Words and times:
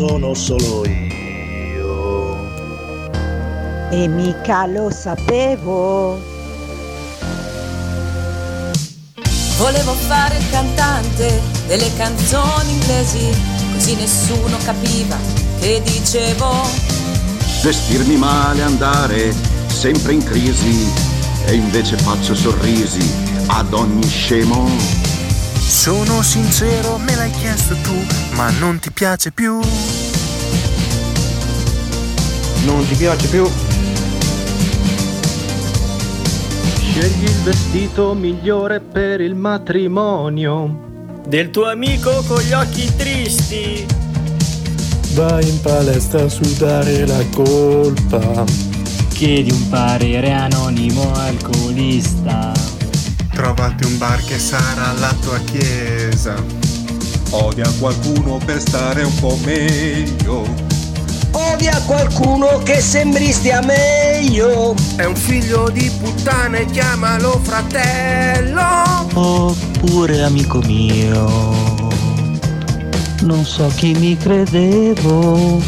Sono 0.00 0.32
solo 0.32 0.82
io. 0.86 2.38
E 3.90 4.08
mica 4.08 4.64
lo 4.64 4.90
sapevo. 4.90 6.18
Volevo 9.58 9.92
fare 9.92 10.38
il 10.38 10.48
cantante 10.48 11.42
delle 11.66 11.94
canzoni 11.98 12.70
inglesi, 12.70 13.28
così 13.74 13.94
nessuno 13.96 14.56
capiva 14.64 15.18
che 15.60 15.82
dicevo. 15.84 16.50
Vestirmi 17.62 18.16
male, 18.16 18.62
andare 18.62 19.34
sempre 19.66 20.14
in 20.14 20.24
crisi 20.24 20.90
e 21.44 21.52
invece 21.52 21.98
faccio 21.98 22.34
sorrisi 22.34 23.06
ad 23.48 23.74
ogni 23.74 24.08
scemo. 24.08 24.99
Sono 25.70 26.20
sincero, 26.20 26.98
me 26.98 27.14
l'hai 27.14 27.30
chiesto 27.30 27.76
tu, 27.76 27.94
ma 28.34 28.50
non 28.58 28.80
ti 28.80 28.90
piace 28.90 29.30
più. 29.30 29.60
Non 32.64 32.86
ti 32.88 32.96
piace 32.96 33.28
più? 33.28 33.48
Scegli 36.74 37.22
il 37.22 37.42
vestito 37.44 38.14
migliore 38.14 38.80
per 38.80 39.20
il 39.20 39.36
matrimonio. 39.36 41.20
Del 41.28 41.50
tuo 41.50 41.70
amico 41.70 42.24
con 42.26 42.40
gli 42.40 42.52
occhi 42.52 42.92
tristi. 42.96 43.86
Vai 45.14 45.48
in 45.48 45.60
palestra 45.60 46.24
a 46.24 46.28
sudare 46.28 47.06
la 47.06 47.24
colpa. 47.32 48.44
Chiedi 49.10 49.52
un 49.52 49.68
parere 49.68 50.32
anonimo 50.32 51.12
alcolista. 51.14 52.79
Trovati 53.40 53.86
un 53.86 53.96
bar 53.96 54.22
che 54.22 54.38
sarà 54.38 54.92
la 54.98 55.16
tua 55.22 55.38
chiesa. 55.38 56.34
Odia 57.30 57.66
qualcuno 57.78 58.36
per 58.36 58.60
stare 58.60 59.02
un 59.02 59.14
po' 59.18 59.38
meglio. 59.42 60.46
Odia 61.30 61.80
qualcuno 61.86 62.58
che 62.58 62.82
sembri 62.82 63.32
stia 63.32 63.62
meglio. 63.62 64.74
È 64.94 65.06
un 65.06 65.16
figlio 65.16 65.70
di 65.70 65.90
puttana 65.98 66.58
e 66.58 66.66
chiamalo 66.66 67.40
fratello. 67.42 69.08
Oppure 69.14 70.22
amico 70.22 70.58
mio. 70.58 71.88
Non 73.22 73.46
so 73.46 73.72
chi 73.74 73.94
mi 73.94 74.18
credevo. 74.18 75.62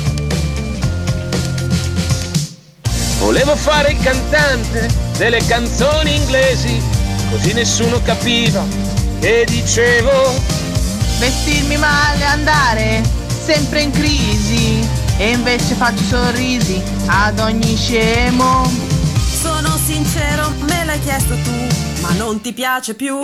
Volevo 3.19 3.57
fare 3.57 3.93
il 3.93 3.99
cantante 4.03 4.91
delle 5.17 5.43
canzoni 5.47 6.17
inglesi, 6.17 6.83
così 7.33 7.55
nessuno 7.55 8.01
capiva 8.03 8.63
che 9.19 9.47
dicevo. 9.49 10.35
Vestirmi 11.19 11.79
male, 11.79 12.25
andare 12.27 13.03
sempre 13.45 13.81
in 13.81 13.91
crisi. 13.91 14.87
E 15.17 15.31
invece 15.31 15.75
faccio 15.75 16.03
sorrisi 16.05 16.83
ad 17.07 17.39
ogni 17.39 17.77
scemo. 17.77 18.71
Sono 19.41 19.79
sincero, 19.83 20.53
me 20.69 20.85
l'hai 20.85 21.01
chiesto 21.01 21.35
tu, 21.43 22.03
ma 22.03 22.13
non 22.13 22.41
ti 22.41 22.53
piace 22.53 22.95
più. 22.95 23.19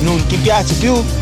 Non 0.00 0.26
ti 0.26 0.36
piace 0.36 0.74
più? 0.74 1.21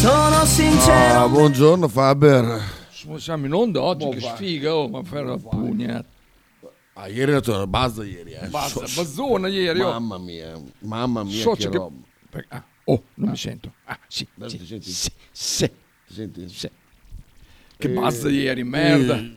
Sono 0.00 0.44
sincero. 0.44 1.22
Ah, 1.24 1.28
buongiorno 1.28 1.88
Faber. 1.88 2.60
Siamo 3.16 3.46
in 3.46 3.52
onda 3.54 3.82
oggi, 3.82 4.08
che 4.10 4.20
sfiga, 4.20 4.74
oh, 4.74 4.88
ma 4.88 5.02
fare 5.02 5.24
la 5.24 5.36
pugna. 5.38 6.04
Ah, 6.94 7.08
ieri 7.08 7.32
è 7.32 7.34
andato 7.34 7.54
una 7.54 7.66
bazza 7.66 8.04
ieri, 8.04 8.32
eh. 8.32 8.46
Basta, 8.48 8.86
So- 8.86 9.00
bazzona 9.02 9.48
ieri, 9.48 9.80
oh. 9.80 9.90
Mamma 9.90 10.18
mia, 10.18 10.52
mamma 10.80 11.24
mia 11.24 11.40
So 11.42 11.52
che 11.52 11.68
che- 11.68 11.76
roba. 11.76 11.96
Per- 12.30 12.44
ah, 12.48 12.62
oh, 12.84 13.02
non 13.14 13.30
mi 13.30 13.36
sento. 13.36 13.72
Ah, 13.84 13.98
sì, 14.06 14.26
Adesso 14.36 14.50
sì, 14.56 14.58
ti 14.58 14.66
senti? 14.66 14.90
sì, 14.90 15.10
sì, 15.32 15.70
Ti 16.06 16.14
senti? 16.14 16.48
sì. 16.48 16.70
Che 17.78 17.86
Eh, 17.86 17.90
bazza 17.90 18.28
ieri, 18.28 18.64
merda. 18.64 19.16
eh, 19.16 19.34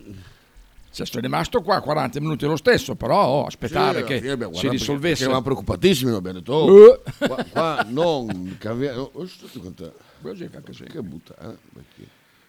Cioè, 0.92 1.06
sono 1.06 1.22
rimasto 1.22 1.62
qua 1.62 1.80
40 1.82 2.20
minuti 2.20 2.46
lo 2.46 2.56
stesso, 2.58 2.96
però 2.96 3.24
oh, 3.26 3.46
aspettare 3.46 4.00
sì, 4.00 4.06
che 4.06 4.20
si 4.54 4.68
risolvesse. 4.70 5.00
Perché 5.00 5.24
eravamo 5.24 5.42
preoccupatissimi, 5.44 6.12
abbiamo 6.14 6.40
detto, 6.40 6.54
oh, 6.54 6.94
Eh. 6.94 7.28
qua, 7.28 7.46
qua 7.50 7.86
non 7.88 8.56
cambiamo. 8.60 9.10
Oh, 9.14 9.26
sto 9.28 9.48
quanto- 9.60 9.94
Così 10.22 10.48
fa 10.50 10.62
così. 10.62 10.84
Che 10.84 11.02
butta, 11.02 11.36
eh? 11.38 11.58
Perché? 11.74 12.08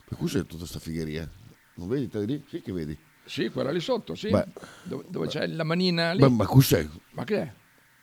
Per 0.09 0.19
cui 0.19 0.29
c'è 0.29 0.45
tutta 0.45 0.67
sta 0.67 0.79
figheria. 0.79 1.29
Non 1.75 1.89
vedi 1.89 2.09
te 2.09 2.25
lì? 2.25 2.43
Sì 2.49 2.61
che 2.63 2.73
vedi. 2.73 2.97
Sì, 3.25 3.49
quella 3.51 3.71
lì 3.71 3.81
sotto, 3.81 4.15
sì. 4.15 4.29
Beh. 4.31 4.47
dove, 4.83 5.05
dove 5.09 5.27
c'è 5.29 5.47
la 5.47 5.63
manina 5.65 6.13
lì. 6.13 6.21
Beh, 6.21 6.29
ma 6.29 6.47
cos'è? 6.47 6.87
Ma 7.13 7.25
che 7.25 7.37
è? 7.41 7.53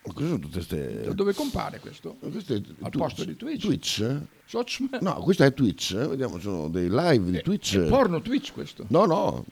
Ma 0.06 0.14
cosa 0.14 0.28
sono 0.28 0.40
tutte 0.40 0.54
queste... 0.54 1.02
Da 1.02 1.14
dove 1.14 1.34
compare 1.34 1.80
questo? 1.82 2.16
Questo 2.16 2.54
è 2.54 2.62
Al 2.80 2.92
tu- 2.92 2.98
posto 2.98 3.26
di 3.26 3.36
Twitch? 3.36 3.60
Twitch? 3.66 4.22
Soc- 4.46 5.02
No, 5.02 5.16
questo 5.16 5.44
è 5.44 5.54
Twitch, 5.54 5.92
eh. 6.00 6.08
vediamo, 6.08 6.40
sono 6.40 6.70
dei 6.70 6.88
live 6.90 7.30
di 7.32 7.42
Twitch. 7.42 7.78
È 7.78 7.90
porno 7.90 8.22
Twitch 8.22 8.54
questo? 8.54 8.86
No, 8.88 9.06
no, 9.06 9.46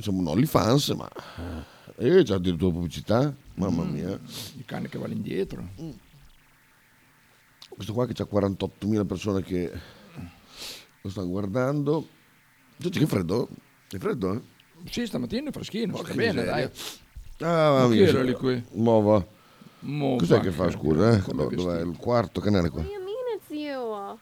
siamo 0.00 0.20
un 0.20 0.28
OnlyFans, 0.28 0.88
ma... 0.90 1.06
Eh, 1.98 2.22
c'è 2.22 2.32
addirittura 2.34 2.72
pubblicità, 2.72 3.34
mamma 3.56 3.82
Mm. 3.84 3.92
mia. 3.92 4.18
Il 4.56 4.64
cane 4.64 4.88
che 4.88 4.96
va 4.96 5.04
all'indietro. 5.04 5.68
Questo 7.74 7.92
qua 7.92 8.06
che 8.06 8.12
c'ha 8.14 8.26
48.000 8.30 9.06
persone 9.06 9.42
che 9.42 9.70
lo 11.00 11.10
stanno 11.10 11.28
guardando. 11.28 12.06
Giorgio, 12.76 12.98
che 13.00 13.06
freddo? 13.06 13.48
È 13.88 13.98
freddo, 13.98 14.34
eh? 14.34 14.40
Sì, 14.90 15.06
stamattina 15.06 15.50
è 15.50 15.52
freschino, 15.52 15.92
sta 15.94 16.02
Porca 16.02 16.14
bene, 16.14 16.42
miseria. 16.42 16.52
dai. 17.38 17.48
Ah, 17.48 17.86
Ma 17.88 17.94
era 17.94 18.22
lì 18.22 18.32
qui? 18.34 18.62
Mova. 18.72 19.24
Mova. 19.80 20.16
Cos'è 20.18 20.40
che 20.40 20.50
fa, 20.52 20.70
scusa? 20.70 21.16
Eh? 21.16 21.22
Dov'è 21.32 21.80
il 21.82 21.96
quarto 21.96 22.40
canale 22.40 22.68
qua? 22.68 22.80
What 22.82 22.88
do 22.88 22.94
you 22.94 23.04
mean 23.04 23.36
it's 23.36 23.50
you? 23.50 23.92
Ah. 23.92 24.18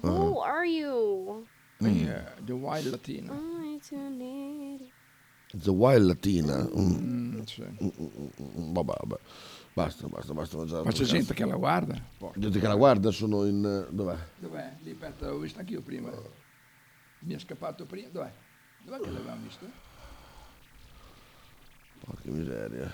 Who 0.00 0.40
are 0.40 0.66
you? 0.66 1.46
Yeah, 1.78 2.34
the 2.44 2.52
Wild 2.52 2.86
Latina. 2.90 3.32
The 5.52 5.70
Wild 5.70 6.06
Latina. 6.06 6.68
Mm. 6.76 7.36
Mm, 7.38 7.40
sì. 7.42 7.62
Mm, 7.62 7.88
mm, 8.00 8.06
mm, 8.40 8.72
Vabbè, 8.72 8.94
vabbè. 9.04 9.20
Basta, 9.74 10.06
basta, 10.06 10.32
basta 10.32 10.56
mangiare. 10.56 10.84
Ma 10.84 10.92
c'è 10.92 11.02
gente 11.04 11.34
che 11.34 11.44
la 11.44 11.56
guarda. 11.56 12.00
Porca. 12.16 12.38
Gente 12.38 12.60
che 12.60 12.66
la 12.68 12.76
guarda, 12.76 13.10
sono 13.10 13.44
in... 13.44 13.64
eh, 13.64 13.92
Dov'è? 13.92 14.16
Dov'è? 14.38 14.76
Lì, 14.82 14.90
aspetta, 14.92 15.28
l'ho 15.28 15.38
vista 15.38 15.60
anch'io 15.60 15.80
prima. 15.82 16.10
Mi 17.20 17.34
è 17.34 17.38
scappato 17.38 17.84
prima. 17.84 18.08
Dov'è? 18.12 18.32
Dov'è 18.84 19.00
che 19.00 19.10
l'avevamo 19.10 19.42
visto? 19.42 19.66
Porca 22.04 22.30
miseria. 22.30 22.92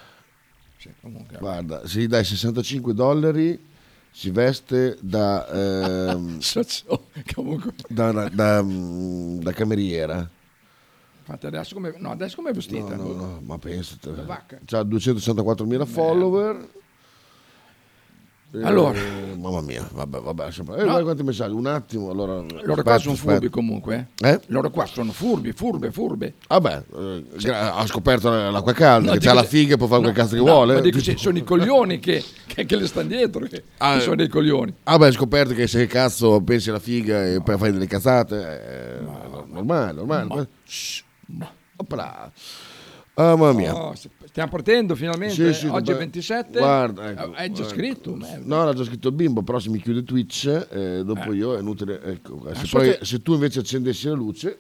Sì, 0.79 0.91
comunque. 1.03 1.37
Guarda, 1.39 1.87
se 1.87 2.01
gli 2.01 2.07
dai 2.07 2.25
65 2.25 2.95
dollari 2.95 3.69
si 4.11 4.31
veste 4.31 4.97
da, 5.03 5.47
ehm, 5.49 6.39
da, 7.89 8.13
da- 8.13 8.29
da, 8.31 8.63
mm, 8.63 9.39
da 9.41 9.53
cameriera. 9.53 10.29
Infatti 11.33 11.47
adesso 11.47 11.75
come, 11.75 11.95
no, 11.97 12.11
adesso 12.11 12.35
come 12.37 12.51
è 12.51 12.53
vestita? 12.53 12.97
No, 12.97 13.03
no, 13.05 13.13
no, 13.15 13.41
ma 13.45 13.57
pensate. 13.59 14.11
C'ha 14.65 14.81
264.000 14.83 15.87
follower. 15.87 16.69
Eh, 18.53 18.65
Allora. 18.65 18.99
mamma 19.39 19.61
mia, 19.61 19.89
vabbè, 19.93 20.19
vabbè. 20.23 20.51
sempre- 20.51 20.79
Eh, 20.79 20.85
No. 20.85 21.01
quanti 21.05 21.23
messaggi, 21.23 21.53
un 21.55 21.67
attimo, 21.67 22.11
allora... 22.11 22.35
Loro 22.41 22.49
qua 22.65 22.73
aspetta, 22.73 22.99
sono 22.99 23.13
aspetta. 23.15 23.31
furbi 23.35 23.49
comunque. 23.49 24.09
Eh? 24.21 24.41
Loro 24.47 24.71
qua 24.71 24.87
sono 24.87 25.13
furbi, 25.13 25.53
furbe, 25.53 25.93
furbe. 25.93 26.35
Vabbè, 26.49 26.83
eh, 26.97 27.49
ha 27.53 27.87
scoperto 27.87 28.29
l'acqua 28.29 28.73
calda, 28.73 29.13
No, 29.13 29.19
che 29.19 29.25
c'ha 29.25 29.35
la 29.35 29.45
figa 29.45 29.75
e 29.75 29.77
può 29.77 29.87
fare 29.87 30.03
quel 30.03 30.15
cazzo 30.15 30.31
che 30.35 30.39
No, 30.43 30.51
vuole. 30.51 30.75
Ma 30.75 30.81
dico, 30.81 30.99
sì, 30.99 31.15
sono 31.17 31.39
i 31.39 31.45
coglioni 31.45 32.01
che, 32.01 32.25
che, 32.49 32.65
che 32.65 32.75
le 32.75 32.89
stanno 32.89 33.07
dietro, 33.07 33.47
che, 33.47 33.63
Ah, 33.79 33.95
che 33.95 34.01
sono 34.01 34.17
dei 34.17 34.27
coglioni. 34.27 34.75
Ah 34.83 34.99
beh, 34.99 35.07
hai 35.07 35.13
scoperto 35.13 35.55
che 35.55 35.69
se 35.69 35.87
cazzo 35.87 36.41
pensi 36.41 36.71
alla 36.71 36.81
figa 36.81 37.25
e 37.25 37.41
poi 37.43 37.57
fai 37.57 37.71
delle 37.71 37.87
cazzate, 37.87 38.37
è 38.43 38.99
normale, 39.47 39.93
normale. 39.93 40.49
Shh. 40.65 41.03
Opla. 41.77 42.33
Ah, 43.15 43.37
mamma 43.37 43.53
mia. 43.53 43.75
Oh, 43.75 43.95
stiamo 43.95 44.51
partendo 44.51 44.95
finalmente. 44.95 45.35
Sì, 45.35 45.53
sì, 45.53 45.67
Oggi 45.67 45.91
è 45.91 45.95
beh, 45.95 45.99
27. 46.01 46.59
Guarda, 46.59 47.11
ecco, 47.11 47.33
Hai 47.35 47.53
già 47.53 47.63
guarda. 47.63 47.65
scritto? 47.69 48.15
merda. 48.15 48.45
No, 48.57 48.65
l'ha 48.65 48.73
già 48.73 48.85
scritto 48.85 49.09
il 49.09 49.15
bimbo, 49.15 49.43
però 49.43 49.59
se 49.59 49.69
mi 49.69 49.81
chiude 49.81 50.05
Twitch, 50.05 50.67
eh, 50.71 51.03
dopo 51.05 51.33
Eh. 51.33 51.35
io 51.37 51.57
è 51.57 51.61
inutile. 51.61 52.01
Ecco, 52.03 52.43
se, 52.55 52.67
so 52.67 52.79
poi- 52.79 52.97
che- 52.99 53.05
se 53.05 53.21
tu 53.23 53.33
invece 53.35 53.59
accendessi 53.61 54.07
la 54.09 54.15
luce... 54.15 54.59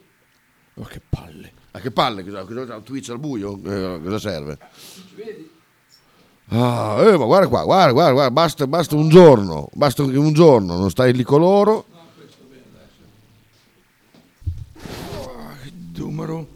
Oh, 0.75 0.85
che 0.85 1.01
palle. 1.09 1.53
Ah, 1.73 1.79
che 1.81 1.91
palle, 1.91 2.25
cosa, 2.25 2.45
cosa, 2.45 2.81
Twitch 2.81 3.09
al 3.11 3.19
buio? 3.19 3.59
Eh, 3.65 4.01
cosa 4.03 4.19
serve? 4.19 4.59
Ah, 6.49 6.97
eh, 7.07 7.17
ma 7.17 7.25
guarda 7.27 7.47
qua, 7.49 7.63
guarda, 7.65 7.93
guarda, 7.93 8.13
guarda, 8.13 8.31
basta, 8.33 8.67
basta 8.67 8.97
un 8.97 9.09
giorno, 9.09 9.69
basta 9.73 10.05
che 10.05 10.17
un 10.19 10.33
giorno, 10.33 10.77
non 10.77 10.91
stai 10.91 11.13
lì 11.15 11.23
con 11.23 11.41
loro. 11.41 11.87
Numero. 15.97 16.47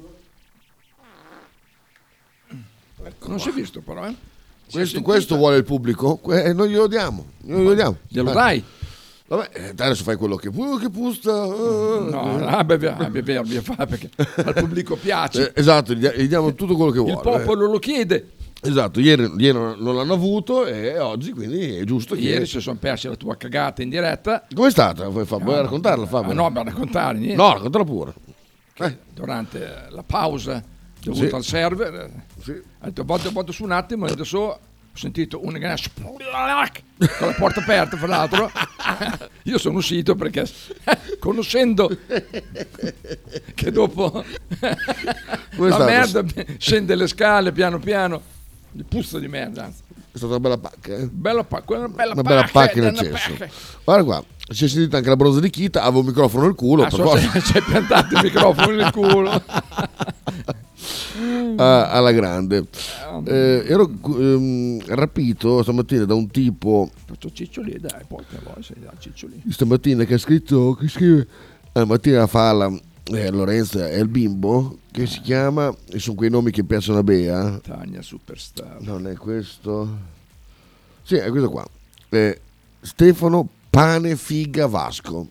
Non 3.26 3.40
si 3.40 3.48
è 3.48 3.52
visto 3.52 3.80
però, 3.80 4.06
eh? 4.06 4.14
Questo, 4.70 5.02
questo 5.02 5.36
vuole 5.36 5.58
il 5.58 5.64
pubblico? 5.64 6.16
Que- 6.16 6.52
noi 6.52 6.70
glielo 6.70 6.86
diamo, 6.86 7.26
noi 7.42 7.60
glielo 7.62 7.74
diamo. 7.74 7.96
Glielo 8.08 8.30
Eh. 8.30 8.34
dai? 8.34 8.64
Vabbè, 9.26 9.48
eh, 9.52 9.68
adesso 9.70 10.02
fai 10.04 10.16
quello 10.16 10.36
che 10.36 10.48
vuoi, 10.50 10.78
che 10.78 10.90
pusta. 10.90 11.44
eh. 11.44 11.48
No, 12.10 12.62
beh, 12.64 12.78
beh, 12.78 13.10
beh, 13.22 13.60
fa 13.62 13.86
perché 13.86 14.10
al 14.36 14.52
pubblico 14.54 14.96
piace. 14.96 15.48
Eh, 15.52 15.60
esatto, 15.60 15.94
gli, 15.94 16.06
diamo 16.26 16.54
tutto 16.54 16.74
quello 16.76 16.90
che 16.90 16.98
vuole. 16.98 17.14
Il 17.14 17.20
popolo 17.20 17.66
lo 17.70 17.78
chiede. 17.78 18.16
eh. 18.60 18.68
Esatto, 18.68 18.98
ieri, 19.00 19.30
ieri 19.36 19.58
non 19.58 19.94
l'hanno 19.94 20.14
avuto 20.14 20.64
e 20.66 20.98
oggi 20.98 21.32
quindi 21.32 21.76
è 21.76 21.84
giusto 21.84 22.14
che... 22.14 22.22
Ieri 22.22 22.46
si 22.46 22.60
sono 22.60 22.78
persi 22.78 23.08
la 23.08 23.16
tua 23.16 23.36
cagata 23.36 23.82
in 23.82 23.90
diretta. 23.90 24.46
Com'è 24.54 24.70
stata? 24.70 25.06
Vuoi, 25.08 25.26
fa- 25.26 25.36
vuoi 25.36 25.56
No, 25.56 25.60
raccontarla, 25.62 26.06
Fabio? 26.06 26.32
No, 26.32 26.50
per 26.50 26.64
raccontare 26.64 27.18
niente. 27.18 27.36
No, 27.36 27.52
raccontala 27.52 27.84
pure. 27.84 28.14
Durante 29.12 29.86
la 29.90 30.02
pausa 30.02 30.62
dovuta 31.04 31.28
Sì. 31.28 31.34
al 31.34 31.44
server, 31.44 32.10
Sì. 32.42 32.50
ho 32.50 32.62
detto 32.84 33.04
vado, 33.04 33.30
vado 33.32 33.52
su 33.52 33.62
un 33.64 33.72
attimo 33.72 34.06
e 34.06 34.12
adesso 34.12 34.38
ho 34.38 34.58
sentito 34.96 35.44
un 35.44 35.52
gran 35.54 35.76
splac 35.76 36.82
con 37.18 37.26
la 37.28 37.34
porta 37.36 37.60
aperta, 37.60 37.96
fra 37.96 38.06
l'altro. 38.06 38.50
Io 39.44 39.58
sono 39.58 39.78
uscito 39.78 40.14
perché 40.14 40.46
conoscendo 41.18 41.90
che 43.54 43.70
dopo 43.72 44.24
la 45.56 45.84
merda 45.84 46.24
scende 46.58 46.94
le 46.94 47.06
scale 47.08 47.52
piano 47.52 47.78
piano, 47.78 48.20
puzza 48.88 49.18
di 49.18 49.28
merda. 49.28 49.66
È 49.66 50.16
stata 50.16 50.34
una 50.36 50.40
bella 50.40 50.58
pacca, 50.58 50.94
eh? 50.94 51.08
Bella 51.08 51.42
pacca, 51.42 51.76
una 51.76 51.88
bella 51.88 52.12
Una 52.12 52.22
bella 52.22 52.48
pacca, 52.50 52.78
in 52.86 52.94
pacca. 52.94 53.48
Guarda 53.82 54.04
qua, 54.04 54.24
si 54.48 54.66
è 54.66 54.68
sentita 54.68 54.98
anche 54.98 55.08
la 55.08 55.16
bronza 55.16 55.40
di 55.40 55.50
Kita, 55.50 55.82
avevo 55.82 56.00
un 56.00 56.06
microfono 56.06 56.44
nel 56.44 56.54
culo. 56.54 56.84
Ah, 56.84 56.90
so 56.90 57.16
se 57.16 57.40
ci 57.42 57.56
hai 57.56 57.62
piantato 57.62 58.14
il 58.14 58.20
microfono 58.22 58.76
nel 58.76 58.92
culo. 58.92 59.42
Ah, 61.56 61.90
alla 61.90 62.12
grande. 62.12 62.66
Eh, 63.26 63.64
ero 63.66 63.90
ehm, 64.06 64.82
rapito 64.86 65.62
stamattina 65.62 66.04
da 66.04 66.14
un 66.14 66.28
tipo 66.28 66.90
Faccio 67.06 67.30
ciccioli, 67.32 67.78
dai, 67.78 68.02
porca 68.06 68.38
da 68.42 68.92
ciccioli. 68.98 69.42
stamattina 69.50 70.04
che 70.04 70.14
ha 70.14 70.18
scritto, 70.18 70.74
che 70.74 70.88
scrive, 70.88 71.26
la 71.72 71.84
mattina 71.84 72.26
fa 72.26 72.52
la, 72.52 72.80
eh, 73.04 73.30
Lorenza 73.30 73.88
è 73.88 73.98
il 73.98 74.08
bimbo, 74.08 74.78
che 74.90 75.06
si 75.06 75.20
chiama, 75.20 75.74
e 75.90 75.98
sono 75.98 76.16
quei 76.16 76.30
nomi 76.30 76.50
che 76.50 76.64
piacciono 76.64 76.98
a 76.98 77.02
Bea. 77.02 77.58
Tania 77.62 78.00
Superstar. 78.02 78.78
Non 78.80 79.06
è 79.06 79.14
questo. 79.14 80.12
Sì, 81.02 81.16
è 81.16 81.28
questo 81.28 81.50
qua. 81.50 81.66
Eh, 82.08 82.40
Stefano 82.80 83.48
Pane 83.70 84.16
Figa 84.16 84.66
Vasco. 84.66 85.28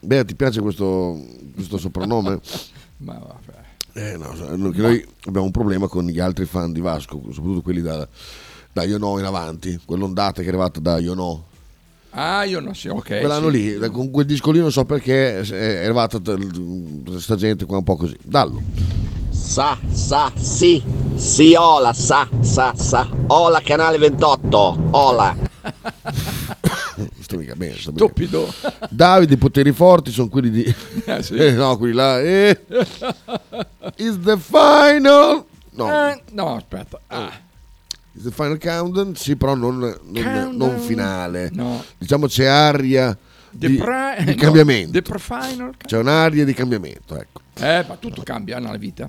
Bea, 0.00 0.24
ti 0.24 0.34
piace 0.34 0.60
questo, 0.60 1.18
questo 1.54 1.78
soprannome? 1.78 2.40
Ma 2.98 3.14
vabbè. 3.14 3.63
Eh, 3.96 4.16
no, 4.16 4.34
no, 4.34 4.56
noi 4.56 5.06
abbiamo 5.26 5.46
un 5.46 5.52
problema 5.52 5.86
con 5.86 6.04
gli 6.06 6.18
altri 6.18 6.46
fan 6.46 6.72
di 6.72 6.80
Vasco, 6.80 7.22
soprattutto 7.30 7.62
quelli 7.62 7.80
da, 7.80 8.06
da 8.72 8.82
Ionò 8.82 9.20
in 9.20 9.24
avanti, 9.24 9.80
quell'ondata 9.84 10.40
che 10.40 10.46
è 10.46 10.48
arrivata 10.48 10.80
da 10.80 10.98
Ionò. 10.98 11.40
Ah, 12.10 12.42
io 12.44 12.58
non 12.58 12.74
so, 12.74 12.90
ok. 12.90 13.20
Quell'anno 13.20 13.50
sì. 13.50 13.56
lì, 13.56 13.78
da- 13.78 13.90
con 13.90 14.10
quel 14.10 14.26
disco 14.26 14.50
lì 14.50 14.58
non 14.58 14.72
so 14.72 14.84
perché 14.84 15.40
è 15.40 15.84
arrivata 15.84 16.18
questa 16.18 17.36
gente 17.36 17.66
qua 17.66 17.78
un 17.78 17.84
po' 17.84 17.96
così. 17.96 18.16
Dallo. 18.20 18.60
Sa, 19.30 19.78
sa, 19.92 20.32
sì, 20.34 20.82
sì, 21.16 21.54
Ola, 21.54 21.92
sa, 21.92 22.28
sa, 22.40 22.74
sa, 22.74 23.08
Ola, 23.28 23.60
canale 23.60 23.98
28, 23.98 24.88
Ola. 24.90 25.36
Sto 27.20 27.36
mica 27.36 27.54
bene. 27.54 27.76
sto 27.76 27.90
bene. 27.92 28.06
Stupido. 28.06 28.52
Davide, 28.90 29.34
i 29.34 29.36
poteri 29.36 29.72
forti 29.72 30.10
sono 30.10 30.28
quelli 30.28 30.50
di... 30.50 30.62
Eh, 31.04 31.22
sì. 31.22 31.34
Eh, 31.34 31.52
no, 31.52 31.76
quelli 31.76 31.94
là. 31.94 32.20
Eh. 32.20 32.60
Is 33.96 34.18
the 34.20 34.36
final... 34.38 35.44
No. 35.76 35.88
Eh, 36.08 36.22
no, 36.32 36.56
aspetta. 36.56 37.00
Ah, 37.08 37.32
Is 38.12 38.22
the 38.22 38.30
final 38.30 38.58
countdown? 38.58 39.14
Sì, 39.16 39.34
però 39.36 39.54
non, 39.54 39.78
non- 39.78 39.98
Countdown. 40.12 40.56
non 40.56 40.78
finale. 40.78 41.50
No. 41.52 41.82
Diciamo 41.98 42.26
c'è 42.28 42.44
aria 42.44 43.16
The 43.50 43.68
di, 43.68 43.76
pri- 43.76 44.24
di 44.24 44.34
no, 44.34 44.36
cambiamento. 44.36 44.92
the 44.92 45.02
pre-final. 45.02 45.74
C'è 45.84 45.98
un'aria 45.98 46.44
di 46.44 46.54
cambiamento, 46.54 47.16
ecco. 47.20 47.40
Eh, 47.54 47.84
ma 47.88 47.96
tutto 47.96 48.22
cambia 48.22 48.58
nella 48.60 48.76
vita. 48.76 49.08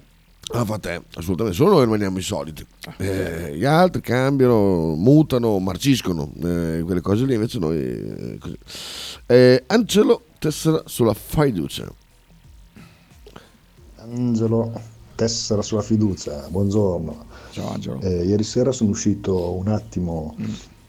Ah, 0.54 0.64
fa 0.66 0.78
te, 0.78 1.02
assolutamente. 1.16 1.58
Solo 1.58 1.72
noi 1.74 1.84
rimaniamo 1.86 2.18
i 2.20 2.22
soliti. 2.22 2.66
Eh, 2.98 3.56
gli 3.58 3.66
altri 3.66 4.02
cambiano, 4.02 4.94
mutano, 4.96 5.58
marciscono. 5.60 6.32
Eh, 6.44 6.82
quelle 6.86 7.02
cose 7.02 7.26
lì 7.26 7.34
invece 7.36 7.58
noi... 7.60 7.78
eh, 7.78 8.38
così. 8.40 8.58
Eh, 9.28 9.64
Angelo 9.68 10.26
tessera 10.40 10.82
sulla 10.86 11.14
fiducia. 11.16 11.92
Angelo, 14.14 14.72
tessera 15.16 15.62
sulla 15.62 15.82
fiducia, 15.82 16.46
buongiorno. 16.50 17.26
Ciao 17.52 17.72
Angelo. 17.72 18.00
Eh, 18.02 18.26
ieri 18.26 18.44
sera 18.44 18.72
sono 18.72 18.92
uscito 18.92 19.54
un 19.54 19.68
attimo 19.68 20.36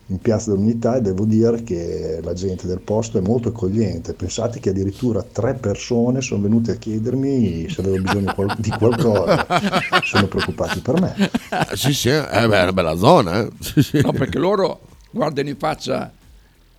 in 0.08 0.18
Piazza 0.18 0.50
dell'Unità 0.50 0.96
e 0.96 1.00
devo 1.00 1.24
dire 1.24 1.62
che 1.62 2.20
la 2.22 2.32
gente 2.34 2.66
del 2.66 2.80
posto 2.80 3.18
è 3.18 3.20
molto 3.22 3.48
accogliente. 3.48 4.12
Pensate 4.12 4.60
che 4.60 4.70
addirittura 4.70 5.22
tre 5.22 5.54
persone 5.54 6.20
sono 6.20 6.42
venute 6.42 6.72
a 6.72 6.74
chiedermi 6.74 7.68
se 7.70 7.80
avevo 7.80 8.02
bisogno 8.02 8.34
di 8.58 8.70
qualcosa. 8.70 9.46
Sono 10.04 10.26
preoccupati 10.26 10.80
per 10.80 11.00
me. 11.00 11.30
sì, 11.74 11.92
sì, 11.92 12.10
eh, 12.10 12.28
è 12.28 12.44
una 12.44 12.72
bella 12.72 12.96
zona. 12.96 13.40
eh. 13.40 13.50
Sì, 13.60 13.82
sì. 13.82 14.00
No, 14.02 14.12
perché 14.12 14.38
loro 14.38 14.80
guardano 15.10 15.48
in 15.48 15.56
faccia. 15.56 16.12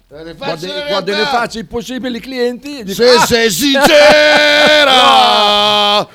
Guardano 0.07 0.99
in 0.99 1.05
realtà. 1.05 1.25
faccia 1.39 1.59
i 1.59 1.63
possibili 1.65 2.19
clienti 2.19 2.79
e 2.79 2.93
Se 2.93 3.09
"Ah, 3.09 3.25
sei 3.25 3.49
sincera! 4.87 6.07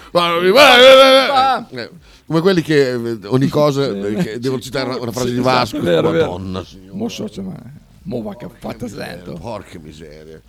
Eh, 1.71 1.91
Come 2.27 2.41
quelli 2.41 2.63
che 2.63 2.91
eh, 2.93 3.19
ogni 3.27 3.49
cosa 3.49 3.85
eh, 3.87 4.15
che 4.15 4.39
devono 4.39 4.61
citare 4.63 4.95
una, 4.95 5.13
frase 5.13 5.29
Sì, 5.29 5.35
di 5.35 5.41
Vasco. 5.41 5.81
vero, 5.81 6.09
è 6.09 6.13
vero. 6.13 6.31
Madonna 6.33 6.65
signora. 6.65 6.97
Mo 6.97 7.09
so, 7.09 7.29
cioè, 7.29 7.45
ma- 7.45 7.61
mo 8.05 8.23
va 8.23 8.35
che 8.37 8.49
fatta 8.59 8.89
sento. 8.89 9.35
Porca 9.35 9.79
miseria. 9.79 10.37
Eh, 10.37 10.41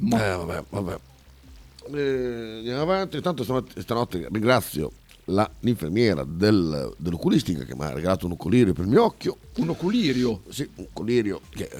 vabbè, 0.00 0.62
vabbè. 0.70 0.96
Eh, 1.94 2.54
andiamo 2.58 2.80
avanti. 2.82 3.16
Intanto 3.16 3.44
stanotte, 3.44 3.80
stanotte 3.80 4.26
ringrazio 4.32 4.90
la, 5.26 5.48
l'infermiera 5.60 6.24
del- 6.26 6.92
dell'oculistica 6.96 7.62
che 7.64 7.76
mi 7.76 7.84
ha 7.84 7.92
regalato 7.92 8.26
un 8.26 8.32
ocolirio 8.32 8.72
per 8.72 8.84
il 8.84 8.90
mio 8.90 9.04
occhio. 9.04 9.36
Un 9.56 9.68
ocolirio? 9.68 10.42
Sì, 10.48 10.68
un 10.76 10.86
ocolirio 10.90 11.40
che... 11.50 11.70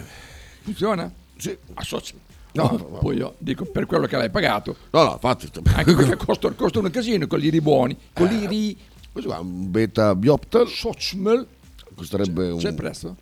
Funziona? 0.65 1.13
Sì. 1.37 1.57
Associ. 1.75 2.15
No, 2.53 2.63
No, 2.71 2.77
no, 2.77 2.99
poi 2.99 3.17
io 3.17 3.35
dico 3.39 3.67
per 3.67 3.85
quello 3.85 4.07
che 4.07 4.17
l'hai 4.17 4.31
pagato. 4.31 4.77
No, 4.93 5.03
no, 5.03 5.13
infatti... 5.13 5.51
Anche 5.75 5.95
perché 5.95 6.17
costa, 6.17 6.51
costa 6.53 6.79
un 6.79 6.91
casino 6.91 7.27
con 7.27 7.39
liri 7.39 7.61
buoni. 7.61 7.97
Con 8.13 8.29
liri... 8.29 8.77
Questo 9.13 9.31
qua 9.31 9.39
è 9.39 9.43
un 9.43 9.71
beta 9.71 10.15
biopter. 10.15 10.67
Sochmel. 10.67 11.47
Costerebbe 11.95 12.51
un... 12.51 12.59
C'è 12.59 12.69
il 12.69 12.75
prezzo? 12.75 13.17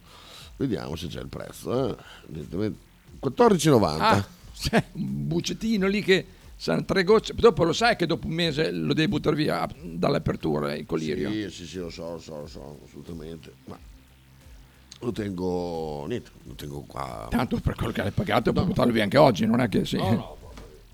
Vediamo 0.57 0.95
se 0.97 1.09
c'è 1.09 1.21
il 1.21 1.27
prezzo. 1.27 1.89
Eh. 1.89 1.97
Evidentemente 2.29 2.79
14,90. 3.21 3.97
Ah, 3.99 4.27
c'è 4.57 4.85
un 4.93 5.27
buccettino 5.27 5.89
lì 5.89 6.03
che 6.03 6.27
sono 6.57 6.85
tre 6.85 7.03
gocce. 7.03 7.35
Dopo 7.35 7.65
lo 7.65 7.73
sai 7.73 7.97
che 7.97 8.07
dopo 8.07 8.29
un 8.29 8.35
mese 8.35 8.71
lo 8.71 8.93
devi 8.95 9.09
buttare 9.09 9.35
via 9.35 9.69
dall'apertura 9.83 10.75
il 10.75 10.87
colirio. 10.87 11.31
Sì, 11.31 11.51
sì, 11.51 11.67
sì, 11.67 11.79
lo 11.79 11.91
so, 11.91 12.13
lo 12.13 12.19
so, 12.21 12.41
lo 12.41 12.47
so, 12.47 12.79
assolutamente. 12.85 13.53
Ma 13.65 13.77
lo 15.03 15.13
tengo, 15.13 16.05
niente, 16.07 16.31
lo 16.45 16.55
tengo 16.55 16.85
qua. 16.87 17.27
Tanto 17.31 17.59
per 17.61 17.75
quello 17.75 17.93
che 17.93 18.03
l'hai 18.03 18.11
pagato 18.13 18.53
puoi 18.53 18.65
buttarlo 18.67 18.93
via 18.93 19.03
anche 19.03 19.19
oggi, 19.19 19.45
non 19.47 19.61
è 19.61 19.69
che 19.69 19.85
sì. 19.85 19.97
No, 19.97 20.11
no, 20.11 20.37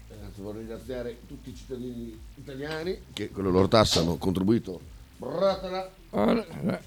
Ragazzi, 0.08 0.40
vorrei 0.40 0.60
ringraziare 0.60 1.18
tutti 1.26 1.50
i 1.50 1.54
cittadini 1.54 2.18
italiani 2.36 2.98
che 3.12 3.30
con 3.30 3.44
le 3.44 3.50
loro 3.50 3.68
tasse 3.68 3.98
hanno 4.00 4.16
contribuito 4.16 4.80
bratala, 5.18 5.90
Eh, 6.12 6.78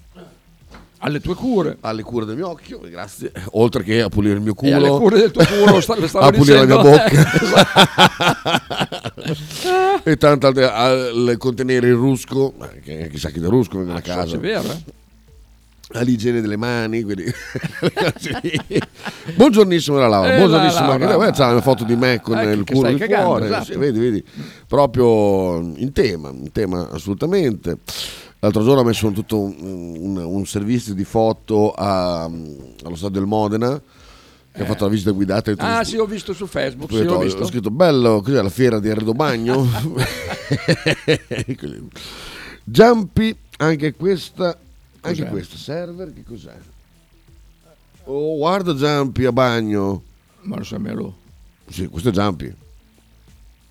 Alle 0.98 1.20
tue 1.20 1.34
cure. 1.34 1.76
alle 1.80 2.02
cure 2.02 2.24
del 2.24 2.36
mio 2.36 2.48
occhio, 2.48 2.80
grazie. 2.80 3.30
Oltre 3.52 3.82
che 3.82 4.02
a 4.02 4.08
pulire 4.08 4.34
il 4.34 4.40
mio 4.40 4.54
culo. 4.54 4.70
E 4.70 4.74
alle 4.74 4.88
cure 4.88 5.18
del 5.18 5.30
tuo 5.30 5.44
culo, 5.44 5.76
a 6.20 6.30
pulire 6.30 6.58
la 6.58 6.66
mia 6.66 6.78
bocca. 6.82 7.30
e 10.04 10.16
tanto 10.16 10.46
al, 10.48 10.56
al 10.58 11.36
contenere 11.38 11.88
il 11.88 11.94
rusco, 11.94 12.54
eh, 12.62 12.80
che 12.80 13.08
chissà 13.10 13.30
chi 13.30 13.38
del 13.40 13.50
rusco 13.50 13.78
vengono 13.78 13.98
a 13.98 14.00
casa. 14.02 14.36
È 14.36 14.38
vero, 14.38 14.70
eh? 14.70 15.00
All'igiene 15.92 16.40
delle 16.40 16.56
mani. 16.56 17.02
Quindi... 17.02 17.24
Buongiornissimo 19.34 19.98
la 19.98 20.08
Laura, 20.08 20.34
Eh, 20.34 20.38
buongiornissimo 20.38 20.86
la 20.86 20.92
anche 20.92 21.04
Laura. 21.06 21.30
C'è 21.30 21.46
una 21.50 21.60
foto 21.60 21.84
di 21.84 21.96
me 21.96 22.20
con 22.20 22.38
Eh, 22.38 22.52
il 22.52 22.64
culo 22.64 22.92
di 22.92 23.04
cuore. 23.06 23.46
esatto. 23.46 23.78
Vedi, 23.78 23.98
vedi, 23.98 24.24
proprio 24.66 25.58
in 25.76 25.92
tema, 25.92 26.30
in 26.30 26.50
tema 26.52 26.88
assolutamente. 26.90 27.78
L'altro 28.40 28.64
giorno 28.64 28.80
ho 28.80 28.84
messo 28.84 29.10
tutto 29.12 29.38
un, 29.40 29.54
un- 29.98 30.16
un 30.16 30.46
servizio 30.46 30.94
di 30.94 31.04
foto 31.04 31.72
a- 31.72 32.24
allo 32.24 32.96
stadio 32.96 33.20
del 33.20 33.28
Modena 33.28 33.80
che 34.54 34.62
ha 34.62 34.66
fatto 34.66 34.84
la 34.84 34.90
visita 34.90 35.12
guidata 35.12 35.50
e 35.50 35.54
Ah 35.58 35.82
sì, 35.84 35.96
ho 35.96 36.04
visto 36.04 36.34
su 36.34 36.46
Facebook, 36.46 36.90
ho, 36.90 36.94
sì, 36.94 37.00
detto, 37.02 37.14
ho 37.14 37.16
ho 37.16 37.20
visto. 37.20 37.46
scritto 37.46 37.70
bello, 37.70 38.20
cos'è 38.20 38.42
la 38.42 38.50
fiera 38.50 38.80
di 38.80 38.90
Arredo 38.90 39.12
Bagno? 39.14 39.64
Jumpy, 42.64 43.34
anche 43.58 43.94
questa, 43.94 44.56
anche 45.02 45.20
Cos'è? 45.20 45.30
questa 45.30 45.56
server, 45.56 46.12
che 46.12 46.22
cos'è? 46.24 46.56
Oh, 48.04 48.36
guarda 48.36 48.72
Jumpy 48.72 49.24
a 49.24 49.32
bagno. 49.32 50.02
Ma 50.42 50.56
lo 50.56 50.64
sa 50.64 50.78
me 50.78 50.92
lo. 50.92 51.16
Sì, 51.68 51.86
questo 51.88 52.08
è 52.08 52.12
Jumpy. 52.12 52.52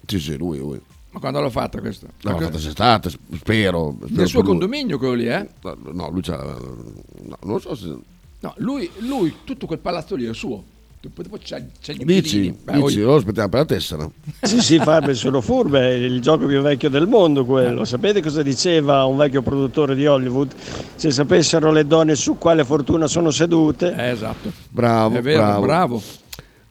Sì, 0.06 0.20
sì, 0.20 0.38
lui, 0.38 0.58
lui. 0.60 0.80
Ma 1.12 1.20
quando 1.20 1.42
l'ho 1.42 1.50
fatta 1.50 1.80
questa? 1.80 2.08
L'ha 2.22 2.32
fatta 2.32 2.50
quest'estate, 2.50 3.10
spero. 3.10 3.98
spero 3.98 3.98
Nel 4.08 4.28
suo 4.28 4.44
condominio 4.44 4.98
quello 4.98 5.14
lì, 5.14 5.28
eh? 5.28 5.50
No, 5.62 5.78
no, 5.92 6.10
lui 6.10 6.22
c'ha... 6.22 6.38
No, 6.38 7.38
non 7.44 7.60
so 7.60 7.76
se... 7.76 7.98
No, 8.40 8.54
lui, 8.58 8.90
lui, 9.00 9.36
tutto 9.44 9.68
quel 9.68 9.80
palazzo 9.80 10.16
lì 10.16 10.26
è 10.26 10.34
suo. 10.34 10.64
Dopo, 11.02 11.24
dopo 11.24 11.38
c'è, 11.38 11.66
c'è 11.82 11.94
gli 11.94 12.04
Dici. 12.06 12.56
Beh, 12.64 12.74
dici, 12.74 12.84
oggi- 12.84 13.02
lo 13.02 13.16
aspettiamo 13.16 13.50
per 13.50 13.60
la 13.62 13.66
tessera. 13.66 14.08
Sì, 14.42 14.62
sì, 14.62 14.78
Fabio, 14.78 15.16
sono 15.16 15.42
furbe, 15.42 15.80
è 15.80 15.94
il 15.94 16.22
gioco 16.22 16.46
più 16.46 16.62
vecchio 16.62 16.90
del 16.90 17.08
mondo 17.08 17.44
quello. 17.44 17.86
Sapete 17.86 18.22
cosa 18.22 18.44
diceva 18.44 19.04
un 19.06 19.18
vecchio 19.18 19.42
produttore 19.42 19.96
di 19.96 20.06
Hollywood? 20.06 20.52
Se 20.94 21.10
sapessero 21.10 21.72
le 21.72 21.88
donne 21.88 22.14
su 22.16 22.38
quale 22.38 22.64
fortuna 22.64 23.08
sono 23.08 23.32
sedute. 23.32 23.96
Eh, 23.98 24.10
esatto. 24.12 24.52
Bravo, 24.70 25.16
È 25.18 25.22
vero, 25.22 25.40
bravo. 25.42 25.62
bravo. 25.66 26.02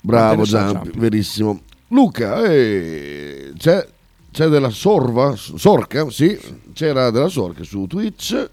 Bravo 0.00 0.42
Giampi? 0.44 0.92
verissimo. 0.96 1.60
Luca, 1.88 2.44
eh, 2.44 3.52
c'è, 3.58 3.84
c'è 4.30 4.46
della 4.46 4.70
sorva, 4.70 5.34
sorca, 5.36 6.08
sì, 6.08 6.38
c'era 6.72 7.10
della 7.10 7.28
sorca 7.28 7.64
su 7.64 7.86
Twitch, 7.88 8.48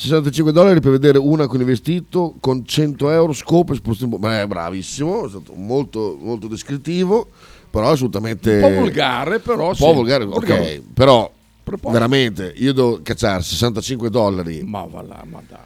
65 0.00 0.52
dollari 0.52 0.80
per 0.80 0.92
vedere 0.92 1.18
una 1.18 1.46
con 1.46 1.60
il 1.60 1.66
vestito, 1.66 2.34
con 2.40 2.64
100 2.64 3.10
euro, 3.10 3.34
scopo, 3.34 3.74
esposizione, 3.74 4.16
beh, 4.16 4.46
bravissimo, 4.46 5.26
è 5.26 5.28
stato 5.28 5.52
molto, 5.54 6.16
molto 6.18 6.46
descrittivo, 6.46 7.28
però 7.68 7.90
assolutamente... 7.90 8.54
Un 8.54 8.60
po' 8.62 8.80
volgare, 8.80 9.40
però 9.40 9.68
Un 9.68 9.74
sì. 9.74 9.82
po' 9.84 9.92
volgare, 9.92 10.24
ok, 10.24 10.30
Volgare. 10.30 10.82
però 10.94 11.30
Per 11.62 11.76
poi- 11.76 11.92
veramente 11.92 12.50
io 12.56 12.72
devo 12.72 13.00
cacciare 13.02 13.42
65 13.42 14.08
dollari. 14.08 14.62
Ma 14.62 14.84
va 14.86 15.02
là, 15.02 15.22
ma 15.28 15.42
dai. 15.46 15.58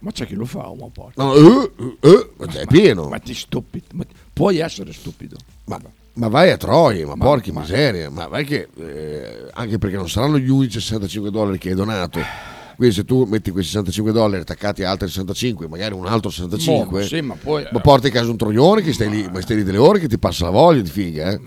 Ma 0.00 0.10
c'è 0.10 0.26
chi 0.26 0.34
lo 0.34 0.44
fa, 0.44 0.68
un 0.68 0.90
po'. 0.90 1.12
No, 1.14 1.32
eh, 1.34 1.70
eh, 2.00 2.30
ma 2.38 2.46
è 2.52 2.66
pieno. 2.66 3.08
Ma 3.08 3.18
ti 3.18 3.34
stupido. 3.34 3.86
Ma 3.94 4.04
puoi 4.32 4.58
essere 4.58 4.92
stupido. 4.92 5.36
Ma, 5.66 5.80
ma 6.14 6.28
vai 6.28 6.50
a 6.50 6.56
Troia, 6.56 7.06
ma, 7.06 7.14
porca 7.16 7.52
miseria, 7.52 8.10
ma 8.10 8.26
vai 8.26 8.44
che 8.44 8.68
eh, 8.76 9.48
anche 9.52 9.78
perché 9.78 9.96
non 9.96 10.08
saranno 10.08 10.38
gli 10.38 10.48
unici 10.50 10.80
65 10.80 11.30
dollari 11.30 11.58
che 11.58 11.68
hai 11.70 11.74
donato. 11.76 12.20
Quindi 12.76 12.94
se 12.94 13.04
tu 13.04 13.24
metti 13.24 13.50
quei 13.50 13.64
65 13.64 14.12
dollari 14.12 14.42
attaccati 14.42 14.84
a 14.84 14.90
altri 14.90 15.08
65, 15.08 15.66
magari 15.66 15.94
un 15.94 16.06
altro 16.06 16.28
65, 16.30 17.00
Mo, 17.00 17.06
sì, 17.06 17.20
ma 17.22 17.34
poi- 17.34 17.66
ma 17.72 17.80
porti 17.80 18.08
a 18.08 18.10
casa 18.10 18.30
un 18.30 18.36
troione 18.36 18.82
che 18.82 18.92
stai 18.92 19.08
lì, 19.08 19.28
ma 19.32 19.40
stai 19.40 19.56
lì 19.56 19.62
delle 19.64 19.78
ore 19.78 19.98
che 19.98 20.08
ti 20.08 20.18
passa 20.18 20.44
la 20.44 20.50
voglia 20.50 20.82
di 20.82 20.90
figa. 20.90 21.30
Eh. 21.32 21.40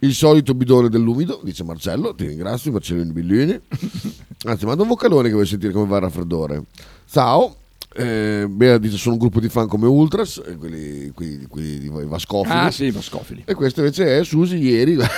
Il 0.00 0.14
solito 0.14 0.54
bidone 0.54 0.88
dell'umido, 0.88 1.40
dice 1.42 1.64
Marcello, 1.64 2.14
ti 2.14 2.26
ringrazio 2.26 2.70
per 2.70 2.82
Cellini 2.82 3.12
Billini. 3.12 3.58
Anzi, 4.44 4.66
manda 4.66 4.82
un 4.82 4.88
vocalone 4.88 5.28
che 5.28 5.34
vuoi 5.34 5.46
sentire 5.46 5.72
come 5.72 5.86
va 5.86 5.96
il 5.96 6.02
raffreddore. 6.02 6.62
Ciao. 7.10 7.56
Eh, 7.94 8.46
Bea 8.48 8.78
dice 8.78 8.96
sono 8.96 9.14
un 9.14 9.20
gruppo 9.20 9.40
di 9.40 9.48
fan 9.48 9.66
come 9.66 9.86
Ultras, 9.86 10.40
eh, 10.46 10.56
quelli, 10.56 11.10
quelli, 11.14 11.46
quelli 11.46 11.78
di 11.78 11.88
Vascofili. 11.88 12.54
Ah 12.54 12.70
sì, 12.70 12.90
Vascofili. 12.90 13.42
E 13.46 13.54
questo 13.54 13.80
invece 13.80 14.18
è 14.18 14.24
Susi 14.24 14.58
ieri. 14.58 14.96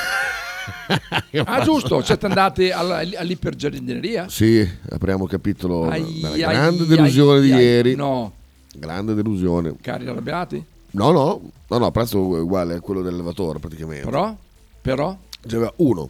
Ah 1.45 1.63
giusto, 1.63 2.03
siete 2.03 2.27
andati 2.27 2.71
all'ipergiardineria? 2.71 4.29
sì, 4.29 4.69
apriamo 4.91 5.27
capitolo 5.27 5.89
Ai, 5.89 6.21
della 6.21 6.37
grande 6.37 6.83
ai, 6.83 6.89
delusione 6.89 7.41
di 7.41 7.53
ai, 7.53 7.61
ieri. 7.61 7.95
No, 7.95 8.33
Grande 8.75 9.15
delusione. 9.15 9.75
cari 9.81 10.07
arrabbiati? 10.07 10.65
No, 10.93 11.11
no, 11.13 11.41
no, 11.69 11.79
no, 11.79 11.91
prezzo 11.91 12.19
uguale 12.21 12.75
a 12.75 12.81
quello 12.81 13.03
dell'elevatore 13.03 13.59
praticamente. 13.59 14.05
Però? 14.05 14.37
Però? 14.83 15.17
C'aveva 15.47 15.73
uno. 15.77 16.09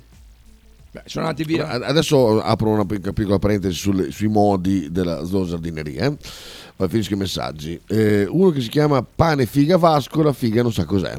Beh, 0.92 1.02
sono 1.06 1.26
andati 1.26 1.44
via. 1.44 1.68
Adesso 1.68 2.42
apro 2.42 2.70
una 2.70 2.84
pic- 2.84 3.12
piccola 3.12 3.38
parentesi 3.38 3.74
sulle- 3.78 4.10
sui 4.10 4.28
modi 4.28 4.90
della 4.90 5.22
Giardineria. 5.24 6.06
Eh? 6.06 6.16
Poi 6.76 6.88
finisco 6.88 7.14
i 7.14 7.16
messaggi. 7.16 7.80
Eh, 7.86 8.26
uno 8.28 8.50
che 8.50 8.60
si 8.60 8.68
chiama 8.68 9.02
pane 9.02 9.46
figa 9.46 9.76
vascola, 9.76 10.32
figa 10.32 10.62
non 10.62 10.72
sa 10.72 10.84
cos'è. 10.84 11.14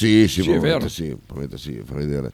Sì, 0.00 0.28
sì, 0.28 0.42
Sì, 0.42 0.50
è 0.50 0.58
probabilmente 0.58 0.78
vero. 0.78 0.88
sì, 0.88 1.16
probabilmente 1.26 1.58
sì, 1.58 1.82
fa 1.84 1.94
vedere. 1.94 2.32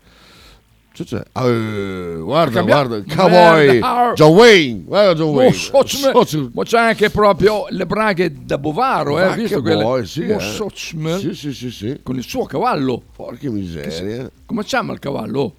C'è. 0.93 1.23
Ah, 1.33 1.47
eh, 1.47 2.17
guarda, 2.21 2.55
Cambia- 2.65 2.87
guarda, 2.87 3.15
cowboy, 3.15 3.67
Merda. 3.67 4.13
John 4.15 4.33
Wayne, 4.35 4.83
guarda 4.85 5.15
John 5.15 5.29
Oh, 5.29 5.33
Wayne. 5.33 5.53
socio- 5.53 5.97
Socio- 5.99 6.51
ma 6.55 6.63
c'è 6.63 6.79
anche 6.79 7.11
proprio 7.11 7.67
le 7.69 7.85
braghe 7.85 8.33
da 8.45 8.57
Bovaro, 8.57 9.19
eh? 9.21 9.35
Visto 9.35 9.57
che 9.57 9.63
quelle? 9.63 9.83
boy, 9.83 10.07
sì, 10.07 10.23
Oh, 10.31 10.39
eh. 10.39 11.19
Sì, 11.19 11.35
sì, 11.35 11.53
sì, 11.53 11.71
sì. 11.71 12.01
Con 12.03 12.17
il 12.17 12.23
suo 12.23 12.45
cavallo. 12.47 13.03
Porca 13.15 13.51
miseria. 13.51 14.31
Come 14.47 14.63
si 14.63 14.69
chiama 14.69 14.95
il 14.95 14.99
cavallo? 14.99 15.55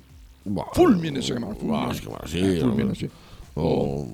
Fulmine 0.72 1.22
si 1.22 1.32
chiama. 1.34 1.54
Fulmine. 1.54 1.94
si 1.94 2.00
chiama, 2.02 2.20
sì, 2.26 2.40
Eh, 2.40 2.58
Fulmine, 2.60 2.96
sì. 2.96 3.10
Oh, 3.54 4.08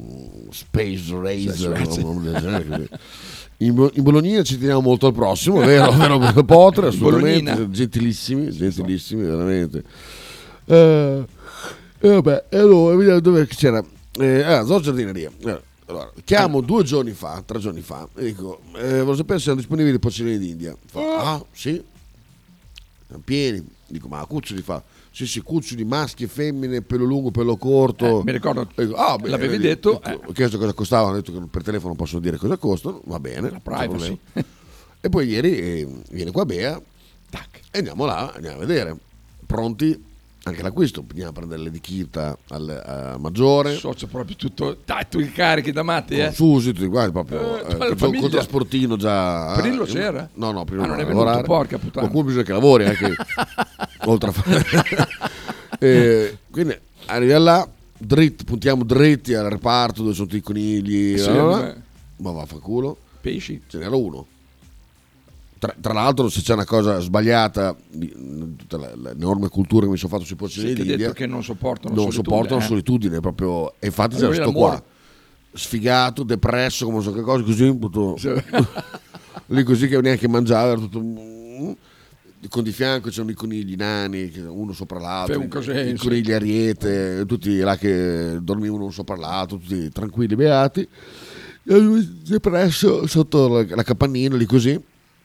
Space 0.50 1.04
Racer, 1.22 1.72
In, 3.64 3.90
in 3.94 4.04
Bolognina 4.04 4.44
ci 4.44 4.58
teniamo 4.58 4.82
molto 4.82 5.08
al 5.08 5.14
prossimo, 5.14 5.60
vero? 5.60 5.92
vero 5.96 6.44
Potre, 6.44 6.88
assolutamente, 6.88 7.52
Bolognina. 7.52 7.72
gentilissimi, 7.72 8.52
gentilissimi, 8.52 9.24
veramente. 9.24 9.84
Eh, 10.66 11.26
e 12.00 12.08
vabbè, 12.10 12.46
e 12.50 12.58
allora, 12.58 12.96
vediamo 12.96 13.20
dove 13.22 13.48
c'era. 13.48 13.84
Eh, 14.20 14.42
ah, 14.44 14.66
Zoo 14.66 14.80
Giardineria. 14.82 15.32
Eh, 15.46 15.62
Allora, 15.86 16.12
chiamo 16.24 16.62
due 16.62 16.84
giorni 16.84 17.12
fa, 17.12 17.42
tre 17.46 17.60
giorni 17.60 17.82
fa, 17.82 18.08
e 18.16 18.26
dico, 18.26 18.60
eh, 18.76 18.90
volevo 18.90 19.16
sapere 19.16 19.40
se 19.40 19.46
erano 19.46 19.60
disponibili 19.62 19.96
i 19.96 20.00
porcellini 20.00 20.38
d'India. 20.40 20.76
Fa, 20.86 21.34
ah, 21.34 21.46
sì, 21.52 21.82
sono 23.08 23.22
pieni. 23.24 23.66
Dico, 23.88 24.08
ma 24.08 24.26
cuccioli 24.26 24.62
fa, 24.62 24.82
sì, 25.16 25.28
sì, 25.28 25.42
cuccioli, 25.42 25.86
maschi 25.86 26.24
e 26.24 26.28
femmine, 26.28 26.82
pelo 26.82 27.06
lungo, 27.06 27.30
pelo 27.30 27.56
corto. 27.56 28.22
Eh, 28.22 28.24
mi 28.24 28.32
ricordo, 28.32 28.68
Dico, 28.76 28.96
ah, 28.96 29.16
beh, 29.16 29.30
l'avevi 29.30 29.52
vedi, 29.58 29.68
detto, 29.68 30.02
dico, 30.04 30.22
Ho 30.26 30.32
chiesto 30.32 30.58
cosa 30.58 30.74
costavano, 30.74 31.10
hanno 31.12 31.22
detto 31.22 31.32
che 31.32 31.48
per 31.52 31.62
telefono 31.62 31.90
non 31.90 31.98
possono 31.98 32.20
dire 32.20 32.38
cosa 32.38 32.58
costano, 32.58 33.00
va 33.06 33.20
bene. 33.20 33.50
c'è 33.52 33.60
privacy. 33.62 34.18
e 35.00 35.10
poi 35.10 35.28
ieri 35.28 35.56
eh, 35.56 35.88
viene 36.10 36.32
qua 36.32 36.46
Bea 36.46 36.82
e 37.72 37.78
andiamo 37.78 38.06
là, 38.06 38.32
andiamo 38.34 38.58
a 38.58 38.60
vedere. 38.66 38.98
Pronti? 39.46 40.12
Anche 40.46 40.62
l'acquisto, 40.62 41.06
andiamo 41.08 41.30
a 41.30 41.34
prendere 41.34 41.62
le 41.62 41.72
di 41.72 41.80
Kirta 41.80 42.38
al 42.50 42.84
a 42.86 43.18
maggiore. 43.18 43.76
So, 43.76 43.92
c'è 43.92 44.08
proprio 44.08 44.36
tutto. 44.36 44.78
Dai, 44.84 45.06
tu 45.10 45.20
i 45.20 45.32
carichi 45.32 45.72
da 45.72 45.84
matti, 45.84 46.16
eh? 46.18 46.32
Susi, 46.34 46.74
tutti 46.74 46.88
quanti, 46.88 47.12
proprio 47.14 47.66
Eh, 47.66 47.74
eh, 47.74 47.78
la 47.78 47.96
con, 47.96 48.30
trasportino 48.30 48.98
già. 48.98 49.54
Prillo 49.54 49.84
eh, 49.84 49.88
c'era? 49.88 50.30
No, 50.34 50.52
no, 50.52 50.66
Prillo 50.66 50.84
Ah, 50.84 50.88
non 50.88 51.00
è 51.00 51.06
venuto, 51.06 51.24
lavorare. 51.24 51.48
porca 51.48 51.78
puttana. 51.78 52.02
Qualcuno 52.02 52.24
bisogna 52.26 52.44
che 52.44 52.52
lavori 52.52 52.86
anche 52.86 53.16
oltre 54.06 54.30
a 54.30 54.32
fare. 54.34 54.66
Eh, 55.80 56.38
quindi 56.50 56.78
arriviamo 57.08 57.44
là, 57.44 57.68
dritti, 57.98 58.44
puntiamo 58.44 58.84
dritti 58.84 59.34
al 59.34 59.50
reparto 59.50 60.02
dove 60.02 60.14
sono 60.14 60.28
tutti 60.28 60.40
i 60.40 60.44
conigli. 60.44 61.18
Sì, 61.18 61.30
vabbè. 61.30 61.76
ma 62.18 62.32
vaffanculo. 62.32 62.98
Pesci. 63.20 63.62
Ce 63.68 63.78
n'era 63.78 63.96
uno. 63.96 64.28
Tra, 65.60 65.74
tra 65.80 65.94
l'altro, 65.94 66.28
se 66.28 66.42
c'è 66.42 66.54
una 66.54 66.66
cosa 66.66 67.00
sbagliata, 67.00 67.74
tutta 68.58 68.78
l'enorme 68.96 69.48
cultura 69.48 69.86
che 69.86 69.92
mi 69.92 69.98
sono 69.98 70.12
fatto 70.12 70.26
sui 70.26 70.36
porcellini 70.36 70.76
Sì, 70.76 70.84
d'India, 70.84 71.14
che 71.14 71.26
non 71.26 71.42
sopportano 71.42 71.96
non 71.96 72.12
solitudine, 72.12 72.36
sopportano 72.36 72.62
eh. 72.62 72.66
solitudine 72.66 73.20
proprio. 73.22 73.74
E 73.80 73.88
infatti 73.88 74.16
c'era 74.16 74.28
Allora, 74.28 74.44
sto 74.44 74.52
qua, 74.52 74.84
sfigato, 75.54 76.24
depresso, 76.24 76.86
come 76.86 77.02
so 77.02 77.14
che 77.14 77.22
cosa, 77.22 77.44
così, 77.44 77.80
tutto- 77.80 78.18
lì 79.48 79.64
così 79.64 79.88
che 79.88 80.02
neanche 80.02 80.28
mangiava, 80.28 80.72
era 80.72 80.80
tutto... 80.80 81.00
Con 82.50 82.64
di 82.64 82.72
fianco 82.72 83.10
c'erano 83.10 83.32
i 83.32 83.36
conigli 83.36 83.76
nani, 83.76 84.32
uno 84.48 84.74
sopra 84.74 85.00
l'altro, 85.00 85.42
i- 85.42 85.96
conigli 85.98 86.32
ariete, 86.32 87.24
tutti 87.26 87.58
là 87.60 87.78
che 87.78 88.38
dormivano 88.42 88.84
uno 88.84 88.92
sopra 88.92 89.16
l'altro, 89.16 89.58
tutti 89.58 89.90
tranquilli, 89.90 90.36
beati. 90.36 90.82
E 91.66 91.78
lui 91.80 92.22
depresso 92.24 93.08
sotto 93.08 93.48
la, 93.48 93.66
la 93.76 93.84
capannina, 93.84 94.36
lì 94.36 94.46
così. 94.46 94.78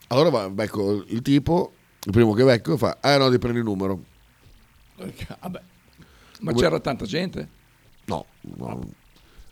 Allora 0.09 0.31
va, 0.31 0.51
becco 0.51 1.05
il 1.09 1.21
tipo, 1.23 1.73
il 2.05 2.13
primo 2.13 2.33
che 2.35 2.45
becco, 2.45 2.77
fa, 2.77 2.99
ah 3.01 3.17
no, 3.17 3.25
devi 3.25 3.39
prendere 3.39 3.65
il 3.65 3.69
numero. 3.71 4.03
Vabbè. 4.97 5.61
Ma 6.41 6.53
Come- 6.53 6.63
c'era 6.63 6.79
tanta 6.81 7.05
gente? 7.05 7.49
No, 8.05 8.27
no. 8.57 8.81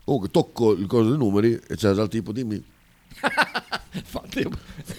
Comunque 0.05 0.29
tocco 0.31 0.71
il 0.71 0.87
coso 0.87 1.09
dei 1.09 1.17
numeri 1.17 1.53
e 1.67 1.75
c'era 1.75 1.93
già 1.93 2.03
il 2.03 2.07
tipo, 2.09 2.31
dimmi. 2.31 2.63
Infatti, 3.91 4.47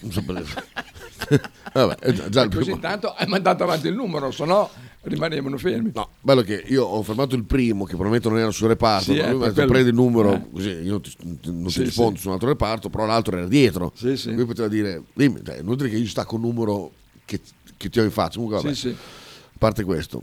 Non 0.02 0.12
so. 0.12 0.22
Vabbè, 1.72 1.96
è 1.96 2.12
già, 2.28 2.42
il 2.42 2.48
primo. 2.48 2.74
intanto 2.74 3.12
hai 3.12 3.26
mandato 3.26 3.64
avanti 3.64 3.88
il 3.88 3.94
numero, 3.94 4.30
se 4.30 4.44
no 4.44 4.70
rimanevano 5.02 5.56
fermi. 5.58 5.90
No, 5.94 6.10
bello 6.20 6.42
che 6.42 6.62
io 6.66 6.84
ho 6.84 7.02
fermato 7.02 7.34
il 7.34 7.44
primo, 7.44 7.84
che 7.84 7.90
probabilmente 7.96 8.28
non 8.28 8.38
era 8.38 8.50
sul 8.50 8.68
reparto. 8.68 9.12
Sì, 9.12 9.18
ma 9.18 9.26
eh, 9.26 9.30
lui 9.30 9.38
mi 9.40 9.44
ha 9.46 9.50
detto 9.50 9.66
prendi 9.68 9.88
il 9.88 9.94
numero, 9.94 10.34
eh. 10.34 10.50
così 10.50 10.68
io 10.68 10.90
non 10.90 11.00
ti, 11.00 11.50
non 11.50 11.70
Sì, 11.70 11.78
ti 11.78 11.84
rispondo 11.84 12.16
sì. 12.16 12.22
su 12.22 12.28
un 12.28 12.34
altro 12.34 12.48
reparto, 12.48 12.88
però 12.88 13.06
l'altro 13.06 13.36
era 13.36 13.46
dietro. 13.46 13.92
Sì, 13.94 14.16
sì. 14.16 14.32
Lui 14.34 14.44
poteva 14.44 14.68
dire, 14.68 15.02
dimmi, 15.14 15.40
cioè, 15.44 15.58
inutile 15.58 15.88
che 15.88 15.96
io 15.96 16.06
stacco 16.06 16.34
un 16.36 16.42
numero 16.42 16.92
che, 17.24 17.40
che 17.76 17.88
ti 17.88 18.00
ho 18.00 18.04
in 18.04 18.10
faccia. 18.10 18.34
Comunque, 18.38 18.62
vabbè, 18.62 18.74
Sì, 18.74 18.88
sì. 18.88 18.96
a 18.96 19.56
parte 19.58 19.84
questo. 19.84 20.22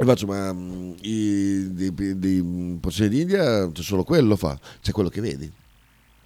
E 0.00 0.04
faccio, 0.04 0.26
ma 0.26 0.52
mm, 0.52 0.92
i, 1.00 1.72
di, 1.72 1.92
di, 1.94 2.18
di 2.18 2.78
porcellini 2.80 3.16
d'India 3.24 3.70
c'è 3.72 3.82
solo 3.82 4.04
quello, 4.04 4.36
fa. 4.36 4.58
C'è 4.80 4.92
quello 4.92 5.08
che 5.08 5.20
vedi. 5.20 5.50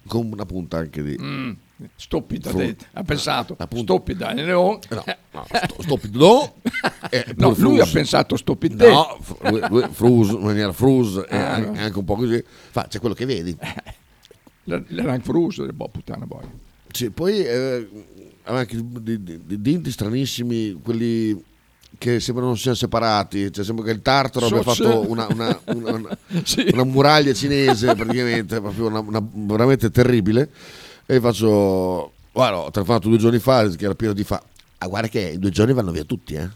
Con 0.07 0.29
una 0.31 0.45
punta 0.45 0.77
anche 0.77 1.01
di... 1.01 1.17
Mm, 1.19 1.51
stupida, 1.95 2.51
ha 2.93 3.03
pensato. 3.03 3.55
appunto. 3.57 3.93
Stupida, 3.93 4.33
eh, 4.33 4.43
no. 4.43 4.79
No, 4.89 5.03
no, 5.31 5.45
sto- 5.45 5.81
stupido. 5.81 6.53
No, 7.35 7.53
pure 7.53 7.59
lui 7.59 7.75
ha 7.79 7.83
Frus. 7.83 7.91
pensato 7.91 8.37
stupide. 8.37 8.89
No, 8.89 9.17
lui- 9.49 9.61
lui- 9.69 9.87
Frus, 9.91 10.29
in 10.29 10.39
maniera 10.41 10.71
frus, 10.71 11.17
Ah, 11.29 11.53
anche, 11.55 11.69
no. 11.69 11.79
anche 11.85 11.97
un 11.99 12.05
po' 12.05 12.15
così. 12.15 12.43
Fa, 12.71 12.85
c'è 12.87 12.99
quello 12.99 13.15
che 13.15 13.25
vedi. 13.25 13.57
L'era 14.65 15.19
fruso, 15.19 15.65
boh, 15.73 15.89
puttana 15.89 16.25
boia. 16.25 16.49
Sì, 16.91 17.09
poi 17.09 17.43
eh, 17.43 17.89
anche 18.43 18.77
di, 18.81 19.23
di- 19.23 19.41
di 19.45 19.61
denti 19.61 19.91
stranissimi, 19.91 20.79
quelli 20.81 21.43
che 21.97 22.19
sembrano 22.19 22.49
non 22.49 22.57
siano 22.57 22.77
separati. 22.77 23.51
Cioè, 23.51 23.65
sembra 23.65 23.83
che 23.85 23.91
il 23.91 24.01
tartaro 24.01 24.45
abbia 24.45 24.61
So- 24.61 24.71
fatto 24.73 25.09
una, 25.09 25.27
una- 25.29 25.59
una- 25.73 26.17
Sì. 26.43 26.69
una 26.71 26.83
muraglia 26.85 27.33
cinese, 27.33 27.93
praticamente, 27.95 28.61
proprio 28.61 29.05
veramente 29.33 29.89
terribile. 29.91 30.49
E 31.05 31.19
faccio, 31.19 32.13
guarda, 32.31 32.57
ho 32.59 32.71
telefonato 32.71 33.09
due 33.09 33.17
giorni 33.17 33.39
fa, 33.39 33.67
che 33.69 33.85
era 33.85 33.95
pieno 33.95 34.13
di 34.13 34.23
fa. 34.23 34.41
Ah, 34.77 34.87
guarda 34.87 35.07
che 35.07 35.31
in 35.33 35.39
due 35.39 35.49
giorni 35.49 35.73
vanno 35.73 35.91
via 35.91 36.03
tutti, 36.03 36.33
eh. 36.33 36.49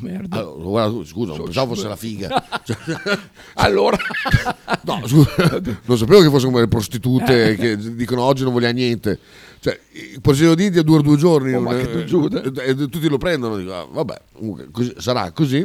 Merda. 0.00 0.38
Allora, 0.38 0.62
guarda, 0.88 1.04
scusa, 1.04 1.34
non 1.34 1.44
pensavo 1.44 1.74
fosse 1.74 1.86
la 1.88 1.94
figa. 1.96 2.44
Cioè, 2.66 2.76
allora, 3.54 3.96
no, 4.82 5.06
scusa, 5.06 5.60
non 5.84 5.96
sapevo 5.98 6.20
che 6.20 6.28
fossero 6.28 6.50
come 6.50 6.62
le 6.62 6.68
prostitute 6.68 7.50
Eh. 7.50 7.54
che 7.56 7.94
dicono 7.94 8.22
oggi 8.22 8.42
non 8.42 8.52
vogliamo 8.52 8.74
niente. 8.74 9.18
Cioè, 9.60 9.78
il 10.12 10.20
porcino 10.20 10.54
d'India 10.56 10.82
dura 10.82 11.02
due 11.02 11.16
giorni 11.16 11.54
Oh, 11.54 11.64
che 11.68 11.90
tu 11.92 12.04
giuda. 12.04 12.42
e, 12.42 12.52
e 12.70 12.74
tutti 12.74 13.08
lo 13.08 13.18
prendono. 13.18 13.56
Dico, 13.56 13.72
ah, 13.72 13.86
vabbè, 13.88 14.20
comunque, 14.32 14.68
così- 14.72 14.94
sarà 14.98 15.30
così. 15.30 15.58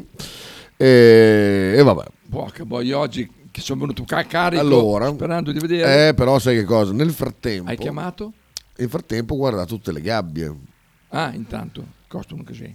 E, 0.77 1.73
e 1.77 1.81
vabbè. 1.83 2.03
Porca 2.29 2.63
boia, 2.65 2.99
oggi 2.99 3.27
che 3.51 3.61
sono 3.61 3.81
venuto 3.81 4.03
a 4.07 4.23
carico 4.23 4.61
Allora, 4.61 5.09
sperando 5.11 5.51
di 5.51 5.59
vedere. 5.59 6.07
eh, 6.09 6.13
però 6.13 6.39
sai 6.39 6.55
che 6.55 6.63
cosa? 6.63 6.93
Nel 6.93 7.11
frattempo, 7.11 7.69
Hai 7.69 7.77
chiamato? 7.77 8.33
nel 8.77 8.89
frattempo 8.89 9.35
guarda 9.35 9.65
tutte 9.65 9.91
le 9.91 10.01
gabbie. 10.01 10.55
Ah, 11.09 11.33
intanto, 11.33 11.85
costano 12.07 12.43
così. 12.43 12.73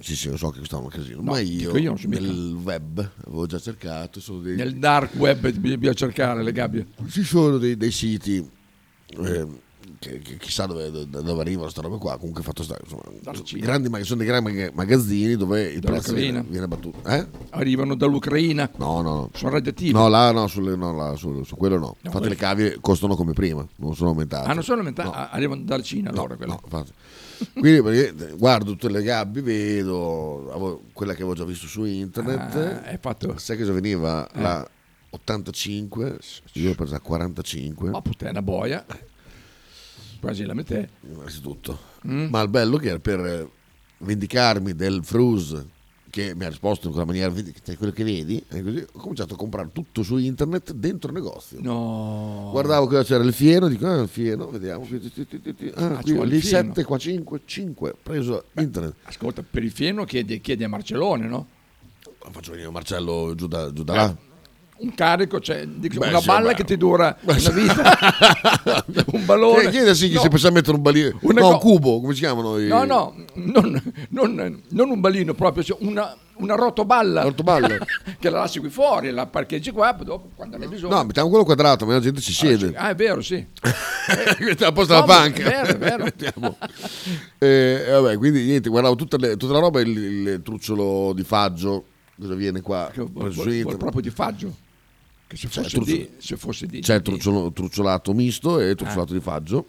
Sì, 0.00 0.16
sì, 0.16 0.28
lo 0.30 0.36
so 0.36 0.50
che 0.50 0.58
costano 0.58 0.82
un 0.82 0.88
casino, 0.88 1.18
No, 1.22 1.30
ma 1.32 1.38
io, 1.38 1.76
io 1.76 1.94
nel 2.06 2.56
web 2.60 3.08
avevo 3.26 3.46
già 3.46 3.58
cercato. 3.60 4.20
Sono 4.20 4.40
dei, 4.40 4.56
Nel 4.56 4.74
dark 4.76 5.14
web 5.14 5.48
bisogna 5.52 5.92
cercare 5.92 6.42
le 6.42 6.50
gabbie. 6.52 6.86
ci 7.08 7.22
sono 7.22 7.58
dei, 7.58 7.76
dei 7.76 7.92
siti 7.92 8.44
eh, 9.06 9.46
che, 9.98 10.18
che 10.18 10.36
chissà 10.36 10.66
dove, 10.66 10.90
dove, 10.90 11.40
arrivano 11.40 11.62
questa 11.62 11.80
roba 11.82 11.96
qua 11.96 12.16
comunque 12.18 12.42
fatto 12.42 12.62
stare 12.62 12.80
insomma, 12.82 13.02
sono, 13.22 13.42
grandi, 13.60 14.04
sono 14.04 14.18
dei 14.18 14.26
grandi 14.28 14.52
mag- 14.52 14.72
magazzini 14.74 15.36
dove 15.36 15.62
il 15.64 15.80
prezzo 15.80 16.12
viene, 16.14 16.42
viene 16.48 16.66
battuto 16.68 16.98
eh? 17.08 17.26
Arrivano 17.50 17.94
dall'Ucraina. 17.94 18.70
no 18.76 19.00
no 19.00 19.14
no 19.14 19.30
Sono 19.34 19.52
radioattivi. 19.52 19.92
no 19.92 20.08
là 20.08 20.30
no, 20.32 20.46
sulle- 20.46 20.76
no, 20.76 20.92
là, 20.94 21.14
su, 21.16 21.42
su 21.44 21.56
quello 21.56 21.78
no, 21.78 21.96
infatti 22.02 22.24
beh. 22.24 22.28
le 22.30 22.36
cavie 22.36 22.78
costano 22.80 23.14
come 23.16 23.32
prima 23.32 23.66
non 23.76 23.94
sono 23.94 24.10
aumentate 24.10 24.48
Ah, 24.48 24.54
non 24.54 24.62
sono 24.62 24.78
aumentati. 24.78 25.08
Ah, 25.12 25.30
arrivano 25.30 25.62
dalla 25.62 25.82
Cina 25.82 26.10
allora 26.10 26.36
no, 26.46 26.60
infatti. 26.64 26.92
quindi 27.58 27.80
guardo 28.36 28.70
tutte 28.72 28.88
le 28.90 29.02
gabbie 29.02 29.42
vedo 29.42 30.80
quella 30.92 31.12
che 31.12 31.22
avevo 31.22 31.34
già 31.36 31.44
visto 31.44 31.66
su 31.66 31.84
internet 31.84 32.82
Ah, 32.84 32.98
fatto- 33.00 33.36
sai 33.38 33.56
cosa 33.58 33.72
veniva 33.72 34.28
Eh. 34.30 34.40
la 34.40 34.68
85 35.14 36.18
io 36.54 36.68
l'ho 36.68 36.74
presa 36.74 36.96
a 36.96 37.00
45 37.00 37.90
Ma 37.90 38.00
puttana 38.00 38.40
boia. 38.42 38.84
Quasi 40.22 40.44
la 40.44 40.54
metà. 40.54 40.80
innanzitutto. 41.10 41.78
Mm. 42.06 42.28
Ma 42.30 42.40
il 42.42 42.48
bello 42.48 42.76
che 42.76 42.88
era 42.90 42.98
per 43.00 43.50
vendicarmi 43.98 44.74
del 44.74 45.00
frus 45.04 45.64
che 46.10 46.34
mi 46.36 46.44
ha 46.44 46.48
risposto 46.48 46.86
in 46.88 46.92
quella 46.92 47.06
maniera, 47.06 47.32
quello 47.78 47.90
che 47.92 48.04
vedi, 48.04 48.44
e 48.50 48.62
così 48.62 48.84
ho 48.92 48.98
cominciato 49.00 49.32
a 49.32 49.36
comprare 49.36 49.70
tutto 49.72 50.02
su 50.02 50.18
internet 50.18 50.72
dentro 50.74 51.08
il 51.10 51.16
negozio. 51.16 51.58
No. 51.62 52.50
Guardavo 52.52 52.86
cosa 52.86 53.02
c'era 53.02 53.24
il 53.24 53.32
fieno, 53.32 53.66
dico, 53.66 53.86
ah, 53.86 54.02
il 54.02 54.08
fieno, 54.08 54.48
vediamo. 54.50 54.86
Ah, 55.74 55.86
Ah, 55.86 56.02
qui, 56.02 56.12
lì 56.28 56.36
il 56.36 56.42
fieno. 56.42 56.74
7, 56.74 56.84
qua 56.84 56.98
5, 56.98 57.40
5, 57.46 57.94
preso 58.02 58.44
internet. 58.58 58.94
Ascolta, 59.04 59.42
per 59.42 59.64
il 59.64 59.70
fieno 59.70 60.04
chiedi, 60.04 60.38
chiedi 60.42 60.62
a 60.64 60.68
Marcellone, 60.68 61.26
no? 61.26 61.46
Faccio 62.30 62.50
venire 62.52 62.68
Marcello 62.70 63.34
giù 63.34 63.46
da, 63.48 63.72
giù 63.72 63.82
da 63.82 63.92
Eh, 63.94 63.96
là. 63.96 64.16
Un 64.82 64.94
carico, 64.94 65.38
cioè, 65.40 65.64
dico, 65.66 66.00
Beh, 66.00 66.08
una 66.08 66.18
sì, 66.20 66.26
balla 66.26 66.48
beh. 66.48 66.54
che 66.54 66.64
ti 66.64 66.76
dura 66.76 67.16
una 67.22 67.36
vita. 67.50 68.84
un 69.12 69.24
ballone. 69.24 69.60
Chiedi- 69.60 69.76
Chiedesi 69.76 70.08
chi 70.08 70.14
No. 70.14 70.20
si 70.22 70.28
pensa 70.28 70.48
a 70.48 70.50
mettere 70.50 70.76
un 70.76 70.82
balino. 70.82 71.18
Una 71.22 71.40
no, 71.40 71.46
co- 71.46 71.52
un 71.54 71.58
cubo, 71.60 72.00
come 72.00 72.14
si 72.14 72.20
chiamano? 72.20 72.58
i- 72.58 72.66
No, 72.66 72.84
no, 72.84 73.14
non, 73.34 73.80
non- 74.08 74.62
non 74.70 74.90
un 74.90 75.00
balino 75.00 75.34
proprio, 75.34 75.62
cioè 75.62 75.76
una, 75.82 76.16
una 76.38 76.54
rotoballa. 76.56 77.22
Rotoballa. 77.22 77.68
che 78.18 78.28
la 78.28 78.38
lasci 78.40 78.58
qui 78.58 78.70
fuori, 78.70 79.10
la 79.12 79.26
parcheggi 79.26 79.70
qua, 79.70 79.94
poi 79.94 80.04
dopo 80.04 80.30
quando 80.34 80.56
ne 80.56 80.64
hai 80.64 80.70
bisogno. 80.70 80.96
No, 80.96 81.04
mettiamo 81.04 81.28
quello 81.28 81.44
quadrato, 81.44 81.86
ma 81.86 81.92
la 81.92 82.00
gente 82.00 82.20
ci 82.20 82.32
siede. 82.32 82.72
Ah, 82.74 82.90
è 82.90 82.94
vero, 82.96 83.20
sì. 83.22 83.34
Mette 84.40 84.64
a 84.64 84.72
posto 84.72 84.94
No, 84.94 85.00
la 85.00 85.06
ma 85.06 85.14
panca. 85.14 85.42
è 85.44 85.44
vero, 85.44 85.66
è 85.68 85.78
vero. 85.78 86.04
Mettiamo. 86.04 86.56
Eh, 87.38 87.84
e 87.86 87.90
vabbè, 87.92 88.16
quindi 88.18 88.42
niente, 88.44 88.68
guardavo 88.68 88.96
tutta, 88.96 89.16
le- 89.16 89.36
tutta 89.36 89.52
la 89.52 89.60
roba, 89.60 89.80
il, 89.80 89.96
il 89.96 90.40
trucciolo 90.42 91.12
di 91.14 91.22
faggio, 91.22 91.84
cosa 92.20 92.34
viene 92.34 92.60
qua? 92.60 92.88
Che 92.92 93.00
preso 93.02 93.10
vuol- 93.12 93.30
su 93.32 93.40
vuol 93.42 93.52
internet. 93.54 93.78
proprio 93.78 94.02
di 94.02 94.10
faggio. 94.10 94.54
Che 95.32 95.38
se 95.38 95.48
C'è 95.48 95.62
fosse, 95.62 95.70
truccio- 95.76 95.92
di, 95.96 96.10
se 96.18 96.36
fosse 96.36 96.66
di. 96.66 96.80
C'è 96.80 96.96
di- 96.98 97.02
trucciolo- 97.04 97.52
trucciolato 97.52 98.12
misto 98.12 98.60
e 98.60 98.74
trucciolato 98.74 99.12
Ah. 99.12 99.16
di 99.16 99.22
faggio. 99.22 99.66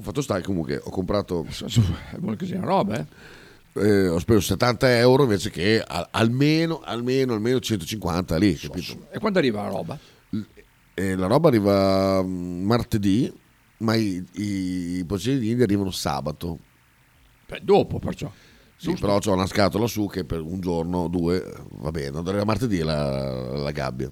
Fatto 0.00 0.20
sta 0.20 0.36
che 0.36 0.42
comunque 0.42 0.80
ho 0.82 0.90
comprato, 0.90 1.46
È 1.48 2.16
buona 2.18 2.36
così 2.36 2.54
una 2.54 2.66
roba, 2.66 2.98
eh? 2.98 3.06
eh, 3.80 4.08
ho 4.08 4.18
speso 4.18 4.40
70 4.40 4.98
euro 4.98 5.22
invece 5.22 5.48
che 5.50 5.80
al- 5.80 6.08
almeno, 6.10 6.80
almeno, 6.84 7.32
almeno 7.34 7.58
150 7.60 8.36
lì, 8.36 8.54
capito? 8.56 9.06
E 9.10 9.18
quando 9.18 9.38
arriva 9.38 9.62
la 9.62 9.68
roba? 9.68 9.98
e 10.98 11.14
la 11.14 11.26
roba 11.26 11.48
arriva 11.48 12.22
mm, 12.22 12.64
martedì, 12.64 13.32
ma 13.78 13.94
i, 13.94 14.22
i, 14.32 14.42
i 14.98 15.04
porcellini 15.06 15.62
arrivano 15.62 15.90
sabato. 15.90 16.58
Beh, 17.46 17.60
dopo 17.62 17.98
perciò. 17.98 18.30
Sì, 18.78 18.92
però 18.94 19.18
c'ho 19.20 19.32
una 19.32 19.46
scatola 19.46 19.86
su 19.86 20.06
che 20.08 20.24
per 20.24 20.40
un 20.42 20.60
giorno 20.60 20.98
o 21.04 21.08
due 21.08 21.42
eh, 21.42 21.54
va 21.78 21.90
bene, 21.90 22.18
arriva 22.18 22.44
martedì 22.44 22.78
la, 22.80 23.56
la 23.56 23.70
gabbia. 23.70 24.10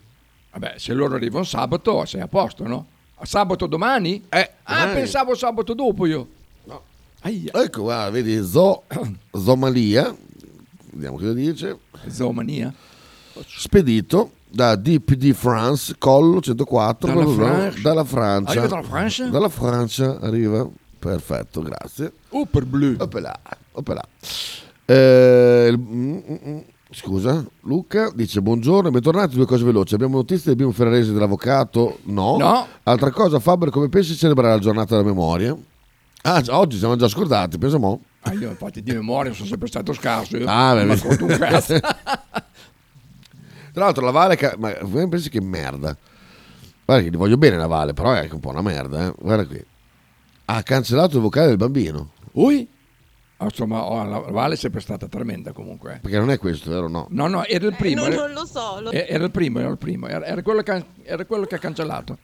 Vabbè, 0.55 0.75
se 0.79 0.93
loro 0.95 1.17
arrivano 1.17 1.45
sabato 1.45 2.05
sei 2.05 2.21
a 2.21 2.29
posto, 2.29 2.64
no? 2.67 2.87
A 3.17 3.27
sabato 3.27 3.67
domani? 3.67 4.25
Eh, 4.29 4.51
ah, 4.64 4.79
domani. 4.81 4.95
pensavo 5.01 5.35
sabato 5.35 5.75
dopo 5.75 6.07
io. 6.07 6.29
No. 6.64 6.81
Aia. 7.23 7.51
Ecco, 7.55 7.83
guarda, 7.83 8.11
vedi, 8.11 8.40
Zo, 8.43 8.85
Zomalia, 9.37 10.14
vediamo 10.93 11.17
cosa 11.17 11.33
dice. 11.33 11.79
Zomania? 12.09 12.73
Spedito 13.47 14.31
da 14.49 14.77
DPD 14.77 15.33
France, 15.33 15.97
Collo 15.99 16.40
104, 16.40 17.09
Dalla 17.09 17.25
bla 17.25 17.33
bla 17.35 17.35
bla, 17.35 17.55
Francia. 17.64 17.81
dalla 17.83 18.05
Francia. 18.05 18.51
Arriva 18.53 18.67
dalla 18.69 18.83
Francia? 18.83 19.27
Dalla 19.29 19.49
Francia 19.49 20.21
arriva, 20.21 20.69
perfetto, 21.01 21.62
grazie. 21.62 22.12
Super 22.31 22.64
blu. 22.64 22.95
Opela, 22.99 23.37
opela. 23.73 24.03
Eh, 24.85 25.67
il- 25.71 25.79
mm, 25.79 26.17
mm, 26.17 26.37
mm. 26.47 26.59
Scusa, 26.96 27.44
Luca 27.62 28.11
dice 28.14 28.40
buongiorno, 28.40 28.88
bentornati, 28.90 29.35
due 29.35 29.46
cose 29.46 29.64
veloci. 29.64 29.94
Abbiamo 29.94 30.16
notizie 30.16 30.44
del 30.46 30.57
bimbo 30.57 30.70
ferrarese 30.72 31.12
dell'avvocato? 31.12 31.98
No. 32.04 32.37
No. 32.37 32.68
Altra 32.85 33.11
cosa, 33.11 33.40
Faber, 33.40 33.70
come 33.70 33.88
pensi 33.88 34.12
di 34.12 34.16
celebrare 34.16 34.54
la 34.54 34.61
giornata 34.61 34.94
della 34.96 35.09
memoria? 35.09 35.57
Ah, 36.22 36.40
oggi 36.50 36.78
siamo 36.78 36.94
già 36.94 37.09
scordati, 37.09 37.59
pensa 37.59 37.78
mo'. 37.78 38.00
Ah, 38.20 38.33
io 38.33 38.48
infatti 38.48 38.80
di 38.80 38.92
memoria 38.92 39.33
sono 39.33 39.48
sempre 39.48 39.66
stato 39.66 39.92
scarso. 39.92 40.37
Io 40.37 40.46
Ah, 40.48 40.72
beh, 40.74 40.83
un 40.85 41.26
cazzo. 41.38 41.80
Tra 41.80 41.96
l'altro 43.85 44.04
la 44.04 44.12
Vale, 44.12 44.38
ma 44.59 44.72
pensi 45.09 45.30
che 45.30 45.40
merda. 45.40 45.96
Guarda 46.85 47.02
che 47.02 47.11
gli 47.11 47.16
voglio 47.16 47.37
bene 47.37 47.57
la 47.57 47.66
Vale, 47.66 47.92
però 47.92 48.12
è 48.12 48.20
anche 48.20 48.35
un 48.35 48.40
po' 48.40 48.50
una 48.50 48.62
merda, 48.62 49.09
eh. 49.09 49.14
Guarda 49.18 49.46
qui. 49.46 49.62
Ha 50.44 50.62
cancellato 50.62 51.16
il 51.16 51.22
vocale 51.22 51.48
del 51.48 51.57
bambino. 51.57 52.11
Ui? 52.35 52.68
Ah, 53.38 53.44
Insomma, 53.47 53.85
oh, 53.85 54.05
la 54.05 54.18
Vale 54.20 54.55
è 54.55 54.57
sempre 54.57 54.81
stata 54.81 55.09
tremenda 55.09 55.53
comunque. 55.53 55.94
eh. 55.94 55.99
Perché 55.99 56.18
non 56.18 56.31
è 56.31 56.38
questo, 56.38 56.70
vero? 56.70 56.88
No. 56.88 57.07
No, 57.11 57.27
no, 57.27 57.44
era 57.44 57.66
il 57.66 57.75
primo. 57.77 58.03
non, 58.03 58.12
era, 58.12 58.23
non 58.27 58.33
lo 58.33 58.47
so. 58.47 58.81
lo- 58.81 58.90
eh, 58.92 59.07
era 59.09 59.25
il 59.25 59.31
primo, 59.33 59.59
era 59.59 59.68
il 59.70 59.77
primo. 59.79 60.07
Era, 60.07 60.25
era 60.25 60.40
quello, 60.42 60.62
che, 60.62 60.85
era 61.03 61.25
quello 61.25 61.44
che 61.44 61.57
ha 61.57 61.59
cancellato. 61.59 62.16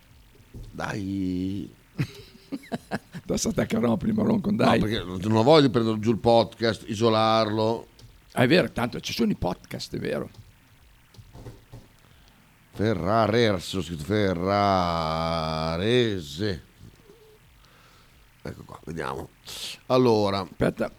Dai. 0.70 1.68
Adesso 3.27 3.49
attaccherò 3.51 3.96
prima 3.96 4.23
non 4.23 4.40
con 4.40 4.55
No, 4.55 4.64
dai. 4.64 4.79
perché 4.81 5.03
non 5.29 5.61
di 5.61 5.68
prendere 5.70 5.99
giù 5.99 6.11
il 6.12 6.18
podcast, 6.18 6.85
isolarlo. 6.88 7.87
Ah, 8.33 8.42
è 8.44 8.46
vero, 8.49 8.70
tanto 8.70 9.01
ci 9.01 9.12
sono 9.12 9.31
i 9.33 9.37
podcast, 9.37 9.96
è 9.96 9.99
vero. 9.99 10.31
Ferrarese, 12.73 13.77
ho 13.77 13.83
scritto 13.83 14.05
Ferrarese. 15.40 16.62
Ecco 18.42 18.62
qua, 18.64 18.79
vediamo. 18.85 19.29
Allora. 19.87 20.40
Aspetta. 20.40 20.90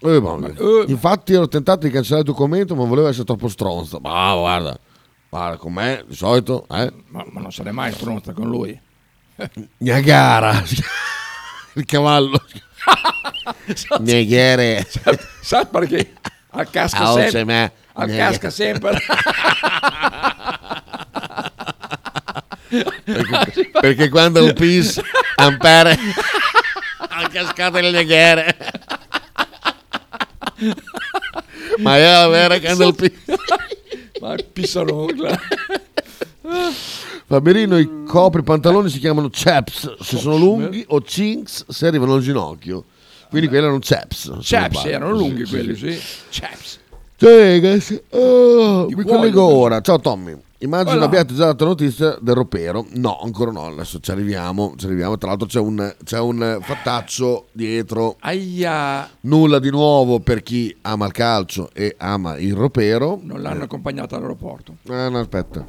Eh, 0.00 0.20
mia. 0.20 0.48
eh, 0.48 0.84
Infatti 0.88 1.32
ero 1.32 1.48
tentato 1.48 1.86
di 1.86 1.92
cancellare 1.92 2.22
il 2.24 2.28
documento, 2.30 2.74
ma 2.74 2.84
volevo 2.84 3.08
essere 3.08 3.24
troppo 3.24 3.48
stronzo. 3.48 3.98
Ma 4.00 4.34
guarda, 4.34 4.78
guarda, 5.28 5.56
con 5.56 5.72
me 5.72 6.04
di 6.06 6.14
solito, 6.14 6.66
eh. 6.70 6.92
Ma, 7.08 7.24
ma 7.30 7.40
non 7.40 7.52
sarei 7.52 7.72
mai 7.72 7.92
stronza 7.92 8.32
con 8.32 8.48
lui. 8.48 8.78
Niagara. 9.78 10.62
il 11.74 11.84
cavallo. 11.86 12.40
Neghere. 14.00 14.86
Sai 15.40 15.66
perché? 15.66 16.12
A 16.50 16.64
casca 16.66 16.98
Ah, 16.98 17.12
oh, 17.12 17.28
sempre. 17.28 17.72
A 17.94 18.04
Niagara. 18.04 18.30
casca 18.30 18.50
sempre. 18.50 18.98
Perché, 23.04 23.70
perché 23.80 24.08
quando 24.08 24.44
un 24.44 24.52
pis 24.54 25.00
ampere 25.36 25.96
ha 27.16 27.28
cascato 27.28 27.78
le 27.80 27.90
neghere. 27.90 28.56
Ma 31.78 31.96
io 31.98 32.04
la 32.04 32.28
vera 32.28 32.60
quando 32.60 32.88
il 32.88 32.94
pis 32.94 33.12
Ma 34.20 34.34
pissaroncla. 34.52 35.38
Faberino 37.26 37.78
i 37.78 38.04
copri 38.06 38.42
pantaloni 38.42 38.88
si 38.88 38.98
chiamano 38.98 39.28
chaps 39.30 39.96
se 40.00 40.18
sono 40.18 40.36
lunghi 40.36 40.84
o 40.88 41.00
chinks 41.00 41.64
se 41.68 41.86
arrivano 41.86 42.14
al 42.14 42.20
ginocchio. 42.22 42.84
Quindi 43.28 43.48
quelli 43.48 43.64
erano 43.64 43.80
chaps. 43.80 44.32
Chaps 44.40 44.84
erano 44.84 45.12
lunghi 45.12 45.44
Sì, 45.44 45.50
quelli, 45.50 45.74
sì. 45.76 45.92
sì. 45.92 46.02
Chaps. 46.30 46.78
Ciao 47.16 47.38
ragazzi, 47.38 48.02
Oh, 48.10 48.86
mi 48.88 49.04
collego 49.04 49.42
ora. 49.44 49.80
Ciao 49.80 49.98
Tommy. 50.00 50.36
Immagino 50.64 50.92
Voilà. 50.92 51.04
abbiate 51.04 51.34
già 51.34 51.44
dato 51.44 51.64
notizia 51.66 52.16
del 52.20 52.34
ropero. 52.34 52.86
No, 52.92 53.18
ancora 53.20 53.50
no. 53.50 53.66
Adesso 53.66 54.00
ci 54.00 54.10
arriviamo. 54.10 54.72
Ci 54.76 54.86
arriviamo. 54.86 55.18
Tra 55.18 55.28
l'altro 55.28 55.46
c'è 55.46 55.60
un, 55.60 55.94
c'è 56.02 56.18
un 56.18 56.58
fattaccio 56.62 57.46
dietro. 57.52 58.16
Aia. 58.20 59.08
Nulla 59.22 59.58
di 59.58 59.70
nuovo 59.70 60.20
per 60.20 60.42
chi 60.42 60.74
ama 60.82 61.04
il 61.06 61.12
calcio 61.12 61.68
e 61.74 61.94
ama 61.98 62.38
il 62.38 62.54
ropero. 62.54 63.20
Non 63.22 63.42
l'hanno 63.42 63.64
accompagnata 63.64 64.16
all'aeroporto. 64.16 64.76
Eh, 64.84 65.08
no, 65.10 65.18
aspetta. 65.18 65.64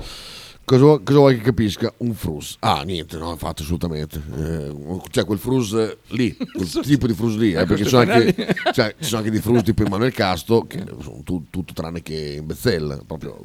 Cosa, 0.64 0.82
vuoi- 0.82 1.04
cosa 1.04 1.20
vuoi 1.20 1.36
che 1.38 1.44
capisca? 1.44 1.94
Un 1.98 2.14
frus. 2.16 2.56
Ah, 2.62 2.82
niente, 2.84 3.18
no, 3.18 3.30
infatti, 3.32 3.62
assolutamente. 3.62 4.20
Eh, 4.36 5.00
cioè, 5.12 5.24
quel 5.26 5.38
frus 5.38 5.74
eh, 5.74 5.98
lì, 6.08 6.36
quel 6.56 6.68
tipo 6.82 7.06
di 7.06 7.14
frus 7.14 7.36
lì. 7.36 7.52
eh, 7.54 7.58
Ecco, 7.58 7.66
perché 7.68 7.84
ci 7.84 7.90
sono, 7.90 8.12
anche, 8.12 8.56
cioè, 8.74 8.96
ci 8.98 9.04
sono 9.06 9.18
anche 9.20 9.30
di 9.32 9.40
frus 9.42 9.62
tipo 9.62 9.84
Emanuele 9.86 10.12
Casto, 10.12 10.66
che 10.68 10.84
sono 11.02 11.20
tu- 11.24 11.46
tutto 11.52 11.74
tranne 11.74 12.02
che 12.02 12.38
in 12.40 12.48
bezzella, 12.48 12.98
proprio 13.06 13.38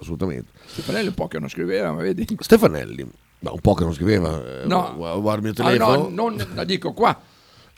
assolutamente. 0.00 0.50
Stefanelli 0.66 1.08
un 1.08 1.14
po' 1.14 1.28
che 1.28 1.38
non 1.38 1.48
scriveva, 1.48 1.92
ma 1.92 2.02
vedi? 2.02 2.26
Stefanelli, 2.38 3.08
ma 3.40 3.52
un 3.52 3.60
po' 3.60 3.74
che 3.74 3.84
non 3.84 3.92
scriveva. 3.94 4.62
eh, 4.62 4.66
No. 4.66 4.92
gu- 4.96 5.20
Guarda 5.20 5.34
il 5.48 5.54
mio 5.54 5.64
Ah, 5.64 5.68
telefono. 5.70 6.08
no, 6.08 6.28
non, 6.28 6.46
la 6.54 6.64
dico 6.64 6.92
qua. 6.92 7.20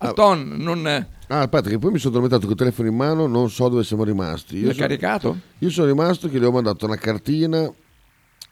A 0.03 0.13
ton, 0.13 0.55
non... 0.57 0.87
Ah, 0.87 1.41
aspetta, 1.41 1.69
che 1.69 1.79
poi 1.79 1.93
mi 1.93 1.99
sono 1.99 2.17
addormentato 2.17 2.43
con 2.43 2.53
il 2.53 2.57
telefono 2.59 2.89
in 2.89 2.97
mano, 2.97 3.27
non 3.27 3.51
so 3.51 3.69
dove 3.69 3.85
siamo 3.85 4.03
rimasti. 4.05 4.57
Io 4.57 4.65
L'hai 4.67 4.75
sono- 4.75 4.87
caricato? 4.87 5.39
Io 5.59 5.71
sono 5.71 5.87
rimasto 5.89 6.29
che 6.31 6.39
gli 6.41 6.45
ho 6.45 6.51
mandato 6.51 6.87
una 6.87 6.97
cartina. 6.97 7.71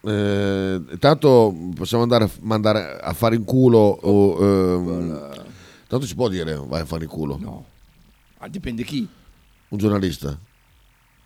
Eh, 0.00 0.83
tanto 1.00 1.54
possiamo 1.74 2.04
andare 2.04 2.24
a 2.24 2.31
mandare 2.42 2.98
a 3.00 3.12
fare 3.14 3.35
in 3.35 3.44
culo. 3.44 3.78
O, 3.78 4.37
ehm, 4.44 5.31
tanto 5.88 6.07
si 6.07 6.14
può 6.14 6.28
dire 6.28 6.54
vai 6.66 6.83
a 6.83 6.85
fare 6.85 7.04
in 7.04 7.11
culo. 7.11 7.37
No. 7.40 7.64
Ah, 8.38 8.48
dipende 8.48 8.85
chi. 8.85 9.09
Un 9.70 9.78
giornalista. 9.78 10.38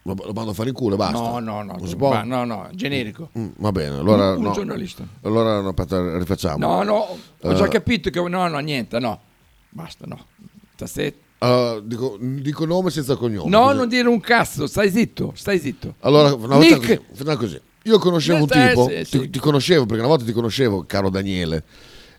Lo, 0.05 0.17
lo 0.25 0.33
mando 0.33 0.51
a 0.51 0.55
fare 0.55 0.69
in 0.71 0.75
culo 0.75 0.95
e 0.95 0.99
basta. 0.99 1.17
No, 1.19 1.39
no, 1.39 1.63
no. 1.63 1.79
Può? 1.97 2.11
Ma 2.11 2.23
no, 2.25 2.45
no, 2.45 2.69
generico. 2.73 3.31
Mm, 3.39 3.49
va 3.59 3.71
bene, 3.73 3.97
allora. 3.97 4.31
Un- 4.33 4.39
un 4.39 4.43
no. 4.43 4.53
giornalista. 4.53 5.07
Allora, 5.23 5.61
no, 5.61 5.69
aspetta, 5.69 6.19
rifacciamo. 6.19 6.59
No, 6.59 6.83
no, 6.83 7.19
ho 7.41 7.55
già 7.55 7.67
Eh, 7.67 7.69
capito 7.69 8.11
che... 8.11 8.21
No, 8.21 8.49
no, 8.49 8.59
niente, 8.59 8.99
no. 8.99 9.21
Basta, 9.69 10.05
no. 10.07 10.27
Stasera- 10.75 11.15
eh, 11.39 11.83
dico, 11.85 12.17
dico 12.21 12.65
nome 12.67 12.91
senza 12.91 13.15
cognome. 13.17 13.49
No, 13.49 13.63
così. 13.67 13.77
non 13.77 13.89
dire 13.89 14.09
un 14.09 14.21
cazzo, 14.21 14.67
stai 14.67 14.91
zitto, 14.91 15.33
stai 15.37 15.59
zitto. 15.61 15.95
Allora, 16.01 16.35
una 16.35 16.57
volta 16.57 16.77
così, 16.77 17.01
facciamo 17.13 17.37
così. 17.37 17.61
Io 17.85 17.99
conoscevo 17.99 18.39
un 18.43 18.47
tipo, 18.49 18.89
sì, 18.89 19.05
sì. 19.05 19.19
Ti, 19.21 19.31
ti 19.31 19.39
conoscevo 19.41 19.85
perché 19.87 20.01
una 20.01 20.09
volta 20.09 20.25
ti 20.25 20.33
conoscevo, 20.33 20.85
caro 20.87 21.11
Daniele, 21.11 21.65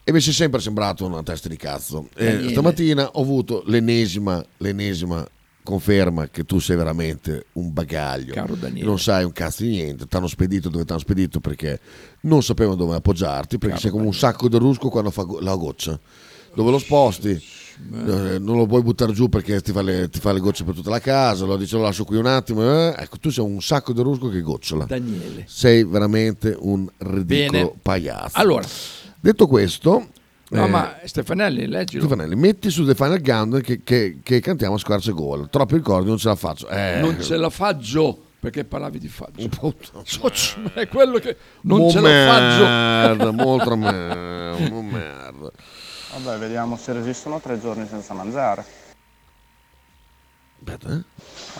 e 0.03 0.11
mi 0.11 0.19
sei 0.19 0.33
sempre 0.33 0.59
sembrato 0.59 1.05
una 1.05 1.23
testa 1.23 1.47
di 1.47 1.55
cazzo. 1.55 2.07
Stamattina 2.49 3.09
ho 3.11 3.21
avuto 3.21 3.63
l'ennesima, 3.67 4.43
l'ennesima 4.57 5.25
conferma 5.63 6.27
che 6.27 6.43
tu 6.45 6.59
sei 6.59 6.75
veramente 6.75 7.45
un 7.53 7.71
bagaglio. 7.73 8.33
Daniele. 8.59 8.85
Non 8.85 8.99
sai 8.99 9.23
un 9.23 9.31
cazzo 9.31 9.63
di 9.63 9.69
niente, 9.69 10.05
ti 10.07 10.15
hanno 10.15 10.27
spedito 10.27 10.69
dove 10.69 10.85
ti 10.85 10.91
hanno 10.91 10.99
spedito 11.01 11.39
perché 11.39 11.79
non 12.21 12.43
sapevano 12.43 12.75
dove 12.75 12.95
appoggiarti, 12.95 13.57
perché 13.57 13.75
Caro 13.75 13.79
sei 13.81 13.91
come 13.91 14.05
un 14.05 14.13
sacco 14.13 14.47
di 14.49 14.57
rusco 14.57 14.89
quando 14.89 15.09
fa 15.11 15.23
go- 15.23 15.39
la 15.39 15.55
goccia. 15.55 15.99
Dove 16.55 16.69
lo 16.71 16.77
sposti? 16.77 17.29
eh, 17.91 18.37
non 18.37 18.57
lo 18.57 18.67
puoi 18.67 18.83
buttare 18.83 19.11
giù 19.13 19.27
perché 19.29 19.59
ti 19.61 19.71
fa, 19.71 19.81
le, 19.81 20.07
ti 20.09 20.19
fa 20.19 20.31
le 20.31 20.39
gocce 20.39 20.63
per 20.63 20.75
tutta 20.75 20.91
la 20.91 20.99
casa, 20.99 21.45
lo 21.45 21.57
dice 21.57 21.75
lo 21.75 21.81
lascio 21.81 22.03
qui 22.05 22.17
un 22.17 22.27
attimo. 22.27 22.61
eh. 22.63 22.93
Ecco, 22.97 23.17
tu 23.17 23.31
sei 23.31 23.43
un 23.43 23.59
sacco 23.61 23.93
di 23.93 24.01
rusco 24.03 24.29
che 24.29 24.41
gocciola. 24.41 24.85
Daniele. 24.85 25.45
Sei 25.47 25.83
veramente 25.83 26.55
un 26.59 26.87
ridicolo 26.97 27.57
Bene. 27.57 27.73
pagliazzo. 27.81 28.37
Allora. 28.37 28.63
detto 29.19 29.47
questo, 29.47 30.09
No, 30.53 30.65
eh, 30.65 30.69
ma 30.69 30.99
Stefanelli, 31.03 31.67
leggilo. 31.67 32.05
Stefanelli, 32.05 32.35
metti 32.35 32.69
su 32.69 32.85
The 32.85 32.93
Final 32.95 33.21
Countdown 33.21 33.61
che, 33.61 33.81
che, 33.83 34.19
che 34.21 34.39
cantiamo 34.39 34.75
a 34.75 34.77
squarce 34.77 35.11
gol. 35.11 35.49
Troppi 35.49 35.75
ricordi, 35.75 36.07
non 36.09 36.17
ce 36.17 36.27
la 36.27 36.35
faccio. 36.35 36.67
Eh, 36.69 36.99
Non 37.01 37.21
ce 37.21 37.37
la 37.37 37.49
faggio 37.49 38.25
perché 38.39 38.63
parlavi 38.65 38.99
di 38.99 39.07
faggio. 39.07 39.49
Socio, 40.03 40.59
è 40.75 40.87
quello 40.87 41.17
che 41.19 41.35
non 41.61 41.79
Mo 41.79 41.89
ce 41.89 41.99
la 42.01 42.09
faggio. 42.09 42.63
merda, 42.65 43.31
molto 43.31 43.75
merda, 43.77 44.69
mo 44.69 44.81
merda. 44.81 45.51
Vabbè, 46.21 46.37
vediamo 46.37 46.77
se 46.77 46.93
resistono 46.93 47.39
tre 47.39 47.59
giorni 47.59 47.87
senza 47.87 48.13
mangiare. 48.13 48.63
Aspetta, 50.65 50.93
eh? 50.93 51.03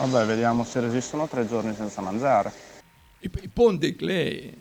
Vabbè, 0.06 0.24
vediamo 0.26 0.64
se 0.64 0.80
resistono 0.80 1.26
tre 1.26 1.46
giorni 1.48 1.74
senza 1.74 2.00
mangiare. 2.00 2.52
I, 3.20 3.30
i 3.42 3.48
ponti, 3.48 3.96
le, 3.98 4.54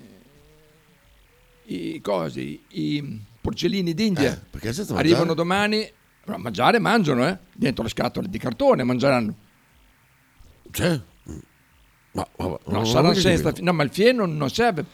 i 1.66 2.02
cosi, 2.02 2.62
i 2.70 3.22
porcellini 3.44 3.94
d'India 3.94 4.42
Eh, 4.62 4.74
arrivano 4.94 5.34
domani. 5.34 5.92
Però 6.24 6.38
mangiare 6.38 6.80
mangiano, 6.80 7.28
eh? 7.28 7.38
Dentro 7.54 7.84
le 7.84 7.90
scatole 7.90 8.30
di 8.30 8.38
cartone 8.38 8.84
mangeranno. 8.84 9.36
C'è? 10.72 11.00
Ma, 12.14 12.26
vabbè, 12.38 12.58
No, 12.68 12.80
ho 12.80 13.14
senza. 13.14 13.54
No, 13.60 13.74
ma 13.74 13.84
il 13.84 13.90
fieno 13.90 14.26
non 14.26 14.50
serve. 14.50 14.86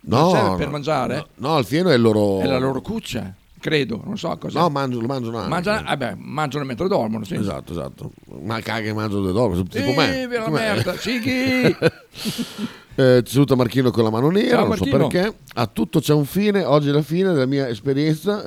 No, 0.00 0.18
Non 0.18 0.30
serve 0.32 0.48
no, 0.48 0.56
per 0.56 0.68
mangiare? 0.70 1.16
No, 1.36 1.48
no, 1.48 1.58
il 1.58 1.64
fieno 1.64 1.90
è 1.90 1.94
il 1.94 2.00
loro... 2.00 2.40
È 2.40 2.46
la 2.46 2.58
loro 2.58 2.80
cuccia, 2.82 3.32
credo, 3.60 4.02
non 4.04 4.18
so 4.18 4.36
cosa. 4.36 4.60
No, 4.60 4.68
mangiano, 4.68 5.00
lo 5.02 5.06
mangiano 5.06 5.36
anche. 5.38 5.48
Mangiano, 5.48 5.88
eh 5.90 5.96
beh, 5.96 6.14
mangiano 6.16 6.64
mentre 6.64 6.88
dormono, 6.88 7.24
sì. 7.24 7.36
Esatto, 7.36 7.72
esatto. 7.72 8.10
Ma 8.42 8.60
caga 8.60 8.86
che 8.86 8.92
mangiano 8.92 9.20
dove 9.20 9.32
dormono, 9.32 9.62
tipo 9.62 9.90
Eh, 9.90 9.94
me. 9.94 10.28
Tipo 10.28 10.50
me. 10.50 10.58
merda, 10.60 10.96
Sighi! 10.98 11.76
Eh, 12.96 13.22
saluta 13.26 13.56
Marchino 13.56 13.90
con 13.90 14.04
la 14.04 14.10
mano 14.10 14.30
nera, 14.30 14.58
Ciao, 14.58 14.66
non 14.68 14.76
so 14.76 14.84
Marchino. 14.84 15.08
perché. 15.08 15.38
A 15.54 15.66
tutto 15.66 16.00
c'è 16.00 16.12
un 16.14 16.24
fine, 16.24 16.64
oggi 16.64 16.88
è 16.88 16.92
la 16.92 17.02
fine 17.02 17.32
della 17.32 17.46
mia 17.46 17.68
esperienza. 17.68 18.44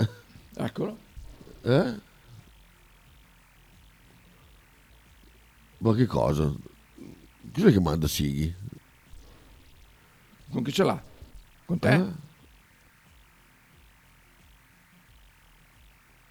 Eccolo. 0.55 0.97
Eh? 1.63 1.93
Ma 5.79 5.93
che 5.93 6.05
cosa? 6.05 6.53
Cos'è 7.53 7.71
che 7.71 7.79
manda 7.81 8.07
Sighi? 8.07 8.53
Con 10.51 10.63
chi 10.63 10.71
ce 10.71 10.83
l'ha? 10.83 11.01
Con 11.65 11.79
te? 11.79 11.93
Eh? 11.93 12.05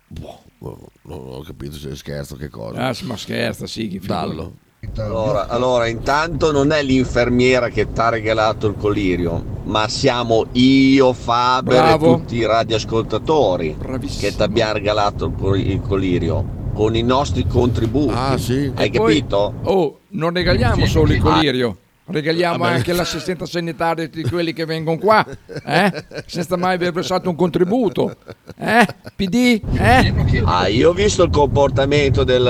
Boh, 0.08 0.42
non 0.58 1.20
ho 1.28 1.42
capito 1.42 1.76
se 1.76 1.94
scherzo 1.96 2.34
o 2.34 2.36
che 2.36 2.48
cosa. 2.48 2.88
Ah, 2.88 2.96
ma 3.02 3.16
scherza, 3.16 3.66
Sighi. 3.66 3.98
Dallo. 3.98 4.64
Allora, 4.98 5.48
allora, 5.48 5.86
intanto 5.88 6.52
non 6.52 6.72
è 6.72 6.82
l'infermiera 6.82 7.68
che 7.68 7.92
ti 7.92 8.00
ha 8.00 8.08
regalato 8.08 8.66
il 8.66 8.76
colirio, 8.78 9.42
ma 9.64 9.88
siamo 9.88 10.46
io, 10.52 11.12
Faber 11.12 11.82
Bravo. 11.82 12.14
e 12.14 12.18
tutti 12.18 12.36
i 12.36 12.46
radioascoltatori 12.46 13.76
che 14.18 14.34
ti 14.34 14.42
abbiamo 14.42 14.72
regalato 14.72 15.26
il 15.26 15.32
col- 15.38 15.58
il 15.60 15.80
colirio 15.82 16.54
con 16.72 16.94
i 16.96 17.02
nostri 17.02 17.46
contributi. 17.46 18.12
Ah, 18.14 18.36
sì. 18.38 18.70
Hai 18.74 18.86
E 18.86 18.90
poi- 18.90 19.14
capito? 19.18 19.54
Oh, 19.64 19.98
non 20.08 20.32
regaliamo 20.32 20.86
solo 20.86 21.12
il 21.12 21.20
Ah. 21.20 21.22
colirio. 21.22 21.76
Regaliamo 22.08 22.58
Vabbè. 22.58 22.74
anche 22.76 22.92
l'assistenza 22.92 23.46
sanitaria 23.46 24.06
di 24.06 24.22
quelli 24.22 24.52
che 24.52 24.64
vengono 24.64 24.96
qua, 24.96 25.26
eh? 25.64 26.04
senza 26.26 26.56
mai 26.56 26.76
aver 26.76 26.92
versato 26.92 27.28
un 27.28 27.34
contributo. 27.34 28.14
Eh? 28.56 28.86
PD? 29.16 29.60
Eh? 29.74 30.14
Ah, 30.44 30.68
io 30.68 30.90
ho 30.90 30.92
visto 30.92 31.24
il 31.24 31.30
comportamento 31.30 32.22
del, 32.22 32.44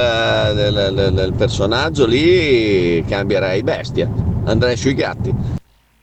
del- 0.55 0.93
del- 0.95 1.15
del 1.15 1.33
personaggio 1.33 2.05
lì, 2.07 3.03
cambierei 3.09 3.63
bestia. 3.63 4.11
Andrei 4.45 4.77
sui 4.77 4.93
gatti. 4.93 5.33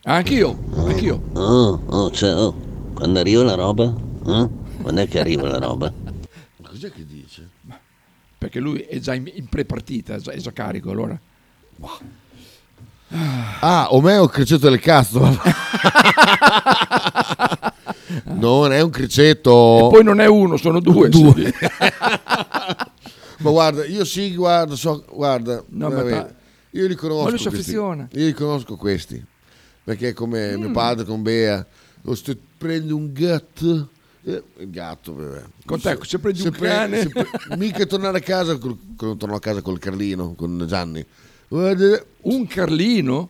Anch'io, 0.06 0.58
anch'io. 0.76 1.22
Oh, 1.34 1.80
oh, 1.86 2.12
ciao. 2.12 2.56
Quando 2.96 3.20
arriva 3.20 3.44
la 3.44 3.54
roba? 3.56 3.84
Eh? 3.84 4.50
Quando 4.82 5.02
è 5.02 5.08
che 5.08 5.20
arriva 5.20 5.48
la 5.48 5.60
roba? 5.60 5.94
Cos'è 6.64 6.92
che 6.92 7.06
dice? 7.06 7.48
Perché 8.36 8.60
lui 8.60 8.80
è 8.80 8.98
già 8.98 9.14
in, 9.14 9.30
in 9.32 9.46
pre-partita, 9.48 10.16
è 10.16 10.18
già, 10.18 10.32
è 10.32 10.38
già 10.38 10.52
carico 10.52 10.90
allora. 10.90 11.18
Ah, 13.60 13.88
Omeo 13.92 14.28
criceto 14.28 14.70
del 14.70 14.80
cazzo. 14.80 15.20
non 18.26 18.72
è 18.72 18.82
un 18.82 18.90
criceto. 18.90 19.88
E 19.88 19.90
poi 19.92 20.04
non 20.04 20.20
è 20.20 20.26
uno, 20.26 20.58
sono 20.58 20.80
due. 20.80 21.10
Due. 21.10 21.54
Ma 23.40 23.50
guarda, 23.50 23.86
io 23.86 24.06
sì, 24.06 24.34
guarda, 24.36 24.76
so, 24.76 25.04
guarda, 25.12 25.64
No, 25.70 25.90
ta- 25.90 26.34
io 26.72 26.88
li 26.88 26.96
conosco. 26.96 27.24
Ma 27.24 27.30
lui 27.30 27.40
si 27.40 27.48
affeziona. 27.48 28.08
Io 28.14 28.26
li 28.26 28.34
conosco 28.34 28.76
questi. 28.78 29.24
Perché 29.84 30.10
è 30.10 30.14
come 30.14 30.56
mio 30.58 30.70
Mm. 30.70 30.74
padre 30.74 31.04
con 31.06 31.22
Bea, 31.22 31.66
o 32.06 32.16
se 32.16 32.38
prendi 32.58 32.94
un 32.94 33.12
gatto, 33.12 33.90
eh, 34.24 34.42
il 34.60 34.70
gatto, 34.70 35.14
vabbè. 35.14 35.42
Con 35.66 35.82
te, 35.82 35.98
se 36.04 36.20
prendi 36.20 36.42
un 36.44 36.52
pre- 36.52 36.68
cane. 36.70 37.00
se 37.02 37.10
pre- 37.10 37.28
mica 37.58 37.86
tornare 37.86 38.20
a 38.20 38.22
casa, 38.22 38.58
quando 38.58 39.18
torno 39.18 39.36
a 39.36 39.40
casa 39.40 39.62
col 39.62 39.78
Carlino, 39.80 40.34
con 40.36 40.64
Gianni. 40.68 41.06
Un 41.58 42.48
Carlino? 42.48 43.30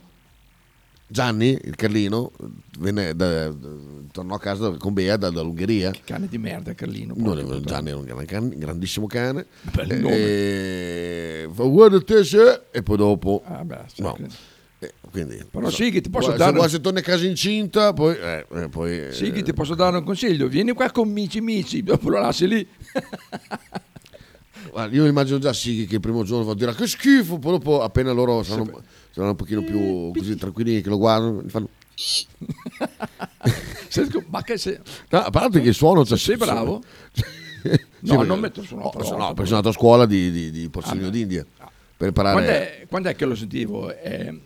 Gianni, 1.07 1.59
il 1.63 1.75
Carlino, 1.75 2.31
venne 2.79 3.13
da- 3.15 3.49
da- 3.49 3.69
tornò 4.11 4.35
a 4.35 4.39
casa 4.39 4.71
con 4.77 4.93
Bea 4.93 5.15
da- 5.17 5.29
dall'Ungheria. 5.29 5.91
Cane 6.05 6.27
di 6.27 6.37
merda, 6.37 6.73
Carlino. 6.73 7.13
Puttana. 7.13 7.59
Gianni 7.59 7.89
era 7.89 7.97
un 7.97 8.05
gran 8.05 8.25
can- 8.25 8.53
grandissimo 8.57 9.05
cane. 9.07 9.45
Bel 9.73 9.91
E- 9.91 9.95
nome. 9.99 10.15
e 10.15 11.49
fa, 11.51 11.63
guarda 11.63 12.01
te 12.01 12.23
se 12.23 12.61
e 12.71 12.81
poi 12.81 12.97
dopo 12.97 13.43
Ah, 13.45 13.63
beh, 13.63 13.79
sì, 13.93 14.01
no. 14.01 14.13
che- 14.13 14.51
Eh, 14.79 14.93
quindi, 15.11 15.45
Però 15.49 15.69
so. 15.69 15.75
Sighi, 15.75 16.01
ti 16.01 16.09
posso 16.09 16.27
Guarda, 16.33 16.45
dare- 16.51 16.61
se, 16.63 16.69
se 16.69 16.81
torni 16.81 16.99
a 16.99 17.03
casa 17.03 17.25
incinta 17.25 17.93
poi, 17.93 18.15
eh, 18.17 18.45
eh, 18.53 18.67
poi 18.69 18.99
eh, 19.07 19.11
Sighi, 19.13 19.41
ti 19.43 19.53
posso 19.53 19.75
dare 19.75 19.97
un 19.97 20.03
consiglio? 20.03 20.47
Vieni 20.47 20.71
qua 20.73 20.91
con 20.91 21.09
Mici 21.09 21.39
Mici, 21.41 21.83
dopo 21.83 22.09
lo 22.09 22.19
lasci 22.19 22.47
lì. 22.47 22.67
guarda, 24.73 24.95
io 24.95 25.05
immagino 25.05 25.37
già 25.37 25.53
Sighi 25.53 25.85
che 25.85 25.95
il 25.95 26.01
primo 26.01 26.23
giorno 26.23 26.43
va 26.43 26.51
a 26.51 26.55
dire 26.55 26.75
che 26.75 26.85
schifo 26.87 27.39
poi 27.39 27.53
dopo 27.53 27.81
appena 27.81 28.11
loro 28.11 28.43
saranno, 28.43 28.83
saranno 29.11 29.31
un 29.31 29.37
pochino 29.37 29.63
più 29.63 30.11
così 30.13 30.35
tranquilli 30.35 30.81
che 30.81 30.89
lo 30.89 30.97
guardano 30.97 31.41
fanno 31.47 31.69
Ma 34.27 34.41
che 34.41 34.57
sei... 34.57 34.77
No, 35.09 35.19
a 35.19 35.29
parte 35.29 35.61
che 35.61 35.69
il 35.69 35.75
suono 35.75 36.03
cioè, 36.03 36.17
sei 36.17 36.35
bravo? 36.35 36.83
No, 38.01 38.23
non 38.23 38.41
metto 38.41 38.59
il 38.59 38.67
suono 38.67 38.83
no, 38.83 38.89
per 38.89 39.03
no, 39.03 39.27
perché 39.27 39.45
sono 39.45 39.57
andato 39.57 39.69
a 39.69 39.71
scuola 39.71 40.05
di, 40.05 40.31
di, 40.31 40.51
di 40.51 40.67
Porcellino 40.67 41.07
Ah, 41.07 41.11
d'India 41.11 41.45
per 41.95 42.07
imparare 42.07 42.33
Quando 42.33 42.51
è, 42.51 42.85
quando 42.89 43.07
è 43.07 43.15
che 43.15 43.23
lo 43.23 43.35
sentivo? 43.35 43.95
Eh, 43.95 44.37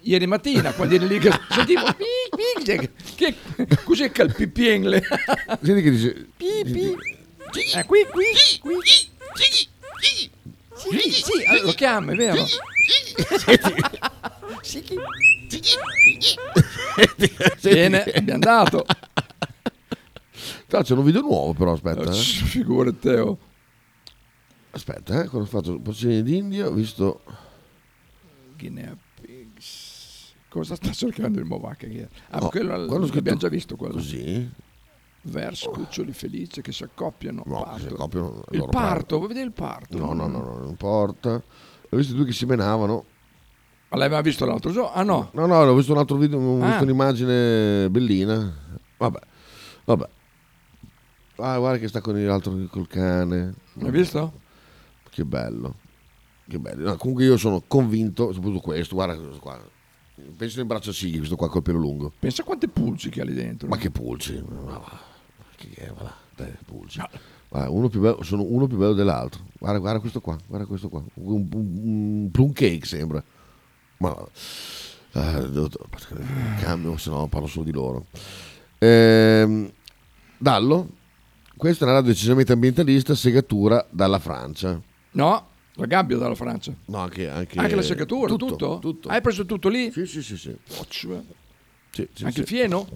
ieri 0.00 0.26
mattina, 0.26 0.72
quando 0.72 0.94
eri 0.94 1.06
lì 1.06 1.18
che 1.18 1.30
sentivo... 1.50 1.82
pi, 1.94 2.04
pi, 2.34 2.62
che, 2.64 2.92
che, 3.14 3.36
cos'è 3.84 4.10
che 4.10 4.22
il 4.22 4.32
pipiengle? 4.34 5.02
Senti 5.62 5.82
che 5.82 5.90
dice 5.90 6.28
Pi, 6.34 6.62
pi. 6.64 6.96
Eh, 7.74 7.84
qui, 7.84 8.06
qui, 8.10 8.24
qui. 8.60 8.72
Sì, 10.90 11.10
sì, 11.10 11.44
allora 11.46 11.64
lo 11.64 11.72
chiama, 11.72 12.12
è 12.12 12.14
vero? 12.16 12.44
Sighi. 14.62 14.96
Bene, 17.62 18.02
abbiamo 18.04 18.38
dato. 18.40 18.84
Tra, 20.66 20.82
c'è 20.82 20.94
un 20.94 21.04
video 21.04 21.20
nuovo 21.20 21.52
però, 21.52 21.72
aspetta. 21.72 22.10
Eh. 22.10 22.14
Figurati, 22.14 22.98
Teo. 22.98 23.38
Aspetta, 24.70 25.22
eh, 25.22 25.28
quando 25.28 25.46
ho 25.46 25.50
fatto 25.50 25.78
Porcellino 25.78 26.22
d'India 26.22 26.66
ho 26.66 26.72
visto... 26.72 27.22
Guinea 28.56 28.96
Pigs. 29.20 30.32
Cosa 30.48 30.74
sta 30.74 30.92
cercando 30.92 31.38
il 31.40 31.46
è? 32.00 32.08
Ah, 32.30 32.38
No, 32.40 32.48
quello 32.48 33.06
l'abbiamo 33.16 33.38
già 33.38 33.48
visto 33.48 33.76
quello. 33.76 33.94
Così? 33.94 34.50
Vers 35.24 35.68
cuccioli 35.72 36.12
felici 36.12 36.60
che 36.62 36.72
si 36.72 36.82
accoppiano. 36.82 37.42
No, 37.46 37.62
parto. 37.62 37.78
si 37.78 37.86
accoppiano, 37.86 38.42
Il 38.50 38.58
loro 38.58 38.70
parto, 38.70 39.16
vuoi 39.16 39.28
vedere 39.28 39.46
il 39.46 39.52
parto? 39.52 39.96
No, 39.96 40.12
no, 40.12 40.26
no, 40.26 40.38
no, 40.42 40.58
non 40.58 40.68
importa. 40.68 41.34
Ho 41.90 41.96
visto 41.96 42.14
due 42.14 42.24
che 42.24 42.32
si 42.32 42.44
menavano. 42.44 43.04
Ma 43.90 43.98
l'hai 43.98 44.08
mai 44.10 44.22
visto 44.22 44.44
l'altro 44.44 44.72
giorno? 44.72 44.90
Ah 44.92 45.02
no. 45.02 45.30
No, 45.34 45.46
no, 45.46 45.54
ho 45.58 45.74
visto 45.76 45.92
un 45.92 45.98
altro 45.98 46.16
video, 46.16 46.38
ho 46.40 46.60
Ah. 46.62 46.66
visto 46.66 46.82
un'immagine 46.82 47.88
bellina. 47.90 48.52
Vabbè, 48.96 49.18
vabbè. 49.84 50.08
Ah, 51.36 51.58
guarda 51.58 51.78
che 51.78 51.88
sta 51.88 52.00
con 52.00 52.20
l'altro 52.24 52.56
col 52.70 52.88
cane. 52.88 53.54
Hai 53.80 53.90
visto? 53.90 54.40
Che 55.10 55.24
bello. 55.24 55.76
Che 56.48 56.58
bello. 56.58 56.88
No, 56.88 56.96
comunque 56.96 57.24
io 57.24 57.36
sono 57.36 57.62
convinto, 57.66 58.32
soprattutto 58.32 58.60
questo, 58.60 58.94
guarda 58.96 59.14
questo 59.16 59.38
qua. 59.38 59.60
Penso 60.36 60.60
in 60.60 60.66
braccio 60.66 60.90
a 60.90 60.92
Sighi, 60.92 61.18
questo 61.18 61.36
qua 61.36 61.48
col 61.48 61.62
pelo 61.62 61.78
lungo. 61.78 62.12
Pensa 62.18 62.42
quante 62.42 62.68
pulci 62.68 63.08
che 63.08 63.20
ha 63.20 63.24
lì 63.24 63.34
dentro. 63.34 63.68
Ma 63.68 63.76
che 63.76 63.90
pulci? 63.90 64.42
Ma 64.64 64.78
va. 64.78 65.10
Che 65.70 65.82
è, 65.86 65.92
va 65.92 66.02
là, 66.02 66.14
dai, 66.36 66.52
pulci. 66.66 67.00
Guarda, 67.48 67.70
uno 67.70 67.88
più 67.88 68.00
bello, 68.00 68.22
sono 68.22 68.42
uno 68.42 68.66
più 68.66 68.76
bello 68.76 68.94
dell'altro. 68.94 69.42
Guarda, 69.58 69.78
guarda 69.78 70.00
questo 70.00 70.20
qua, 70.20 70.36
guarda 70.46 70.66
questo 70.66 70.88
qua. 70.88 71.02
Un, 71.14 71.48
un- 71.52 71.80
un 71.82 72.30
plum 72.32 72.52
cake 72.52 72.86
sembra. 72.86 73.22
Ma 73.98 74.16
devo- 75.12 75.68
cambio, 76.60 76.96
se 76.96 77.10
no 77.10 77.26
parlo 77.28 77.46
solo 77.46 77.64
di 77.64 77.72
loro. 77.72 78.06
Ehm, 78.78 79.70
Dallo, 80.38 80.88
questa 81.56 81.84
è 81.84 81.88
una 81.88 81.96
radio 81.98 82.10
decisamente 82.10 82.52
ambientalista, 82.52 83.14
segatura 83.14 83.86
dalla 83.90 84.18
Francia. 84.18 84.80
No, 85.12 85.46
la 85.74 85.86
gabbia 85.86 86.16
dalla 86.16 86.34
Francia. 86.34 86.72
No, 86.86 86.98
anche, 86.98 87.28
anche, 87.28 87.58
Anche 87.60 87.76
la 87.76 87.82
secatura, 87.82 88.34
tutto? 88.34 88.78
tutto. 88.80 89.08
Hai 89.08 89.20
preso 89.20 89.44
tutto 89.46 89.68
lì? 89.68 89.92
Sì, 89.92 90.06
sì, 90.06 90.22
sì. 90.22 90.36
sì. 90.36 90.56
Occhio. 90.78 91.24
Sì, 91.90 92.08
sì, 92.12 92.24
Anche 92.24 92.34
sì. 92.34 92.40
il 92.40 92.46
fieno? 92.46 92.88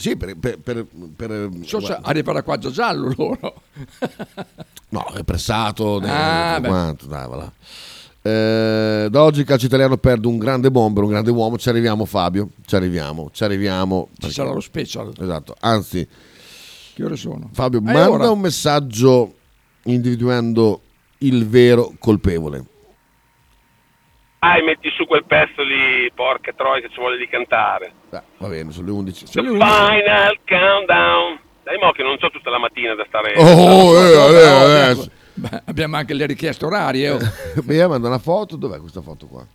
Sì, 0.00 0.16
per, 0.16 0.36
per, 0.36 0.58
per, 0.58 0.86
per- 1.14 1.50
So 1.64 1.80
se 1.80 1.98
arriva 2.00 2.42
qua 2.42 2.56
già 2.58 2.70
giallo 2.70 3.12
loro. 3.16 3.62
No, 4.88 5.04
è 5.14 5.22
pressato. 5.24 6.00
Ah, 6.02 6.60
quanto, 6.64 7.06
dai, 7.06 7.28
va 7.28 7.36
là. 7.36 7.52
Eh, 8.22 9.08
da 9.10 9.22
oggi 9.22 9.40
il 9.40 9.46
calcio 9.46 9.66
italiano 9.66 9.96
perde 9.96 10.26
un 10.26 10.38
grande 10.38 10.70
bomber, 10.70 11.02
un 11.04 11.10
grande 11.10 11.30
uomo. 11.30 11.56
Ci 11.58 11.68
arriviamo, 11.68 12.04
Fabio. 12.04 12.48
Ci 12.66 12.74
arriviamo, 12.76 13.30
ci 13.32 13.44
arriviamo. 13.44 14.08
Ci 14.18 14.30
sarà 14.32 14.52
lo 14.52 14.60
special. 14.60 15.12
Esatto. 15.18 15.54
Anzi, 15.60 16.06
Che 16.94 17.04
ore 17.04 17.16
sono? 17.16 17.48
Fabio, 17.52 17.78
Eh, 17.78 17.82
manda 17.82 18.10
ora. 18.10 18.30
un 18.30 18.40
messaggio 18.40 19.34
individuando 19.84 20.80
il 21.18 21.46
vero 21.46 21.92
colpevole. 21.98 22.64
Dai, 24.40 24.62
metti 24.64 24.88
su 24.96 25.04
quel 25.06 25.24
pezzo 25.26 25.62
di 25.62 26.10
porca 26.14 26.52
troia 26.56 26.80
che 26.80 26.88
ci 26.88 26.98
vuole 26.98 27.18
di 27.18 27.28
cantare. 27.28 27.92
Beh, 28.08 28.22
va 28.38 28.48
bene, 28.48 28.72
sono 28.72 28.86
le 28.86 28.92
11. 28.92 29.26
Final 29.26 30.38
countdown. 30.48 31.38
Dai, 31.62 31.76
mo 31.78 31.92
che 31.92 32.02
non 32.02 32.16
so 32.18 32.30
tutta 32.30 32.48
la 32.48 32.58
mattina 32.58 32.94
da 32.94 33.04
stare. 33.06 33.34
Oh, 33.36 33.98
eh, 33.98 34.12
eh, 34.12 34.90
eh, 34.92 35.10
Beh, 35.34 35.62
abbiamo 35.66 35.96
anche 35.96 36.14
le 36.14 36.24
richieste 36.24 36.64
orarie. 36.64 37.10
oh. 37.10 37.18
Mi 37.64 37.76
manda 37.86 38.08
una 38.08 38.18
foto. 38.18 38.56
Dov'è 38.56 38.78
questa 38.80 39.02
foto 39.02 39.26
qua? 39.26 39.46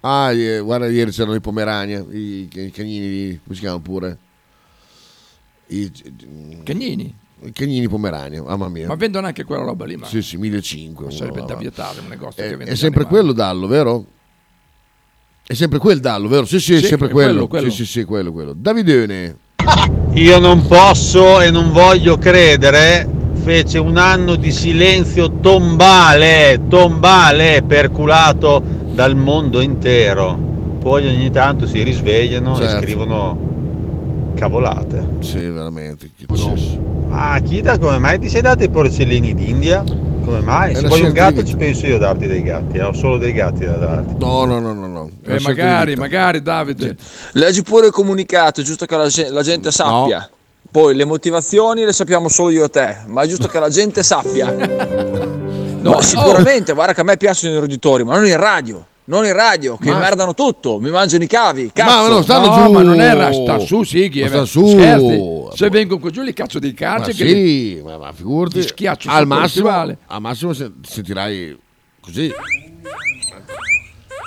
Ah, 0.00 0.32
eh, 0.32 0.60
guarda, 0.60 0.88
ieri 0.88 1.10
c'erano 1.10 1.34
i 1.34 1.40
Pomerania, 1.40 1.98
i, 2.10 2.48
i 2.50 2.70
cagnini, 2.70 3.38
come 3.42 3.54
si 3.54 3.60
chiamano 3.60 3.82
pure? 3.82 4.18
I, 5.66 5.92
Cagnini? 6.64 7.14
I 7.42 7.52
cagnini 7.52 7.86
Pomerania, 7.86 8.42
mamma 8.42 8.68
mia. 8.68 8.88
Ma 8.88 8.94
vendono 8.94 9.26
anche 9.26 9.44
quella 9.44 9.62
roba 9.62 9.84
lì, 9.84 9.96
ma 9.96 10.06
Sì, 10.06 10.22
sì, 10.22 10.38
1500. 10.38 11.02
ma 11.04 11.10
sarebbe 11.10 11.44
da 11.44 11.54
vietare 11.54 12.00
un 12.00 12.06
negozio 12.08 12.42
È, 12.42 12.48
che 12.48 12.56
vende 12.56 12.72
è 12.72 12.76
sempre 12.76 13.02
animali. 13.04 13.22
quello 13.24 13.32
Dallo, 13.32 13.66
vero? 13.66 14.04
È 15.44 15.54
sempre 15.54 15.78
quel 15.78 16.00
Dallo, 16.00 16.28
vero? 16.28 16.44
Sì, 16.46 16.60
sì, 16.60 16.74
è 16.74 16.78
Sì, 16.78 16.86
sempre 16.86 17.08
è 17.08 17.10
quello, 17.10 17.32
quello. 17.32 17.46
quello. 17.48 17.70
Sì, 17.70 17.84
sì, 17.84 17.90
sì, 18.00 18.04
quello, 18.04 18.32
quello. 18.32 18.52
Davidone. 18.56 19.36
Io 20.14 20.38
non 20.38 20.66
posso 20.66 21.40
e 21.40 21.50
non 21.50 21.72
voglio 21.72 22.16
credere, 22.16 23.06
fece 23.42 23.78
un 23.78 23.96
anno 23.96 24.36
di 24.36 24.50
silenzio 24.52 25.38
tombale, 25.40 26.60
tombale, 26.68 27.62
perculato 27.66 28.62
dal 28.92 29.16
mondo 29.16 29.60
intero. 29.60 30.50
Poi 30.80 31.06
ogni 31.06 31.30
tanto 31.30 31.66
si 31.66 31.82
risvegliano 31.82 32.56
Certo. 32.56 32.76
e 32.78 32.82
scrivono 32.82 34.32
cavolate. 34.34 35.06
Sì, 35.20 35.38
veramente. 35.38 36.10
Che 36.16 36.26
successo? 36.34 37.06
Ah, 37.10 37.38
Chita, 37.40 37.78
come 37.78 37.98
mai 37.98 38.18
ti 38.18 38.28
sei 38.28 38.40
dato 38.42 38.64
i 38.64 38.68
porcellini 38.70 39.34
d'India? 39.34 39.84
Come 40.24 40.40
mai? 40.40 40.74
Se 40.74 40.86
vuoi 40.86 41.02
un 41.02 41.12
gatto 41.12 41.44
ci 41.44 41.56
penso 41.56 41.86
io 41.86 41.96
a 41.96 41.98
darti 41.98 42.26
dei 42.26 42.42
gatti, 42.42 42.76
eh, 42.76 42.82
ho 42.82 42.92
solo 42.92 43.18
dei 43.18 43.32
gatti 43.32 43.64
da 43.64 43.76
darti. 43.76 44.14
No, 44.18 44.44
no, 44.44 44.60
no, 44.60 44.72
no, 44.72 44.86
no. 44.86 45.10
Eh, 45.26 45.40
magari, 45.40 45.96
magari 45.96 46.42
Davide. 46.42 46.96
Leggi 47.32 47.62
pure 47.62 47.86
il 47.86 47.92
comunicato, 47.92 48.60
è 48.60 48.64
giusto 48.64 48.86
che 48.86 48.96
la, 48.96 49.08
la 49.30 49.42
gente 49.42 49.70
sappia. 49.70 50.28
Poi 50.70 50.94
le 50.94 51.04
motivazioni 51.04 51.84
le 51.84 51.92
sappiamo 51.92 52.28
solo 52.28 52.50
io 52.50 52.64
e 52.64 52.70
te, 52.70 52.98
ma 53.06 53.22
è 53.22 53.26
giusto 53.26 53.48
che 53.48 53.58
la 53.58 53.68
gente 53.68 54.02
sappia. 54.02 55.40
No, 55.82 56.00
sicuramente, 56.00 56.74
guarda 56.74 56.94
che 56.94 57.00
a 57.00 57.02
me 57.02 57.16
piacciono 57.16 57.56
i 57.56 57.58
roditori, 57.58 58.04
ma 58.04 58.14
non 58.14 58.24
in 58.24 58.36
radio. 58.36 58.86
Non 59.12 59.26
in 59.26 59.34
radio, 59.34 59.76
che 59.76 59.90
Ma- 59.90 59.98
merdano 59.98 60.32
tutto, 60.32 60.80
mi 60.80 60.88
mangiano 60.88 61.22
i 61.22 61.26
cavi. 61.26 61.70
Cazzo. 61.70 62.02
Ma 62.02 62.08
no, 62.08 62.22
stanno 62.22 62.46
no, 62.46 62.64
giù. 62.64 62.72
ma 62.72 62.80
non 62.82 62.98
era 62.98 63.30
sta 63.30 63.58
su, 63.58 63.82
Sighi. 63.82 64.20
Ma 64.20 64.26
eh, 64.26 64.28
sta 64.30 64.44
su. 64.46 64.66
Scherzi. 64.68 65.48
Se 65.54 65.68
vengono 65.68 66.00
qua 66.00 66.08
giù 66.08 66.22
li 66.22 66.32
cazzo 66.32 66.58
dei 66.58 66.70
Ma 66.70 66.76
calci 66.78 67.12
che 67.12 67.24
li- 67.24 67.74
sì, 67.76 67.82
ma, 67.84 67.98
ma 67.98 68.10
figurati. 68.12 68.56
Li 68.56 68.62
schiaccio 68.66 69.10
al 69.10 69.26
massimo, 69.26 69.68
al 69.68 69.96
massimo 70.20 70.54
se- 70.54 70.70
sentirai 70.80 71.58
così. 72.00 72.32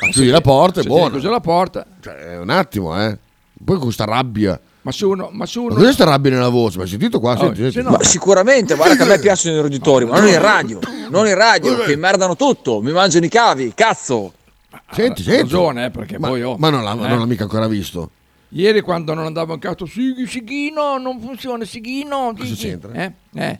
Ma 0.01 0.07
chiudi 0.11 0.29
la 0.29 0.41
porta, 0.41 0.81
è 0.81 0.83
buono. 0.83 1.09
così 1.15 1.25
la 1.27 1.39
porta. 1.39 1.83
Cioè, 1.99 2.13
è 2.13 2.37
un 2.37 2.49
attimo, 2.51 3.01
eh. 3.03 3.17
Poi 3.63 3.79
con 3.79 3.91
sta 3.91 4.05
rabbia. 4.05 4.59
Ma 4.83 4.91
se 4.91 5.05
uno, 5.05 5.29
ma 5.31 5.47
se 5.47 5.57
Ma 5.57 5.65
uno 5.65 5.75
cos'è 5.75 5.93
sta 5.93 6.03
rabbia 6.03 6.29
nella 6.29 6.49
voce? 6.49 6.77
Ma 6.77 6.83
hai 6.83 6.89
sentito 6.89 7.19
qua? 7.19 7.31
Oh, 7.33 7.37
Senti, 7.37 7.55
se 7.63 7.71
senti. 7.71 7.89
no- 7.89 7.97
Ma 7.97 8.03
sicuramente, 8.03 8.75
guarda 8.75 8.95
che 8.95 9.01
a 9.01 9.05
me 9.07 9.17
piacciono 9.17 9.57
i 9.57 9.61
roditori, 9.61 10.05
ma 10.05 10.19
non 10.19 10.29
in 10.29 10.39
radio. 10.39 10.79
Non 11.09 11.25
in 11.25 11.33
radio, 11.33 11.75
che 11.79 11.95
merdano 11.95 12.35
tutto, 12.35 12.81
mi 12.81 12.91
mangiano 12.91 13.25
i 13.25 13.29
cavi. 13.29 13.71
Cazzo. 13.73 14.33
Senti, 14.91 15.23
senti. 15.23 15.41
ragione, 15.41 15.85
eh, 15.85 15.89
perché 15.91 16.17
ma, 16.19 16.27
poi 16.27 16.41
oh, 16.43 16.57
ma 16.57 16.69
non 16.69 16.83
l'ha, 16.83 16.93
eh. 16.93 17.07
non 17.07 17.19
l'ha 17.19 17.25
mica 17.25 17.43
ancora 17.43 17.67
visto. 17.67 18.11
Ieri 18.49 18.81
quando 18.81 19.13
non 19.13 19.25
andavo 19.25 19.53
in 19.53 19.59
casa, 19.59 19.85
Sighi, 19.85 20.25
Sighino, 20.27 20.97
non 20.97 21.19
funziona, 21.19 21.65
Sighino. 21.65 22.33
Cosa 22.37 22.45
Sighi." 22.45 22.55
c'entra? 22.55 22.93
Eh, 22.93 23.13
eh. 23.33 23.59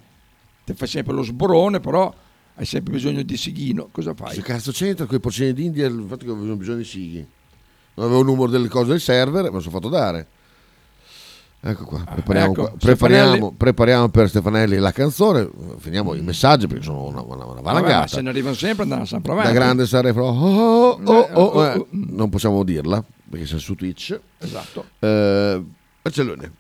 Ti 0.64 0.74
fai 0.74 0.88
sempre 0.88 1.14
lo 1.14 1.24
sborone, 1.24 1.80
però 1.80 2.14
hai 2.56 2.66
sempre 2.66 2.94
bisogno 2.94 3.22
di 3.24 3.38
Sighino. 3.38 3.90
Cosa 3.92 4.14
fai? 4.14 4.36
Che 4.36 4.42
cazzo 4.42 4.72
c'entra 4.72 5.06
con 5.06 5.18
i 5.18 5.20
porcini 5.20 5.54
d'India? 5.54 5.88
Il 5.88 6.06
fatto 6.08 6.26
che 6.26 6.32
avevo 6.32 6.56
bisogno 6.56 6.78
di 6.78 6.86
sighi. 6.86 7.28
Non 7.96 8.06
avevo 8.06 8.22
il 8.22 8.26
numero 8.26 8.50
delle 8.50 8.68
cose 8.68 8.92
del 8.92 9.02
server, 9.02 9.44
me 9.44 9.50
lo 9.50 9.60
sono 9.60 9.76
fatto 9.76 9.90
dare. 9.90 10.28
Ecco 11.68 11.84
qua, 11.86 12.04
prepariamo, 12.04 12.52
ecco, 12.52 12.62
qua- 12.62 12.74
prepariamo, 12.78 13.54
prepariamo 13.58 14.10
per 14.10 14.30
Stefanelli 14.30 14.78
la 14.78 14.92
canzone, 14.92 15.50
finiamo 15.80 16.14
i 16.14 16.22
messaggi 16.22 16.68
perché 16.68 16.84
sono 16.84 17.06
una, 17.06 17.22
una, 17.22 17.44
una 17.44 17.46
Vabbè, 17.56 17.62
valangata. 17.64 18.00
ma 18.02 18.08
se 18.08 18.22
ne 18.22 18.30
arrivano 18.30 18.54
sempre, 18.54 18.84
andranno 18.84 19.06
sempre 19.06 19.34
Da 19.34 19.40
avanti. 19.40 19.58
grande 19.58 19.86
sarei 19.88 20.12
oh, 20.16 20.22
oh, 20.22 21.00
oh, 21.04 21.20
oh, 21.34 21.42
oh, 21.44 21.66
eh, 21.66 21.74
oh. 21.78 21.88
non 21.90 22.30
possiamo 22.30 22.62
dirla 22.64 23.04
perché 23.28 23.48
sei 23.48 23.58
su 23.58 23.74
Twitch. 23.74 24.20
Esatto. 24.38 24.86
Eh, 25.00 25.64
Barcellone. 26.04 26.52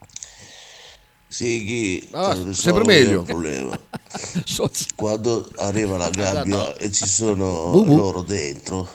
Sighi, 1.27 2.07
Ah, 2.11 2.33
ti 2.33 2.43
risolvo 2.43 2.53
sempre 2.53 2.81
io 2.81 3.03
meglio. 3.03 3.21
problema. 3.23 3.79
Quando 4.95 5.49
arriva 5.57 5.97
la 5.97 6.09
gabbia 6.09 6.75
e 6.77 6.91
ci 6.91 7.05
sono 7.07 7.71
Bu 7.71 7.83
bu. 7.83 7.95
loro 7.97 8.21
dentro, 8.21 8.87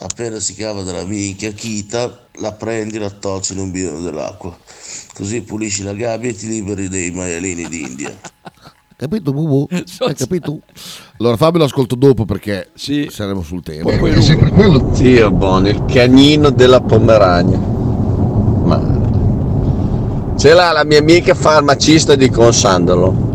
appena 0.00 0.38
si 0.40 0.54
cava 0.54 0.82
dalla 0.82 1.04
minchia 1.04 1.52
chita, 1.52 2.26
la 2.40 2.52
prendi, 2.52 2.98
la 2.98 3.08
tocci 3.10 3.52
in 3.54 3.60
un 3.60 3.70
bidone 3.70 4.02
dell'acqua. 4.02 4.54
Così 5.14 5.40
pulisci 5.42 5.82
la 5.84 5.94
gabbia 5.94 6.28
e 6.30 6.34
ti 6.34 6.48
liberi 6.48 6.88
dei 6.88 7.10
maialini 7.12 7.66
d'India. 7.68 8.14
Capito, 8.96 9.32
Bubu? 9.32 9.66
Hai 10.06 10.14
capito? 10.14 10.60
Allora 11.18 11.36
Fabio 11.36 11.58
lo 11.58 11.64
ascolto 11.64 11.94
dopo 11.96 12.24
perché 12.24 12.70
saremo 12.74 13.42
sul 13.42 13.62
tema. 13.62 13.90
Zio 14.94 15.30
Bono, 15.32 15.68
il 15.68 15.84
canino 15.86 16.50
della 16.50 16.80
Pomerania. 16.80 17.58
Ma 17.58 19.02
ce 20.36 20.52
l'ha 20.54 20.72
la 20.72 20.84
mia 20.84 20.98
amica 20.98 21.34
farmacista 21.34 22.14
di 22.14 22.28
Consandalo. 22.30 23.32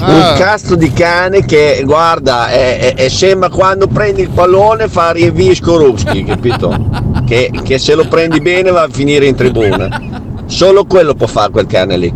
Ah. 0.00 0.32
Un 0.32 0.34
cazzo 0.38 0.74
di 0.74 0.92
cane 0.92 1.44
che 1.46 1.80
guarda, 1.84 2.48
è, 2.50 2.78
è- 2.78 2.94
è- 2.94 3.08
sembra 3.08 3.48
quando 3.48 3.86
prendi 3.86 4.20
il 4.22 4.28
pallone 4.28 4.86
fa 4.86 5.12
rievì 5.12 5.54
Skorupski, 5.54 6.24
capito? 6.28 6.76
Che, 7.26 7.50
che 7.64 7.78
se 7.78 7.94
lo 7.94 8.06
prendi 8.06 8.40
bene 8.40 8.70
va 8.70 8.82
a 8.82 8.88
finire 8.90 9.26
in 9.26 9.34
tribuna. 9.34 10.22
Solo 10.46 10.84
quello 10.84 11.14
può 11.14 11.26
fare 11.26 11.50
quel 11.50 11.66
cane 11.66 11.96
lì. 11.96 12.14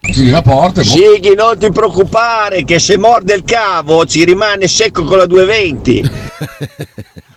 Chiudi 0.00 0.30
la 0.30 0.42
porta. 0.42 0.82
Sighi, 0.82 1.34
non 1.34 1.56
ti 1.58 1.70
preoccupare 1.70 2.64
che 2.64 2.78
se 2.78 2.98
morde 2.98 3.34
il 3.34 3.44
cavo 3.44 4.04
ci 4.04 4.24
rimane 4.24 4.66
secco 4.66 5.04
con 5.04 5.16
la 5.16 5.26
220. 5.26 6.10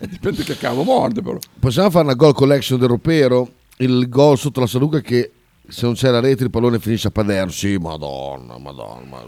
Dipende 0.00 0.42
che 0.42 0.58
cavo 0.58 0.82
morde, 0.82 1.22
però. 1.22 1.38
Possiamo 1.58 1.90
fare 1.90 2.04
una 2.04 2.14
goal 2.14 2.34
collection 2.34 2.78
del 2.78 2.88
ropero? 2.88 3.48
Il 3.78 4.08
gol 4.08 4.36
sotto 4.36 4.60
la 4.60 4.66
Saluca 4.66 5.00
che 5.00 5.30
se 5.68 5.84
non 5.86 5.94
c'è 5.94 6.10
la 6.10 6.20
rete 6.20 6.44
il 6.44 6.50
pallone 6.50 6.78
finisce 6.78 7.08
a 7.08 7.10
Paderno. 7.10 7.50
Sì, 7.50 7.76
madonna, 7.76 8.58
madonna. 8.58 9.04
Ma, 9.08 9.24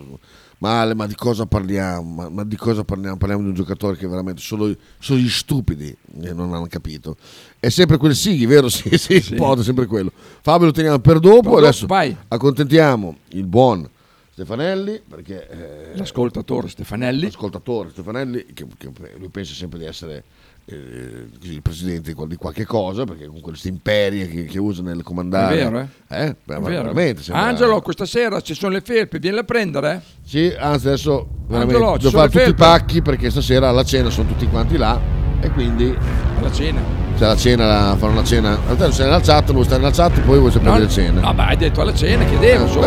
male, 0.59 0.95
ma 0.95 1.07
di 1.07 1.15
cosa 1.15 1.47
parliamo? 1.47 2.15
Ma, 2.15 2.29
ma 2.29 2.45
di 2.45 2.57
cosa 2.57 2.85
parliamo? 2.85 3.17
Parliamo 3.17 3.43
di 3.43 3.49
un 3.49 3.55
giocatore 3.55 3.97
che 3.97 4.07
veramente 4.07 4.41
solo, 4.41 4.75
solo 4.99 5.19
gli 5.21 5.29
stupidi 5.29 5.95
eh, 6.23 6.33
non 6.33 6.53
hanno 6.55 6.67
capito. 6.67 7.17
È 7.61 7.69
sempre 7.69 7.97
quel 7.97 8.15
Sighi, 8.15 8.47
vero? 8.47 8.69
Sì, 8.71 8.97
sì, 8.99 9.21
sì. 9.21 9.35
è 9.35 9.63
sempre 9.63 9.87
quello. 9.87 10.13
Fabio 10.41 10.67
lo 10.67 10.73
teniamo 10.73 10.99
per 10.99 11.19
dopo. 11.21 11.41
dopo, 11.43 11.57
Adesso 11.59 11.87
vai. 11.87 12.17
accontentiamo 12.29 13.17
il 13.31 13.47
buon 13.47 13.89
Stefanelli 14.33 15.01
perché 15.09 15.49
eh, 15.49 15.97
L'ascoltatore 15.97 16.69
Stefanelli. 16.69 17.23
l'ascoltatore 17.25 17.91
Stefanelli 17.91 18.47
che, 18.55 18.67
che 18.79 18.93
lui 19.19 19.29
pensa 19.31 19.53
sempre 19.53 19.81
di 19.81 19.85
essere 19.85 20.23
eh, 20.71 21.27
il 21.43 21.63
presidente 21.63 22.11
di 22.11 22.15
qual- 22.15 22.29
di 22.29 22.37
qualche 22.37 22.67
cosa 22.67 23.05
perché 23.05 23.27
con 23.27 23.41
queste 23.41 23.69
imperie 23.69 24.29
che, 24.29 24.45
che 24.45 24.59
usa 24.59 24.83
nel 24.83 25.03
comandare 25.03 25.55
È 25.61 25.65
vero, 25.65 25.79
eh? 25.81 25.87
Eh? 26.27 26.37
Beh, 26.45 26.55
È 26.57 26.61
vero. 26.61 26.83
veramente 26.83 27.23
sembra- 27.23 27.45
Angelo, 27.47 27.81
questa 27.81 28.05
sera 28.05 28.41
ci 28.43 28.55
sono 28.55 28.73
le 28.73 28.83
felpe, 28.83 29.19
vieni 29.19 29.39
a 29.39 29.45
prendere. 29.45 30.03
sì 30.25 30.55
anzi 30.59 30.89
adesso 30.89 31.27
veramente 31.47 31.75
Angelo, 31.77 31.97
devo 31.97 32.11
fare 32.11 32.29
tutti 32.31 32.51
i 32.51 32.55
pacchi 32.55 33.01
perché 33.03 33.31
stasera 33.31 33.69
alla 33.69 33.85
cena 33.85 34.11
sono 34.11 34.29
tutti 34.29 34.47
quanti 34.47 34.77
là 34.77 35.01
e 35.41 35.51
quindi 35.51 35.97
alla 36.39 36.53
cena 36.53 36.81
c'è 37.17 37.27
la 37.27 37.37
cena 37.37 37.67
la- 37.67 37.97
fanno 37.99 38.13
una 38.13 38.25
cena 38.25 38.51
in 38.51 38.61
realtà 38.67 38.85
non 38.85 38.93
sei 38.93 39.05
nella 39.07 39.21
chat 39.21 39.51
vuoi 39.53 39.65
stare 39.65 39.81
nella 39.81 39.93
chat 39.95 40.21
poi 40.21 40.39
vuoi 40.39 40.51
sapere 40.53 40.71
No, 40.71 40.79
le 40.79 40.89
cene 40.89 41.21
No, 41.21 41.33
ma 41.33 41.47
hai 41.47 41.57
detto 41.57 41.81
alla 41.81 41.95
cena, 41.95 42.25
chiedevo. 42.25 42.65
Eh. 42.67 42.69
solo. 42.69 42.87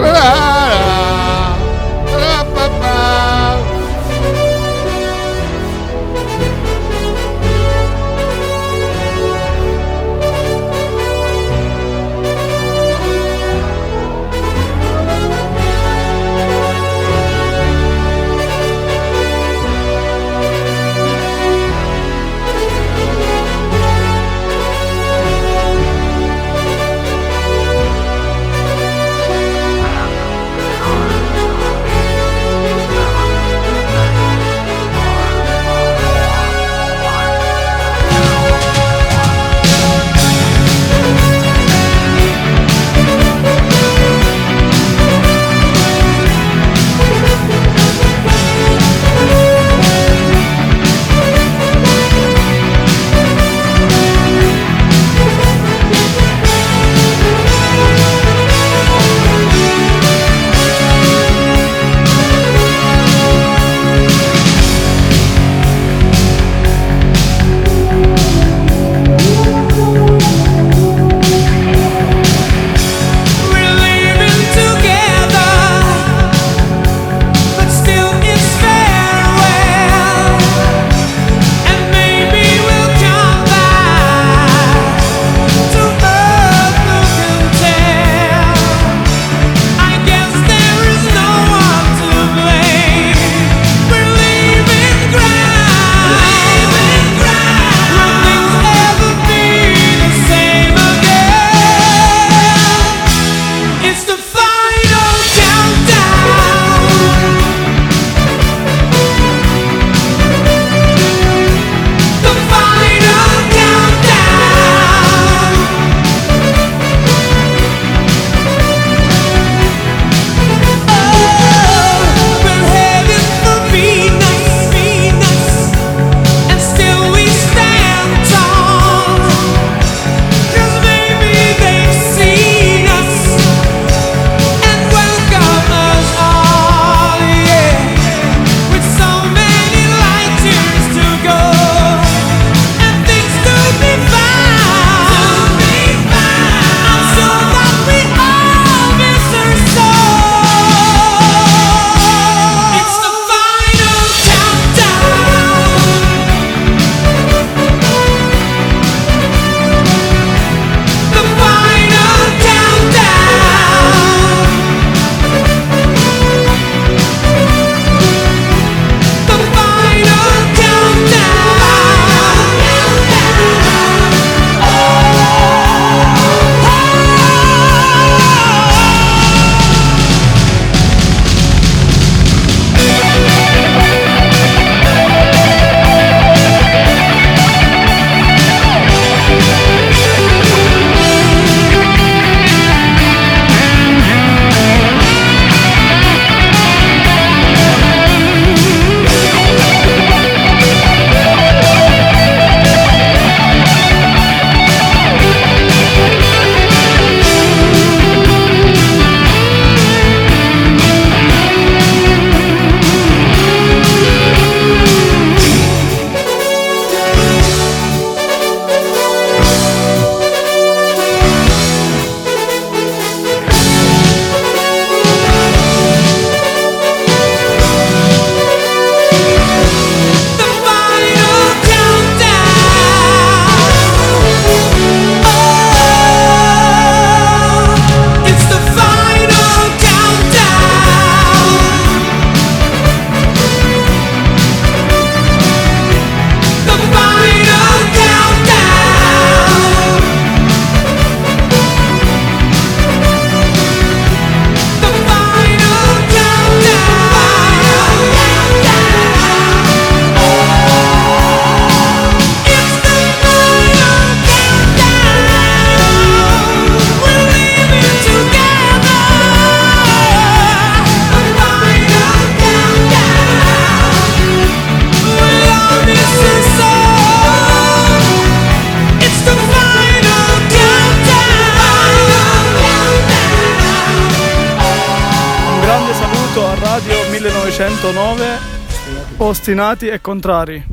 Ostinati 289.42 289.88
e 289.88 290.00
contrari. 290.02 290.64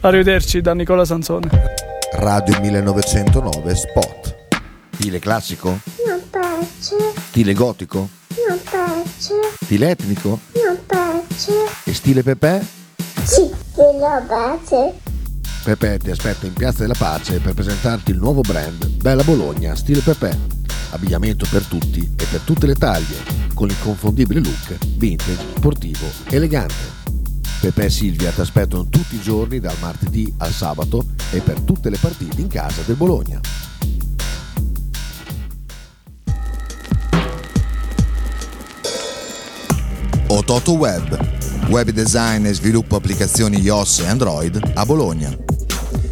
Arrivederci 0.00 0.60
da 0.60 0.74
Nicola 0.74 1.04
Sansone. 1.04 1.48
Radio 2.14 2.58
1909 2.60 3.74
Spot. 3.76 4.36
Stile 4.94 5.20
classico? 5.20 5.78
Non 6.04 6.20
piace, 6.30 6.96
Stile 7.28 7.52
gotico? 7.54 8.08
non 8.48 8.58
piace, 8.68 9.34
Stile 9.62 9.90
etnico? 9.90 10.40
non 10.64 10.78
piace. 10.84 11.52
E 11.84 11.94
stile 11.94 12.24
Pepe? 12.24 12.66
Sì, 13.22 13.48
lo 13.76 14.24
piace. 14.26 14.94
Pepe 15.62 15.98
ti 15.98 16.10
aspetta 16.10 16.46
in 16.46 16.54
Piazza 16.54 16.80
della 16.80 16.96
Pace 16.98 17.38
per 17.38 17.54
presentarti 17.54 18.10
il 18.10 18.18
nuovo 18.18 18.40
brand 18.40 18.84
Bella 19.00 19.22
Bologna 19.22 19.76
Stile 19.76 20.00
Pepe. 20.00 20.36
Abbigliamento 20.90 21.46
per 21.48 21.64
tutti 21.66 22.00
e 22.00 22.24
per 22.28 22.40
tutte 22.40 22.66
le 22.66 22.74
taglie, 22.74 23.18
con 23.54 23.68
l'inconfondibile 23.68 24.40
look 24.40 24.76
vintage, 24.96 25.38
sportivo, 25.56 26.06
elegante. 26.30 27.02
Pepe 27.64 27.86
e 27.86 27.90
Silvia 27.90 28.30
ti 28.30 28.42
aspettano 28.42 28.84
tutti 28.90 29.14
i 29.14 29.22
giorni 29.22 29.58
dal 29.58 29.74
martedì 29.80 30.30
al 30.36 30.52
sabato 30.52 31.02
e 31.30 31.40
per 31.40 31.60
tutte 31.60 31.88
le 31.88 31.96
partite 31.96 32.42
in 32.42 32.46
casa 32.46 32.82
del 32.82 32.94
Bologna. 32.94 33.40
Ototo 40.26 40.72
Web, 40.72 41.68
web 41.68 41.88
design 41.88 42.44
e 42.44 42.52
sviluppo 42.52 42.96
applicazioni 42.96 43.58
iOS 43.60 44.00
e 44.00 44.08
Android 44.08 44.72
a 44.74 44.84
Bologna. 44.84 45.34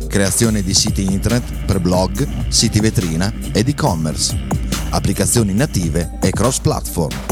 Creazione 0.08 0.62
di 0.62 0.72
siti 0.72 1.04
internet 1.04 1.66
per 1.66 1.80
blog, 1.80 2.48
siti 2.48 2.80
vetrina 2.80 3.30
ed 3.52 3.68
e-commerce. 3.68 4.34
Applicazioni 4.88 5.52
native 5.52 6.12
e 6.22 6.30
cross-platform. 6.30 7.31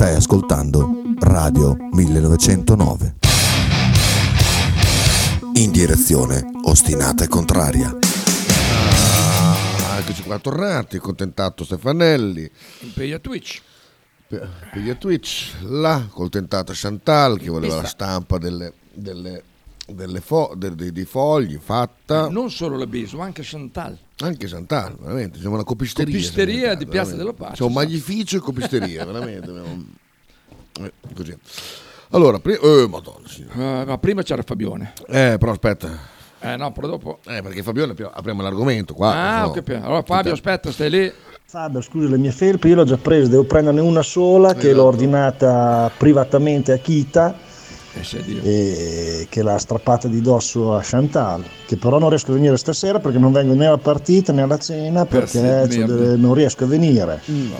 Stai 0.00 0.14
ascoltando 0.14 1.02
Radio 1.18 1.76
1909. 1.92 3.16
In 5.56 5.70
direzione 5.70 6.42
ostinata 6.62 7.24
e 7.24 7.28
contraria. 7.28 7.98
Ah, 9.90 9.98
eccoci 9.98 10.22
qua 10.22 10.38
tornati, 10.38 10.96
contentato 10.96 11.64
Stefanelli. 11.64 12.50
Impegna 12.78 13.18
Twitch. 13.18 13.60
Pe- 14.26 14.48
Piglia 14.72 14.94
Twitch, 14.94 15.60
là 15.64 16.06
col 16.08 16.30
tentato 16.30 16.72
Chantal 16.74 17.38
che 17.38 17.50
voleva 17.50 17.82
la 17.82 17.86
stampa 17.86 18.38
delle, 18.38 18.72
delle, 18.94 19.42
delle 19.94 20.20
fo- 20.20 20.52
de- 20.56 20.74
de- 20.74 20.92
di 20.92 21.04
fogli 21.04 21.58
fatta. 21.62 22.28
Non 22.28 22.50
solo 22.50 22.76
la 22.76 22.86
Biso, 22.86 23.16
ma 23.18 23.24
anche 23.24 23.42
Chantal. 23.44 23.96
Anche 24.22 24.46
Chantal, 24.46 24.96
veramente, 25.00 25.38
siamo 25.38 25.54
una 25.54 25.64
copisteria. 25.64 26.12
Copisteria 26.14 26.58
siamo 26.60 26.74
di 26.74 26.86
Piazza 26.86 27.10
veramente. 27.12 27.16
della 27.36 27.48
Pace, 27.50 27.62
C'è 27.62 27.66
un 27.68 27.72
magnificio 27.72 28.36
e 28.36 28.40
copisteria, 28.40 29.04
veramente. 29.04 29.50
eh, 30.80 30.92
così. 31.14 31.36
Allora, 32.10 32.38
pri- 32.40 32.58
eh, 32.60 32.86
madonna 32.88 33.28
signora. 33.28 33.82
Eh, 33.82 33.84
ma 33.84 33.98
prima 33.98 34.22
c'era 34.22 34.42
Fabione. 34.42 34.92
Eh, 35.06 35.36
però 35.38 35.52
aspetta. 35.52 36.18
Eh 36.40 36.56
no, 36.56 36.72
però 36.72 36.88
dopo. 36.88 37.18
Eh, 37.26 37.42
perché 37.42 37.62
Fabione 37.62 37.92
ap- 37.92 38.10
apriamo 38.14 38.42
l'argomento 38.42 38.94
qua. 38.94 39.12
ah, 39.14 39.46
ho 39.46 39.50
capito. 39.52 39.78
Allora 39.84 40.02
Fabio, 40.02 40.32
aspetta, 40.32 40.72
stai 40.72 40.90
lì. 40.90 41.12
Fabio, 41.44 41.80
scusa, 41.80 42.08
le 42.08 42.16
mie 42.18 42.30
felpe 42.32 42.68
io 42.68 42.76
l'ho 42.76 42.84
già 42.84 42.96
presa, 42.96 43.28
devo 43.28 43.44
prenderne 43.44 43.80
una 43.80 44.02
sola 44.02 44.54
che 44.54 44.72
l'ho 44.72 44.84
ordinata 44.84 45.90
privatamente 45.96 46.72
a 46.72 46.76
Kita 46.78 47.36
e 48.42 49.26
che 49.28 49.42
l'ha 49.42 49.58
strappata 49.58 50.06
di 50.08 50.20
dosso 50.20 50.74
a 50.74 50.80
Chantal, 50.82 51.44
che 51.66 51.76
però 51.76 51.98
non 51.98 52.08
riesco 52.08 52.30
a 52.30 52.34
venire 52.34 52.56
stasera 52.56 53.00
perché 53.00 53.18
non 53.18 53.32
vengo 53.32 53.54
né 53.54 53.66
alla 53.66 53.78
partita 53.78 54.32
né 54.32 54.42
alla 54.42 54.58
cena 54.58 55.04
perché 55.06 55.38
c'ho 55.40 55.44
merda. 55.44 55.86
delle- 55.94 56.16
non 56.16 56.34
riesco 56.34 56.64
a 56.64 56.66
venire. 56.68 57.20
Mm. 57.30 57.50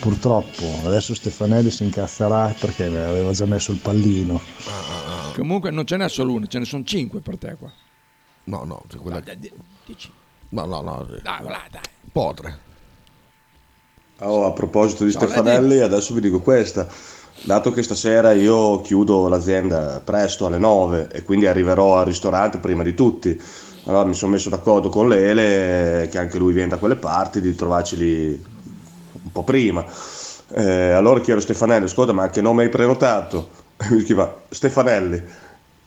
Purtroppo, 0.00 0.64
adesso 0.84 1.12
Stefanelli 1.14 1.70
si 1.70 1.82
incazzerà 1.84 2.54
perché 2.58 2.84
aveva 2.84 3.32
già 3.32 3.46
messo 3.46 3.72
il 3.72 3.78
pallino. 3.78 4.40
Comunque 5.34 5.70
non 5.70 5.84
ce 5.86 5.96
n'è 5.96 6.08
solo 6.08 6.32
una, 6.34 6.46
ce 6.46 6.58
ne 6.60 6.64
sono 6.64 6.84
cinque 6.84 7.20
per 7.20 7.36
te 7.36 7.56
qua. 7.58 7.70
No, 8.44 8.62
no, 8.64 8.82
c'è 8.88 8.96
quella... 8.96 9.20
Dai, 9.20 9.38
di- 9.38 9.52
dici. 9.84 10.10
No, 10.50 10.64
no, 10.66 10.80
no. 10.82 11.06
Dai, 11.22 11.42
là, 11.42 11.62
dai. 11.70 11.80
Potre. 12.12 12.58
Oh, 14.20 14.46
a 14.46 14.52
proposito 14.52 15.04
di 15.04 15.12
No, 15.12 15.18
Stefanelli, 15.20 15.78
adesso 15.80 16.14
vi 16.14 16.20
dico 16.20 16.40
questa. 16.40 16.88
Dato 17.42 17.72
che 17.72 17.82
stasera 17.82 18.32
io 18.32 18.80
chiudo 18.82 19.28
l'azienda 19.28 20.00
presto 20.04 20.46
alle 20.46 20.58
9 20.58 21.08
e 21.10 21.22
quindi 21.22 21.46
arriverò 21.46 21.96
al 21.96 22.04
ristorante 22.04 22.58
prima 22.58 22.82
di 22.82 22.94
tutti, 22.94 23.40
allora 23.84 24.04
mi 24.04 24.14
sono 24.14 24.32
messo 24.32 24.50
d'accordo 24.50 24.90
con 24.90 25.08
Lele, 25.08 26.08
che 26.10 26.18
anche 26.18 26.36
lui 26.36 26.52
viene 26.52 26.68
da 26.68 26.76
quelle 26.76 26.96
parti, 26.96 27.40
di 27.40 27.54
trovarci 27.54 27.96
lì 27.96 28.28
un 28.28 29.32
po' 29.32 29.44
prima. 29.44 29.84
Eh, 30.50 30.90
allora 30.90 31.20
chiedo 31.20 31.40
a 31.40 31.42
Stefanelli, 31.42 31.84
ascolta, 31.84 32.12
ma 32.12 32.28
che 32.28 32.42
nome 32.42 32.64
hai 32.64 32.68
prenotato? 32.68 33.48
E 33.78 33.86
mi 33.94 34.00
scrive 34.00 34.34
Stefanelli. 34.50 35.22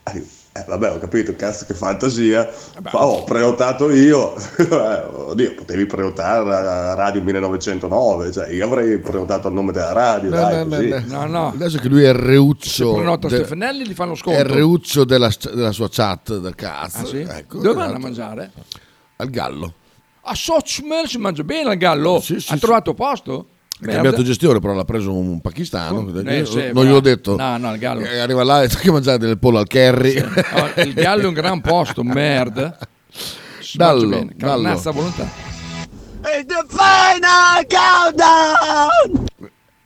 Eh, 0.04 0.26
Eh, 0.54 0.66
vabbè, 0.68 0.92
ho 0.92 0.98
capito, 1.00 1.34
cazzo 1.38 1.66
che 1.66 1.74
fantasia. 1.74 2.50
Ma 2.92 3.06
ho 3.06 3.24
prenotato 3.24 3.90
io. 3.90 4.34
Eh, 4.72 5.04
oddio, 5.14 5.54
potevi 5.56 5.86
prenotare 5.86 6.44
la 6.46 6.94
Radio 6.94 7.22
1909, 7.22 8.32
cioè 8.34 8.50
io 8.50 8.66
avrei 8.66 8.98
prenotato 9.00 9.48
il 9.48 9.54
nome 9.54 9.72
della 9.72 9.94
radio, 9.94 10.30
No, 10.30 10.36
dai, 10.36 10.54
no, 10.58 10.64
no, 10.64 10.76
così. 10.76 10.90
no. 10.90 11.02
No, 11.06 11.26
no. 11.26 11.48
Adesso 11.50 11.78
che 11.80 11.88
lui 11.88 12.04
è 12.04 12.10
il 12.10 12.16
reuccio. 12.16 12.94
Prenota 12.96 13.28
de- 13.30 13.36
Stefanelli 13.38 13.88
gli 13.88 13.94
fanno 13.94 14.14
È 14.14 14.18
sconto. 14.18 14.40
il 14.40 14.46
reuccio 14.46 15.04
della, 15.06 15.30
della 15.54 15.72
sua 15.72 15.88
chat 15.90 16.38
del 16.38 16.56
cazzo. 16.56 16.98
Ah, 17.00 17.06
sì? 17.06 17.18
Ecco, 17.20 17.60
Dove 17.60 17.74
vanno 17.74 17.82
a 17.82 17.86
esatto. 17.86 18.00
mangiare? 18.02 18.52
Al 19.18 19.30
gallo. 19.30 19.74
A 20.24 20.36
Sochmel 20.36 21.08
si 21.08 21.18
mangia 21.18 21.44
bene 21.44 21.70
al 21.70 21.78
gallo. 21.78 22.20
Sì, 22.20 22.40
sì, 22.42 22.52
ha 22.52 22.56
sì. 22.56 22.60
trovato 22.60 22.94
posto? 22.94 23.46
Ha 23.84 23.88
cambiato 23.88 24.22
gestione, 24.24 24.60
però 24.60 24.74
l'ha 24.74 24.86
preso 24.86 25.14
un 25.14 25.42
pakistano. 25.42 26.08
Eh, 26.24 26.38
Io 26.38 26.46
sì, 26.46 26.70
non 26.72 26.86
gliel'ho 26.86 27.00
detto. 27.00 27.36
No, 27.36 27.58
no, 27.58 27.74
il 27.74 27.80
gallo. 27.80 28.02
Eh, 28.02 28.20
Arriva 28.20 28.44
là 28.44 28.62
e 28.62 28.68
dice 28.68 28.80
che 28.80 28.92
mangiare 28.92 29.18
del 29.18 29.40
pollo 29.40 29.58
al 29.58 29.68
curry. 29.68 30.18
Oh, 30.20 30.82
il 30.82 30.94
gallo 30.94 31.24
è 31.24 31.26
un 31.26 31.34
gran 31.34 31.62
posto, 31.62 32.04
merda. 32.04 32.78
Dallo, 33.74 34.08
bene, 34.08 34.34
dallo. 34.36 34.80
volontà. 34.92 35.50
It's 36.24 36.46
the 36.46 36.66
final 36.70 37.66
countdown! 37.68 39.26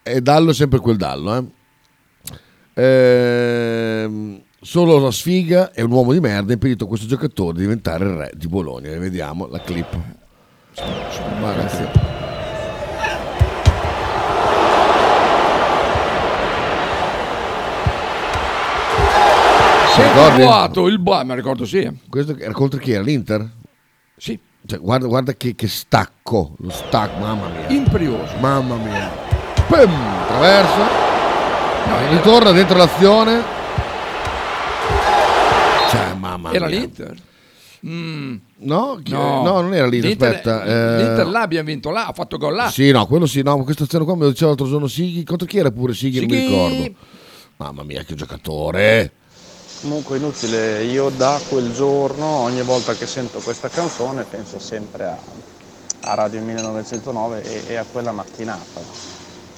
E 0.03 0.21
Dallo 0.21 0.51
è 0.51 0.53
sempre 0.53 0.79
quel 0.79 0.97
Dallo. 0.97 1.37
Eh. 1.37 2.83
Ehm, 2.83 4.41
solo 4.61 4.99
la 4.99 5.11
sfiga 5.11 5.71
e 5.71 5.81
un 5.81 5.91
uomo 5.91 6.11
di 6.11 6.19
merda 6.19 6.51
ha 6.51 6.53
impedito 6.53 6.83
a 6.83 6.87
questo 6.87 7.07
giocatore 7.07 7.53
di 7.53 7.61
diventare 7.61 8.03
il 8.05 8.11
re 8.11 8.31
di 8.35 8.47
Bologna. 8.47 8.89
E 8.89 8.97
vediamo 8.97 9.47
la 9.47 9.61
clip. 9.61 9.97
Guarda, 11.39 11.69
sì. 11.69 12.24
Ricordi? 20.03 20.41
vuoto 20.41 20.87
il 20.87 20.99
boa, 20.99 21.23
ma 21.23 21.35
ricordo 21.35 21.65
sì. 21.65 21.89
Questo 22.09 22.37
era 22.37 22.51
contro 22.53 22.79
chi 22.79 22.91
era? 22.91 23.03
L'Inter? 23.03 23.49
Sì. 24.17 24.37
Cioè, 24.65 24.79
guarda, 24.79 25.05
guarda 25.07 25.33
che, 25.33 25.53
che 25.55 25.67
stacco, 25.67 26.55
lo 26.57 26.69
stacco, 26.71 27.19
mamma 27.19 27.47
mia. 27.49 27.67
Imperioso. 27.69 28.35
Mamma 28.39 28.75
mia. 28.77 29.09
Pum, 29.67 30.25
traversa. 30.27 30.87
ritorna 32.09 32.51
dentro 32.51 32.77
l'azione. 32.77 33.43
Cioè, 35.89 36.13
mamma 36.17 36.51
Era 36.51 36.67
mia. 36.67 36.79
l'Inter? 36.79 37.15
Mm. 37.85 38.35
No, 38.57 38.99
chi- 39.03 39.11
no, 39.11 39.43
non 39.43 39.73
era 39.73 39.85
l'Inter, 39.85 40.11
aspetta, 40.11 40.63
eh. 40.63 41.03
L'Inter 41.03 41.27
là 41.27 41.41
abbiamo 41.41 41.67
vinto 41.67 41.91
là, 41.91 42.07
ha 42.07 42.13
fatto 42.13 42.37
gol 42.37 42.55
là. 42.55 42.69
Sì, 42.69 42.89
no, 42.91 43.05
quello 43.05 43.27
sì, 43.27 43.43
no, 43.43 43.63
questa 43.63 43.83
azione 43.83 44.03
qua 44.05 44.15
me 44.15 44.23
lo 44.23 44.29
diceva 44.29 44.47
l'altro 44.47 44.67
giorno 44.67 44.87
Sighi. 44.87 45.23
Contro 45.23 45.45
chi 45.47 45.59
era 45.59 45.69
pure 45.69 45.93
Sighi? 45.93 46.19
Non 46.21 46.29
mi 46.29 46.35
Sighi. 46.35 46.47
ricordo. 46.47 46.95
Mamma 47.57 47.83
mia, 47.83 48.03
che 48.03 48.15
giocatore. 48.15 49.11
Comunque 49.81 50.17
inutile, 50.17 50.83
io 50.83 51.09
da 51.09 51.39
quel 51.47 51.71
giorno, 51.73 52.25
ogni 52.25 52.63
volta 52.63 52.95
che 52.95 53.05
sento 53.05 53.39
questa 53.39 53.69
canzone, 53.69 54.23
penso 54.23 54.57
sempre 54.57 55.05
a, 55.05 55.15
a 56.01 56.13
Radio 56.15 56.41
1909 56.41 57.43
e, 57.43 57.63
e 57.73 57.75
a 57.75 57.85
quella 57.85 58.11
mattinata. 58.11 58.81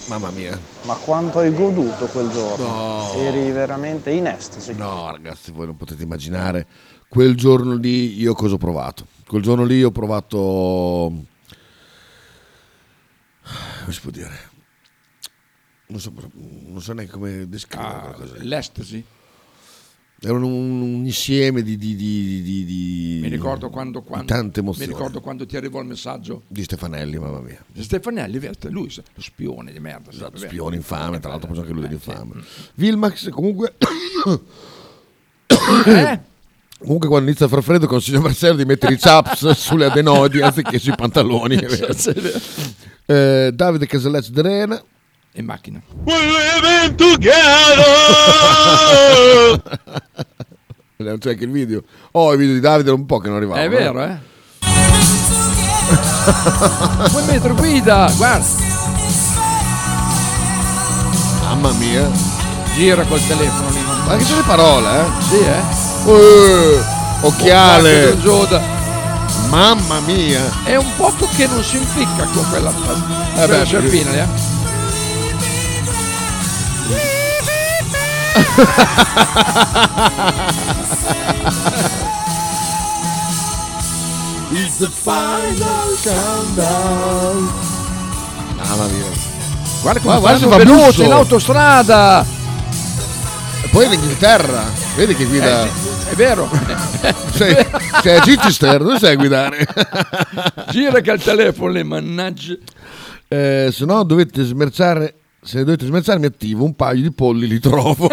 Mamma 0.08 0.30
mia. 0.32 0.60
Ma 0.84 0.96
quanto 0.96 1.40
hai 1.40 1.54
goduto 1.54 2.08
quel 2.08 2.30
giorno? 2.30 2.66
No. 2.66 3.14
Eri 3.14 3.52
veramente 3.52 4.10
in 4.12 4.28
estasi. 4.28 4.74
No, 4.74 5.12
ragazzi, 5.12 5.52
voi 5.52 5.66
non 5.66 5.78
potete 5.78 6.04
immaginare 6.04 6.68
quel 7.10 7.36
giorno 7.36 7.76
lì 7.76 8.20
io 8.20 8.34
cosa 8.34 8.56
ho 8.56 8.58
provato. 8.58 9.06
Quel 9.26 9.42
giorno 9.42 9.64
lì 9.64 9.82
ho 9.84 9.92
provato. 9.92 10.38
Come 10.38 11.26
si 13.94 14.02
può 14.02 14.12
dire? 14.12 14.56
Non 15.88 16.00
so, 16.02 16.12
non 16.34 16.82
so 16.82 16.92
neanche 16.94 17.14
come 17.14 17.48
descrivere 17.48 17.96
Ah. 17.96 18.16
L'estasi. 18.40 19.06
Era 20.20 20.34
un, 20.34 20.44
un 20.44 21.06
insieme 21.06 21.62
di, 21.62 21.78
di, 21.78 21.96
di, 21.96 22.42
di- 22.42 22.66
di- 22.66 23.20
Mi 23.22 23.28
ricordo 23.30 23.70
quando, 23.70 24.00
di 24.00 24.06
quando 24.08 24.26
tante 24.26 24.62
mi 24.62 24.68
emozioni. 24.68 24.92
ricordo 24.92 25.22
quando 25.22 25.46
ti 25.46 25.56
arrivò 25.58 25.80
il 25.80 25.86
messaggio. 25.88 26.42
Di 26.48 26.64
Stefanelli, 26.64 27.20
mamma 27.20 27.40
mia. 27.40 27.64
Stefanelli, 27.78 28.40
vero, 28.40 28.54
lui 28.70 28.92
lo 28.96 29.22
spione 29.22 29.72
di 29.72 29.80
merda. 29.80 30.10
Esatto, 30.10 30.38
spione 30.38 30.76
infame, 30.76 31.20
tra 31.20 31.30
l'altro 31.30 31.50
poi 31.50 31.60
anche 31.60 31.72
lui 31.72 31.82
dell'infame. 31.84 32.42
Vilmax 32.76 33.30
comunque... 33.30 33.76
Comunque 36.80 37.08
quando 37.10 37.28
inizia 37.30 37.48
a 37.48 37.50
far 37.50 37.64
freddo 37.64 37.88
consiglio 37.88 38.20
a 38.20 38.22
Marcello 38.22 38.56
di 38.56 38.66
mettere 38.66 38.94
i 38.94 38.98
chaps 38.98 39.50
sulle 39.58 39.86
adenoidi 39.86 40.42
anziché 40.42 40.78
sui 40.78 40.94
pantaloni. 40.96 41.58
Eh, 43.08 43.52
Davide 43.54 43.88
Casalleccio 43.88 44.32
de 44.32 44.42
Rena. 44.44 44.84
In 45.34 45.46
macchina. 45.46 45.80
Non 50.98 51.20
c'è 51.20 51.30
anche 51.30 51.44
il 51.44 51.52
video. 51.52 51.84
Oh, 52.12 52.32
il 52.34 52.40
video 52.40 52.54
di 52.56 52.60
Davide 52.60 52.90
era 52.90 52.98
un 52.98 53.06
po' 53.06 53.20
che 53.20 53.28
non 53.28 53.38
arrivava. 53.38 53.62
È 53.62 53.70
vero, 53.70 54.04
eh? 54.04 54.18
Puoi 57.10 57.24
mettere 57.26 57.54
guida, 57.54 58.12
guarda. 58.16 58.46
Mamma 61.44 61.72
mia. 61.74 62.10
Gira 62.74 63.04
col 63.04 63.26
telefono 63.26 63.70
lì. 63.70 63.80
Ma 64.08 64.18
che 64.18 64.24
sono 64.24 64.38
le 64.40 64.46
parole, 64.46 65.00
eh? 65.00 65.06
Sì, 65.22 65.40
eh? 65.40 65.62
Eh, 66.12 66.84
occhiale. 67.22 68.18
Mamma 69.50 70.00
mia. 70.00 70.42
È 70.64 70.76
un 70.76 70.96
poco 70.96 71.28
che 71.36 71.48
non 71.48 71.64
si 71.64 71.78
impicca 71.78 72.26
con 72.34 72.50
quella, 72.50 72.72
Eh 73.36 73.48
beh, 73.48 73.62
eh? 73.62 74.56
It's 84.50 84.78
the 84.78 84.88
final 84.88 85.96
countdown. 86.04 87.50
Mamma 88.56 88.88
mia. 88.88 89.06
Guarda 89.82 90.00
come 90.00 90.20
guarda 90.20 90.48
veloci 90.48 90.86
busso. 90.86 91.04
in 91.04 91.12
autostrada. 91.12 92.26
E 93.62 93.68
poi 93.70 93.86
in 93.86 93.94
Inghilterra. 93.94 94.64
Vedi 94.96 95.16
che 95.16 95.26
guida. 95.26 95.64
Eh, 95.64 95.70
è 96.10 96.16
vero. 96.16 96.50
Sei, 97.34 97.56
sei 98.02 98.18
a 98.18 98.22
Chichester, 98.22 98.82
dove 98.82 98.98
sai 98.98 99.16
guidare? 99.16 99.68
Gira 100.72 101.02
che 101.02 101.12
al 101.12 101.22
telefono 101.22 101.72
lì, 101.72 101.84
mannaggia. 101.84 102.56
Eh, 103.28 103.70
se 103.72 103.86
no 103.86 104.04
dovete 104.04 104.44
smerciare. 104.44 105.17
Se 105.48 105.60
dovete 105.64 105.86
smerciare 105.86 106.20
mi 106.20 106.26
attivo 106.26 106.66
un 106.66 106.76
paio 106.76 107.02
di 107.02 107.12
polli 107.14 107.48
li 107.48 107.60
trovo. 107.60 108.10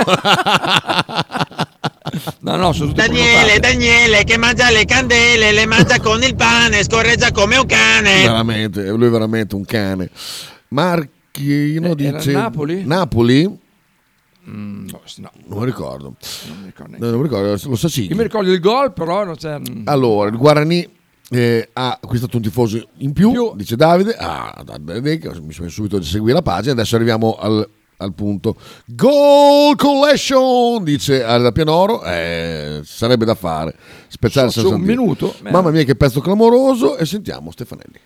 No, 2.41 2.57
no, 2.57 2.73
Daniele, 2.93 3.59
Daniele 3.59 4.23
che 4.25 4.37
mangia 4.37 4.71
le 4.71 4.85
candele, 4.85 5.51
le 5.51 5.67
mangia 5.67 5.99
con 5.99 6.23
il 6.23 6.37
pane, 6.37 6.85
scorreggia 6.85 7.33
come 7.33 7.57
un 7.57 7.67
cane. 7.67 8.23
veramente, 8.23 8.89
lui 8.91 9.07
è 9.07 9.11
veramente 9.11 9.55
un 9.57 9.65
cane. 9.65 10.11
Marchino 10.69 11.91
Eh, 11.91 11.95
dice 11.97 12.31
Napoli? 12.33 12.85
Napoli? 12.85 13.47
Mm, 14.49 14.87
no, 14.91 15.01
no, 15.17 15.31
Non 15.49 15.59
mi 15.61 15.65
ricordo. 15.65 16.15
non 16.49 16.59
mi 16.61 16.67
ricordo 16.67 16.97
No, 16.99 17.07
non 17.11 17.17
mi 17.17 17.23
ricordo, 17.25 17.59
lo 17.69 17.77
sa 17.77 17.89
sì. 17.89 18.07
Io 18.09 18.15
mi 18.17 18.23
ricordo 18.23 18.53
il 18.53 18.61
gol, 18.61 18.93
però 18.93 19.25
non 19.25 19.35
c'è. 19.37 19.59
mm, 19.59 19.83
Allora, 19.87 20.29
il 20.31 20.37
Guarani 20.37 20.89
eh, 21.31 21.71
ha 21.73 21.99
acquistato 22.01 22.37
un 22.37 22.43
tifoso 22.43 22.89
in 22.99 23.13
più, 23.13 23.55
dice 23.57 23.77
Davide. 23.77 24.15
Ah, 24.19 24.63
mi 25.43 25.53
sono 25.53 25.69
subito 25.69 25.97
a 25.97 26.03
seguire 26.03 26.35
la 26.35 26.43
pagina. 26.43 26.73
Adesso 26.73 26.97
arriviamo 26.97 27.35
al, 27.37 27.69
al 27.99 28.15
punto. 28.15 28.57
Goal 28.87 29.75
collection, 29.77 30.85
dice 30.85 31.25
Arda 31.25 31.53
Pianoro. 31.53 32.03
Eh, 32.05 32.81
sarebbe 32.85 33.25
da 33.25 33.35
fare. 33.35 33.75
Speciale 34.09 34.51
So- 34.51 34.69
un 34.75 34.81
minuto, 34.81 35.35
eh. 35.45 35.51
Mamma 35.51 35.71
mia, 35.71 35.85
che 35.85 35.97
pezzo 35.97 36.21
clamoroso. 36.21 36.97
E 36.97 37.07
sentiamo 37.07 37.51
Stefanelli. 37.51 38.01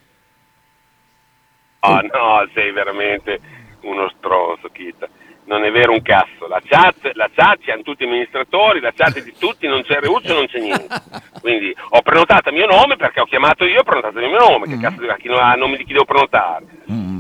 Ah 1.80 2.00
no, 2.00 2.48
sei 2.54 2.72
veramente 2.72 3.40
uno 3.82 4.10
stronzo, 4.18 4.68
Kita. 4.72 5.08
Non 5.49 5.64
è 5.64 5.70
vero 5.72 5.92
un 5.92 6.03
cazzo. 6.03 6.46
La 6.46 6.61
chat, 6.62 7.11
la 7.14 7.30
chat 7.34 7.62
ci 7.62 7.70
hanno 7.70 7.80
tutti 7.82 8.05
gli 8.05 8.09
amministratori, 8.09 8.80
la 8.80 8.92
chat 8.94 9.16
è 9.16 9.22
di 9.22 9.32
tutti, 9.38 9.66
non 9.66 9.82
c'è 9.82 9.99
Reuccio, 9.99 10.34
non 10.34 10.46
c'è 10.46 10.59
niente. 10.61 10.86
Quindi 11.40 11.74
ho 11.90 12.03
prenotato 12.03 12.51
a 12.51 12.53
mio 12.53 12.66
nome 12.66 12.96
perché 12.96 13.20
ho 13.20 13.24
chiamato 13.24 13.64
io, 13.64 13.80
ho 13.80 13.82
prenotato 13.82 14.18
il 14.20 14.28
mio 14.28 14.38
nome. 14.38 14.66
Che 14.68 14.78
cazzo 14.78 15.03
a 15.11 15.16
chi 15.16 15.28
non 15.28 15.40
ha 15.40 15.55
nome 15.55 15.78
di 15.78 15.84
chi 15.84 15.92
devo 15.92 16.05
prenotare? 16.05 16.64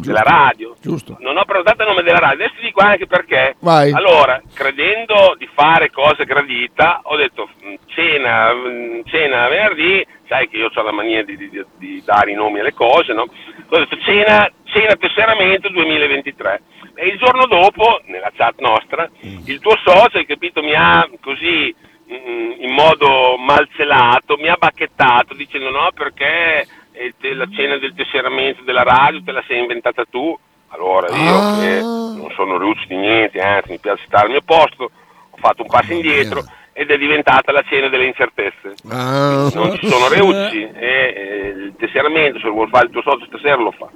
della 0.08 0.22
radio. 0.22 0.74
Giusto. 0.80 1.16
Non 1.20 1.36
ho 1.36 1.44
prenotato 1.44 1.82
il 1.82 1.88
nome 1.88 2.02
della 2.02 2.18
radio. 2.18 2.44
Adesso 2.44 2.60
ti 2.60 2.66
dico 2.66 2.80
anche 2.80 3.06
perché. 3.06 3.56
Vai. 3.60 3.92
Allora, 3.92 4.40
credendo 4.54 5.34
di 5.38 5.48
fare 5.54 5.90
cose 5.90 6.24
gradita, 6.24 7.00
ho 7.04 7.16
detto 7.16 7.48
mm, 7.64 7.74
cena, 7.86 8.52
mm, 8.54 9.00
cena 9.04 9.48
venerdì, 9.48 10.06
sai 10.26 10.48
che 10.48 10.56
io 10.56 10.70
ho 10.74 10.82
la 10.82 10.92
mania 10.92 11.22
di, 11.24 11.36
di- 11.36 11.64
di 11.76 12.02
dare 12.04 12.30
i 12.30 12.34
nomi 12.34 12.60
alle 12.60 12.74
cose, 12.74 13.12
no? 13.12 13.22
Ho 13.22 13.78
detto 13.78 13.98
cena, 14.00 14.50
cena 14.64 14.94
tesseramento 14.96 15.68
2023. 15.68 16.62
E 17.00 17.06
il 17.06 17.16
giorno 17.16 17.46
dopo, 17.46 18.00
nella 18.06 18.32
chat 18.34 18.58
nostra, 18.58 19.08
il 19.20 19.60
tuo 19.60 19.76
socio, 19.84 20.18
hai 20.18 20.26
capito, 20.26 20.64
mi 20.64 20.74
ha 20.74 21.08
così 21.20 21.72
mm, 22.10 22.50
in 22.58 22.72
modo 22.72 23.36
malcelato, 23.38 24.36
mi 24.36 24.48
ha 24.48 24.56
bacchettato 24.58 25.32
dicendo 25.34 25.70
no 25.70 25.90
perché 25.94 26.66
eh, 26.90 27.14
la 27.36 27.46
cena 27.54 27.78
del 27.78 27.94
tesseramento 27.94 28.64
della 28.64 28.82
radio 28.82 29.22
te 29.22 29.30
la 29.30 29.44
sei 29.46 29.60
inventata 29.60 30.04
tu. 30.10 30.36
Allora 30.70 31.06
io 31.14 31.60
che 31.60 31.80
non 31.80 32.32
sono 32.34 32.58
rucci 32.58 32.88
di 32.88 32.96
niente, 32.96 33.40
anzi 33.40 33.70
mi 33.70 33.78
piace 33.78 34.02
stare 34.04 34.24
al 34.24 34.32
mio 34.32 34.42
posto, 34.44 34.90
ho 35.30 35.36
fatto 35.36 35.62
un 35.62 35.68
passo 35.68 35.92
indietro 35.92 36.42
ed 36.72 36.90
è 36.90 36.98
diventata 36.98 37.52
la 37.52 37.62
cena 37.68 37.86
delle 37.88 38.06
incertezze. 38.06 38.74
Ah. 38.88 39.48
Non 39.54 39.78
ci 39.78 39.86
sono 39.86 40.08
reucci 40.10 40.62
e 40.62 41.14
eh, 41.14 41.48
il 41.50 41.74
tesseramento, 41.78 42.40
se 42.40 42.46
lo 42.46 42.54
vuol 42.54 42.70
fare 42.70 42.86
il 42.86 42.90
tuo 42.90 43.02
socio 43.02 43.24
stasera 43.26 43.54
lo 43.54 43.70
fa. 43.70 43.88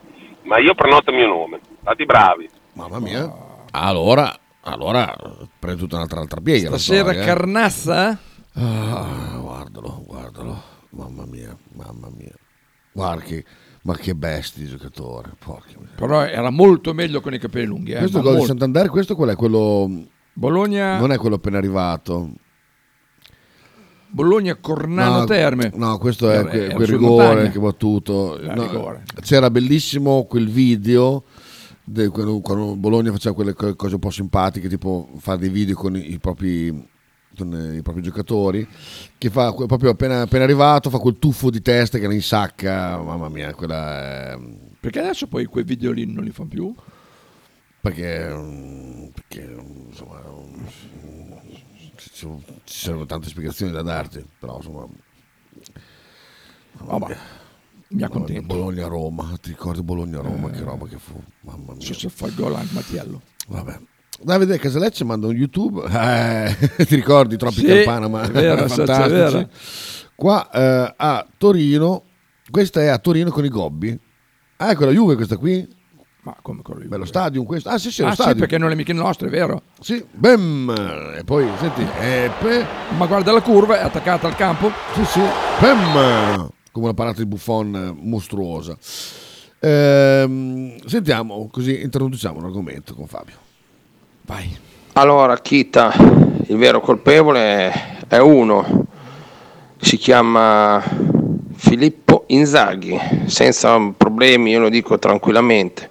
Ma 0.43 0.59
io 0.59 0.75
prenoto 0.75 1.11
il 1.11 1.17
mio 1.17 1.27
nome, 1.27 1.59
fate 1.83 2.03
i 2.03 2.07
bravi. 2.07 2.61
Mamma 2.75 2.99
mia. 3.01 3.33
Allora, 3.73 4.35
allora 4.63 5.15
prendo 5.59 5.81
tutta 5.83 5.97
un'altra 5.97 6.21
altra 6.21 6.41
piega. 6.41 6.71
la 6.71 6.79
Stasera 6.79 7.03
storia, 7.13 7.23
eh. 7.23 7.25
carnazza? 7.27 8.19
Ah, 8.55 9.39
guardalo, 9.41 10.03
guardalo. 10.07 10.63
Mamma 10.91 11.25
mia, 11.27 11.57
mamma 11.75 12.09
mia. 12.15 12.35
Guarda 12.93 13.23
che, 13.23 13.45
ma 13.83 13.97
che 13.97 14.15
bestia 14.15 14.63
di 14.63 14.69
giocatore. 14.69 15.33
Porca 15.39 15.69
miseria. 15.69 15.95
Però 15.97 16.23
era 16.23 16.51
molto 16.51 16.93
meglio 16.93 17.21
con 17.21 17.33
i 17.35 17.39
capelli 17.39 17.67
lunghi. 17.67 17.93
Eh, 17.93 17.99
questo 17.99 18.21
gol 18.21 18.39
di. 18.39 18.45
Santander, 18.45 18.89
questo 18.91 19.15
qual 19.17 19.31
è? 19.31 19.37
Quello... 19.37 19.89
Bologna, 20.35 20.99
Non 20.99 21.13
è 21.13 21.19
quello 21.19 21.35
appena 21.37 21.59
arrivato. 21.59 22.31
Bologna 24.09 24.57
Cornano 24.57 25.21
No, 25.21 25.25
Terme. 25.25 25.73
No, 25.75 25.97
questo 25.99 26.31
è 26.31 26.37
era 26.37 26.75
quel 26.75 26.87
rigore 26.87 27.25
montagna. 27.27 27.51
che 27.51 27.59
ha 27.59 27.61
battuto. 27.63 28.39
No, 28.43 29.03
c'era 29.23 29.51
bellissimo 29.51 30.25
quel 30.25 30.51
video 30.51 31.25
de- 31.85 32.09
quando, 32.09 32.41
quando 32.41 32.77
Bologna 32.77 33.13
faceva 33.13 33.35
quelle 33.35 33.53
co- 33.55 33.75
cose 33.77 33.95
un 33.95 34.01
po' 34.01 34.11
simpatiche, 34.11 34.69
tipo 34.69 35.11
fare 35.19 35.39
dei 35.39 35.49
video 35.49 35.75
con 35.77 35.97
i, 35.97 36.19
propri 36.19 36.91
con 37.37 37.75
i 37.75 37.81
propri 37.83 38.03
giocatori 38.03 38.67
che 39.17 39.31
fa 39.31 39.53
proprio 39.55 39.91
appena, 39.91 40.21
appena 40.23 40.45
arrivato 40.45 40.91
fa 40.91 40.99
quel 40.99 41.19
tuffo 41.19 41.49
di 41.51 41.63
testa 41.63 41.99
che 41.99 42.07
la 42.07 42.13
insacca 42.15 42.99
mamma 42.99 43.29
mia 43.31 43.55
quella 43.55 44.33
è, 44.33 44.39
Perché 44.79 44.99
adesso 45.01 45.27
poi 45.29 45.47
quei 45.47 45.65
video 45.65 45.93
lì 45.93 46.05
non 46.05 46.25
li 46.25 46.31
fanno 46.31 46.49
più? 46.49 46.75
perché, 47.81 48.29
mm, 48.33 49.07
perché 49.09 49.57
insomma 49.89 50.21
mm, 50.21 50.65
ci, 51.97 52.11
ci- 52.13 52.45
ci 52.65 52.79
sarebbero 52.79 53.07
tante 53.07 53.29
spiegazioni 53.29 53.73
da 53.73 53.83
darti 53.83 54.25
però 54.39 54.57
insomma 54.57 54.87
Vabbè, 56.85 57.17
mi 57.93 58.03
accontento. 58.03 58.55
Bologna-Roma 58.55 59.33
ti 59.41 59.51
ricordi 59.51 59.83
Bologna-Roma 59.83 60.51
che 60.51 60.61
roba 60.63 60.87
che 60.87 60.97
fu 60.99 61.21
mamma 61.41 61.75
mia 61.75 61.85
Se 61.87 61.95
si 61.95 62.09
fa 62.09 62.27
il 62.27 62.35
gol 62.35 62.55
anche 62.55 62.73
Mattiello. 62.75 63.21
Vabbè. 63.49 63.79
Davide 64.23 64.59
Casalecce 64.59 65.05
manda 65.05 65.27
un 65.27 65.35
YouTube. 65.35 65.83
Eh, 65.91 66.57
ti 66.87 66.95
ricordi 66.95 67.37
troppi 67.37 67.57
Sì, 67.61 67.67
campana, 67.67 68.09
ma 68.09 68.23
è 68.23 68.29
vero, 68.31 68.67
fantastici. 68.69 69.01
è 69.01 69.09
vero. 69.31 69.49
Qua 70.15 70.51
eh, 70.51 70.95
a 70.97 71.27
Torino, 71.37 72.03
questa 72.51 72.81
è 72.83 72.87
a 72.89 72.99
Torino 72.99 73.31
con 73.31 73.45
i 73.45 73.49
Gobbi. 73.49 73.99
Ah, 74.59 74.71
ecco 74.71 74.85
la 74.85 74.93
Juve 74.93 75.17
questa 75.17 75.37
qui. 75.37 75.81
Ma 76.25 76.37
come 76.41 76.63
con 76.63 76.75
la 76.75 76.81
Juve? 76.83 76.91
Bello 76.95 77.05
stadio 77.05 77.43
questo. 77.43 77.69
Ah, 77.71 77.79
sì, 77.79 77.91
sì, 77.91 78.03
lo 78.03 78.09
Ah, 78.09 78.11
sì, 78.15 78.21
stadio. 78.23 78.39
perché 78.39 78.59
non 78.59 78.71
è 78.71 78.75
mica 78.77 78.93
il 78.93 78.99
nostro, 78.99 79.27
è 79.27 79.31
vero. 79.31 79.63
Sì, 79.81 80.05
bam. 80.13 80.73
E 81.19 81.25
poi, 81.25 81.49
senti, 81.59 81.85
e 81.99 82.31
pe- 82.39 82.65
Ma 82.97 83.07
guarda 83.07 83.33
la 83.33 83.41
curva, 83.41 83.81
è 83.81 83.83
attaccata 83.83 84.29
al 84.29 84.37
campo. 84.37 84.71
Sì, 84.95 85.05
sì. 85.05 85.21
Bam. 85.61 86.49
Come 86.73 86.87
una 86.87 86.95
parata 86.95 87.19
di 87.19 87.27
Buffon 87.27 87.75
eh, 87.75 87.95
mostruosa. 88.01 88.75
Ehm, 89.61 90.83
sentiamo, 90.87 91.47
così 91.53 91.83
introduciamo 91.83 92.41
l'argomento 92.41 92.95
con 92.95 93.07
Fabio. 93.07 93.35
Vai. 94.23 94.57
Allora, 94.95 95.37
Kita, 95.37 95.93
il 96.47 96.57
vero 96.57 96.81
colpevole 96.81 97.99
è 98.09 98.17
uno, 98.17 98.87
si 99.77 99.99
chiama 99.99 100.83
Filippo 101.57 102.25
Inzaghi, 102.29 102.99
senza 103.27 103.79
problemi, 103.95 104.53
io 104.53 104.61
lo 104.61 104.71
dico 104.71 104.99
tranquillamente. 104.99 105.91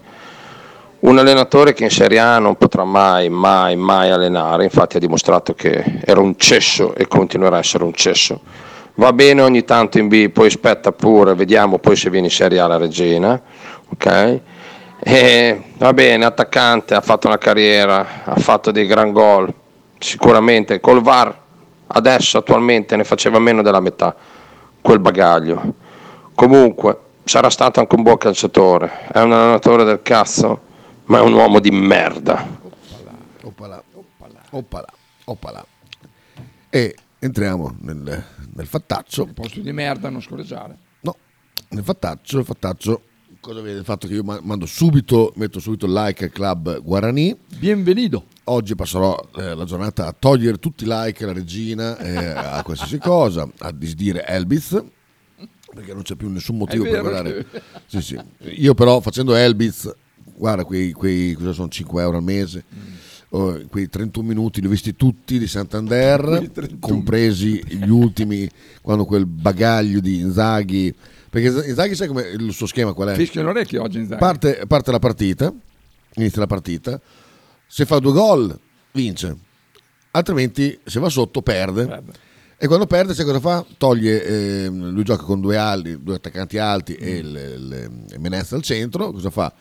Un 1.01 1.19
allenatore 1.19 1.73
che 1.73 1.83
in 1.83 1.91
Serie 1.91 2.17
A 2.17 2.39
non 2.39 2.55
potrà 2.55 2.85
mai, 2.85 3.29
mai, 3.29 3.75
mai 3.75 4.09
allenare, 4.09 4.63
infatti 4.63 4.97
ha 4.97 4.99
dimostrato 4.99 5.53
che 5.53 5.99
era 6.03 6.19
un 6.19 6.35
cesso 6.37 6.95
e 6.95 7.05
continuerà 7.07 7.57
a 7.57 7.59
essere 7.59 7.83
un 7.83 7.93
cesso. 7.93 8.69
Va 8.95 9.13
bene 9.13 9.41
ogni 9.41 9.63
tanto 9.63 9.97
in 9.97 10.07
B, 10.07 10.29
poi 10.29 10.47
aspetta 10.47 10.91
pure, 10.91 11.33
vediamo 11.33 11.79
poi 11.79 11.95
se 11.95 12.09
viene 12.09 12.27
in 12.27 12.31
Serie 12.31 12.59
A 12.59 12.67
la 12.67 12.77
Regina, 12.77 13.41
ok? 13.89 14.39
E, 14.99 15.63
va 15.77 15.93
bene, 15.93 16.25
attaccante, 16.25 16.93
ha 16.93 17.01
fatto 17.01 17.27
una 17.27 17.37
carriera, 17.37 18.23
ha 18.23 18.35
fatto 18.35 18.71
dei 18.71 18.85
gran 18.85 19.11
gol, 19.11 19.51
sicuramente 19.97 20.79
col 20.79 21.01
VAR 21.01 21.39
adesso 21.93 22.37
attualmente 22.37 22.95
ne 22.95 23.03
faceva 23.03 23.39
meno 23.39 23.61
della 23.61 23.79
metà 23.79 24.15
quel 24.81 24.99
bagaglio. 24.99 25.73
Comunque 26.33 26.99
sarà 27.23 27.49
stato 27.49 27.79
anche 27.79 27.95
un 27.95 28.03
buon 28.03 28.17
calciatore, 28.17 29.07
è 29.11 29.19
un 29.19 29.31
allenatore 29.31 29.83
del 29.83 30.01
cazzo, 30.01 30.61
ma 31.05 31.19
è 31.19 31.21
un 31.21 31.33
uomo 31.33 31.59
di 31.59 31.71
merda. 31.71 32.59
Oppala, 33.43 33.81
oppala, 34.49 34.87
oppala. 35.25 35.65
E 36.69 36.95
entriamo 37.23 37.77
nel, 37.81 38.23
nel 38.53 38.65
fattaccio. 38.65 39.27
Posto 39.27 39.61
di 39.61 39.71
merda, 39.71 40.09
non 40.09 40.21
scorreggiare. 40.21 40.77
No, 41.01 41.15
nel 41.69 41.83
fattaccio, 41.83 42.39
il 42.39 42.45
fattaccio, 42.45 43.01
cosa 43.39 43.61
vede? 43.61 43.79
Il 43.79 43.85
fatto 43.85 44.07
che 44.07 44.15
io 44.15 44.23
ma- 44.23 44.39
mando 44.41 44.65
subito, 44.65 45.31
metto 45.35 45.59
subito 45.59 45.85
il 45.85 45.93
like 45.93 46.25
al 46.25 46.31
club 46.31 46.81
Guarani. 46.81 47.37
Bienvenido. 47.57 48.25
Oggi 48.45 48.73
passerò 48.75 49.15
eh, 49.37 49.53
la 49.53 49.65
giornata 49.65 50.07
a 50.07 50.15
togliere 50.17 50.57
tutti 50.57 50.83
i 50.83 50.87
like 50.89 51.23
alla 51.23 51.33
regina, 51.33 51.95
eh, 51.99 52.25
a 52.25 52.63
qualsiasi 52.63 52.97
cosa, 52.99 53.47
a 53.59 53.71
disdire 53.71 54.25
Elbitz, 54.25 54.83
perché 55.73 55.93
non 55.93 56.01
c'è 56.01 56.15
più 56.15 56.27
nessun 56.27 56.57
motivo 56.57 56.83
per 56.85 57.01
guardare. 57.01 57.45
Sì, 57.85 58.01
sì. 58.01 58.19
Io 58.55 58.73
però 58.73 58.99
facendo 58.99 59.35
Elbitz, 59.35 59.93
guarda, 60.35 60.65
quei, 60.65 60.91
quei 60.91 61.33
cosa 61.33 61.53
sono 61.53 61.69
5 61.69 62.01
euro 62.01 62.17
al 62.17 62.23
mese. 62.23 62.63
Oh, 63.33 63.59
quei 63.69 63.89
31 63.89 64.25
minuti 64.27 64.61
li 64.61 64.67
ho 64.67 64.69
visti 64.69 64.95
tutti 64.95 65.37
di 65.39 65.47
Santander, 65.47 66.21
Quei 66.21 66.51
31. 66.51 66.79
compresi 66.79 67.61
gli 67.67 67.89
ultimi, 67.89 68.49
quando 68.81 69.05
quel 69.05 69.25
bagaglio 69.25 69.99
di 69.99 70.19
Inzaghi. 70.19 70.93
Perché 71.29 71.67
Inzaghi 71.69 71.95
sai 71.95 72.07
come 72.07 72.23
il 72.23 72.51
suo 72.53 72.67
schema 72.67 72.93
qual 72.93 73.09
è? 73.09 73.15
Fischio 73.15 73.41
l'orecchio 73.41 73.81
oggi 73.81 73.99
Inzaghi. 73.99 74.19
Parte, 74.19 74.63
parte 74.67 74.91
la 74.91 74.99
partita, 74.99 75.53
inizia 76.15 76.41
la 76.41 76.47
partita, 76.47 76.99
se 77.67 77.85
fa 77.85 77.99
due 77.99 78.11
gol 78.11 78.59
vince, 78.91 79.35
altrimenti 80.11 80.77
se 80.83 80.99
va 80.99 81.09
sotto 81.09 81.41
perde. 81.41 82.29
E 82.57 82.67
quando 82.67 82.85
perde, 82.85 83.15
sai 83.15 83.25
cosa 83.25 83.39
fa? 83.39 83.65
Toglie, 83.77 84.23
ehm, 84.65 84.89
lui 84.91 85.03
gioca 85.03 85.23
con 85.23 85.41
due 85.41 85.57
ali, 85.57 86.03
due 86.03 86.15
attaccanti 86.15 86.59
alti 86.59 86.93
e 86.93 87.15
il, 87.15 87.25
il- 87.25 87.91
il 88.11 88.19
Menez 88.19 88.51
al 88.51 88.61
centro, 88.61 89.11
cosa 89.11 89.31
fa? 89.31 89.51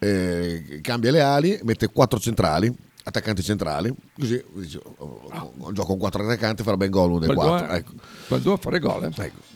Eh, 0.00 0.80
cambia 0.82 1.12
le 1.12 1.20
ali, 1.20 1.58
mette 1.62 1.86
quattro 1.88 2.18
centrali, 2.18 2.74
attaccanti 3.04 3.42
centrali, 3.42 3.94
così 4.18 4.42
dice, 4.54 4.80
oh, 4.82 5.20
oh, 5.30 5.52
oh, 5.58 5.72
gioco 5.72 5.88
con 5.88 5.98
quattro 5.98 6.24
attaccanti, 6.24 6.62
farà 6.62 6.76
ben 6.76 6.90
gol 6.90 7.10
uno 7.10 7.18
dei 7.20 7.34
quattro. 7.34 7.66
due- 7.66 7.76
Ecco. 7.76 8.38
due 8.38 8.52
a 8.54 8.56
fare 8.56 8.78
gol. 8.78 9.04
Eh. 9.04 9.22
Ecco. 9.24 9.52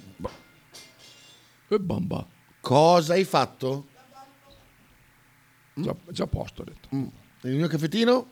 E 1.70 1.78
bomba. 1.78 2.26
Cosa 2.60 3.14
hai 3.14 3.24
fatto? 3.24 3.86
Già, 5.74 5.94
già 6.10 6.24
a 6.24 6.26
posto, 6.26 6.62
ho 6.62 6.64
detto. 6.64 6.88
Mm. 6.94 7.06
Il 7.42 7.56
mio 7.56 7.68
caffettino? 7.68 8.30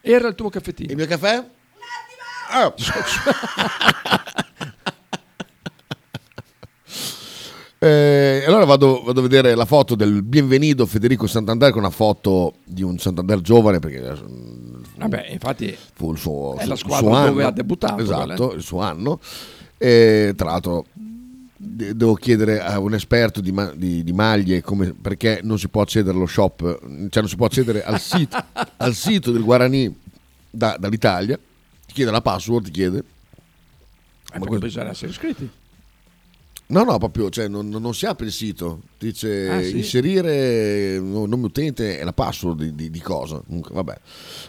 Era 0.00 0.28
il 0.28 0.34
tuo 0.34 0.48
caffettino. 0.48 0.90
Il 0.90 0.96
mio 0.96 1.06
caffè? 1.06 1.46
Ah. 2.50 2.72
Eh, 7.80 8.17
allora 8.48 8.64
vado, 8.64 9.02
vado 9.04 9.20
a 9.20 9.22
vedere 9.22 9.54
la 9.54 9.64
foto 9.64 9.94
del 9.94 10.22
Bienvenido 10.22 10.86
Federico 10.86 11.26
Santander 11.26 11.70
con 11.70 11.80
una 11.80 11.90
foto 11.90 12.54
di 12.64 12.82
un 12.82 12.98
Santander 12.98 13.40
giovane 13.40 13.78
perché 13.78 14.00
Vabbè, 14.96 15.26
infatti 15.30 15.76
fu 15.94 16.12
il 16.12 16.18
suo, 16.18 16.56
È 16.56 16.64
la 16.66 16.76
squadra 16.76 17.06
suo 17.08 17.14
anno. 17.16 17.26
dove 17.28 17.44
ha 17.44 17.50
debuttato, 17.50 18.02
Esatto, 18.02 18.34
quella. 18.36 18.54
il 18.54 18.62
suo 18.62 18.80
anno. 18.80 19.20
E, 19.76 20.32
tra 20.36 20.50
l'altro 20.50 20.86
de- 21.56 21.94
devo 21.96 22.14
chiedere 22.14 22.60
a 22.60 22.78
un 22.78 22.94
esperto 22.94 23.40
di, 23.40 23.52
ma- 23.52 23.72
di- 23.74 24.02
di 24.02 24.12
maglie 24.12 24.62
come- 24.62 24.92
perché 25.00 25.40
non 25.42 25.58
si 25.58 25.68
può 25.68 25.82
accedere 25.82 26.16
allo 26.16 26.26
shop, 26.26 26.60
cioè 27.10 27.20
non 27.22 27.28
si 27.28 27.36
può 27.36 27.46
accedere 27.46 27.84
al 27.84 28.00
sito, 28.00 28.36
al 28.78 28.94
sito 28.94 29.30
del 29.30 29.42
Guarani 29.42 29.94
da- 30.50 30.76
dall'Italia. 30.78 31.36
Ti 31.86 31.92
chiede 31.94 32.10
la 32.10 32.20
password, 32.22 32.64
ti 32.66 32.70
chiede. 32.70 32.98
eh, 32.98 34.38
perché 34.38 34.58
bisogna 34.58 34.90
essere 34.90 35.10
iscritti. 35.10 35.48
No, 36.70 36.82
no, 36.82 36.98
proprio, 36.98 37.30
cioè, 37.30 37.48
non, 37.48 37.66
non 37.70 37.94
si 37.94 38.04
apre 38.04 38.26
il 38.26 38.32
sito, 38.32 38.82
dice 38.98 39.48
Ah, 39.48 39.62
sì? 39.62 39.78
inserire 39.78 40.98
no- 41.00 41.24
nome 41.24 41.46
utente 41.46 41.98
e 41.98 42.04
la 42.04 42.12
password 42.12 42.60
di, 42.60 42.74
di- 42.74 42.90
di 42.90 43.00
cosa. 43.00 43.40
Comunque, 43.46 43.74
vabbè. 43.74 43.98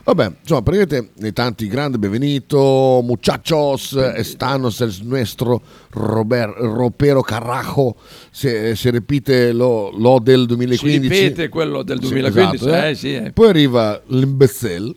Vabbè, 0.04 0.32
insomma, 0.42 0.62
praticamente 0.62 1.12
nei 1.22 1.32
tanti 1.32 1.68
grandi 1.68 1.98
benvenuto, 1.98 3.00
muchachos, 3.06 3.94
estanos 3.94 4.82
el 4.82 4.94
nuestro 5.04 5.62
Robert, 5.92 6.58
Ropero 6.58 7.22
Carajo, 7.22 7.96
se, 8.32 8.76
se 8.76 8.92
repite 8.92 9.54
lo, 9.54 9.90
lo 9.98 10.20
del 10.20 10.46
2015. 10.46 11.00
Si 11.00 11.08
ripete 11.24 11.48
quello 11.48 11.84
del 11.84 12.02
Sì, 12.04 12.10
2015, 12.10 12.56
esatto, 12.68 12.86
eh, 12.86 12.96
sì, 12.96 13.14
eh. 13.16 13.32
Poi 13.32 13.48
arriva 13.48 14.02
l'imbecille, 14.08 14.94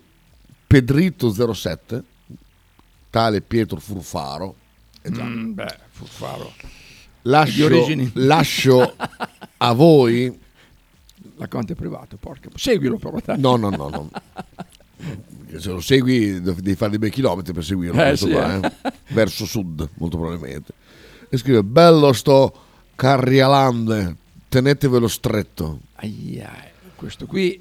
Pedrito 0.67 1.31
07, 1.55 2.03
tale 3.11 3.41
Pietro 3.43 3.79
Furfaro. 3.79 4.57
Eh 5.03 5.11
già. 5.13 5.23
Mm, 5.23 5.53
beh, 5.53 5.77
Furfaro. 5.93 6.53
Lascio, 7.23 7.69
lascio 8.15 8.95
a 9.59 9.73
voi. 9.73 10.41
L'account 11.37 11.71
è 11.71 11.75
privato, 11.75 12.17
porca. 12.17 12.49
Seguilo 12.55 12.97
però. 12.97 13.19
dai. 13.25 13.39
No, 13.39 13.57
no, 13.57 13.71
no, 13.71 13.89
no. 13.89 14.11
se 15.59 15.71
lo 15.71 15.81
segui 15.81 16.41
devi 16.41 16.75
fare 16.75 16.91
dei 16.91 16.99
bei 16.99 17.11
chilometri 17.11 17.53
per 17.53 17.65
seguirlo. 17.65 18.03
Eh, 18.03 18.17
sì, 18.17 18.31
qua, 18.31 18.61
eh. 18.61 18.73
eh. 18.83 18.93
Verso 19.09 19.45
sud, 19.47 19.89
molto 19.95 20.17
probabilmente. 20.19 20.73
E 21.29 21.37
scrive, 21.37 21.63
bello 21.63 22.13
sto 22.13 22.53
Carrialande, 22.95 24.17
tenetevelo 24.49 25.09
stretto. 25.09 25.81
Aia, 25.95 26.71
questo 26.95 27.27
qui 27.27 27.61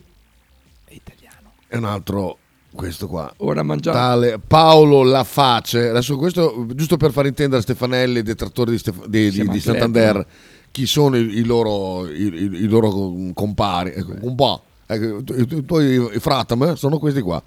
E 0.86 1.78
un 1.78 1.86
altro, 1.86 2.38
questo 2.74 3.08
qua. 3.08 3.32
Ora 3.38 3.64
mangiare. 3.64 3.98
Tale 3.98 4.40
Paolo 4.40 5.04
Laface. 5.04 5.90
Adesso 5.90 6.18
questo, 6.18 6.66
giusto 6.74 6.98
per 6.98 7.12
far 7.12 7.26
intendere 7.26 7.60
a 7.60 7.62
Stefanelli 7.64 8.20
e 8.20 8.24
detrattori 8.24 8.72
di, 8.72 8.78
Stef- 8.78 9.06
di- 9.08 9.30
di- 9.30 9.48
di 9.48 9.60
Santander 9.60 10.26
chi 10.72 10.86
sono 10.86 11.18
i, 11.18 11.38
i 11.38 11.44
loro, 11.44 12.08
i, 12.08 12.24
i- 12.24 12.64
i 12.64 12.68
loro 12.68 13.14
compari. 13.34 13.92
Ecco, 13.94 14.16
un 14.22 14.36
po'. 14.36 14.64
Ecco, 14.86 15.80
i, 15.82 16.10
i 16.16 16.20
fratam 16.20 16.74
sono 16.76 16.98
questi 17.00 17.22
qua. 17.22 17.42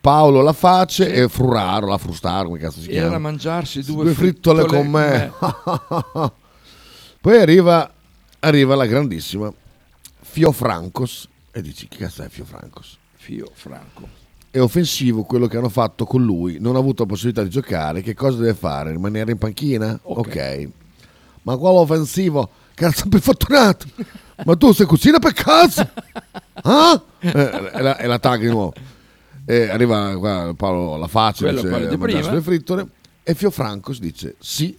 Paolo 0.00 0.40
Laface 0.40 1.12
e 1.12 1.28
Fruraro, 1.28 1.86
la 1.88 1.98
Frustaro, 1.98 2.46
come 2.48 2.58
cazzo 2.58 2.80
si 2.80 2.90
Era 2.90 3.00
chiama. 3.00 3.16
a 3.16 3.18
mangiarsi 3.18 3.82
due, 3.82 4.04
Due 4.04 4.14
frittole 4.14 4.64
con 4.64 4.86
me. 4.88 5.32
Poi 7.20 7.38
arriva, 7.40 7.92
arriva 8.40 8.74
la 8.76 8.86
grandissima 8.86 9.52
Fio 10.20 10.52
Francos 10.52 11.28
e 11.50 11.60
dici 11.62 11.88
che 11.88 11.96
cazzo 11.98 12.22
è 12.22 12.28
Fio 12.28 12.44
Francos? 12.44 12.96
Fio 13.14 13.50
Franco. 13.52 14.08
È 14.56 14.60
offensivo 14.62 15.24
quello 15.24 15.48
che 15.48 15.58
hanno 15.58 15.68
fatto 15.68 16.06
con 16.06 16.24
lui, 16.24 16.56
non 16.58 16.76
ha 16.76 16.78
avuto 16.78 17.02
la 17.02 17.10
possibilità 17.10 17.42
di 17.42 17.50
giocare, 17.50 18.00
che 18.00 18.14
cosa 18.14 18.38
deve 18.38 18.54
fare? 18.54 18.90
Rimanere 18.90 19.32
in 19.32 19.36
panchina? 19.36 20.00
Ok. 20.04 20.68
Ma 21.42 21.58
quello 21.58 21.80
offensivo, 21.80 22.48
cazzo 22.72 23.06
più 23.06 23.20
fortunato! 23.20 23.84
Ma 24.46 24.56
tu 24.56 24.72
sei 24.72 24.86
cucina 24.86 25.18
per 25.18 25.34
cazzo? 25.34 25.86
Ah? 26.62 26.98
Eh, 27.18 27.70
è, 27.70 27.82
la, 27.82 27.98
è 27.98 28.06
la 28.06 28.18
tag 28.18 28.40
di 28.40 28.46
nuovo. 28.46 28.72
E 29.44 29.68
arriva 29.68 30.16
qua 30.16 30.54
Paolo 30.56 30.96
la 30.96 31.06
faccia, 31.06 31.50
dice, 31.50 31.68
mangiarsi 31.98 32.30
le 32.30 32.40
frittole 32.40 32.86
e 33.22 33.34
Fio 33.34 33.50
Francos 33.50 34.00
dice 34.00 34.36
sì, 34.38 34.74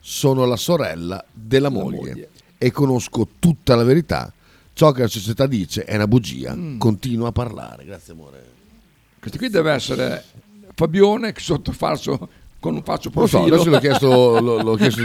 sono 0.00 0.44
la 0.44 0.56
sorella 0.56 1.24
della 1.30 1.68
moglie, 1.68 1.96
moglie. 1.96 2.28
e 2.58 2.72
conosco 2.72 3.28
tutta 3.38 3.76
la 3.76 3.84
verità. 3.84 4.32
Ciò 4.72 4.90
che 4.90 5.02
la 5.02 5.08
società 5.08 5.46
dice 5.46 5.84
è 5.84 5.94
una 5.94 6.08
bugia. 6.08 6.52
Mm. 6.52 6.78
Continua 6.78 7.28
a 7.28 7.32
parlare. 7.32 7.84
Grazie 7.84 8.12
amore. 8.12 8.53
Questo 9.24 9.38
qui 9.38 9.48
deve 9.48 9.72
essere 9.72 10.22
Fabione 10.74 11.32
sotto 11.38 11.72
falso 11.72 12.28
con 12.60 12.74
un 12.74 12.82
falso 12.82 13.10
Non 13.14 13.22
lo 13.22 13.26
so, 13.26 13.38
profilo. 13.38 13.54
adesso 13.54 13.70
l'ho 13.70 13.78
chiesto, 13.78 14.40
l'ho, 14.40 14.62
l'ho 14.62 14.74
chiesto 14.76 15.02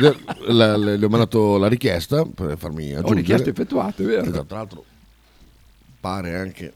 la- 0.48 0.76
la- 0.76 0.78
le 0.98 1.06
ho 1.06 1.08
mandato 1.10 1.58
la 1.58 1.70
richiesta 1.70 2.26
per 2.26 2.58
farmi 2.58 2.88
aggiungere. 2.88 3.08
Ho 3.10 3.14
richieste 3.14 3.50
effettuate, 3.52 4.04
vero? 4.04 4.24
Esatto, 4.24 4.46
tra 4.46 4.58
l'altro 4.58 4.84
pare 6.02 6.36
anche... 6.36 6.74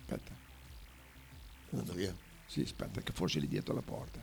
Aspetta. 0.00 0.32
È 1.70 1.76
andato 1.76 1.92
via. 1.94 2.14
Sì, 2.46 2.60
aspetta 2.60 3.00
che 3.00 3.12
forse 3.14 3.38
lì 3.40 3.48
dietro 3.48 3.72
la 3.74 3.80
porta. 3.82 4.18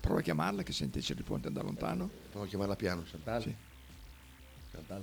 Prova 0.00 0.20
a 0.20 0.22
chiamarla 0.22 0.62
che 0.62 0.72
sente 0.72 1.00
ci 1.00 1.12
risponde 1.14 1.50
da 1.50 1.62
lontano. 1.62 2.08
Prova 2.30 2.44
a 2.46 2.48
chiamarla 2.48 2.76
piano, 2.76 3.02
Chantal. 3.10 3.42
Sì. 3.42 3.54
Chantal. 4.72 5.02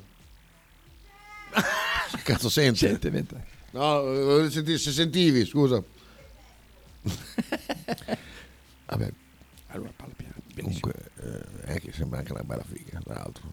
Che 2.16 2.22
cazzo 2.24 2.50
sente? 2.50 2.78
Sente, 2.78 3.10
mentre- 3.10 3.46
No, 3.76 4.48
se 4.50 4.78
sentivi, 4.92 5.46
scusa. 5.46 5.84
Vabbè. 8.86 9.12
Allora 9.68 9.92
parla 9.96 10.14
piano. 10.16 10.34
Comunque, 10.58 10.94
eh, 11.20 11.74
è 11.74 11.80
che 11.82 11.92
sembra 11.92 12.20
anche 12.20 12.32
una 12.32 12.44
bella 12.44 12.64
figa, 12.64 13.00
tra 13.04 13.16
l'altro. 13.16 13.44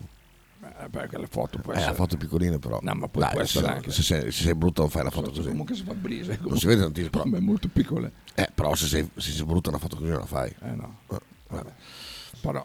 Eh, 0.80 0.88
beh, 0.88 1.08
quella 1.08 1.26
foto 1.26 1.58
può 1.58 1.72
Eh, 1.72 1.76
essere. 1.76 1.90
la 1.90 1.96
foto 1.96 2.16
piccolina 2.16 2.56
però. 2.60 2.78
No, 2.82 2.94
ma 2.94 3.08
poi 3.08 3.22
Dai, 3.22 3.32
può 3.32 3.40
essere 3.40 3.64
se, 3.66 3.70
anche. 3.72 3.90
se 3.90 4.02
sei, 4.02 4.30
se 4.30 4.42
sei 4.44 4.54
brutto 4.54 4.82
non 4.82 4.90
fai 4.90 5.02
la 5.02 5.10
foto 5.10 5.30
così. 5.32 5.48
Comunque 5.48 5.74
si 5.74 5.82
fa 5.82 5.94
brisa. 5.94 6.36
Non 6.40 6.56
si 6.56 6.66
vede 6.66 6.82
tantissimo. 6.82 7.10
Però, 7.10 7.24
Ma 7.24 7.38
è 7.38 7.40
molto 7.40 7.66
piccola. 7.68 8.08
eh, 8.34 8.48
però 8.54 8.74
se 8.76 8.86
sei, 8.86 9.08
se 9.16 9.32
sei 9.32 9.44
brutta 9.44 9.70
una 9.70 9.78
foto 9.78 9.96
così 9.96 10.10
non 10.10 10.20
la 10.20 10.26
fai. 10.26 10.54
Eh 10.62 10.70
no. 10.76 10.98
Eh, 11.10 11.18
vabbè. 11.48 11.72
Però 12.40 12.64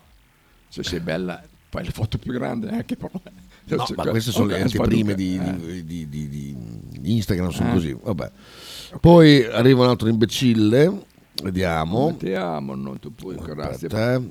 se 0.67 0.83
sei 0.83 0.99
bella 0.99 1.43
fai 1.69 1.85
le 1.85 1.91
foto 1.91 2.19
più 2.19 2.31
grandi 2.33 2.67
anche 2.67 2.95
però. 2.95 3.11
No, 3.69 3.85
ma 3.95 4.05
queste 4.05 4.31
sono 4.31 4.45
le 4.45 4.61
anteprime 4.61 5.13
di, 5.15 5.37
di, 5.39 5.83
di- 5.85 6.07
di- 6.07 6.29
di 6.29 6.46
Instagram, 7.11 7.49
sono 7.49 7.69
Eh. 7.69 7.73
così. 7.73 7.97
Vabbè. 8.01 8.31
Poi 8.99 9.45
arriva 9.45 9.83
un 9.83 9.89
altro 9.89 10.07
imbecille, 10.07 11.05
vediamo. 11.43 12.07
Mettiamo, 12.09 12.75
non 12.75 12.99
tu 12.99 13.13
puoi, 13.13 13.35
grazie. 13.35 13.87
Eh. 13.89 14.29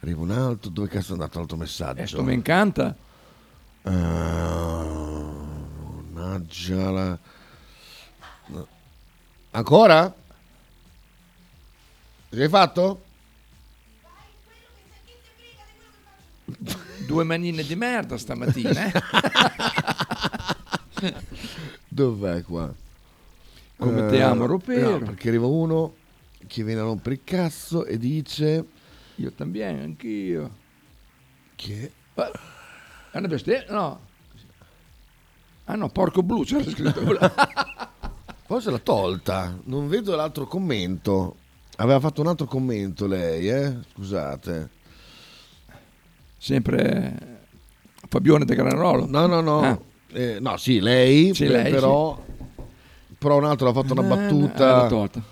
Arriva 0.00 0.20
un 0.20 0.30
altro, 0.30 0.70
dove 0.70 0.88
cazzo 0.88 1.10
è 1.10 1.12
andato 1.12 1.38
l'altro 1.38 1.56
messaggio? 1.56 1.94
Questo 1.94 2.22
mi 2.22 2.34
incanta. 2.34 2.94
Eh, 3.84 3.90
Mannaggia 6.12 6.90
la... 6.90 7.18
Ancora? 9.52 10.12
Che 12.30 12.42
hai 12.42 12.48
fatto? 12.48 13.02
Due 17.06 17.24
manine 17.24 17.62
di 17.62 17.76
merda 17.76 18.16
stamattina. 18.16 18.86
eh. 18.86 18.92
Dov'è 21.94 22.42
qua? 22.42 22.72
Come 23.76 24.06
Eh, 24.06 24.08
te 24.08 24.22
amo, 24.22 24.46
Ropero. 24.46 24.98
no, 24.98 24.98
perché 25.04 25.28
arriva 25.28 25.44
uno 25.46 25.94
che 26.46 26.64
viene 26.64 26.80
a 26.80 26.84
rompere 26.84 27.16
il 27.16 27.20
cazzo 27.22 27.84
e 27.84 27.98
dice... 27.98 28.64
Io 29.16 29.30
también, 29.32 29.78
anch'io. 29.80 30.50
Che? 31.54 31.92
È 32.14 33.18
una 33.18 33.28
bestia? 33.28 33.66
No. 33.68 34.00
Ah 35.66 35.74
no, 35.74 35.90
porco 35.90 36.22
blu 36.22 36.44
c'era 36.44 36.64
scritto. 36.64 37.02
Forse 38.46 38.70
l'ha 38.70 38.78
tolta, 38.78 39.54
non 39.64 39.86
vedo 39.88 40.16
l'altro 40.16 40.46
commento. 40.46 41.36
Aveva 41.76 42.00
fatto 42.00 42.22
un 42.22 42.28
altro 42.28 42.46
commento 42.46 43.06
lei, 43.06 43.48
eh? 43.50 43.76
Scusate. 43.92 44.70
Sempre 46.38 47.40
Fabione 48.08 48.44
de 48.46 48.54
Granarolo. 48.54 49.06
No, 49.06 49.26
no, 49.26 49.40
no. 49.42 49.60
Ah. 49.60 49.78
Eh, 50.12 50.38
no, 50.40 50.56
sì, 50.58 50.80
lei, 50.80 51.34
Sì, 51.34 51.46
lei, 51.46 51.70
però, 51.70 52.22
però 53.18 53.36
un 53.38 53.44
altro 53.44 53.68
ha 53.68 53.72
fatto 53.72 53.92
una 53.94 54.02
Eh, 54.02 54.06
battuta 54.06 54.86
tolta. 54.88 55.22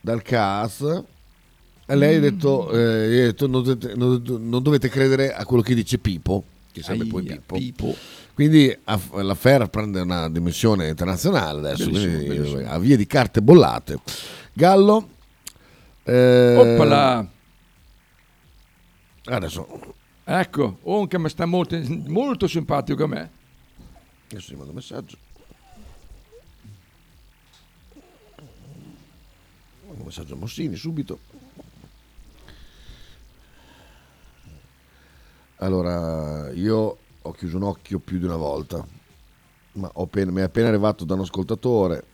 dal 0.00 0.22
CAS 0.22 1.02
e 1.86 1.94
lei 1.94 2.16
ha 2.16 2.20
detto, 2.20 2.70
eh, 2.72 3.22
ha 3.22 3.24
detto, 3.26 3.46
non, 3.46 3.62
dovete, 3.62 3.94
non 3.94 4.62
dovete- 4.62 4.88
credere 4.88 5.32
a 5.32 5.44
quello 5.46 5.62
che 5.62 5.74
dice 5.74 5.98
Pipo, 5.98 6.44
che 6.72 6.82
sarebbe 6.82 7.06
poi 7.06 7.26
Aia, 7.28 7.40
Pippo. 7.46 7.94
Quindi 8.34 8.76
aff- 8.84 9.14
l'affair 9.14 9.68
prende 9.68 10.00
una 10.00 10.28
dimensione 10.28 10.88
internazionale 10.88 11.60
adesso, 11.70 11.86
Bellissimo, 11.86 12.16
quindi, 12.16 12.36
bellissimo. 12.36 12.68
a 12.70 12.78
via 12.78 12.96
di 12.96 13.06
carte 13.06 13.40
bollate. 13.40 13.98
Gallo. 14.52 15.08
eh, 16.02 16.54
Oppala. 16.56 17.26
Adesso, 19.24 19.94
Ecco, 20.28 20.78
un 20.82 21.06
che 21.06 21.18
mi 21.20 21.28
sta 21.28 21.46
molto, 21.46 21.80
molto 22.08 22.46
simpatico 22.48 23.04
a 23.04 23.06
me. 23.06 23.30
Adesso 24.28 24.48
ti 24.48 24.56
mando 24.56 24.70
un 24.70 24.76
messaggio. 24.76 25.16
Un 29.88 30.04
messaggio 30.04 30.34
a 30.34 30.36
Mossini 30.36 30.76
subito. 30.76 31.18
Allora, 35.56 36.50
io 36.52 36.98
ho 37.22 37.32
chiuso 37.32 37.56
un 37.56 37.62
occhio 37.62 37.98
più 37.98 38.18
di 38.18 38.24
una 38.24 38.36
volta, 38.36 38.84
ma 39.72 39.90
appena- 39.94 40.30
mi 40.30 40.40
è 40.40 40.44
appena 40.44 40.68
arrivato 40.68 41.04
da 41.04 41.14
un 41.14 41.20
ascoltatore 41.20 42.04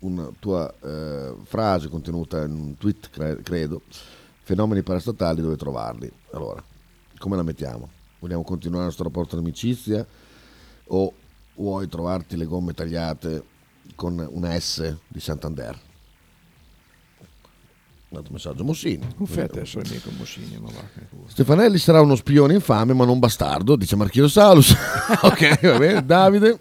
una 0.00 0.30
tua 0.38 0.72
eh, 0.82 1.34
frase 1.44 1.88
contenuta 1.88 2.44
in 2.44 2.52
un 2.52 2.76
tweet, 2.76 3.10
cre- 3.10 3.42
credo, 3.42 3.82
fenomeni 4.42 4.82
parastatali, 4.82 5.40
dove 5.40 5.56
trovarli. 5.56 6.10
Allora, 6.32 6.62
come 7.18 7.36
la 7.36 7.42
mettiamo? 7.42 7.88
Vogliamo 8.18 8.42
continuare 8.42 8.82
il 8.82 8.86
nostro 8.88 9.04
rapporto 9.04 9.36
di 9.36 9.42
amicizia 9.42 10.06
o 10.88 11.12
vuoi 11.54 11.88
trovarti 11.88 12.36
le 12.36 12.44
gomme 12.44 12.72
tagliate 12.72 13.42
con 13.94 14.26
una 14.30 14.58
S 14.58 14.96
di 15.08 15.20
Santander? 15.20 15.78
Un 18.08 18.18
altro 18.18 18.32
messaggio 18.32 18.62
Mossini. 18.62 19.06
Un 19.16 19.26
fette 19.26 19.62
essere 19.62 19.84
amico 19.88 20.10
Mossini, 20.16 20.58
ma 20.60 20.68
va 20.68 20.82
che 20.94 21.06
culo. 21.10 21.24
Stefanelli 21.28 21.78
sarà 21.78 22.00
uno 22.00 22.14
spione 22.14 22.54
infame 22.54 22.94
ma 22.94 23.04
non 23.04 23.18
bastardo, 23.18 23.74
dice 23.74 23.96
Marchino 23.96 24.28
Salus. 24.28 24.70
ok, 25.22 25.60
va 25.60 25.78
bene. 25.78 26.04
Davide. 26.04 26.60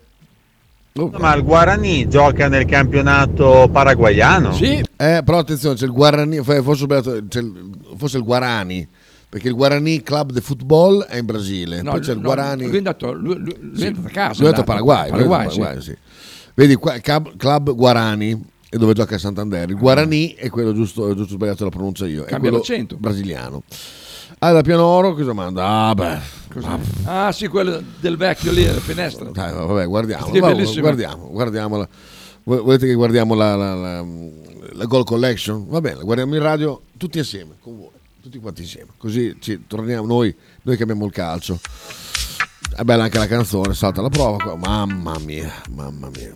Oh. 0.97 1.11
Ma 1.17 1.35
il 1.35 1.43
Guarani 1.43 2.07
gioca 2.07 2.47
nel 2.47 2.65
campionato 2.65 3.67
paraguayano? 3.69 4.57
Eh, 4.57 5.21
però 5.25 5.39
attenzione, 5.39 5.75
c'è 5.75 5.85
il 5.85 5.91
Guarani, 5.91 6.41
forse, 6.41 6.85
il, 6.85 7.69
forse 7.97 8.17
il 8.17 8.23
Guarani, 8.23 8.87
perché 9.35 9.49
il 9.49 9.55
Guarani 9.55 10.01
Club 10.01 10.31
de 10.31 10.39
Football 10.39 11.03
è 11.03 11.17
in 11.17 11.25
Brasile, 11.25 11.81
No, 11.81 11.91
poi 11.91 11.99
c'è 11.99 12.11
il 12.13 12.19
no, 12.19 12.23
Guarani... 12.23 12.63
Lui 12.63 12.75
è 12.75 12.77
andato, 12.77 13.11
lui, 13.11 13.35
lui- 13.37 13.57
lui 13.59 13.83
è 13.83 13.87
andato 13.87 14.07
a 14.07 14.09
casa. 14.09 14.39
Lui 14.41 14.45
è 14.45 14.53
andato 14.55 14.61
a. 14.61 14.63
Paraguay, 14.63 15.07
è 15.07 15.09
Paraguay, 15.09 15.45
Paraguay, 15.47 15.81
sì. 15.81 15.89
sì. 15.91 15.97
Vedi, 16.53 16.75
qua, 16.75 16.93
Club, 16.99 17.35
Club 17.35 17.75
Guarani 17.75 18.41
è 18.69 18.77
dove 18.77 18.93
gioca 18.93 19.15
a 19.15 19.17
Santander. 19.17 19.69
Il 19.71 19.75
Guarani 19.75 20.35
è 20.35 20.49
quello 20.49 20.71
giusto, 20.73 21.13
giusto 21.13 21.33
sbagliato 21.33 21.65
la 21.65 21.69
pronuncia 21.69 22.05
io. 22.07 22.21
è 22.23 22.27
Cambia 22.29 22.49
quello 22.49 22.57
l'accento. 22.59 22.95
brasiliano. 22.97 23.63
Ah, 24.39 24.53
da 24.53 24.61
Piano 24.61 24.85
Oro 24.85 25.13
cosa 25.13 25.33
manda? 25.33 25.67
Ah, 25.67 25.93
beh. 25.93 26.17
Ah 27.03 27.33
sì, 27.33 27.49
quello 27.49 27.83
del 27.99 28.15
vecchio 28.15 28.53
lì, 28.53 28.65
alla 28.65 28.79
finestra. 28.79 29.29
Dai, 29.31 29.51
vabbè, 29.51 29.85
guardiamo, 29.85 30.31
Sì, 30.31 30.39
va- 30.39 30.47
bellissimo. 30.47 30.79
guardiamo, 30.79 31.27
guardiamola. 31.29 31.89
Vo- 32.45 32.63
Volete 32.63 32.85
che 32.87 32.93
guardiamo 32.93 33.33
la, 33.33 33.53
la, 33.57 33.75
la, 33.75 34.05
la 34.71 34.85
Goal 34.85 35.03
Collection? 35.03 35.65
Va 35.67 35.81
bene, 35.81 35.97
la 35.97 36.03
guardiamo 36.03 36.35
in 36.35 36.41
radio 36.41 36.83
tutti 36.95 37.19
assieme, 37.19 37.55
con 37.59 37.75
voi, 37.75 37.89
tutti 38.25 38.39
quanti 38.39 38.61
insieme. 38.63 38.89
Così 38.97 39.35
ci 39.39 39.65
torniamo 39.67 40.07
noi, 40.07 40.35
noi 40.63 40.77
che 40.77 40.81
abbiamo 40.83 41.05
il 41.05 41.11
calcio. 41.11 41.59
È 42.75 42.81
bella 42.81 43.03
anche 43.03 43.19
la 43.19 43.27
canzone, 43.27 43.75
salta 43.75 44.01
la 44.01 44.09
prova. 44.09 44.37
qua. 44.41 44.55
Mamma 44.55 45.15
mia, 45.19 45.53
mamma 45.69 46.09
mia, 46.09 46.35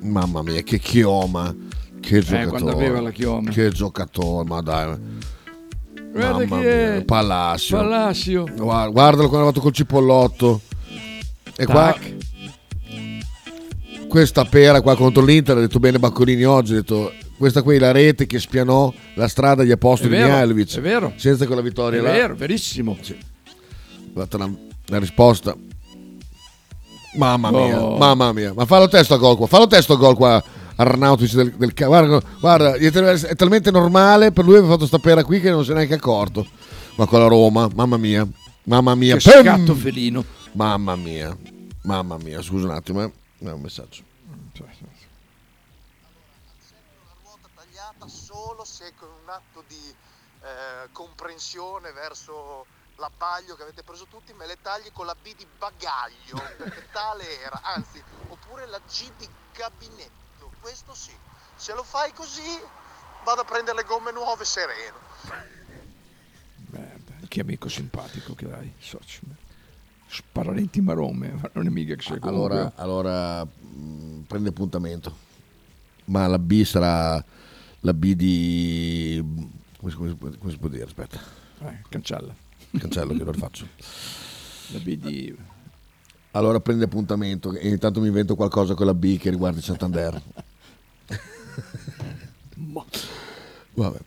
mamma 0.00 0.42
mia, 0.42 0.60
che 0.62 0.78
chioma, 0.78 1.54
che 2.00 2.20
giocatore. 2.20 2.42
Eh, 2.42 2.46
quando 2.48 2.70
aveva 2.72 3.00
la 3.00 3.10
chioma. 3.10 3.50
Che 3.50 3.70
giocatore, 3.70 4.46
ma 4.46 4.60
dai. 4.60 4.98
Guarda 6.12 6.44
Mamma 6.44 6.60
chi 6.60 6.66
è. 6.66 6.90
mia, 6.96 7.04
Palacio. 7.06 7.76
Palacio. 7.78 8.44
Guarda- 8.54 8.90
Guardalo 8.90 9.28
quando 9.28 9.36
è 9.36 9.38
arrivato 9.38 9.60
col 9.60 9.72
cipollotto. 9.72 10.60
E 11.56 11.64
qua 11.64 11.94
Tac. 11.94 12.14
questa 14.06 14.44
pera 14.44 14.82
qua 14.82 14.94
contro 14.96 15.24
l'Inter, 15.24 15.56
ha 15.56 15.60
detto 15.60 15.78
bene 15.78 15.98
Baccolini 15.98 16.44
oggi, 16.44 16.72
ha 16.72 16.76
detto 16.76 17.10
questa 17.42 17.62
qui 17.62 17.74
è 17.74 17.78
la 17.80 17.90
rete 17.90 18.24
che 18.26 18.38
spianò 18.38 18.94
la 19.14 19.26
strada 19.26 19.62
agli 19.62 19.72
apostoli 19.72 20.14
È 20.14 20.18
di 20.18 20.22
Mihailovic. 20.22 20.76
è 20.76 20.80
vero. 20.80 21.12
Senza 21.16 21.44
quella 21.44 21.60
vittoria 21.60 21.98
È 21.98 22.02
là. 22.02 22.12
vero, 22.12 22.36
verissimo. 22.36 22.96
Ha 23.00 23.14
dato 24.12 24.38
la, 24.38 24.48
la 24.86 24.98
risposta. 25.00 25.52
Mamma 27.16 27.50
mia, 27.50 27.82
Oh. 27.82 27.96
mamma 27.98 28.32
mia. 28.32 28.52
Ma 28.54 28.64
fallo 28.64 28.86
testo 28.86 29.14
a 29.14 29.16
gol 29.16 29.36
qua, 29.36 29.48
fallo 29.48 29.66
testo 29.66 29.94
a 29.94 29.96
gol 29.96 30.14
qua. 30.14 30.40
Arnautovic 30.76 31.34
del, 31.34 31.52
del 31.56 31.72
guarda, 31.74 32.22
guarda, 32.38 32.74
è 32.74 32.90
è 32.92 33.34
talmente 33.34 33.72
normale 33.72 34.30
per 34.30 34.44
lui 34.44 34.58
aver 34.58 34.70
fatto 34.70 34.86
sta 34.86 34.98
pera 34.98 35.24
qui 35.24 35.40
che 35.40 35.50
non 35.50 35.64
si 35.64 35.72
è 35.72 35.74
neanche 35.74 35.94
accorto. 35.94 36.46
Ma 36.94 37.06
con 37.06 37.18
la 37.18 37.26
Roma, 37.26 37.68
mamma 37.74 37.96
mia, 37.96 38.24
mamma 38.64 38.94
mia. 38.94 39.16
Che 39.16 39.20
scatto 39.42 39.74
felino. 39.74 40.24
Mamma 40.52 40.94
mia, 40.94 41.36
mamma 41.82 42.18
mia, 42.18 42.40
scusa 42.40 42.66
un 42.68 42.74
attimo, 42.74 43.02
eh. 43.02 43.10
No, 43.38 43.54
un 43.56 43.60
messaggio. 43.62 44.02
solo 48.06 48.64
se 48.64 48.92
con 48.98 49.08
un 49.08 49.21
atto 49.34 49.64
di 49.66 49.94
eh, 50.42 50.88
comprensione 50.92 51.92
verso 51.92 52.66
l'abbaglio 52.96 53.56
che 53.56 53.62
avete 53.62 53.82
preso 53.82 54.06
tutti 54.06 54.32
me 54.34 54.46
le 54.46 54.58
tagli 54.60 54.90
con 54.92 55.06
la 55.06 55.14
B 55.14 55.34
di 55.34 55.46
bagaglio 55.58 56.36
perché 56.56 56.88
tale 56.92 57.40
era 57.40 57.60
anzi 57.62 58.02
oppure 58.28 58.66
la 58.66 58.78
G 58.80 59.10
di 59.16 59.28
gabinetto 59.54 60.52
questo 60.60 60.94
sì 60.94 61.16
se 61.54 61.74
lo 61.74 61.82
fai 61.82 62.12
così 62.12 62.60
vado 63.24 63.40
a 63.40 63.44
prendere 63.44 63.78
le 63.78 63.84
gomme 63.84 64.12
nuove 64.12 64.44
sereno 64.44 64.98
Che 67.32 67.40
amico 67.40 67.68
simpatico 67.70 68.34
che 68.34 68.52
hai, 68.52 68.74
socio. 68.78 69.20
Sparalenti 70.06 70.82
marome, 70.82 71.30
ma 71.30 71.50
non 71.54 71.66
è 71.66 71.70
mica 71.70 71.94
che 71.94 72.02
sei 72.02 72.18
comunque. 72.18 72.56
Allora, 72.56 72.72
allora 72.76 73.44
mh, 73.44 74.24
prende 74.26 74.50
appuntamento. 74.50 75.16
Ma 76.06 76.26
la 76.26 76.38
B 76.38 76.62
sarà 76.64 77.24
la 77.82 77.94
B 77.94 78.14
di... 78.14 79.22
Come, 79.78 79.90
si- 79.90 79.96
come 79.96 80.16
come 80.16 80.50
si 80.50 80.58
può 80.58 80.68
dire? 80.68 80.84
Aspetta. 80.84 81.18
Eh, 81.64 81.78
cancella. 81.88 82.34
Cancello 82.78 83.14
che 83.14 83.24
lo 83.24 83.32
faccio. 83.32 83.66
La 84.72 84.78
B 84.78 84.96
di... 84.96 85.36
Allora 86.34 86.60
prende 86.60 86.84
appuntamento 86.84 87.52
e 87.52 87.68
intanto 87.68 88.00
mi 88.00 88.06
invento 88.06 88.34
qualcosa 88.34 88.74
con 88.74 88.86
la 88.86 88.94
B 88.94 89.18
che 89.18 89.28
riguarda 89.30 89.58
il 89.58 89.64
Santander. 89.64 90.22
Vabbè. 93.74 93.98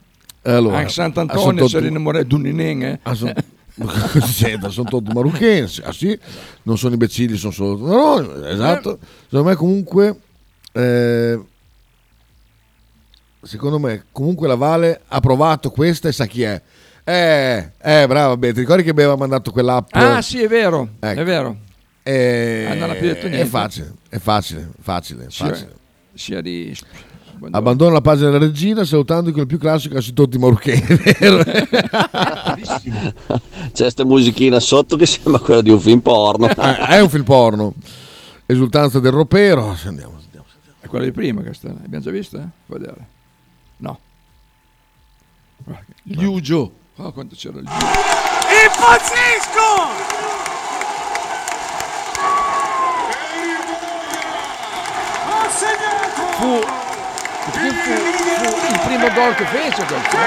E 0.42 0.52
Allora, 0.52 0.78
Anche 0.78 0.88
ah, 0.90 0.92
Sant'Antonio 0.92 1.54
tutti- 1.64 1.70
si 1.70 1.78
era 1.78 1.88
innamorato 1.88 2.26
di 2.26 2.34
un 2.36 2.46
inen, 2.48 2.84
eh? 2.84 3.00
Ah, 3.04 3.14
sono, 3.14 3.34
Senta, 4.26 4.70
sono 4.70 4.90
tutti 4.90 5.12
marocchini, 5.14 5.68
ah, 5.84 5.92
sì, 5.92 6.18
non 6.64 6.78
sono 6.78 6.94
imbecilli, 6.94 7.36
sono 7.36 7.52
solo... 7.52 7.78
No, 7.78 8.46
esatto. 8.46 9.00
Secondo 9.26 9.50
me 9.50 9.56
comunque... 9.56 10.20
eh, 10.72 11.40
secondo 13.46 13.80
me 13.80 14.06
comunque 14.12 14.48
la 14.48 14.56
Vale 14.56 15.02
ha 15.08 15.20
provato 15.20 15.70
questa 15.72 16.08
e 16.10 16.12
sa 16.12 16.26
chi 16.26 16.42
è. 16.44 16.62
Eh, 17.04 17.72
eh, 17.82 18.08
brava, 18.08 18.36
beh, 18.36 18.54
ti 18.54 18.60
ricordi 18.62 18.82
che 18.84 18.90
aveva 18.90 19.16
mandato 19.16 19.52
quell'app? 19.52 19.88
Ah, 19.92 20.22
sì, 20.22 20.42
è 20.42 20.48
vero, 20.48 20.90
Ecco. 21.00 21.22
è 21.22 21.24
vero. 21.24 21.58
Eh, 22.02 22.68
Ah, 22.70 22.74
non 22.76 22.90
ha 22.90 22.94
più 22.94 23.08
detto 23.08 23.28
È 23.28 23.30
niente. 23.30 23.48
facile, 23.48 23.94
è 24.10 24.18
facile, 24.18 24.70
facile, 24.82 25.26
Sia, 25.30 25.46
facile. 25.48 25.74
sia 26.14 26.42
di... 26.42 26.76
Abbandona 27.52 27.92
la 27.94 28.02
pagina 28.02 28.30
della 28.30 28.46
regina 28.46 28.86
salutando 28.86 29.32
quel 29.34 29.46
più 29.46 29.58
classico 29.60 30.00
su 30.02 30.14
tutti 30.14 30.38
i 30.38 30.40
marocchini? 30.40 30.82
C'è 32.64 33.14
questa 33.74 34.06
musichina 34.06 34.60
sotto 34.60 34.96
che 34.96 35.06
sembra 35.06 35.40
quella 35.40 35.62
di 35.62 35.70
un 35.70 35.80
film 35.80 36.00
porno. 36.00 36.48
Eh, 36.48 36.56
è 36.96 37.00
un 37.02 37.10
film 37.10 37.24
porno. 37.24 37.74
Esultanza 38.46 39.00
del 39.00 39.12
ropero. 39.12 39.76
Andiamo. 39.86 40.14
È 40.80 40.88
quella 40.88 41.06
di 41.06 41.12
prima 41.12 41.42
questa, 41.42 41.70
abbiamo 41.70 42.04
già 42.04 42.12
vista? 42.12 42.38
Eh? 42.38 42.48
Vedere. 42.68 43.08
No. 43.78 44.00
Liugio. 46.04 46.72
Ah, 46.98 47.12
quanto 47.12 47.36
c'era 47.36 47.60
il 47.60 47.68
Impazzisco! 48.66 50.14
Fu, 56.38 56.62
fu, 57.52 57.60
fu, 57.60 57.94
fu 57.94 58.72
il 58.72 58.80
primo 58.86 59.10
gol 59.14 59.36
che 59.36 59.46
fece 59.46 59.86
questo. 59.86 60.18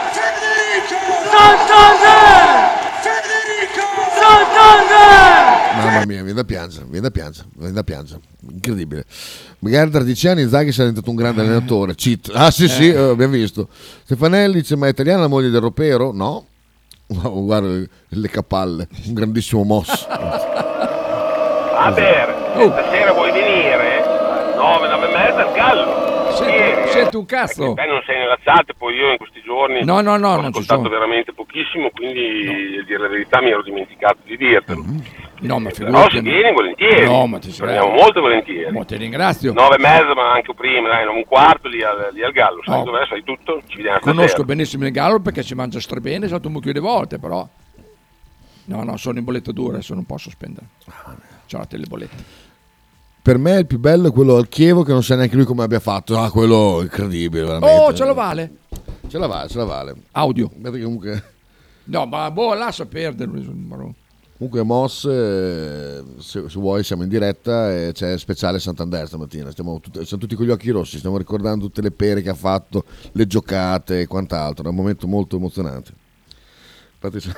Santander! 0.00 0.52
Santander! 1.30 2.53
Mamma 6.04 6.12
mia, 6.12 6.22
viene 6.22 6.32
da 6.34 6.44
piangere, 6.44 6.84
viene 6.84 7.00
da 7.00 7.10
piangere, 7.10 7.48
viene 7.56 7.72
da 7.72 7.82
piangere. 7.82 8.20
Incredibile. 8.50 9.04
Magari 9.60 9.90
tra 9.90 10.02
dieci 10.02 10.28
anni 10.28 10.46
Zaghi 10.48 10.70
sarà 10.72 10.88
diventato 10.88 11.10
un 11.10 11.16
grande 11.16 11.40
allenatore. 11.42 11.94
Cheat. 11.94 12.30
Ah 12.34 12.50
sì 12.50 12.68
sì, 12.68 12.88
Eh. 12.88 12.94
eh, 12.94 13.08
abbiamo 13.10 13.32
visto. 13.32 13.68
Stefanelli 14.04 14.54
dice, 14.60 14.76
ma 14.76 14.86
è 14.86 14.90
italiana 14.90 15.22
la 15.22 15.28
moglie 15.28 15.50
del 15.50 15.60
ropero? 15.60 16.12
No. 16.12 16.46
Guarda 17.06 17.68
le- 17.68 17.88
le 18.08 18.28
capalle, 18.28 18.88
un 19.06 19.14
grandissimo 19.14 19.62
mosso. 19.62 20.06
Faber, 21.76 22.34
stasera 22.54 23.12
vuoi 23.12 23.30
venire? 23.32 24.02
9, 24.56 24.88
9 24.88 25.06
e 25.08 25.12
mezza 25.12 25.46
al 25.46 25.52
Gallo. 25.54 26.02
Senti, 26.34 26.90
senti 26.92 27.16
un 27.16 27.26
cazzo. 27.26 27.74
Beh, 27.74 27.86
non 27.86 28.02
sei 28.06 28.18
nella 28.18 28.38
chat, 28.42 28.72
poi 28.76 28.94
io 28.94 29.10
in 29.12 29.18
questi 29.18 29.40
giorni 29.44 29.84
No, 29.84 30.00
no, 30.00 30.16
no, 30.16 30.34
ho 30.34 30.40
ascoltato 30.46 30.88
veramente 30.88 31.32
pochissimo, 31.32 31.90
quindi 31.90 32.78
a 32.80 32.84
dire 32.84 32.98
la 32.98 33.08
verità 33.08 33.40
mi 33.40 33.50
ero 33.50 33.62
dimenticato 33.62 34.18
di 34.24 34.36
dirtelo. 34.36 34.84
No, 35.46 35.58
ma 35.58 35.70
Però 35.70 35.84
figurati. 35.86 36.16
se 36.16 36.22
vieni 36.22 36.52
volentieri, 36.52 37.04
No, 37.04 37.26
ma 37.26 37.38
ti 37.38 37.54
Torniamo 37.54 37.90
molto 37.90 38.20
volentieri. 38.20 38.72
Mo 38.72 38.84
ti 38.84 38.96
ringrazio. 38.96 39.52
9 39.52 39.74
e 39.76 39.78
mezza, 39.78 40.14
ma 40.14 40.32
anche 40.32 40.54
prima, 40.54 40.88
dai, 40.88 41.06
un 41.06 41.24
quarto 41.26 41.68
lì 41.68 41.82
al, 41.82 42.08
lì 42.12 42.22
al 42.22 42.32
Gallo, 42.32 42.62
sai 42.64 42.80
Oh. 42.80 42.84
dov'è, 42.84 43.06
sai 43.06 43.22
tutto, 43.22 43.62
ci 43.66 43.76
vediamo 43.76 43.98
Conosco 44.00 44.26
stasera. 44.28 44.44
benissimo 44.44 44.86
il 44.86 44.92
gallo 44.92 45.20
perché 45.20 45.42
si 45.42 45.54
mangia 45.54 45.80
strebene, 45.80 46.24
è 46.24 46.28
stato 46.28 46.46
un 46.48 46.54
mucchio 46.54 46.72
di 46.72 46.78
volte, 46.78 47.18
però. 47.18 47.46
No, 48.66 48.82
no, 48.82 48.96
sono 48.96 49.18
in 49.18 49.24
bollettatura, 49.24 49.74
adesso 49.74 49.92
non 49.94 50.04
posso 50.06 50.30
spendere. 50.30 50.66
C'ho 51.50 51.58
la 51.58 51.66
telebolletta. 51.66 52.16
Per 53.20 53.38
me 53.38 53.58
il 53.58 53.66
più 53.66 53.78
bello 53.78 54.08
è 54.08 54.12
quello 54.12 54.36
al 54.36 54.48
Chievo 54.48 54.82
che 54.82 54.92
non 54.92 55.02
sa 55.02 55.16
neanche 55.16 55.36
lui 55.36 55.44
come 55.44 55.62
abbia 55.62 55.80
fatto. 55.80 56.18
Ah, 56.18 56.30
quello 56.30 56.78
incredibile, 56.82 57.44
veramente. 57.44 57.78
Oh, 57.78 57.92
ce 57.94 58.04
la 58.04 58.12
vale. 58.14 58.50
Ce 59.08 59.18
la 59.18 59.26
vale, 59.26 59.48
ce 59.48 59.58
la 59.58 59.64
vale. 59.64 59.94
Audio. 60.12 60.50
Comunque... 60.62 61.32
No, 61.84 62.06
ma 62.06 62.30
boh, 62.30 62.54
lascia 62.54 62.86
perdere. 62.86 63.30
Comunque 64.36 64.62
Moss, 64.64 65.04
eh, 65.04 66.02
se, 66.18 66.48
se 66.48 66.58
vuoi 66.58 66.82
siamo 66.82 67.04
in 67.04 67.08
diretta 67.08 67.72
e 67.72 67.92
c'è 67.92 68.18
speciale 68.18 68.58
Santander 68.58 69.06
stamattina, 69.06 69.52
stiamo, 69.52 69.78
tut- 69.78 70.02
siamo 70.02 70.22
tutti 70.22 70.34
con 70.34 70.44
gli 70.44 70.50
occhi 70.50 70.70
rossi, 70.70 70.98
stiamo 70.98 71.16
ricordando 71.16 71.66
tutte 71.66 71.80
le 71.80 71.92
pere 71.92 72.20
che 72.20 72.30
ha 72.30 72.34
fatto, 72.34 72.84
le 73.12 73.26
giocate 73.28 74.00
e 74.00 74.06
quant'altro, 74.08 74.64
è 74.64 74.68
un 74.68 74.74
momento 74.74 75.06
molto 75.06 75.36
emozionante. 75.36 75.92
Infatti 77.00 77.32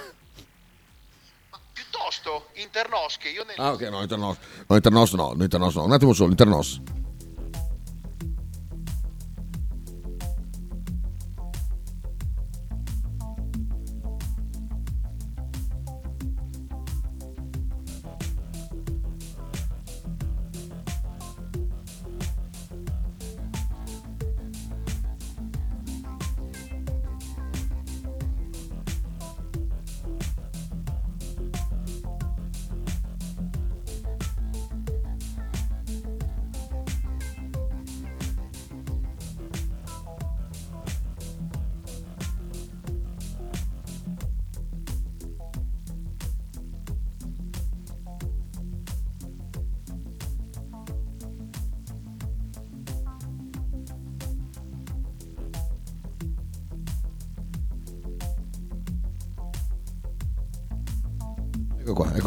piuttosto 1.72 2.47
Internos 2.55 3.18
che 3.18 3.28
io 3.28 3.44
nel 3.44 3.57
Ah 3.59 3.72
ok, 3.72 3.82
no, 3.90 4.01
Internos, 4.01 4.36
no, 4.66 4.74
Internos 4.74 5.12
no, 5.12 5.32
no, 5.34 5.42
Internos 5.42 5.74
no, 5.74 5.84
un 5.84 5.92
attimo 5.92 6.14
solo, 6.14 6.30
Internos. 6.30 6.80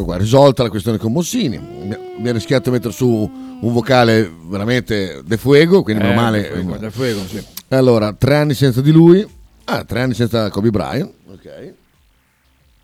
Qua, 0.10 0.18
risolta 0.18 0.64
la 0.64 0.70
questione 0.70 0.98
con 0.98 1.12
Mossini. 1.12 1.58
Ha 1.58 2.32
rischiato 2.32 2.64
di 2.70 2.76
mettere 2.76 2.94
su 2.94 3.08
un 3.08 3.74
vocale 3.74 4.32
veramente 4.46 5.22
de 5.24 5.38
fuego, 5.38 5.84
quindi 5.84 6.02
Eh, 6.04 6.08
meno 6.08 6.20
male. 6.22 6.42
De 6.42 6.50
Fuego, 6.50 6.78
De 6.78 6.92
Fuego, 6.92 7.26
sì. 7.28 7.46
Allora, 7.70 8.14
tre 8.14 8.36
anni 8.38 8.54
senza 8.56 8.82
di 8.82 8.92
lui. 8.92 9.26
Ah, 9.66 9.84
tre 9.84 10.02
anni 10.02 10.14
senza 10.16 10.50
Kobe 10.50 10.72
Bryant. 10.72 11.12
Ok. 11.28 11.74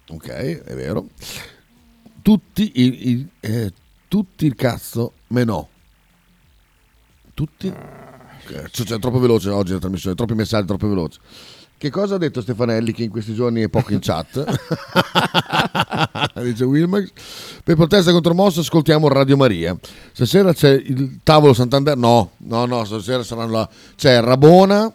Ok, 0.09 0.27
è 0.29 0.75
vero. 0.75 1.07
Tutti 2.21 2.71
i, 2.75 3.09
i- 3.09 3.27
eh, 3.39 3.71
tutti 4.07 4.45
il 4.45 4.53
cazzo, 4.55 5.13
meno. 5.27 5.69
Tutti. 7.33 7.73
C'è, 8.47 8.63
c'è 8.69 8.99
troppo 8.99 9.17
veloce 9.19 9.49
oggi 9.49 9.71
la 9.73 9.79
trasmissione, 9.79 10.15
troppi 10.15 10.35
messaggi, 10.35 10.67
troppo 10.67 10.87
veloce. 10.87 11.19
Che 11.85 11.91
cosa 11.91 12.15
ha 12.15 12.17
detto 12.17 12.41
Stefanelli 12.41 12.91
che 12.93 13.03
in 13.03 13.11
questi 13.11 13.35
giorni 13.35 13.61
è 13.61 13.69
poco 13.69 13.93
in 13.93 13.99
chat? 14.01 14.43
Dice 16.41 16.63
Wilmax. 16.63 17.11
Per 17.63 17.75
protesta 17.75 18.11
contro 18.11 18.33
Mossa 18.33 18.61
ascoltiamo 18.61 19.07
Radio 19.07 19.37
Maria. 19.37 19.77
Stasera 20.11 20.51
c'è 20.51 20.71
il 20.71 21.19
tavolo 21.21 21.53
Santander. 21.53 21.95
No, 21.95 22.31
no, 22.37 22.65
no, 22.65 22.83
stasera 22.85 23.21
saranno 23.21 23.51
là. 23.51 23.69
C'è 23.95 24.19
Rabona, 24.19 24.91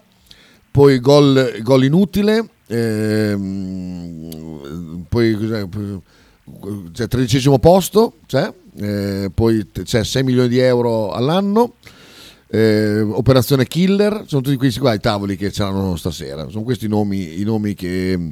poi 0.69 0.99
gol, 0.99 1.59
gol 1.61 1.85
inutile, 1.85 2.49
ehm, 2.67 4.25
poi 5.07 5.33
cos'è? 5.35 5.65
c'è 6.91 7.07
tredicesimo 7.07 7.57
posto, 7.59 8.15
c'è, 8.25 8.53
eh, 8.81 9.31
poi 9.33 9.65
c'è 9.71 10.03
6 10.03 10.23
milioni 10.23 10.49
di 10.49 10.59
euro 10.59 11.13
all'anno. 11.13 11.75
Eh, 12.53 12.99
operazione 12.99 13.65
Killer, 13.65 14.23
sono 14.27 14.41
tutti 14.41 14.57
questi 14.57 14.79
qua 14.79 14.93
i 14.93 14.99
tavoli 14.99 15.37
che 15.37 15.51
c'erano 15.51 15.95
stasera. 15.95 16.49
Sono 16.49 16.63
questi 16.63 16.85
i 16.85 16.89
nomi, 16.89 17.39
i 17.39 17.43
nomi 17.43 17.73
che, 17.73 18.31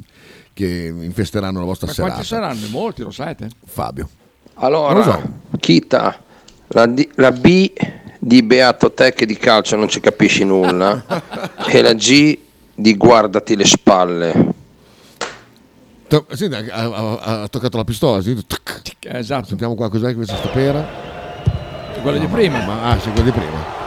che 0.52 0.94
infesteranno 1.00 1.58
la 1.58 1.64
vostra 1.64 1.86
Ma 1.86 1.92
serata. 1.94 2.12
quanti 2.12 2.28
saranno? 2.28 2.66
Molti, 2.68 3.02
lo 3.02 3.10
sapete? 3.10 3.48
Fabio. 3.64 4.08
Allora, 4.54 5.02
so. 5.02 5.22
Kita, 5.58 6.22
la, 6.68 6.84
D- 6.86 7.08
la 7.14 7.32
B 7.32 7.72
di 8.18 8.42
Beato 8.42 8.92
te 8.92 9.14
che 9.14 9.24
di 9.24 9.36
calcio 9.38 9.76
non 9.76 9.88
ci 9.88 10.00
capisci 10.00 10.44
nulla 10.44 11.02
e 11.66 11.80
la 11.80 11.94
G 11.94 12.38
di 12.74 12.96
guardati 12.98 13.56
le 13.56 13.64
spalle. 13.64 14.48
To- 16.08 16.26
sì, 16.32 16.44
ha, 16.44 16.58
ha- 16.72 17.42
ha 17.42 17.48
toccato 17.48 17.78
la 17.78 17.84
pistola. 17.84 18.20
Sì. 18.20 18.36
Esatto. 19.00 19.46
Sentiamo 19.46 19.74
qua 19.74 19.88
cos'è 19.88 20.14
questa 20.14 20.36
stapera. 20.36 20.86
Quella 22.02 22.18
di 22.18 22.26
No, 22.26 22.32
prima. 22.32 22.62
Ma, 22.66 22.90
ah, 22.90 23.00
sì, 23.00 23.08
quella 23.12 23.30
di 23.30 23.32
prima. 23.32 23.79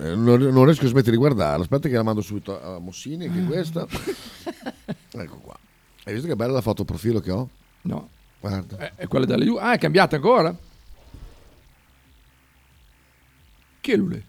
Non, 0.00 0.64
riesco 0.64 0.86
a 0.86 0.88
smettere 0.88 1.12
di 1.12 1.16
guardarla. 1.16 1.62
Aspetta 1.62 1.88
che 1.88 1.94
la 1.94 2.02
mando 2.02 2.22
subito 2.22 2.60
a 2.60 2.78
Mossini, 2.78 3.26
anche 3.26 3.44
questa. 3.44 3.86
ecco 5.12 5.36
qua. 5.36 5.58
Hai 6.04 6.12
visto 6.14 6.28
che 6.28 6.36
bella 6.36 6.52
la 6.52 6.60
foto 6.62 6.84
profilo 6.84 7.20
che 7.20 7.30
ho? 7.30 7.48
No. 7.82 8.08
Guarda. 8.40 8.78
Eh, 8.78 8.92
È 8.96 9.06
quella 9.06 9.26
della 9.26 9.44
Juve. 9.44 9.60
Ah, 9.60 9.72
è 9.74 9.78
cambiata 9.78 10.16
ancora? 10.16 10.54
Chi 13.80 13.92
è 13.92 13.96
lui? 13.96 14.24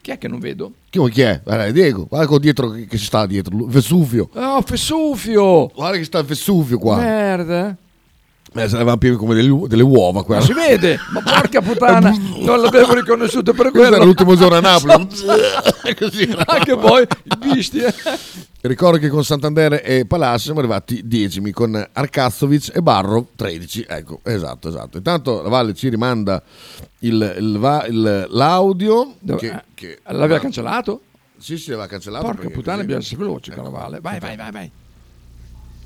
Chi 0.00 0.10
è 0.10 0.18
che 0.18 0.26
non 0.26 0.40
vedo? 0.40 0.72
Chi, 0.90 0.98
chi 1.10 1.20
è? 1.20 1.40
Guarda, 1.44 1.66
è 1.66 1.72
Diego. 1.72 2.06
Guarda 2.06 2.26
con 2.26 2.40
dietro 2.40 2.70
che 2.70 2.86
che 2.86 2.98
ci 2.98 3.04
sta 3.04 3.24
dietro. 3.24 3.56
Vesuvio. 3.66 4.28
Oh, 4.34 4.60
Fesufio! 4.62 5.68
Guarda 5.68 5.96
che 5.96 6.04
sta 6.04 6.20
Vesuvio 6.22 6.78
qua. 6.78 6.96
Merda. 6.96 7.76
Eh, 8.54 8.68
sarebbe 8.68 8.98
più 8.98 9.16
come 9.16 9.34
delle, 9.34 9.66
delle 9.66 9.82
uova 9.82 10.24
qua. 10.24 10.40
Si 10.40 10.52
vede, 10.52 10.98
ma 11.12 11.22
porca 11.22 11.62
puttana, 11.62 12.10
non 12.40 12.60
l'avevo 12.60 12.92
riconosciuto 12.94 13.52
per 13.54 13.70
Questo 13.70 13.78
quello. 13.78 13.94
era 13.96 14.04
l'ultimo 14.04 14.36
giorno 14.36 14.56
a 14.56 14.60
Napoli. 14.60 15.08
Così, 15.98 16.34
anche 16.46 16.76
poi 16.76 17.02
i 17.02 17.36
bestie. 17.54 17.92
Ricordo 18.60 18.98
che 18.98 19.08
con 19.08 19.24
Santander 19.24 19.80
e 19.84 20.04
Palacio 20.06 20.38
siamo 20.44 20.60
arrivati 20.60 21.00
decimi, 21.04 21.50
con 21.50 21.74
Arkazovic 21.92 22.70
e 22.76 22.82
Barro 22.82 23.26
13. 23.34 23.86
Ecco, 23.88 24.20
esatto, 24.22 24.68
esatto. 24.68 24.98
Intanto 24.98 25.42
la 25.42 25.48
Valle 25.48 25.74
ci 25.74 25.88
rimanda 25.88 26.40
il- 27.00 27.34
il 27.38 27.86
il- 27.88 28.26
l'audio. 28.30 29.14
Dove- 29.18 29.40
che, 29.40 29.46
eh, 29.48 29.62
che- 29.74 29.98
L'aveva 30.06 30.34
ma- 30.34 30.40
cancellato? 30.40 31.00
Sì, 31.38 31.56
sì, 31.56 31.70
l'aveva 31.70 31.88
cancellato. 31.88 32.24
Porca 32.26 32.48
puttana, 32.50 32.84
essere 32.96 33.16
veloce 33.16 33.52
con 33.52 33.64
la 33.64 33.70
Valle. 33.70 33.98
Vai, 34.00 34.20
vai, 34.20 34.36
vai, 34.36 34.50
vai. 34.52 34.70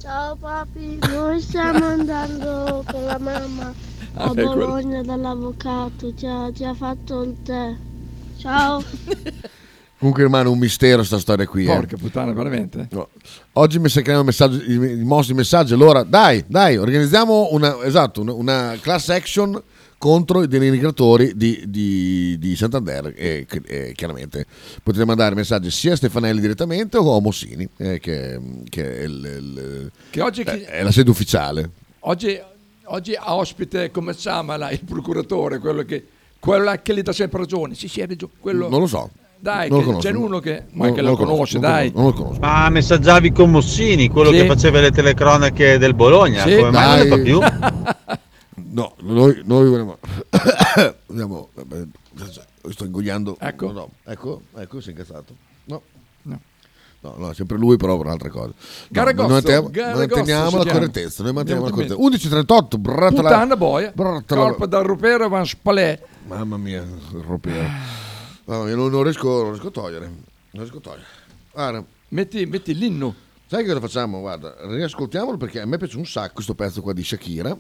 Ciao 0.07 0.37
papi, 0.37 1.01
noi 1.11 1.41
stiamo 1.41 1.85
andando 1.99 2.85
con 2.89 3.05
la 3.07 3.19
mamma 3.19 3.75
a 4.15 4.23
Ah, 4.23 4.31
è 4.31 4.35
quello. 4.35 4.55
Bologna 4.55 5.03
dall'avvocato, 5.03 6.15
ci 6.15 6.27
ha, 6.27 6.49
ci 6.55 6.63
ha 6.63 6.73
fatto 6.75 7.23
il 7.23 7.37
tè. 7.43 7.75
Ciao. 8.39 8.81
Comunque 9.99 10.23
rimane 10.23 10.49
un 10.49 10.59
mistero 10.59 11.03
sta 11.03 11.19
storia 11.19 11.45
qui. 11.49 11.65
eh. 11.65 11.75
Porca 11.75 11.97
puttana, 11.97 12.33
veramente. 12.33 12.87
No. 12.93 13.09
Oggi 13.55 13.81
mi 13.81 13.89
secchiamo 13.89 14.21
il 14.21 14.27
messaggio, 14.27 14.63
i, 14.63 14.75
i 14.75 15.03
mostri 15.05 15.35
messaggi. 15.35 15.73
Allora, 15.73 16.05
dai, 16.05 16.45
dai, 16.47 16.77
organizziamo 16.77 17.49
una, 17.51 17.83
esatto, 17.83 18.21
una, 18.21 18.33
una 18.33 18.77
class 18.81 19.09
action 19.09 19.61
contro 19.99 20.43
i 20.43 20.49
denigratori 20.49 21.33
di, 21.37 21.65
di, 21.67 22.37
di 22.39 22.55
Santander. 22.57 23.13
E, 23.17 23.47
e 23.67 23.93
chiaramente 23.95 24.47
potete 24.83 25.05
mandare 25.05 25.35
messaggi 25.35 25.71
sia 25.71 25.93
a 25.93 25.97
Stefanelli 25.97 26.41
direttamente 26.41 26.97
o 26.97 27.17
a 27.17 27.21
Mossini, 27.21 27.69
eh, 27.79 27.99
che, 27.99 28.39
che 28.69 28.99
è, 29.01 29.03
il- 29.05 29.25
il- 29.39 29.91
Che 30.11 30.21
oggi, 30.21 30.45
chi- 30.45 30.61
è 30.61 30.83
la 30.83 30.93
sede 30.93 31.11
ufficiale. 31.11 31.71
oggi, 32.01 32.39
oggi 32.85 33.15
ha 33.15 33.35
ospite, 33.35 33.91
come 33.91 34.13
si 34.13 34.21
chiama 34.21 34.57
là, 34.57 34.71
il 34.71 34.81
procuratore, 34.85 35.59
quello 35.59 35.83
che, 35.83 36.07
quello 36.39 36.73
che 36.83 36.95
gli 36.95 37.03
dà 37.03 37.13
sempre 37.13 37.41
ragione. 37.41 37.75
Sì, 37.75 37.89
sì, 37.89 38.05
ragione. 38.05 38.33
Quello... 38.39 38.69
Non 38.69 38.81
lo 38.81 38.87
so. 38.87 39.11
Dai, 39.39 39.69
conosco. 39.69 39.99
c'è 39.99 40.13
uno 40.13 40.39
che, 40.41 40.65
ma 40.73 40.87
Non- 40.87 40.95
che 40.95 41.03
non 41.03 41.11
lo 41.13 41.17
lo 41.19 41.25
conosco, 41.25 41.59
conosce, 41.59 41.59
non 41.59 41.69
lo 41.71 41.77
dai. 41.77 41.93
conosco, 41.93 42.01
non 42.01 42.11
lo 42.11 42.37
conosco. 42.39 42.41
Ma 42.41 42.71
messaggiavi 42.71 43.33
con 43.33 43.51
Mossini, 43.51 44.09
quello 44.09 44.31
Sì. 44.31 44.37
che 44.39 44.47
faceva 44.47 44.81
le 44.81 44.91
telecronache 44.91 45.79
del 45.79 45.95
Bologna. 45.95 46.43
Sì, 46.43 46.57
Come 46.57 46.71
mai 46.71 46.99
non 46.99 46.99
ne 46.99 47.09
fa 47.09 47.15
dai. 47.17 47.25
più? 47.25 47.41
No, 48.57 48.95
noi, 49.01 49.43
noi 49.45 49.69
vogliamo. 49.69 49.99
vabbè, 51.55 51.87
sto 52.71 52.85
ingoiando. 52.85 53.37
Ecco. 53.39 53.67
No, 53.67 53.73
no, 53.73 53.91
ecco, 54.05 54.43
ecco, 54.57 54.81
si 54.81 54.89
è 54.89 54.91
incazzato. 54.93 55.35
No. 55.65 55.83
No. 56.23 56.41
No, 57.01 57.15
no, 57.19 57.33
sempre 57.35 57.59
lui, 57.59 57.77
però 57.77 57.97
per 57.97 58.07
un'altra 58.07 58.31
cosa. 58.31 58.47
No, 58.47 58.55
Garagozzo, 58.89 59.23
noi 59.23 59.33
manteniamo, 59.33 59.69
Garagozzo 59.71 60.17
manteniamo 60.17 60.65
la 60.65 60.73
correttezza. 60.73 61.23
Noi 61.23 61.33
manteniamo 61.33 61.69
la 61.69 61.73
Andiamo 61.75 61.99
correttezza. 61.99 62.37
11.38, 62.39 62.79
bratola. 62.81 63.29
Puttana 63.29 63.57
boia, 63.57 63.93
bratola- 63.95 64.41
corpo 64.43 64.67
da 64.67 64.81
rupere 64.81 65.29
van 65.29 65.47
spalè. 65.47 66.03
Mamma 66.27 66.57
mia, 66.57 66.83
il 66.83 67.23
ropero. 67.27 67.69
Mamma 68.45 68.65
mia, 68.65 68.75
non, 68.75 68.91
non 68.91 69.03
riesco, 69.03 69.43
non 69.43 69.51
riesco 69.51 69.69
a 69.69 69.71
togliere. 69.71 70.07
Non 70.07 70.63
riesco 70.63 70.79
a 70.79 70.81
togliere. 70.81 71.05
Guarda, 71.53 71.85
Metti, 72.09 72.47
metti 72.47 72.75
l'inno. 72.75 73.15
Sai 73.49 73.63
che 73.63 73.69
cosa 73.69 73.81
facciamo? 73.81 74.21
Guarda, 74.21 74.57
riascoltiamolo 74.61 75.37
perché 75.37 75.61
a 75.61 75.67
me 75.67 75.77
piace 75.77 75.97
un 75.97 76.07
sacco 76.07 76.35
questo 76.35 76.55
pezzo 76.55 76.83
qua 76.83 76.93
di 76.93 77.05
Shakira. 77.05 77.57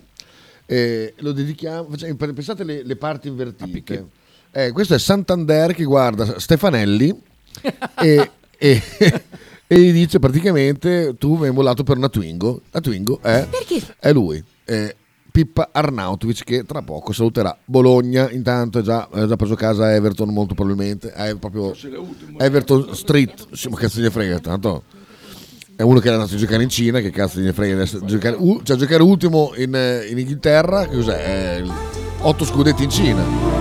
E 0.66 1.14
lo 1.18 1.32
dedichiamo. 1.32 1.88
facciamo- 1.90 2.14
Pensate 2.16 2.64
le, 2.64 2.82
le 2.82 2.96
parti 2.96 3.28
invertite. 3.28 4.06
Eh, 4.50 4.72
questo 4.72 4.94
è 4.94 4.98
Santander 4.98 5.72
che 5.74 5.84
guarda 5.84 6.38
Stefanelli 6.38 7.14
e, 8.02 8.30
e- 8.58 8.82
e 9.68 9.78
gli 9.80 9.92
dice 9.92 10.18
praticamente 10.18 11.14
tu 11.18 11.36
mi 11.36 11.46
hai 11.46 11.52
mollato 11.52 11.82
per 11.84 11.96
una 11.96 12.08
Twingo. 12.08 12.62
La 12.70 12.80
Twingo 12.80 13.20
è, 13.22 13.46
è 13.98 14.12
lui. 14.12 14.42
è 14.64 14.94
Pippa 15.30 15.68
Arnautovic 15.70 16.44
che 16.44 16.64
tra 16.64 16.80
poco 16.80 17.12
saluterà 17.12 17.56
Bologna. 17.66 18.30
Intanto 18.30 18.78
ha 18.78 18.82
già, 18.82 19.06
ha 19.12 19.26
già 19.26 19.36
preso 19.36 19.54
casa 19.54 19.94
Everton 19.94 20.30
molto 20.32 20.54
probabilmente. 20.54 21.12
È 21.12 21.36
proprio 21.36 21.74
Everton 22.38 22.94
Street. 22.94 23.48
Sì, 23.52 23.68
ma 23.68 23.76
cazzo 23.76 24.00
ne 24.00 24.10
frega, 24.10 24.38
tanto 24.38 24.84
è 25.76 25.82
uno 25.82 26.00
che 26.00 26.08
è 26.08 26.12
andato 26.12 26.34
a 26.34 26.38
giocare 26.38 26.62
in 26.62 26.70
Cina, 26.70 27.00
che 27.00 27.10
cazzo 27.10 27.38
ne 27.38 27.52
frega 27.52 27.74
adesso 27.74 28.02
giocare, 28.04 28.36
cioè 28.62 28.76
giocare 28.76 29.02
ultimo 29.02 29.52
in, 29.56 29.74
eh, 29.74 30.06
in 30.08 30.18
Inghilterra, 30.18 30.88
che 30.88 30.96
cos'è? 30.96 31.54
È 31.54 31.56
il- 31.58 31.72
otto 32.20 32.44
scudetti 32.44 32.82
in 32.84 32.90
Cina. 32.90 33.55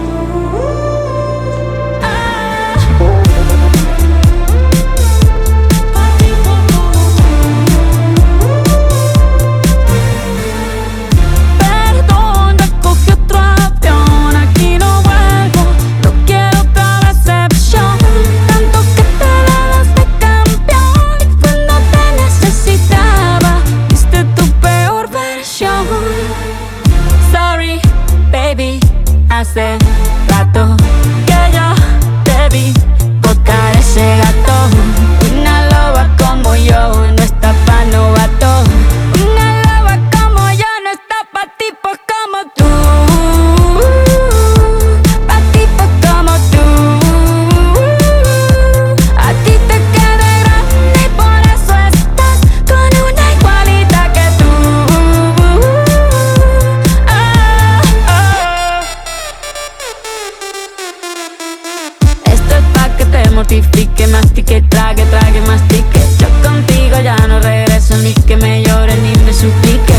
mastique, 64.55 64.69
trague, 64.69 65.05
trague, 65.05 65.41
mastique. 65.41 65.99
Yo 66.19 66.27
contigo 66.47 66.99
ya 67.01 67.15
no 67.27 67.39
regreso 67.39 67.97
ni 67.97 68.13
que 68.13 68.37
me 68.37 68.63
llore 68.63 68.95
ni 68.97 69.13
me 69.25 69.33
suplique. 69.33 69.93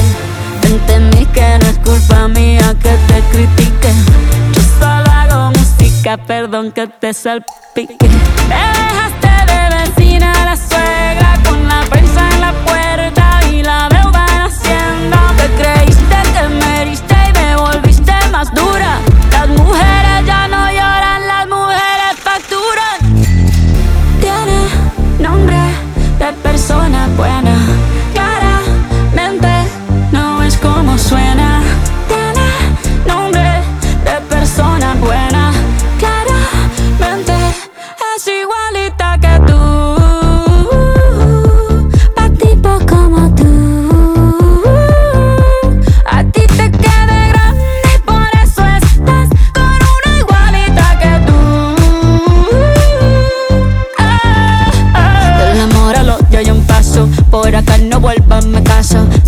Entendí 0.62 1.26
que 1.26 1.58
no 1.58 1.66
es 1.68 1.78
culpa 1.78 2.28
mía 2.28 2.74
que 2.82 2.90
te 3.08 3.20
critique. 3.32 3.92
Yo 4.52 4.62
solo 4.78 5.10
hago 5.10 5.50
música, 5.50 6.16
perdón 6.16 6.72
que 6.72 6.86
te 6.86 7.12
salpique. 7.12 8.08
Me 8.48 8.62
dejaste 8.78 9.28
de 9.52 9.76
vecina 9.76 10.32
la 10.44 10.56
suegra 10.56 11.38
con 11.44 11.68
la 11.68 11.80
prensa 11.90 12.28
en 12.34 12.40
la 12.40 12.52
puerta 12.64 13.40
y 13.52 13.62
la 13.62 13.88
deuda 13.88 14.26
en 14.32 14.42
hacienda 14.42 15.18
Te 15.36 15.48
creíste 15.62 16.16
que 16.34 16.48
me 16.48 16.82
heriste 16.82 17.14
y 17.28 17.32
me 17.38 17.56
volviste 17.56 18.12
más 18.32 18.52
dura. 18.54 18.98
Las 19.32 19.48
mujeres 19.48 20.05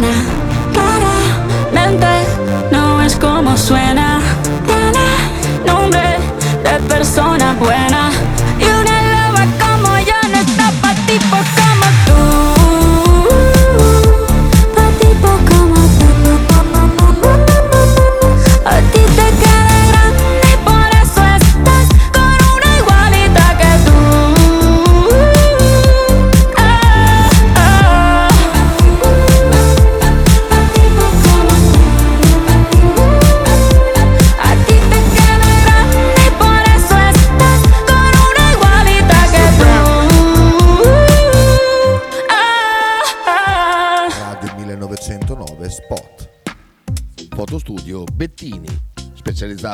de 0.00 0.39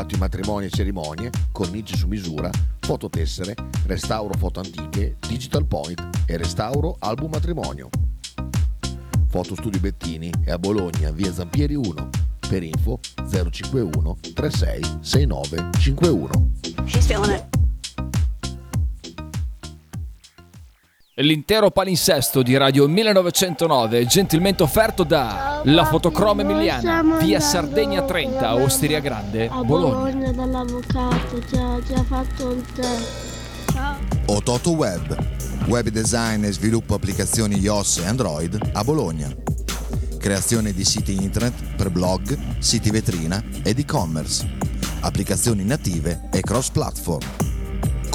specializzato 0.06 0.14
in 0.14 0.20
matrimoni 0.20 0.66
e 0.66 0.70
cerimonie, 0.70 1.30
cornici 1.52 1.96
su 1.96 2.06
misura, 2.06 2.50
fototessere, 2.80 3.54
restauro 3.86 4.34
foto 4.38 4.60
antiche, 4.60 5.16
digital 5.26 5.66
point 5.66 6.00
e 6.26 6.36
restauro 6.36 6.96
album 7.00 7.30
matrimonio. 7.32 7.88
Fotostudio 9.28 9.80
Bettini 9.80 10.30
è 10.44 10.52
a 10.52 10.58
Bologna, 10.58 11.10
via 11.10 11.32
Zampieri 11.32 11.74
1. 11.74 12.08
Per 12.48 12.62
info 12.62 13.00
051 13.28 14.16
36 14.32 14.98
69 15.00 15.70
L'intero 21.20 21.70
palinsesto 21.70 22.42
di 22.42 22.54
Radio 22.58 22.86
1909 22.86 24.04
gentilmente 24.04 24.62
offerto 24.62 25.02
da 25.02 25.62
La 25.64 25.86
Fotocroma 25.86 26.42
Emiliana, 26.42 27.02
via 27.18 27.40
Sardegna 27.40 28.02
30, 28.02 28.56
Osteria 28.56 29.00
Grande, 29.00 29.48
A 29.48 29.64
Bologna. 29.64 30.10
Bologna 30.10 30.32
dall'avvocato, 30.32 31.42
ci 31.48 31.56
ha 31.56 31.80
già 31.80 32.04
fatto 32.04 32.50
il 32.50 32.62
tè. 32.74 32.98
Ciao. 33.72 33.96
Ototo 34.26 34.72
Web, 34.72 35.16
web 35.68 35.88
design 35.88 36.44
e 36.44 36.52
sviluppo 36.52 36.92
applicazioni 36.92 37.60
iOS 37.60 38.00
e 38.00 38.06
Android 38.06 38.70
a 38.74 38.84
Bologna. 38.84 39.34
Creazione 40.18 40.74
di 40.74 40.84
siti 40.84 41.14
internet 41.14 41.76
per 41.76 41.88
blog, 41.88 42.36
siti 42.58 42.90
vetrina 42.90 43.42
ed 43.62 43.78
e-commerce. 43.78 44.46
Applicazioni 45.00 45.64
native 45.64 46.28
e 46.30 46.42
cross-platform. 46.42 47.55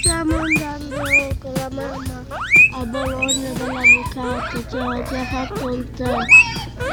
Stiamo 0.00 0.36
andando 0.36 1.36
con 1.38 1.52
la 1.52 1.68
mamma 1.70 2.24
a 2.74 2.84
Bologna 2.86 3.50
dall'avvocato, 3.52 4.68
ci 4.68 4.76
ha 4.76 5.02
già 5.02 5.24
fatto 5.24 5.68
il 5.70 5.90
tè. 5.90 6.14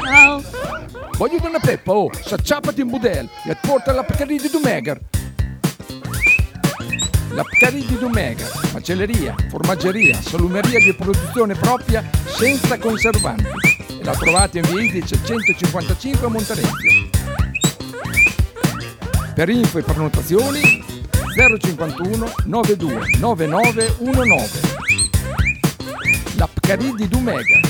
Ciao. 0.04 0.42
Voglio 1.16 1.38
una 1.42 1.58
peppa, 1.58 1.92
oh, 1.92 2.10
s'acciappati 2.12 2.82
in 2.82 2.88
budel 2.88 3.28
e 3.44 3.56
porta 3.60 3.92
la 3.92 4.04
Pcaridi 4.04 4.42
di 4.42 4.50
Dumegar. 4.50 5.00
La 7.30 7.42
Pcaridi 7.44 7.86
di 7.86 7.98
Dumegar, 7.98 8.50
macelleria, 8.72 9.34
formaggeria, 9.48 10.20
salumeria 10.20 10.78
di 10.78 10.94
produzione 10.94 11.54
propria 11.54 12.04
senza 12.26 12.78
conservanti. 12.78 13.48
E 14.00 14.04
la 14.04 14.12
trovate 14.12 14.58
in 14.58 14.64
via 14.64 14.82
Idice 14.82 15.18
155 15.24 16.26
a 16.26 16.30
Monterezio. 16.30 17.10
Per 19.34 19.48
info 19.48 19.78
e 19.78 19.82
prenotazioni 19.82 20.77
051 21.38 22.32
92 22.46 23.10
9919. 23.20 24.60
La 26.36 26.48
Pcaridi 26.52 26.96
di 26.96 27.08
Dumegar. 27.08 27.60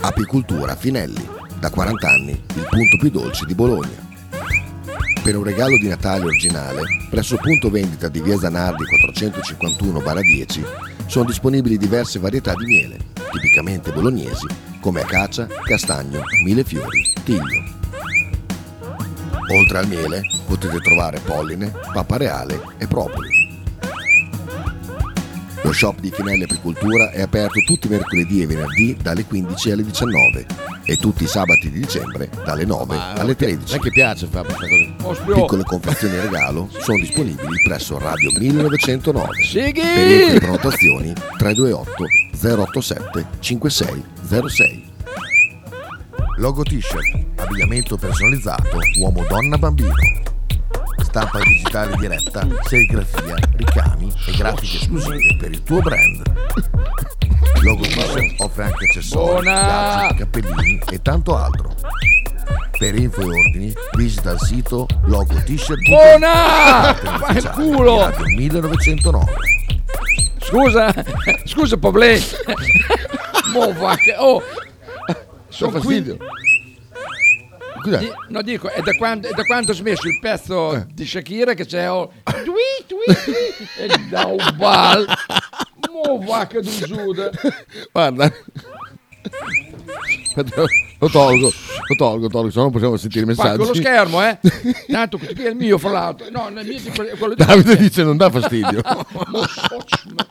Apicultura 0.00 0.76
Finelli, 0.76 1.28
da 1.58 1.70
40 1.70 2.08
anni 2.08 2.30
il 2.30 2.66
punto 2.70 2.96
più 3.00 3.10
dolce 3.10 3.44
di 3.46 3.56
Bologna. 3.56 4.06
Per 5.24 5.36
un 5.36 5.42
regalo 5.42 5.76
di 5.76 5.88
Natale 5.88 6.24
originale, 6.24 6.82
presso 7.10 7.34
il 7.34 7.40
punto 7.40 7.68
vendita 7.68 8.08
di 8.08 8.20
Via 8.20 8.38
Zanardi 8.38 8.84
451-10 9.12 10.87
sono 11.08 11.24
disponibili 11.24 11.78
diverse 11.78 12.18
varietà 12.18 12.54
di 12.54 12.66
miele, 12.66 12.98
tipicamente 13.32 13.90
bolognesi, 13.90 14.46
come 14.78 15.00
acacia, 15.00 15.46
castagno, 15.64 16.20
millefiori, 16.44 17.12
tiglio. 17.24 17.64
Oltre 19.50 19.78
al 19.78 19.88
miele 19.88 20.20
potete 20.46 20.78
trovare 20.80 21.18
polline, 21.20 21.72
pappa 21.94 22.18
reale 22.18 22.60
e 22.76 22.86
propoli. 22.86 23.37
Lo 25.68 25.74
shop 25.74 26.00
di 26.00 26.10
Finelli 26.10 26.44
Apicoltura 26.44 27.10
è 27.10 27.20
aperto 27.20 27.60
tutti 27.60 27.88
i 27.88 27.90
mercoledì 27.90 28.40
e 28.40 28.46
venerdì 28.46 28.96
dalle 29.02 29.26
15 29.26 29.70
alle 29.72 29.84
19 29.84 30.46
e 30.82 30.96
tutti 30.96 31.24
i 31.24 31.26
sabati 31.26 31.70
di 31.70 31.80
dicembre 31.80 32.30
dalle 32.42 32.64
9 32.64 32.96
alle 32.96 33.36
13. 33.36 33.76
A 33.76 33.78
che 33.78 33.90
piace 33.90 34.26
fare 34.28 34.48
questa 34.48 34.66
cosa? 35.02 35.34
Piccole 35.34 35.64
confezioni 35.64 36.14
e 36.14 36.22
regalo 36.22 36.70
sono 36.78 36.96
disponibili 36.96 37.60
presso 37.62 37.98
Radio 37.98 38.30
1909. 38.38 39.28
Sighi! 39.44 39.82
Per 39.82 40.10
info 40.10 40.36
e 40.36 40.38
prenotazioni 40.38 41.12
328 41.36 42.62
087 42.62 43.26
5606. 43.38 44.84
Logo 46.36 46.62
t-shirt, 46.62 47.40
abbigliamento 47.40 47.98
personalizzato, 47.98 48.78
uomo, 49.00 49.22
donna, 49.28 49.58
bambino. 49.58 49.92
Stampa 51.08 51.38
digitale 51.38 51.96
diretta, 51.96 52.46
serigrafia, 52.64 53.34
ricami 53.56 54.12
e 54.26 54.32
grafiche 54.36 54.76
esclusive 54.76 55.36
per 55.40 55.50
il 55.52 55.62
tuo 55.62 55.80
brand. 55.80 56.22
Logo 57.62 57.82
t-shirt 57.84 58.34
offre 58.42 58.64
anche 58.64 58.84
accessori, 58.84 59.46
gadget, 59.46 60.18
cappellini 60.18 60.78
e 60.90 61.00
tanto 61.00 61.34
altro. 61.34 61.74
Per 62.78 62.94
info 62.94 63.22
e 63.22 63.24
ordini 63.24 63.72
visita 63.94 64.32
il 64.32 64.40
sito 64.40 64.86
logo 65.06 65.32
t-shirt. 65.32 65.80
Buona! 65.88 66.92
Fai 66.92 67.36
il 67.38 67.50
culo! 67.54 68.12
1909. 68.36 69.32
Scusa, 70.40 70.92
scusa 71.46 71.78
Poblé. 71.78 72.20
Mo 73.54 73.72
va 73.72 73.96
che... 73.96 74.14
Oh, 74.18 74.42
sono 75.48 75.70
fastidio. 75.70 76.18
Cos'è? 77.90 77.98
Di- 77.98 78.12
no, 78.28 78.42
dico, 78.42 78.68
è 78.70 78.80
da 78.82 78.92
quando, 78.96 79.28
è 79.28 79.32
da 79.32 79.42
quando 79.44 79.72
ho 79.72 79.74
smesso 79.74 80.06
il 80.08 80.18
pezzo 80.20 80.86
di 80.92 81.06
Shakira 81.06 81.54
che 81.54 81.66
c'è 81.66 81.90
oh, 81.90 82.12
tui, 82.44 82.84
tui, 82.86 83.14
tui, 83.24 83.84
e 83.84 83.88
da 84.08 84.26
un 84.26 84.54
bal. 84.56 85.06
Mo 85.90 86.18
va 86.24 86.46
che 86.46 86.60
tu 86.60 86.70
giuda. 86.86 87.30
Guarda. 87.92 88.32
Aspetta, 90.24 90.62
Lo 91.00 91.08
tolgo, 91.08 91.46
lo 91.46 91.94
tolgo, 91.96 92.28
tolgo, 92.28 92.50
se 92.50 92.56
no 92.56 92.62
non 92.64 92.72
possiamo 92.72 92.96
sentire 92.96 93.24
i 93.24 93.26
messaggi. 93.28 93.56
con 93.58 93.66
lo 93.66 93.74
schermo, 93.74 94.22
eh. 94.24 94.38
Tanto 94.90 95.16
questo 95.18 95.34
qui 95.34 95.44
è 95.44 95.50
il 95.50 95.56
mio, 95.56 95.78
fra 95.78 95.90
l'altro. 95.90 96.26
No, 96.30 96.48
il 96.48 96.66
mio 96.66 96.76
è 96.76 96.90
quello- 96.94 97.16
quello 97.16 97.34
di 97.34 97.44
Davide 97.44 97.76
dice 97.76 98.02
non 98.02 98.16
dà 98.16 98.30
fastidio. 98.30 98.80
Mo 99.28 99.46
so- 99.46 99.84
ma- 100.14 100.26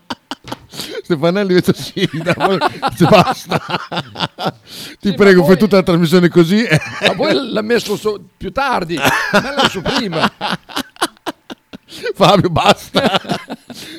Stefanelli 1.03 1.53
invece 1.53 1.73
sì, 1.73 2.07
dà- 2.21 2.57
dice 2.89 3.05
basta. 3.09 3.57
Ti 4.99 5.09
Sì, 5.09 5.13
prego, 5.13 5.41
ma 5.41 5.45
fai 5.47 5.55
poi- 5.55 5.57
tutta 5.57 5.75
la 5.77 5.83
trasmissione 5.83 6.29
così. 6.29 6.63
Ma 7.01 7.13
poi 7.15 7.51
l'ha 7.51 7.61
messo 7.61 7.95
so- 7.97 8.21
più 8.37 8.51
tardi, 8.51 8.95
me 8.95 9.01
l'ha 9.31 9.55
messo 9.63 9.81
prima. 9.81 10.31
Fabio, 12.13 12.49
basta. 12.49 13.19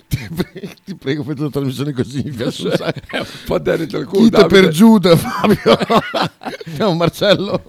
ti, 0.09 0.29
prego, 0.35 0.71
ti 0.85 0.95
prego, 0.95 1.23
fai 1.25 1.35
tutta 1.35 1.45
la 1.45 1.51
trasmissione 1.51 1.93
così. 1.93 2.23
Mi 2.25 2.31
piace 2.31 2.67
un 2.69 2.75
sacco. 2.77 3.01
Dita 4.21 4.41
Davide. 4.43 4.47
per 4.47 4.69
Giuda, 4.69 5.17
Fabio. 5.17 5.79
Ciao 6.77 6.93
Marcello. 6.95 7.63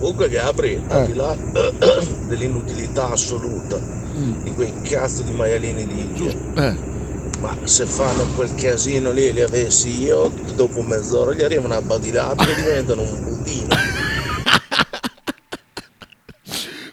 Comunque 0.00 0.28
Gabri, 0.28 0.80
al 0.88 1.06
di 1.06 1.14
là 1.14 1.34
dell'inutilità 2.28 3.10
assoluta 3.10 3.78
di 4.42 4.52
quei 4.54 4.72
cazzo 4.82 5.22
di 5.22 5.32
maialini 5.32 5.86
di 5.86 6.00
India, 6.00 6.30
Eh. 6.56 6.76
Ma 7.40 7.56
se 7.64 7.86
fanno 7.86 8.26
quel 8.34 8.54
casino 8.54 9.10
lì 9.10 9.28
e 9.28 9.32
li 9.32 9.42
avessi 9.42 10.02
io, 10.02 10.32
dopo 10.54 10.82
mezz'ora 10.82 11.32
gli 11.32 11.42
arriva 11.42 11.64
una 11.64 11.80
badilata 11.80 12.46
e 12.46 12.54
diventano 12.54 13.02
un 13.02 13.24
budino. 13.24 13.74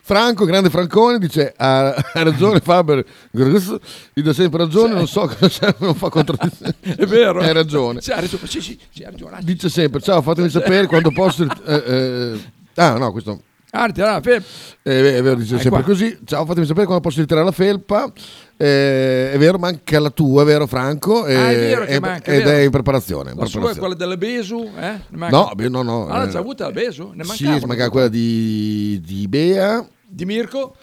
Franco, 0.05 0.45
grande 0.45 0.69
Francone, 0.69 1.17
dice 1.17 1.51
ha, 1.57 1.95
ha 1.95 2.21
ragione 2.21 2.59
Faber, 2.59 3.03
gli 3.31 4.21
do 4.21 4.33
sempre 4.33 4.59
ragione, 4.59 4.93
non 4.93 5.07
so 5.07 5.21
cosa 5.21 5.49
serve, 5.49 5.83
non 5.83 5.95
fa 5.95 6.09
contraddizione. 6.09 6.75
È 6.95 7.05
vero. 7.07 7.39
Hai 7.39 7.51
ragione. 7.51 8.01
Sì, 8.01 8.11
ha 8.11 8.19
ragione, 8.19 8.45
sì, 8.45 8.61
sì, 8.61 8.79
ragione. 9.03 9.39
Dice 9.41 9.67
sempre, 9.67 10.01
ciao, 10.01 10.21
fatemi 10.21 10.49
sapere 10.49 10.85
quando 10.85 11.09
posso... 11.09 11.43
eh, 11.65 11.83
eh, 11.87 12.39
ah, 12.75 12.97
no, 12.99 13.11
questo... 13.11 13.41
Ah, 13.71 13.87
ritirare 13.87 14.13
la 14.13 14.21
felpa. 14.21 14.47
Eh, 14.83 15.17
è 15.17 15.21
vero, 15.23 15.35
dice 15.35 15.59
sempre 15.59 15.81
qua. 15.81 15.81
così. 15.81 16.19
Ciao, 16.23 16.45
fatemi 16.45 16.67
sapere 16.67 16.85
quando 16.85 17.03
posso 17.03 17.19
ritirare 17.19 17.45
la 17.45 17.51
felpa. 17.51 18.13
Eh, 18.57 19.31
è 19.33 19.37
vero, 19.37 19.57
manca 19.57 19.99
la 19.99 20.09
tua, 20.09 20.43
è 20.43 20.45
vero 20.45 20.65
Franco? 20.65 21.23
Ah, 21.23 21.27
è 21.27 21.53
Eh, 21.53 21.57
vero 21.57 21.81
che 21.85 21.87
è- 21.87 21.99
manca, 21.99 22.31
è 22.31 22.37
ed 22.37 22.47
è 22.47 22.59
in 22.61 22.69
preparazione. 22.71 23.31
in 23.31 23.37
La 23.37 23.45
sua 23.45 23.59
è 23.59 23.63
preparazione. 23.73 23.79
quella 23.79 23.95
della 23.95 24.17
Besu, 24.17 24.69
eh? 24.79 24.99
No, 25.09 25.51
no, 25.69 25.81
no. 25.81 26.07
Ah, 26.07 26.19
l'ha 26.19 26.27
eh, 26.27 26.29
già 26.29 26.39
avuta 26.39 26.65
la 26.65 26.71
Besu? 26.71 27.11
Ne 27.13 27.23
sì, 27.25 27.43
mancava. 27.43 27.67
manca 27.67 27.89
quella 27.89 28.07
di, 28.07 29.01
di 29.03 29.27
Bea, 29.27 29.85
Di 30.07 30.25
Mirko? 30.25 30.75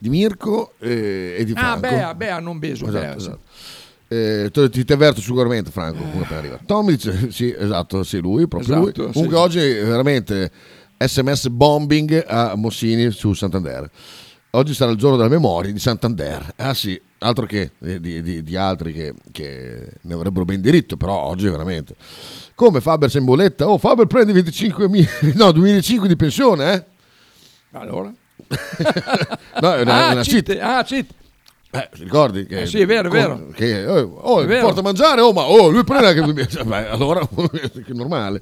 di 0.00 0.08
Mirko 0.10 0.72
eh, 0.78 1.36
e 1.38 1.44
di 1.44 1.52
Ah, 1.54 1.76
Franco. 1.76 1.80
Bea, 1.80 2.14
Bea, 2.14 2.38
non 2.40 2.58
Besu. 2.58 2.84
Esatto, 2.86 2.98
Bea, 3.00 3.10
sì. 3.12 3.16
esatto. 3.18 3.38
Eh, 4.10 4.50
ti, 4.70 4.84
ti 4.84 4.92
avverto 4.94 5.20
sicuramente 5.20 5.70
Franco 5.70 5.98
come 6.02 6.22
appena 6.22 6.38
arriva. 6.38 6.58
Tommy 6.64 6.92
dice 6.92 7.30
sì 7.30 7.54
esatto 7.56 8.02
sì 8.04 8.20
lui 8.20 8.48
proprio 8.48 8.72
Esatto, 8.80 9.02
lui 9.02 9.06
sì. 9.08 9.12
comunque 9.12 9.36
oggi 9.38 9.58
veramente 9.58 10.50
sms 10.96 11.48
bombing 11.48 12.24
a 12.26 12.54
Mossini 12.56 13.10
su 13.10 13.34
Santander 13.34 13.86
oggi 14.52 14.72
sarà 14.72 14.92
il 14.92 14.96
giorno 14.96 15.18
della 15.18 15.28
memoria 15.28 15.70
di 15.70 15.78
Santander 15.78 16.54
ah 16.56 16.72
sì 16.72 16.98
altro 17.18 17.46
che 17.46 17.72
di, 17.78 18.22
di- 18.22 18.42
di 18.42 18.56
altri 18.56 18.92
che, 18.92 19.14
che 19.32 19.88
ne 20.00 20.14
avrebbero 20.14 20.44
ben 20.44 20.60
diritto 20.60 20.96
però 20.96 21.14
oggi 21.24 21.48
veramente 21.48 21.94
come 22.54 22.80
Faber 22.80 23.10
sei 23.10 23.20
in 23.20 23.26
bolletta 23.26 23.68
oh 23.68 23.78
Faber 23.78 24.06
prendi 24.06 24.32
25.000 24.32 25.36
no 25.38 25.50
2005 25.52 26.08
di 26.08 26.16
pensione 26.16 26.72
eh 26.72 26.84
Allora? 27.72 28.12
no 29.60 29.74
è 29.74 29.80
una, 29.82 30.06
ah, 30.08 30.12
una 30.12 30.22
cheat, 30.22 30.44
cheat. 30.46 30.60
ah, 30.62 30.82
cheat. 30.84 31.06
Eh, 31.70 31.88
ti 31.92 32.04
ricordi? 32.04 32.46
Che, 32.46 32.62
Eh 32.62 32.66
sì, 32.66 32.80
è 32.80 32.86
vero, 32.86 33.08
è 33.08 33.10
vero. 33.10 33.48
Che, 33.52 33.84
oh, 33.84 34.14
oh, 34.22 34.40
È 34.40 34.46
vero. 34.46 34.64
porta 34.64 34.80
a 34.80 34.82
mangiare, 34.82 35.20
oh, 35.20 35.32
ma 35.34 35.42
oh, 35.42 35.68
lui 35.68 35.84
prende 35.84 36.18
anche. 36.18 36.64
Beh, 36.64 36.88
allora, 36.88 37.28
che 37.28 37.92
normale. 37.92 38.40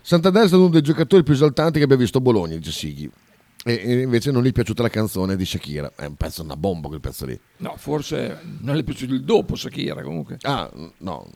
Santander 0.00 0.44
è 0.44 0.46
stato 0.46 0.62
uno 0.62 0.70
dei 0.70 0.82
giocatori 0.82 1.24
più 1.24 1.34
esaltanti 1.34 1.78
che 1.78 1.84
abbia 1.84 1.96
visto 1.96 2.18
a 2.18 2.20
Bologna, 2.20 2.54
dice 2.54 2.70
Sighi. 2.70 3.10
E, 3.72 4.00
invece 4.02 4.30
non 4.30 4.42
gli 4.42 4.48
è 4.48 4.52
piaciuta 4.52 4.82
la 4.82 4.88
canzone 4.90 5.36
di 5.36 5.44
Shakira. 5.44 5.92
È 5.94 6.04
un 6.06 6.14
pezzo, 6.16 6.42
una 6.42 6.56
bomba 6.56 6.88
quel 6.88 7.00
pezzo 7.00 7.26
lì. 7.26 7.38
No, 7.58 7.74
forse 7.76 8.38
non 8.60 8.74
le 8.74 8.80
è 8.80 8.84
piaciuto 8.84 9.12
il 9.14 9.22
dopo, 9.24 9.54
Shakira 9.56 10.02
comunque. 10.02 10.36
Ah, 10.42 10.70
no. 10.98 11.28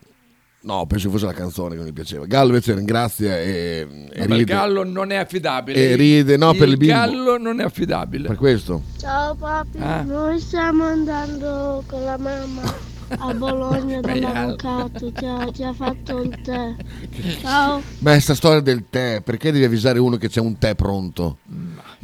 No, 0.65 0.85
penso 0.87 1.09
fosse 1.09 1.25
la 1.25 1.33
canzone 1.33 1.71
che 1.71 1.81
non 1.81 1.87
gli 1.87 1.91
piaceva. 1.93 2.25
Gallo 2.25 2.47
invece 2.47 2.73
ringrazia 2.73 3.37
e, 3.37 3.85
e 4.09 4.19
No, 4.21 4.25
ma 4.27 4.35
il 4.35 4.39
ride. 4.39 4.43
gallo 4.45 4.83
non 4.85 5.11
è 5.11 5.17
affidabile. 5.17 5.89
E 5.91 5.95
ride, 5.97 6.37
no, 6.37 6.53
per 6.53 6.69
il 6.69 6.77
bimbo. 6.77 6.93
gallo 6.93 7.37
non 7.37 7.59
è 7.59 7.63
affidabile. 7.65 8.29
Per 8.29 8.37
questo. 8.37 8.81
Ciao 8.97 9.35
papi, 9.35 9.77
Ah. 9.79 10.03
noi 10.03 10.39
stiamo 10.39 10.85
andando 10.85 11.83
con 11.85 12.01
la 12.05 12.17
mamma 12.17 12.61
a 13.09 13.33
Bologna 13.35 13.99
dall'avvocato, 13.99 15.11
ci 15.11 15.25
ha, 15.25 15.51
ci 15.51 15.63
ha 15.63 15.73
fatto 15.73 16.21
il 16.21 16.39
tè. 16.41 16.75
Ciao. 17.41 17.81
Beh, 17.99 18.19
sta 18.21 18.33
storia 18.33 18.61
del 18.61 18.85
tè, 18.89 19.19
perché 19.21 19.51
devi 19.51 19.65
avvisare 19.65 19.99
uno 19.99 20.15
che 20.15 20.29
c'è 20.29 20.39
un 20.39 20.57
tè 20.57 20.75
pronto? 20.75 21.39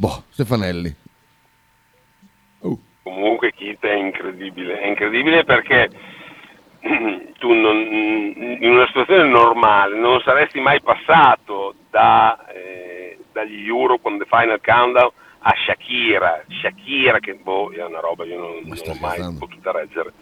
Boh, 0.00 0.22
Stefanelli. 0.30 0.96
Comunque 3.02 3.52
Kit 3.52 3.84
è 3.84 3.92
incredibile, 3.92 4.80
è 4.80 4.86
incredibile 4.86 5.44
perché 5.44 5.90
tu 7.38 7.52
non- 7.52 7.76
in 8.60 8.70
una 8.70 8.86
situazione 8.86 9.28
normale 9.28 9.98
non 9.98 10.18
saresti 10.20 10.58
mai 10.58 10.80
passato 10.80 11.74
da, 11.90 12.46
eh, 12.46 13.18
dagli 13.30 13.66
Euro 13.66 13.98
con 13.98 14.16
The 14.16 14.24
Final 14.24 14.60
Countdown 14.64 15.10
a 15.40 15.54
Shakira, 15.66 16.44
Shakira 16.62 17.18
che 17.18 17.34
boh, 17.34 17.70
è 17.70 17.84
una 17.84 18.00
roba 18.00 18.24
che 18.24 18.30
io 18.30 18.38
non, 18.38 18.60
non 18.64 18.78
ho 18.86 18.96
mai 19.00 19.36
potuta 19.38 19.70
reggere. 19.70 20.12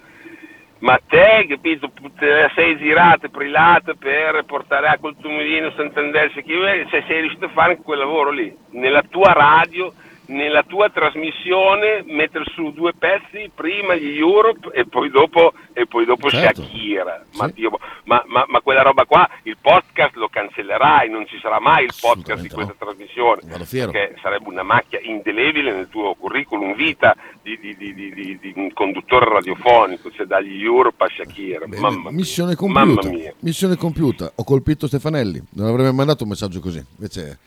Ma 0.81 1.01
te, 1.09 1.45
capito, 1.49 1.91
te 2.17 2.51
sei 2.55 2.77
girata, 2.79 3.29
prilata 3.29 3.95
per 3.95 4.45
portare 4.47 4.87
tuo 5.01 5.31
mulino, 5.31 5.73
Santander, 5.73 6.31
cioè 6.33 7.03
sei 7.07 7.21
riuscito 7.21 7.47
a 7.47 7.51
fare 7.51 7.71
anche 7.73 7.83
quel 7.83 7.99
lavoro 7.99 8.31
lì, 8.31 8.57
nella 8.71 9.03
tua 9.03 9.33
radio, 9.33 9.93
nella 10.29 10.63
tua 10.63 10.89
trasmissione, 10.91 12.05
mettere 12.07 12.45
su 12.55 12.73
due 12.73 12.93
pezzi, 12.93 13.51
prima 13.55 13.95
gli 13.95 14.17
Europe 14.19 14.71
e 14.73 14.87
poi 14.87 15.11
dopo, 15.11 15.53
e 15.73 15.87
poi 15.87 16.05
dopo 16.05 16.29
Certo. 16.31 16.63
Shakira. 16.63 17.25
Ma, 17.35 17.49
Dio, 17.49 17.71
ma, 18.05 18.23
ma- 18.27 18.45
ma 18.49 18.61
quella 18.61 18.83
roba 18.83 19.05
qua, 19.05 19.29
il 19.45 19.57
podcast 19.61 20.15
lo 20.17 20.29
cancellerai, 20.29 21.09
non 21.11 21.27
ci 21.27 21.39
sarà 21.41 21.61
mai 21.61 21.85
il 21.85 21.93
podcast 21.99 22.43
di 22.43 22.49
questa 22.49 22.75
trasmissione, 22.79 23.43
fiero. 23.65 23.91
perché 23.91 24.17
sarebbe 24.21 24.49
una 24.49 24.63
macchia 24.63 25.01
indelebile 25.03 25.73
nel 25.73 25.89
tuo 25.89 26.15
curriculum 26.15 26.75
vita 26.75 27.15
di, 27.43 27.59
di- 27.59 27.77
di- 27.77 27.95
di- 27.95 28.53
un 28.57 28.73
conduttore 28.73 29.25
radiofonico, 29.29 30.11
cioè 30.11 30.27
dagli 30.27 30.63
Europe 30.63 31.05
a 31.05 31.09
Shakira. 31.09 31.67
Mamma 31.67 32.11
mia. 32.11 32.11
Missione 32.11 32.55
Mamma 32.59 32.85
compiuta. 32.95 33.09
mia. 33.09 33.35
Missione 33.41 33.77
compiuta. 33.77 34.33
Ho 34.37 34.45
colpito 34.45 34.87
Stefanelli. 34.87 35.43
Non 35.55 35.69
avrebbe 35.69 35.93
mandato 35.93 36.25
un 36.25 36.31
messaggio 36.31 36.61
così. 36.61 36.85
Invece 36.97 37.39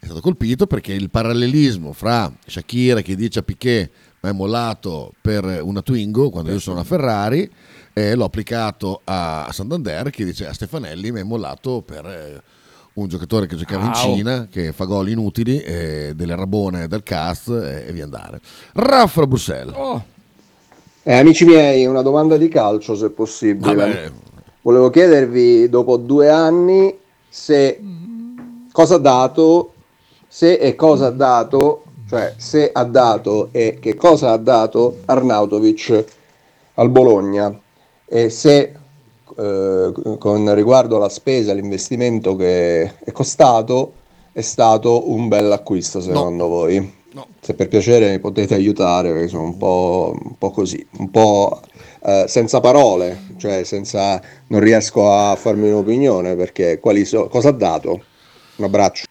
è 0.00 0.06
stato 0.06 0.20
colpito 0.20 0.66
perché 0.66 0.94
il 0.94 1.10
parallelismo 1.10 1.92
fra 1.92 2.32
Shakira 2.46 3.02
che 3.02 3.14
dice 3.14 3.40
a 3.40 3.42
Piquet 3.42 3.90
ma 4.20 4.30
è 4.30 4.32
mollato 4.32 5.12
per 5.20 5.60
una 5.62 5.82
Twingo 5.82 6.30
quando 6.30 6.50
io 6.50 6.58
sono 6.58 6.76
una 6.76 6.84
Ferrari 6.84 7.48
e 7.92 8.14
l'ho 8.14 8.24
applicato 8.24 9.02
a 9.04 9.48
Santander 9.52 10.10
che 10.10 10.24
dice 10.24 10.46
a 10.46 10.52
Stefanelli 10.54 11.12
mi 11.12 11.20
è 11.20 11.22
mollato 11.22 11.82
per 11.84 12.06
eh, 12.06 12.42
un 12.94 13.08
giocatore 13.08 13.46
che 13.46 13.56
giocava 13.56 13.86
in. 13.86 13.94
Cina 13.94 14.48
che 14.50 14.72
fa 14.72 14.84
gol 14.84 15.08
inutili 15.10 15.60
eh, 15.60 16.12
delle 16.14 16.34
rabone 16.34 16.88
del 16.88 17.02
cast 17.02 17.48
eh, 17.50 17.88
e 17.88 17.92
via 17.92 18.04
andare 18.04 18.40
Raffa 18.72 19.26
Bruxelles 19.26 19.74
Oh, 19.76 20.02
Eh, 21.02 21.14
amici 21.14 21.44
miei, 21.44 21.86
una 21.86 22.02
domanda 22.02 22.36
di 22.36 22.48
calcio 22.48 22.94
se 22.94 23.10
possibile. 23.10 23.74
Vabbè. 23.74 24.12
Volevo 24.62 24.90
chiedervi 24.90 25.68
dopo 25.70 25.96
due 25.96 26.28
anni 26.28 26.94
se 27.28 27.80
cosa 28.70 28.96
ha 28.96 28.98
dato, 28.98 29.72
se 30.32 30.54
e 30.54 30.76
cosa 30.76 31.06
ha 31.06 31.10
dato, 31.10 31.82
cioè 32.08 32.34
se 32.36 32.70
ha 32.72 32.84
dato 32.84 33.48
e 33.50 33.78
che 33.80 33.96
cosa 33.96 34.30
ha 34.30 34.36
dato 34.36 34.98
Arnautovic 35.06 36.04
al 36.74 36.88
Bologna 36.88 37.52
e 38.06 38.30
se 38.30 38.72
eh, 39.36 39.92
con 40.18 40.54
riguardo 40.54 40.96
alla 40.96 41.08
spesa, 41.08 41.52
l'investimento 41.52 42.36
che 42.36 42.94
è 43.02 43.10
costato 43.10 43.94
è 44.30 44.40
stato 44.40 45.10
un 45.10 45.26
bel 45.26 45.50
acquisto 45.50 46.00
secondo 46.00 46.46
voi. 46.46 46.98
Se 47.40 47.54
per 47.54 47.66
piacere 47.66 48.10
mi 48.10 48.20
potete 48.20 48.54
aiutare 48.54 49.12
perché 49.12 49.26
sono 49.26 49.42
un 49.42 49.56
po', 49.56 50.16
un 50.16 50.38
po' 50.38 50.50
così, 50.52 50.86
un 50.98 51.10
po' 51.10 51.60
eh, 52.04 52.26
senza 52.28 52.60
parole, 52.60 53.32
cioè 53.36 53.64
senza, 53.64 54.22
non 54.46 54.60
riesco 54.60 55.12
a 55.12 55.34
farmi 55.34 55.68
un'opinione 55.68 56.36
perché 56.36 56.78
quali 56.78 57.04
so- 57.04 57.26
cosa 57.26 57.48
ha 57.48 57.52
dato? 57.52 58.04
Un 58.56 58.64
abbraccio. 58.64 59.09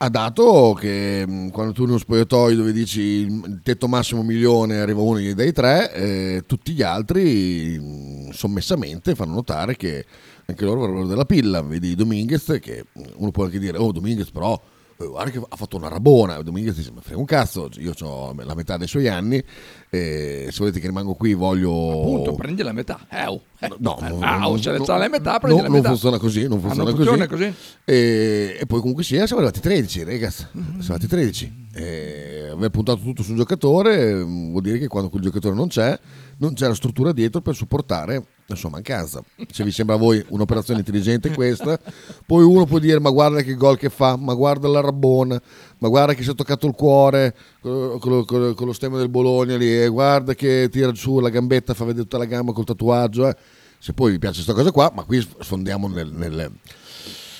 Ha 0.00 0.08
dato 0.08 0.76
che 0.78 1.26
mh, 1.26 1.50
quando 1.50 1.72
tu 1.72 1.82
in 1.82 1.88
uno 1.88 1.98
spogliatoio 1.98 2.56
dove 2.56 2.72
dici 2.72 3.00
il 3.00 3.60
tetto 3.62 3.88
massimo 3.88 4.22
milione 4.22 4.78
arriva 4.78 5.00
uno 5.00 5.20
dai 5.34 5.52
tre, 5.52 5.92
eh, 5.92 6.44
tutti 6.46 6.72
gli 6.72 6.82
altri 6.82 7.78
mh, 7.78 8.30
sommessamente 8.30 9.14
fanno 9.16 9.34
notare 9.34 9.76
che 9.76 10.04
anche 10.46 10.64
loro 10.64 10.82
avrebbero 10.84 11.06
della 11.06 11.24
pilla. 11.24 11.62
Vedi 11.62 11.94
Dominguez 11.96 12.58
che 12.60 12.86
mh, 12.92 13.02
uno 13.16 13.30
può 13.32 13.44
anche 13.44 13.58
dire, 13.58 13.76
oh 13.76 13.90
Dominguez 13.90 14.30
però 14.30 14.60
guarda 15.06 15.30
che 15.30 15.40
ha 15.48 15.56
fatto 15.56 15.76
una 15.76 15.88
rabona. 15.88 16.42
Dominguez 16.42 16.74
dice, 16.76 16.90
ma 16.92 17.00
frega 17.00 17.18
un 17.20 17.24
cazzo, 17.24 17.68
io 17.76 17.92
ho 18.00 18.34
la 18.36 18.54
metà 18.54 18.76
dei 18.76 18.88
suoi 18.88 19.06
anni, 19.08 19.42
se 19.88 20.50
volete 20.58 20.80
che 20.80 20.86
rimango 20.88 21.14
qui 21.14 21.34
voglio... 21.34 21.70
appunto, 22.00 22.32
prendi 22.34 22.62
la 22.62 22.72
metà. 22.72 23.06
Eh, 23.10 23.26
oh. 23.26 23.42
No, 23.78 23.98
Eh, 24.00 24.08
non- 24.08 24.22
ah, 24.22 24.46
oh, 24.46 24.50
non- 24.50 24.62
se 24.62 24.70
non- 24.72 24.82
sta 24.84 24.96
la 24.96 25.08
metà, 25.08 25.38
prendi 25.38 25.56
no, 25.56 25.62
la 25.62 25.68
non 25.68 25.76
metà. 25.78 25.88
funziona 25.90 26.18
così, 26.18 26.46
non 26.48 26.58
Ah, 26.58 26.60
funziona, 26.62 26.90
funziona 26.90 27.26
così. 27.26 27.44
così? 27.44 27.54
E, 27.84 28.56
e 28.60 28.66
poi 28.66 28.80
comunque 28.80 29.02
sia, 29.04 29.26
siamo 29.26 29.42
arrivati 29.42 29.60
13, 29.60 30.02
ragazzi. 30.04 30.46
Siamo 30.52 30.74
arrivati 30.78 31.06
13. 31.06 31.66
E 31.74 32.48
aver 32.52 32.70
puntato 32.70 33.00
tutto 33.00 33.22
su 33.22 33.30
un 33.30 33.36
giocatore 33.36 34.10
eh, 34.10 34.22
vuol 34.22 34.62
dire 34.62 34.78
che 34.78 34.88
quando 34.88 35.10
quel 35.10 35.22
giocatore 35.22 35.54
non 35.54 35.68
c'è, 35.68 35.98
non 36.38 36.54
c'è 36.54 36.66
la 36.68 36.74
struttura 36.74 37.12
dietro 37.12 37.40
per 37.40 37.54
supportare 37.54 38.24
la 38.48 38.54
sua 38.54 38.70
mancanza. 38.70 39.22
Se 39.52 39.62
vi 39.62 39.70
sembra 39.70 39.96
a 39.96 39.98
voi 39.98 40.24
un'operazione 40.28 40.80
intelligente 40.80 41.30
questa, 41.32 41.78
poi 42.24 42.44
uno 42.44 42.64
può 42.64 42.78
dire 42.78 42.98
ma 42.98 43.10
guarda 43.10 43.42
che 43.42 43.54
gol 43.54 43.76
che 43.76 43.90
fa, 43.90 44.16
ma 44.16 44.32
guarda 44.32 44.66
la 44.68 44.80
rabbona, 44.80 45.40
ma 45.78 45.88
guarda 45.88 46.14
che 46.14 46.22
si 46.22 46.30
è 46.30 46.34
toccato 46.34 46.66
il 46.66 46.72
cuore 46.74 47.34
con, 47.60 47.98
con 47.98 48.10
lo- 48.12 48.24
con 48.24 48.40
lo- 48.40 48.54
con 48.54 48.66
lo 48.66 48.72
stemma 48.72 48.96
del 48.96 49.10
Bologna 49.10 49.56
lì, 49.56 49.70
e 49.82 49.88
guarda 49.88 50.34
che 50.34 50.68
tira 50.70 50.94
su 50.94 51.20
la 51.20 51.28
gambetta, 51.28 51.74
fa 51.74 51.84
vedere 51.84 52.04
tutta 52.04 52.16
la 52.18 52.24
gamba 52.24 52.52
col 52.52 52.64
tatuaggio. 52.64 53.28
eh. 53.28 53.36
Se 53.78 53.92
poi 53.92 54.12
vi 54.12 54.18
piace 54.18 54.36
questa 54.36 54.54
cosa 54.54 54.72
qua, 54.72 54.90
ma 54.94 55.04
qui 55.04 55.20
sfondiamo 55.40 55.86
nel, 55.86 56.10
nel- 56.10 56.50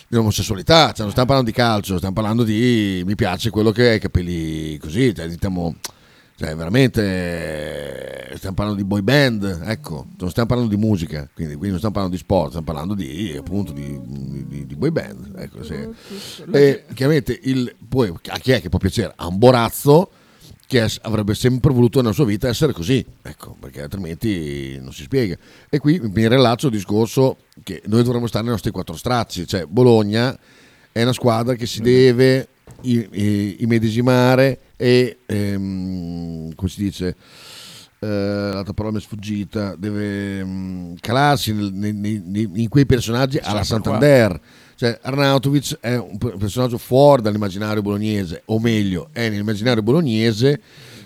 nell'omosessualità, 0.08 0.88
cioè 0.88 1.00
non 1.02 1.10
stiamo 1.10 1.26
parlando 1.28 1.50
di 1.50 1.56
calcio, 1.56 1.96
stiamo 1.96 2.14
parlando 2.14 2.44
di 2.44 3.02
mi 3.06 3.14
piace 3.14 3.48
quello 3.50 3.70
che 3.72 3.88
ha 3.90 3.94
i 3.94 3.98
capelli 3.98 4.76
così, 4.76 5.14
cioè, 5.14 5.26
diciamo, 5.26 5.74
cioè 6.38 6.54
veramente 6.54 8.30
stiamo 8.36 8.54
parlando 8.54 8.80
di 8.80 8.86
boy 8.86 9.02
band, 9.02 9.62
ecco, 9.64 10.06
non 10.18 10.30
stiamo 10.30 10.48
parlando 10.48 10.72
di 10.72 10.80
musica, 10.80 11.28
quindi, 11.34 11.54
quindi 11.54 11.70
non 11.70 11.78
stiamo 11.78 11.94
parlando 11.94 12.16
di 12.16 12.22
sport, 12.22 12.48
stiamo 12.50 12.66
parlando 12.66 12.94
di 12.94 13.34
appunto 13.36 13.72
di, 13.72 13.98
di- 14.46 14.66
di 14.66 14.76
boy 14.76 14.90
band, 14.90 15.34
ecco, 15.36 15.64
sì. 15.64 15.74
E 16.52 16.84
chiaramente 16.94 17.36
il, 17.42 17.74
poi 17.88 18.12
a 18.28 18.38
chi 18.38 18.52
è 18.52 18.60
che 18.60 18.68
può 18.68 18.78
piacere? 18.78 19.12
A 19.16 19.26
un 19.26 19.38
borazzo 19.38 20.10
che 20.68 20.86
avrebbe 21.02 21.34
sempre 21.34 21.72
voluto 21.72 22.00
nella 22.02 22.12
sua 22.12 22.26
vita 22.26 22.46
essere 22.46 22.72
così, 22.72 23.04
ecco, 23.22 23.56
perché 23.58 23.82
altrimenti 23.82 24.78
non 24.80 24.92
si 24.92 25.02
spiega. 25.02 25.36
E 25.68 25.78
qui 25.78 25.98
mi 26.00 26.28
rilaccio 26.28 26.66
al 26.66 26.72
discorso 26.72 27.38
che 27.64 27.82
noi 27.86 28.04
dovremmo 28.04 28.26
stare 28.28 28.44
nei 28.44 28.52
nostri 28.52 28.70
quattro 28.70 28.94
stracci, 28.94 29.46
cioè 29.46 29.64
Bologna 29.64 30.38
è 30.92 31.02
una 31.02 31.12
squadra 31.14 31.54
che 31.54 31.66
si 31.66 31.80
deve 31.80 32.36
i- 32.36 32.40
i- 32.40 32.46
immedesimare 32.82 34.58
e, 34.76 35.18
ehm, 35.26 36.54
come 36.54 36.68
si 36.70 36.82
dice, 36.82 37.16
eh, 38.00 38.06
l'altra 38.06 38.72
parola 38.72 38.94
mi 38.94 39.00
è 39.00 39.04
sfuggita, 39.04 39.74
deve 39.76 40.44
mm, 40.44 40.94
calarsi 41.00 41.52
nel- 41.52 41.72
nei- 41.72 41.92
nei- 42.24 42.50
in 42.54 42.68
quei 42.68 42.86
personaggi 42.86 43.38
alla 43.38 43.64
Sempre 43.64 43.90
qua. 43.90 44.00
Santander. 44.00 44.40
Cioè, 44.76 44.98
Arnautovic 45.02 45.78
è 45.80 45.96
un 45.96 46.16
per- 46.18 46.36
personaggio 46.36 46.78
fuori 46.78 47.22
dall'immaginario 47.22 47.82
bolognese, 47.82 48.42
o 48.46 48.60
meglio, 48.60 49.08
è 49.12 49.28
nell'immaginario 49.28 49.82
bolognese 49.82 50.60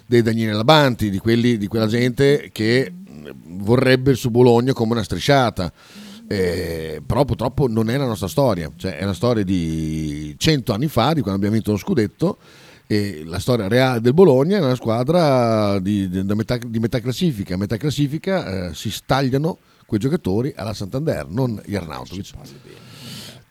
dei 0.07 0.21
Daniele 0.21 0.53
Labanti, 0.53 1.09
di, 1.09 1.17
quelli, 1.19 1.57
di 1.57 1.67
quella 1.69 1.87
gente 1.87 2.51
che 2.53 2.93
mh, 2.93 3.31
vorrebbe 3.63 4.15
suo 4.15 4.29
Bologna 4.29 4.75
come 4.75 4.93
una 4.93 5.03
strisciata. 5.03 5.73
Eh, 6.29 7.03
però 7.05 7.25
purtroppo 7.25 7.69
non 7.69 7.91
è 7.91 7.97
la 7.97 8.07
nostra 8.07 8.29
storia, 8.29 8.71
cioè 8.77 8.97
è 8.97 9.03
una 9.03 9.13
storia 9.13 9.45
di 9.45 10.35
cento 10.39 10.73
anni 10.73 10.89
fa, 10.89 11.13
di 11.13 11.21
quando 11.21 11.37
abbiamo 11.37 11.55
vinto 11.55 11.73
lo 11.73 11.77
scudetto, 11.77 12.39
e 12.87 13.23
la 13.27 13.39
storia 13.39 13.69
reale 13.69 14.01
del 14.01 14.15
Bologna 14.15 14.59
è 14.59 14.61
una 14.61 14.75
squadra 14.75 15.79
di, 15.79 16.09
di- 16.09 16.25
da 16.25 16.35
metà, 16.35 16.57
di 16.59 16.79
metà 16.79 17.01
classifica. 17.01 17.55
A 17.55 17.59
metà 17.59 17.77
classifica 17.77 18.69
eh, 18.69 18.75
si 18.75 18.91
stagliano 18.91 19.59
quei 19.87 20.01
giocatori 20.01 20.53
alla 20.57 20.75
Santander, 20.75 21.29
non 21.29 21.61
gli 21.65 21.75
Arnautovic. 21.75 22.33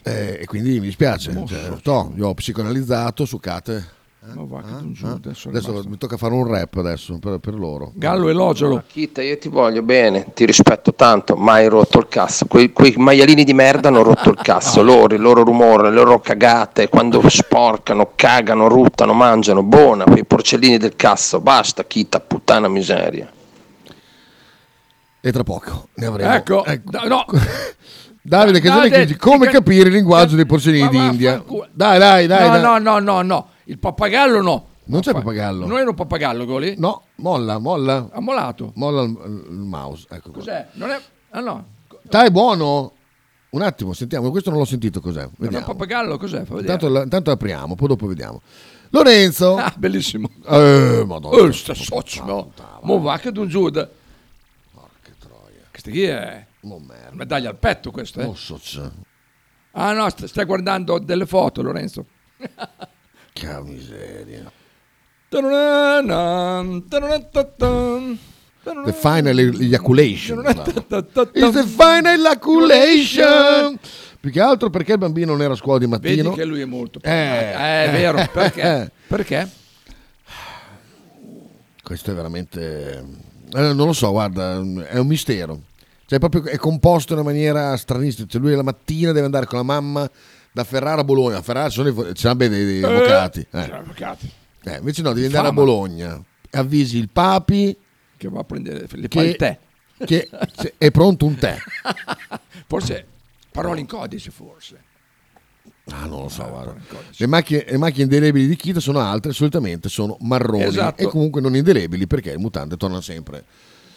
Eh, 0.04 0.40
e 0.42 0.46
quindi 0.46 0.80
mi 0.80 0.88
dispiace, 0.88 1.32
cioè, 1.46 1.80
to, 1.84 2.14
io 2.16 2.28
ho 2.28 2.34
psicoanalizzato, 2.34 3.26
succate. 3.26 4.00
Ma 4.24 4.44
va 4.44 4.62
non 4.62 4.94
giù, 4.94 5.08
Ah, 5.08 5.14
adesso 5.14 5.50
Adesso 5.50 5.84
mi 5.88 5.98
tocca 5.98 6.16
fare 6.16 6.36
un 6.36 6.46
rap 6.46 6.76
adesso 6.76 7.18
per, 7.18 7.40
per 7.40 7.56
loro. 7.56 7.92
Gallo 7.96 8.30
elogialo. 8.30 8.84
Kita, 8.86 9.24
io 9.24 9.36
ti 9.40 9.50
voglio 9.50 9.82
bene, 9.82 10.28
ti 10.36 10.46
rispetto 10.46 10.94
tanto, 10.94 11.36
mai 11.36 11.68
rotto 11.68 11.98
il 11.98 12.08
cazzo. 12.08 12.46
Quei, 12.46 12.72
quei 12.72 12.94
maialini 12.98 13.44
di 13.44 13.54
merda 13.56 13.88
hanno 13.88 14.04
rotto 14.04 14.30
il 14.30 14.38
cazzo, 14.40 14.84
loro, 14.86 15.16
il 15.16 15.22
loro 15.22 15.44
rumore, 15.44 15.90
le 15.90 15.96
loro 15.96 16.20
cagate, 16.20 16.88
quando 16.88 17.28
sporcano, 17.28 18.12
cagano, 18.14 18.68
ruttano, 18.68 19.14
mangiano, 19.14 19.64
buona, 19.64 20.04
quei 20.04 20.24
porcellini 20.24 20.78
del 20.78 20.96
cazzo, 20.96 21.40
basta, 21.40 21.84
Kita, 21.84 22.20
puttana 22.20 22.68
miseria. 22.68 23.28
E 25.20 25.32
tra 25.32 25.44
poco 25.44 25.88
ne 25.96 26.06
avremo. 26.06 26.32
Ecco, 26.32 26.64
da- 26.84 27.02
no. 27.08 27.26
Davide 28.24 28.60
che 28.60 28.70
Davide, 28.70 29.06
dice 29.06 29.18
come 29.18 29.48
capire 29.48 29.90
il 29.90 29.96
linguaggio 29.96 30.36
dei 30.36 30.46
porcellini 30.46 30.90
d'India. 30.90 31.44
Dai, 31.72 31.98
dai, 31.98 32.28
dai. 32.28 32.48
no, 32.48 32.52
dai. 32.52 32.62
no, 32.62 32.78
no, 32.78 33.00
no, 33.00 33.22
no. 33.24 33.48
Il 33.72 33.80
pappagallo 33.80 34.42
no. 34.42 34.66
Non 34.84 35.00
c'è 35.00 35.14
pappagallo. 35.14 35.66
Non 35.66 35.78
era 35.78 35.90
un 35.90 35.96
pappagallo 35.96 36.44
quello 36.44 36.60
lì? 36.60 36.76
No, 36.78 37.04
molla, 37.16 37.58
molla. 37.58 38.10
Ha 38.12 38.20
mollato. 38.20 38.74
Molla 38.76 39.04
il, 39.04 39.46
il 39.50 39.58
mouse. 39.60 40.08
Ecco 40.10 40.32
qua. 40.32 40.40
Cos'è? 40.40 40.68
Non 40.74 40.90
è... 40.90 41.00
Ah 41.30 41.40
no. 41.40 41.68
Dai, 42.02 42.30
buono. 42.32 42.92
Un 43.52 43.62
attimo, 43.62 43.94
sentiamo. 43.94 44.30
Questo 44.30 44.50
non 44.50 44.60
l'ho 44.60 44.66
sentito 44.66 45.00
cos'è. 45.00 45.22
È 45.22 45.24
un 45.24 45.32
Vediamo. 45.38 45.66
pappagallo, 45.68 46.18
cos'è? 46.18 46.44
Intanto, 46.50 47.02
intanto 47.02 47.32
apriamo, 47.32 47.76
poi 47.76 47.88
dopo 47.88 48.08
vediamo. 48.08 48.42
Lorenzo. 48.90 49.56
Ah, 49.64 49.74
bellissimo. 49.78 50.30
Eh, 50.50 51.04
madonna. 51.08 51.38
Oh, 51.38 51.52
sta 51.54 51.74
socio, 51.74 52.26
mo. 52.26 52.52
Mo 52.82 53.00
va 53.00 53.18
che 53.20 53.32
d'un 53.32 53.48
giuda. 53.48 53.90
Porca 54.74 55.12
troia. 55.18 55.64
Questo 55.70 55.90
qui 55.90 56.04
è... 56.04 56.46
Medaglia 57.12 57.50
al 57.50 57.58
petto 57.58 57.92
questo, 57.92 58.20
eh. 58.20 58.26
Oh, 58.26 58.36
socio. 58.36 58.92
Ah 59.72 59.94
no, 59.94 60.10
st- 60.10 60.26
stai 60.26 60.44
guardando 60.44 61.00
delle 61.00 61.26
foto, 61.26 61.62
Lorenzo. 61.62 62.06
Che 63.34 63.62
miseria. 63.64 64.52
The 65.30 65.42
final 68.94 69.40
ejaculation. 69.40 70.44
Ta-na-na-ta-ta-tam. 70.44 71.30
It's 71.34 71.52
the 71.52 71.64
final 71.64 72.20
ejaculation. 72.20 73.80
Più 74.20 74.30
che 74.30 74.40
altro 74.40 74.70
perché 74.70 74.92
il 74.92 74.98
bambino 75.00 75.32
non 75.32 75.42
era 75.42 75.54
a 75.54 75.56
scuola 75.56 75.80
di 75.80 75.88
mattino. 75.88 76.30
Vedi 76.30 76.36
che 76.36 76.46
lui 76.46 76.62
è 76.62 76.66
molto... 76.66 77.00
Eh, 77.02 77.12
Eh, 77.12 77.86
è 77.86 77.90
vero. 77.92 78.30
Perché? 78.32 78.92
Perché? 79.08 79.50
Questo 81.82 82.12
è 82.12 82.14
veramente... 82.14 83.04
eh, 83.54 83.74
non 83.74 83.88
lo 83.88 83.94
so, 83.94 84.12
guarda, 84.12 84.56
è 84.56 84.98
un 84.98 85.08
mistero. 85.08 85.60
Cioè, 86.06 86.20
proprio 86.20 86.44
è 86.44 86.58
composto 86.58 87.14
in 87.14 87.20
una 87.20 87.30
maniera 87.30 87.76
stranissima. 87.78 88.28
Cioè, 88.30 88.42
lui 88.42 88.54
la 88.54 88.64
mattina 88.64 89.12
deve 89.12 89.26
andare 89.26 89.48
con 89.48 89.58
la 89.58 89.64
mamma 89.64 90.08
da 90.52 90.64
Ferrara 90.64 91.02
a 91.02 91.04
Bologna. 91.04 91.38
A 91.38 91.42
Ferrara 91.42 91.70
ci 91.70 91.76
sono 91.84 91.90
i- 92.10 92.14
ci 92.16 92.28
dei, 92.36 92.50
dei 92.50 92.80
Eh, 92.82 92.86
avvocati. 92.86 93.48
Eh. 93.52 93.60
avvocati. 93.72 94.32
Eh, 94.64 94.78
invece 94.78 95.02
no, 95.02 95.14
devi 95.14 95.26
andare 95.26 95.48
a 95.48 95.50
Fama. 95.50 95.62
Bologna. 95.62 96.24
Avvisi 96.52 96.98
il 96.98 97.10
papi 97.10 97.76
Che 98.18 98.28
va 98.30 98.42
a 98.42 98.44
prendere... 98.44 98.86
Le 98.92 99.08
che, 99.08 99.20
fa 99.20 99.26
il 99.26 99.36
tè. 99.36 99.58
che 100.06 100.30
è 100.78 100.92
pronto 100.92 101.26
un 101.26 101.36
tè. 101.36 101.58
Forse 102.68 103.06
parole 103.52 103.80
in 103.80 103.88
codice, 103.88 104.32
forse. 104.32 104.84
Ah, 105.92 106.06
non 106.06 106.22
lo 106.24 106.30
so, 106.30 106.48
guarda. 106.48 106.76
Le 107.18 107.28
macchine, 107.28 107.66
le 107.68 107.78
macchine 107.78 108.04
indelebili 108.04 108.48
di 108.48 108.56
Kita 108.56 108.80
sono 108.80 109.00
altre, 109.00 109.34
solitamente 109.34 109.90
sono 109.90 110.16
marroni 110.22 110.64
Esatto. 110.64 111.02
e 111.02 111.06
comunque 111.08 111.42
non 111.42 111.56
indelebili 111.56 112.08
perché 112.08 112.32
il 112.32 112.40
mutante 112.40 112.78
torna 112.78 113.02
sempre 113.02 113.44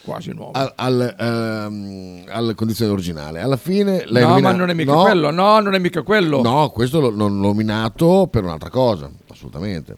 Quasi 0.05 0.31
nuovo. 0.33 0.51
al, 0.51 0.71
al, 0.75 1.15
ehm, 1.19 2.23
alla 2.29 2.53
condizione 2.53 2.91
originale. 2.91 3.41
Alla 3.41 3.57
fine 3.57 4.03
l'hai 4.07 4.21
No, 4.21 4.29
nomina- 4.29 4.51
ma 4.51 4.55
non 4.57 4.69
è 4.69 4.73
mica 4.73 4.93
no, 4.93 5.01
quello. 5.01 5.31
No, 5.31 5.59
non 5.59 5.73
è 5.73 5.79
mica 5.79 6.01
quello. 6.03 6.41
No, 6.41 6.69
questo 6.69 6.99
l'ho, 6.99 7.09
l'ho 7.09 7.27
nominato 7.27 8.27
per 8.29 8.43
un'altra 8.43 8.69
cosa, 8.69 9.09
assolutamente. 9.31 9.97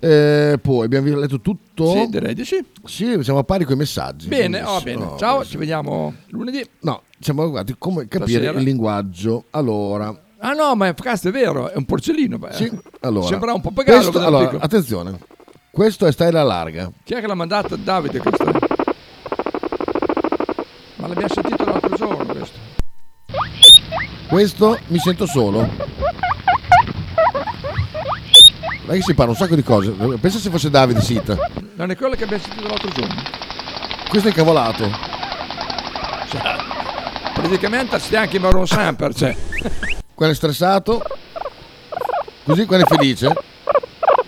Eh, 0.00 0.58
poi 0.60 0.84
abbiamo 0.84 1.14
letto 1.16 1.40
tutto. 1.40 1.92
Sì, 1.92 2.06
direi 2.08 2.34
di 2.34 2.44
sì. 2.44 2.64
Sì, 2.84 3.18
siamo 3.22 3.38
a 3.38 3.44
pari 3.44 3.64
con 3.64 3.74
i 3.74 3.78
messaggi. 3.78 4.26
Bene, 4.26 4.62
oh, 4.62 4.80
bene. 4.80 5.04
No, 5.04 5.16
Ciao, 5.18 5.44
ci 5.44 5.56
vediamo 5.56 6.12
lunedì. 6.28 6.64
No, 6.80 7.02
siamo 7.20 7.42
guardati 7.48 7.76
come 7.78 8.08
capire 8.08 8.30
Stasera. 8.40 8.58
il 8.58 8.64
linguaggio. 8.64 9.44
Allora, 9.50 10.12
Ah 10.44 10.54
no, 10.54 10.74
ma 10.74 10.92
cazzo 10.92 11.28
è 11.28 11.30
vero, 11.30 11.68
è 11.70 11.76
un 11.76 11.84
porcellino. 11.84 12.36
sì, 12.50 12.68
allora 13.02 13.26
Sembra 13.26 13.52
un 13.52 13.60
pappagallo. 13.60 14.00
questo- 14.10 14.18
vedo 14.18 14.26
allora, 14.38 14.58
attenzione, 14.58 15.18
questo 15.70 16.04
è 16.06 16.10
stella 16.10 16.42
larga. 16.42 16.90
Chi 17.04 17.14
è 17.14 17.20
che 17.20 17.26
l'ha 17.28 17.34
mandato? 17.34 17.76
Davide 17.76 18.18
questo? 18.18 18.50
L'abbiamo 21.12 21.34
sentito 21.34 21.64
l'altro 21.66 21.94
giorno 21.94 22.24
questo. 22.24 22.58
Questo 24.28 24.78
mi 24.86 24.98
sento 24.98 25.26
solo. 25.26 25.68
È 28.86 28.92
che 28.92 29.02
si 29.02 29.12
parla 29.12 29.32
un 29.32 29.36
sacco 29.36 29.54
di 29.54 29.62
cose. 29.62 29.90
Pensa 29.90 30.38
se 30.38 30.48
fosse 30.48 30.70
Davide 30.70 31.02
Sita. 31.02 31.36
Non 31.74 31.90
è 31.90 31.96
quello 31.96 32.14
che 32.14 32.24
abbiamo 32.24 32.42
sentito 32.42 32.66
l'altro 32.66 32.88
giorno. 32.88 33.14
Questo 34.08 34.28
è 34.28 34.30
incavolato. 34.30 34.90
Cioè, 36.30 36.40
praticamente 37.34 37.98
stai 37.98 38.20
anche 38.20 38.36
in 38.36 38.42
marron 38.42 38.66
samper, 38.66 39.14
cioè. 39.14 39.36
Quello 40.14 40.32
è 40.32 40.34
stressato. 40.34 41.02
Così 42.44 42.64
quello 42.64 42.84
è 42.84 42.86
felice. 42.86 43.26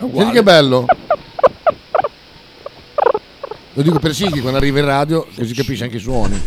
uguale. 0.01 0.19
Senti 0.19 0.33
che 0.33 0.43
bello. 0.43 0.85
Lo 3.73 3.83
dico 3.83 3.99
per 3.99 4.15
Sighi 4.15 4.41
quando 4.41 4.59
arriva 4.59 4.81
in 4.81 4.85
radio, 4.85 5.27
così 5.35 5.55
capisce 5.55 5.85
anche 5.85 5.97
i 5.97 6.01
suoni. 6.01 6.43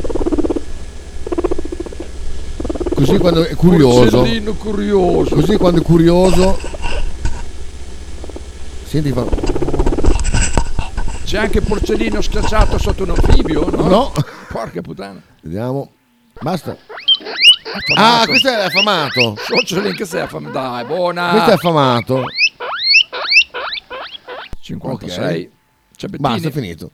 Così 2.98 3.19
quando 3.19 3.44
è 3.44 3.56
curioso. 3.56 4.10
Porcellino 4.10 4.53
curioso. 4.56 5.36
Così 5.36 5.56
quando 5.57 5.82
è 5.82 5.84
curioso. 5.84 6.60
Senti 8.86 9.11
fa. 9.11 9.24
C'è 11.24 11.38
anche 11.38 11.61
porcellino 11.61 12.19
schiacciato 12.19 12.80
sotto 12.80 13.03
un 13.03 13.11
anfibio, 13.11 13.69
no? 13.69 13.88
No. 13.88 14.11
Porca 14.49 14.82
puttana. 14.82 15.22
Vediamo. 15.44 15.91
Basta. 16.41 16.72
Affamato. 16.72 18.22
Ah, 18.22 18.26
questo 18.26 18.48
è 18.48 18.64
affamato. 18.64 19.36
Porcellino 19.48 19.94
che 19.94 20.06
sei 20.06 20.22
affamato? 20.22 20.53
Dai, 20.53 20.86
buona. 20.86 21.30
Questo 21.30 21.49
è 21.52 21.53
affamato. 21.53 22.24
56. 24.60 25.44
Ok. 25.44 25.49
C'è 25.95 26.07
Bettini. 26.07 26.30
Basta, 26.30 26.48
è 26.48 26.52
finito. 26.52 26.90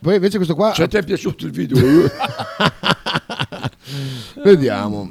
Poi 0.00 0.16
invece 0.16 0.38
questo 0.38 0.56
qua. 0.56 0.74
Se 0.74 0.88
ti 0.88 0.96
è 0.96 1.04
piaciuto 1.04 1.46
il 1.46 1.52
video? 1.52 1.78
Vediamo. 4.42 5.08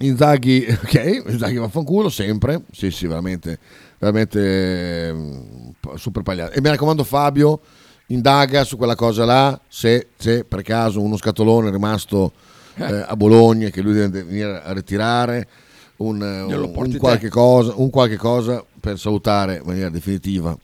Inzaghi, 0.00 0.66
ok, 0.70 1.22
Inzaghi 1.28 1.56
vaffanculo 1.56 2.08
sempre. 2.08 2.62
Sì, 2.72 2.90
sì, 2.90 3.06
veramente, 3.06 3.58
veramente 3.98 5.12
mm, 5.12 5.70
super 5.94 6.22
pagliato. 6.22 6.52
E 6.52 6.60
mi 6.60 6.68
raccomando 6.68 7.04
Fabio, 7.04 7.60
indaga 8.06 8.64
su 8.64 8.76
quella 8.76 8.94
cosa 8.94 9.24
là, 9.24 9.60
se 9.68 10.08
c'è 10.18 10.44
per 10.44 10.62
caso 10.62 11.00
uno 11.00 11.16
scatolone 11.16 11.70
rimasto 11.70 12.32
eh, 12.76 13.04
a 13.06 13.14
Bologna 13.16 13.68
che 13.68 13.82
lui 13.82 13.92
deve 13.92 14.22
venire 14.22 14.62
a 14.62 14.72
ritirare, 14.72 15.48
un, 15.96 16.20
un- 16.22 16.50
un 16.86 16.96
qualche 16.98 17.28
cosa, 17.28 17.74
un 17.76 17.90
qualche 17.90 18.16
cosa 18.16 18.64
per 18.80 18.98
salutare 18.98 19.56
in 19.56 19.62
maniera 19.66 19.90
definitiva 19.90 20.56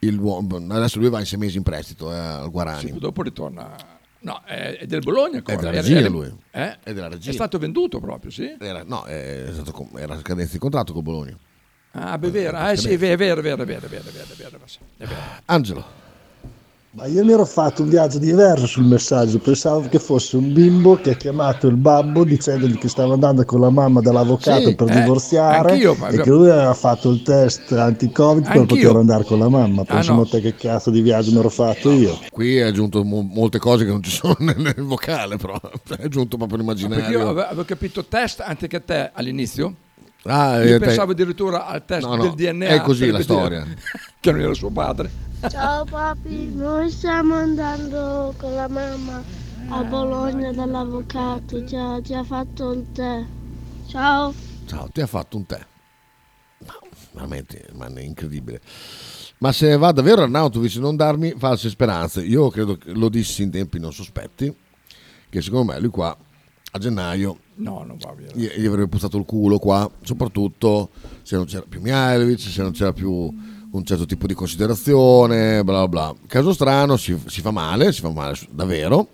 il. 0.00 0.18
Adesso 0.68 0.98
lui 0.98 1.08
va 1.08 1.18
in 1.20 1.26
sei 1.26 1.38
mesi 1.38 1.56
in 1.56 1.62
prestito 1.62 2.12
eh, 2.12 2.16
al 2.18 2.50
Guarani. 2.50 2.90
Sì, 2.92 2.98
dopo 2.98 3.22
ritorna. 3.22 3.74
No, 4.22 4.42
è 4.44 4.84
del 4.86 5.00
Bologna. 5.00 5.40
Come? 5.42 5.56
È 5.56 5.60
della 5.60 5.70
regia 5.70 5.98
era, 5.98 6.08
lui. 6.08 6.34
Eh? 6.50 6.78
È 6.82 6.92
della 6.92 7.08
regia. 7.08 7.30
È 7.30 7.32
stato 7.32 7.58
venduto 7.58 8.00
proprio, 8.00 8.30
sì? 8.30 8.54
Era, 8.58 8.82
no, 8.84 9.04
è 9.04 9.48
stato, 9.52 9.88
era 9.96 10.18
scadenza 10.18 10.52
di 10.52 10.58
contratto 10.58 10.92
con 10.92 11.02
Bologna. 11.02 11.36
Ah, 11.92 12.18
beh, 12.18 12.30
vero. 12.30 12.56
Ah, 12.56 12.76
sì, 12.76 12.92
è 12.92 12.98
vero, 12.98 13.14
è 13.14 13.16
vero, 13.16 13.40
è 13.40 13.42
vero, 13.42 13.62
è 13.62 13.64
vero, 13.64 13.86
è 13.86 13.88
vero, 13.88 14.58
è 14.96 15.06
vero. 15.06 15.14
Angelo. 15.46 16.08
Ma 16.92 17.06
io 17.06 17.24
mi 17.24 17.30
ero 17.30 17.44
fatto 17.44 17.82
un 17.84 17.88
viaggio 17.88 18.18
diverso 18.18 18.66
sul 18.66 18.84
messaggio, 18.84 19.38
pensavo 19.38 19.88
che 19.88 20.00
fosse 20.00 20.36
un 20.36 20.52
bimbo 20.52 20.96
che 20.96 21.10
ha 21.10 21.14
chiamato 21.14 21.68
il 21.68 21.76
babbo 21.76 22.24
dicendogli 22.24 22.78
che 22.78 22.88
stava 22.88 23.14
andando 23.14 23.44
con 23.44 23.60
la 23.60 23.70
mamma 23.70 24.00
dall'avvocato 24.00 24.70
Sì, 24.70 24.74
per 24.74 24.90
eh, 24.90 25.00
divorziare 25.00 25.74
e 25.78 26.20
che 26.20 26.30
lui 26.30 26.50
aveva 26.50 26.74
fatto 26.74 27.10
il 27.10 27.22
test 27.22 27.70
anti-covid 27.70 28.42
per 28.42 28.56
Anch'io. 28.56 28.76
poter 28.88 28.96
andare 28.96 29.22
con 29.24 29.38
la 29.38 29.48
mamma. 29.48 29.82
Ah, 29.82 29.84
Pensiamo 29.84 30.22
no. 30.22 30.26
a 30.26 30.30
te 30.30 30.40
che 30.40 30.56
cazzo 30.56 30.90
di 30.90 31.00
viaggio 31.00 31.30
mi 31.30 31.38
ero 31.38 31.48
fatto 31.48 31.92
io. 31.92 32.18
Qui 32.28 32.60
hai 32.60 32.68
aggiunto 32.68 33.04
mo- 33.04 33.22
molte 33.22 33.60
cose 33.60 33.84
che 33.84 33.90
non 33.92 34.02
ci 34.02 34.10
sono 34.10 34.34
nel, 34.40 34.56
nel 34.58 34.74
vocale, 34.82 35.36
però 35.36 35.52
hai 35.62 36.04
aggiunto 36.04 36.36
proprio 36.38 36.64
Ma 36.64 36.72
Perché 36.74 36.82
io 36.82 36.88
l'immaginario. 36.88 37.22
avevo, 37.30 37.40
avevo 37.46 37.64
capito 37.64 38.04
test 38.04 38.40
anche 38.44 38.84
te 38.84 39.10
all'inizio. 39.14 39.74
Ah, 40.24 40.62
io 40.62 40.76
eh, 40.76 40.78
te- 40.78 40.84
pensavo 40.86 41.12
addirittura 41.12 41.66
al 41.66 41.84
test 41.84 42.06
No, 42.06 42.14
no, 42.14 42.22
del 42.22 42.34
DNA. 42.34 42.66
è 42.66 42.80
così 42.82 43.10
la 43.10 43.22
storia. 43.22 43.66
Che 44.20 44.32
non 44.32 44.40
era 44.42 44.52
suo 44.52 44.70
padre. 44.70 45.10
Ciao 45.48 45.84
papi, 45.84 46.52
noi 46.54 46.90
stiamo 46.90 47.34
andando 47.34 48.34
con 48.36 48.54
la 48.54 48.68
mamma 48.68 49.22
a 49.70 49.82
Bologna 49.84 50.52
dall'avvocato, 50.52 51.66
ci 51.66 51.74
ha, 51.74 52.02
ci 52.02 52.12
ha 52.12 52.22
fatto 52.22 52.72
il 52.72 52.86
tè. 52.92 53.24
Ciao. 53.86 54.34
Ciao, 54.66 54.88
ti 54.92 55.00
ha 55.00 55.06
fatto 55.06 55.38
un 55.38 55.46
tè. 55.46 55.58
Ma, 56.66 56.74
veramente, 57.12 57.68
ma 57.72 57.86
è 57.86 58.00
incredibile. 58.02 58.60
Ma 59.38 59.52
se 59.52 59.74
va 59.78 59.90
davvero 59.90 60.20
Arnautovic 60.22 60.74
non 60.76 60.96
darmi 60.96 61.32
false 61.38 61.70
speranze, 61.70 62.20
io 62.22 62.50
credo 62.50 62.76
che 62.76 62.92
lo 62.92 63.08
dissi 63.08 63.42
in 63.42 63.50
tempi 63.50 63.78
non 63.78 63.94
sospetti, 63.94 64.54
che 65.30 65.40
secondo 65.40 65.72
me 65.72 65.80
lui 65.80 65.88
qua 65.88 66.14
a 66.72 66.78
gennaio 66.78 67.38
No, 67.56 67.84
non 67.84 67.96
va 67.98 68.14
via. 68.16 68.28
gli, 68.32 68.46
gli 68.60 68.66
avrebbe 68.66 68.88
puzzato 68.88 69.18
il 69.18 69.24
culo 69.24 69.58
qua, 69.58 69.90
soprattutto 70.02 70.90
se 71.22 71.36
non 71.36 71.44
c'era 71.44 71.64
più 71.68 71.80
Mihailovic, 71.80 72.40
se 72.40 72.62
non 72.62 72.72
c'era 72.72 72.92
più 72.92 73.10
un 73.72 73.84
certo 73.84 74.06
tipo 74.06 74.26
di 74.26 74.34
considerazione, 74.34 75.62
bla 75.62 75.86
bla 75.86 75.88
bla. 75.88 76.14
Caso 76.26 76.52
strano, 76.52 76.96
si, 76.96 77.16
si 77.26 77.40
fa 77.40 77.50
male, 77.50 77.92
si 77.92 78.00
fa 78.00 78.10
male 78.10 78.36
davvero. 78.50 79.08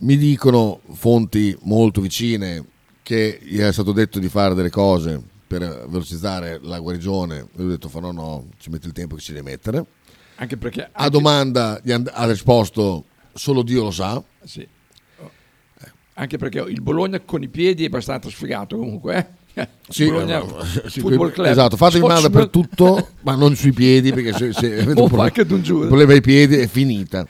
Mi 0.00 0.16
dicono 0.16 0.80
fonti 0.92 1.56
molto 1.62 2.00
vicine 2.00 2.64
che 3.02 3.38
gli 3.42 3.58
è 3.58 3.72
stato 3.72 3.92
detto 3.92 4.18
di 4.18 4.28
fare 4.28 4.54
delle 4.54 4.70
cose 4.70 5.20
per 5.46 5.86
velocizzare 5.88 6.60
la 6.62 6.78
guarigione. 6.78 7.48
Lui 7.54 7.66
ha 7.66 7.70
detto: 7.70 7.88
fa 7.88 8.00
no, 8.00 8.12
no, 8.12 8.46
ci 8.58 8.70
metti 8.70 8.86
il 8.86 8.92
tempo 8.92 9.14
che 9.16 9.22
ci 9.22 9.32
devi 9.32 9.44
mettere. 9.44 9.84
Anche 10.36 10.56
perché... 10.56 10.88
A 10.92 11.08
domanda 11.08 11.80
ha 12.12 12.26
risposto: 12.26 13.04
solo 13.32 13.62
Dio 13.62 13.84
lo 13.84 13.90
sa. 13.90 14.22
Sì. 14.44 14.66
Anche 16.20 16.36
perché 16.36 16.58
il 16.66 16.82
Bologna 16.82 17.20
con 17.20 17.42
i 17.44 17.48
piedi 17.48 17.84
è 17.84 17.86
abbastanza 17.86 18.28
sfigato 18.28 18.76
comunque. 18.76 19.16
Eh? 19.16 19.36
Sì, 19.88 20.06
Bologna 20.06 20.40
eh, 20.40 20.88
sì, 20.88 21.00
Football 21.00 21.32
Club. 21.32 21.46
esatto, 21.46 21.76
fatevi 21.76 22.04
male 22.06 22.18
Sport- 22.20 22.32
dappertutto, 22.32 23.08
ma 23.22 23.34
non 23.34 23.56
sui 23.56 23.72
piedi, 23.72 24.12
perché 24.12 24.32
se, 24.32 24.52
se 24.52 24.78
avete 24.82 25.00
Oh, 25.00 25.04
un 25.04 25.08
problema, 25.08 25.52
un 25.54 25.86
problema 25.86 26.12
ai 26.12 26.20
piedi 26.20 26.56
è 26.56 26.66
finita. 26.66 27.26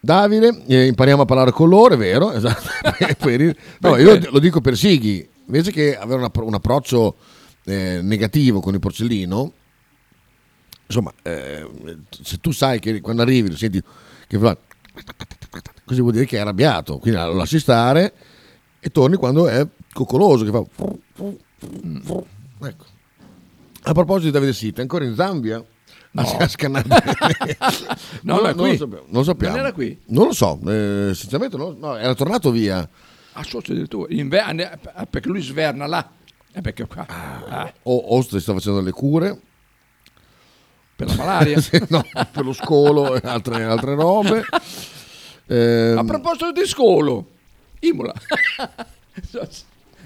Davide, 0.00 0.62
eh, 0.66 0.86
impariamo 0.86 1.22
a 1.22 1.24
parlare 1.24 1.50
con 1.50 1.68
loro, 1.68 1.94
è 1.94 1.96
vero? 1.96 2.30
Esatto. 2.34 2.68
No, 3.80 3.96
io 3.96 4.18
lo 4.30 4.38
dico 4.38 4.60
per 4.60 4.76
Sighi, 4.76 5.28
invece 5.46 5.70
che 5.70 5.96
avere 5.96 6.30
un 6.32 6.54
approccio 6.54 7.16
eh, 7.64 8.00
negativo 8.02 8.60
con 8.60 8.74
il 8.74 8.80
porcellino, 8.80 9.52
insomma, 10.86 11.12
eh, 11.22 11.66
se 12.22 12.38
tu 12.40 12.50
sai 12.52 12.78
che 12.78 13.00
quando 13.00 13.22
arrivi 13.22 13.50
lo 13.50 13.56
senti 13.56 13.82
che 14.26 14.38
fa 14.38 14.56
così 15.84 16.00
vuol 16.00 16.12
dire 16.12 16.26
che 16.26 16.36
è 16.36 16.40
arrabbiato, 16.40 16.98
quindi 16.98 17.20
lo 17.20 17.34
lasci 17.34 17.58
stare 17.58 18.12
e 18.80 18.90
torni 18.90 19.16
quando 19.16 19.48
è 19.48 19.66
coccoloso, 19.92 20.44
che 20.44 20.50
fa... 20.50 21.26
Ecco. 22.66 22.84
A 23.82 23.92
proposito 23.92 24.26
di 24.26 24.30
Davide 24.32 24.52
Sita, 24.52 24.80
ancora 24.82 25.04
in 25.04 25.14
Zambia? 25.14 25.64
No. 26.10 26.22
Ha 26.22 26.48
scannato. 26.48 26.88
No, 28.22 28.40
non, 28.40 28.42
non 28.42 28.54
qui. 28.56 28.70
lo 28.70 28.76
sappiamo, 28.76 29.04
non 29.06 29.12
lo 29.12 29.22
sappiamo. 29.24 29.54
Non 29.56 29.64
era 29.64 29.72
qui? 29.72 30.00
Non 30.06 30.26
lo 30.26 30.32
so, 30.32 30.58
eh, 30.66 31.12
sinceramente 31.14 31.56
no, 31.56 31.74
no, 31.78 31.96
era 31.96 32.14
tornato 32.14 32.50
via. 32.50 32.88
Ah, 33.32 33.42
socio 33.44 33.72
addirittura. 33.72 34.12
Inver- 34.12 34.78
eh, 34.96 35.06
perché 35.08 35.28
lui 35.28 35.40
sverna 35.42 35.86
là. 35.86 36.08
E 36.52 36.60
perché 36.60 36.86
qua... 36.86 37.06
ah, 37.08 37.72
O 37.84 38.16
Ostre 38.16 38.40
sta 38.40 38.52
facendo 38.52 38.80
le 38.80 38.90
cure. 38.90 39.38
per 40.96 41.06
la 41.08 41.14
malaria. 41.14 41.58
No, 41.88 42.02
per 42.32 42.44
lo 42.44 42.52
scolo 42.52 43.14
e 43.14 43.20
altre, 43.24 43.64
altre 43.64 43.94
robe. 43.94 44.44
Ehm, 45.50 45.96
A 45.96 46.04
proposito 46.04 46.52
di 46.52 46.66
scolo, 46.66 47.26
Imola. 47.80 48.12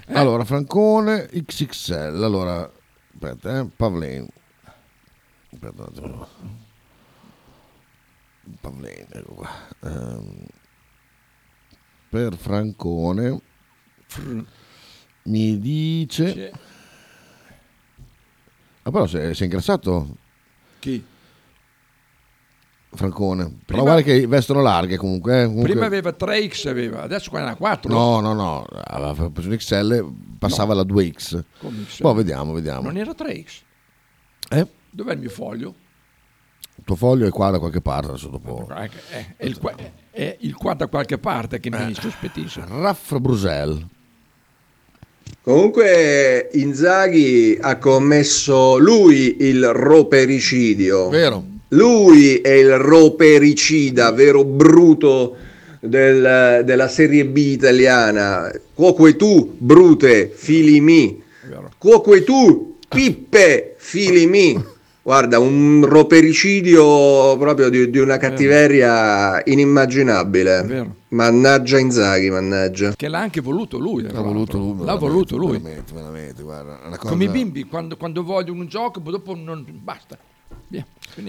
Eh? 0.07 0.13
Allora, 0.13 0.43
Francone 0.43 1.27
XXL. 1.27 2.21
Allora, 2.23 2.69
aspetta, 3.13 3.59
eh, 3.59 3.65
Pavlen. 3.65 4.27
Aspetta. 5.53 5.89
Pavlen, 8.59 9.07
ecco 9.09 9.33
qua. 9.33 9.49
Ehm, 9.81 10.45
per 12.09 12.35
Francone 12.35 13.41
mi 15.23 15.59
dice 15.59 16.51
Ah, 18.83 18.91
però 18.91 19.07
si 19.07 19.17
è, 19.17 19.33
si 19.33 19.41
è 19.41 19.45
ingrassato 19.45 20.17
Chi? 20.79 21.03
Francone. 22.95 23.43
Però 23.43 23.59
Prima- 23.65 23.81
guarda 23.83 24.01
che 24.01 24.27
vestono 24.27 24.61
larghe 24.61 24.97
comunque. 24.97 25.41
eh, 25.41 25.45
comunque- 25.45 25.71
Prima 25.71 25.85
aveva 25.85 26.11
3X, 26.11 26.65
aveva, 26.67 27.01
adesso 27.01 27.29
qua 27.29 27.43
ne 27.43 27.49
ha 27.51 27.55
4. 27.55 27.91
No, 27.91 28.19
no, 28.19 28.33
no, 28.33 28.65
aveva 28.85 29.29
preso 29.29 29.49
un 29.49 29.55
XL, 29.55 30.05
passava 30.39 30.73
alla 30.73 30.83
2X. 30.83 31.43
Come 31.59 31.85
XL? 31.87 32.01
Poi 32.01 32.15
vediamo, 32.15 32.53
vediamo. 32.53 32.81
Non 32.83 32.97
era 32.97 33.11
3X. 33.13 33.61
Eh? 34.49 34.67
Dov'è 34.89 35.13
il 35.13 35.19
mio 35.19 35.29
foglio? 35.29 35.73
Il 36.75 36.83
tuo 36.85 36.95
foglio 36.95 37.27
è 37.27 37.29
qua 37.29 37.49
da 37.51 37.59
qualche 37.59 37.81
parte, 37.81 38.07
adesso 38.09 38.27
dopo. 38.29 38.67
Eh, 38.75 38.89
È, 39.09 39.33
è 39.37 39.45
il, 39.45 39.57
qua, 39.59 39.73
è 40.11 40.37
il 40.41 40.55
qua 40.55 40.73
da 40.73 40.87
qualche 40.87 41.17
parte 41.17 41.59
che 41.59 41.69
mi 41.69 41.93
sospettisce. 41.93 42.63
Raff 42.67 43.15
Bruxelles. 43.19 43.85
Comunque 45.41 46.49
Inzaghi 46.53 47.57
ha 47.59 47.77
commesso 47.77 48.77
lui 48.77 49.37
il 49.41 49.67
ropericidio. 49.71 51.09
Vero. 51.09 51.43
Lui 51.73 52.35
è 52.37 52.51
il 52.51 52.77
ropericida, 52.77 54.11
vero 54.11 54.43
bruto 54.43 55.35
del- 55.79 56.61
della 56.63 56.87
Serie 56.87 57.25
B 57.25 57.37
italiana. 57.37 58.51
Cuoque 58.73 59.15
tu, 59.15 59.55
brute, 59.57 60.31
fili 60.33 60.79
mi. 60.81 61.21
Cuoque 61.77 62.23
tu, 62.23 62.77
pippe, 62.87 63.75
fili 63.77 64.27
mi. 64.27 64.71
Guarda, 65.01 65.37
un 65.39 65.83
ropericidio 65.85 67.35
proprio 67.37 67.67
di, 67.69 67.89
di 67.89 67.97
una 67.99 68.17
cattiveria 68.17 69.41
inimmaginabile. 69.43 70.63
vero. 70.65 70.95
Mannaggia 71.09 71.77
Inzaghi, 71.77 72.29
mannaggia. 72.29 72.93
Che 72.95 73.07
l'ha 73.07 73.19
anche 73.19 73.41
voluto 73.41 73.77
lui. 73.77 74.03
L'ha 74.03 74.21
voluto 74.21 74.57
lui. 74.57 74.69
L'ha 74.69 74.95
veramente, 74.97 75.05
voluto 75.07 75.37
lui. 75.37 75.57
Veramente, 75.59 75.93
veramente, 75.93 76.41
guarda, 76.43 76.79
una 76.85 76.97
cosa- 76.97 77.11
Come 77.11 77.23
i 77.25 77.27
bimbi, 77.29 77.63
quando, 77.65 77.97
quando 77.97 78.23
vogliono 78.23 78.61
un 78.61 78.67
gioco, 78.67 79.01
poi 79.01 79.11
dopo 79.11 79.35
non 79.35 79.65
basta. 79.83 80.17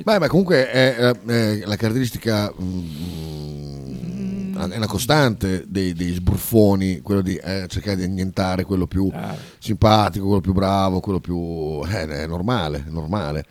Beh, 0.02 0.18
ma 0.18 0.26
comunque 0.28 0.70
è, 0.70 0.96
è- 0.96 1.20
è 1.24 1.62
la 1.64 1.76
caratteristica, 1.76 2.52
mm, 2.60 4.56
è 4.70 4.76
una 4.76 4.86
costante 4.86 5.64
dei, 5.66 5.92
dei 5.92 6.12
sbruffoni, 6.14 7.00
quello 7.00 7.20
di 7.20 7.36
eh, 7.36 7.66
cercare 7.68 7.96
di 7.96 8.04
annientare 8.04 8.64
quello 8.64 8.86
più 8.86 9.10
Ah. 9.12 9.34
simpatico, 9.58 10.24
quello 10.26 10.40
più 10.40 10.52
bravo, 10.52 11.00
quello 11.00 11.20
più... 11.20 11.80
eh, 11.86 12.06
è 12.06 12.26
normale, 12.26 12.84
è 12.86 12.90
normale. 12.90 13.44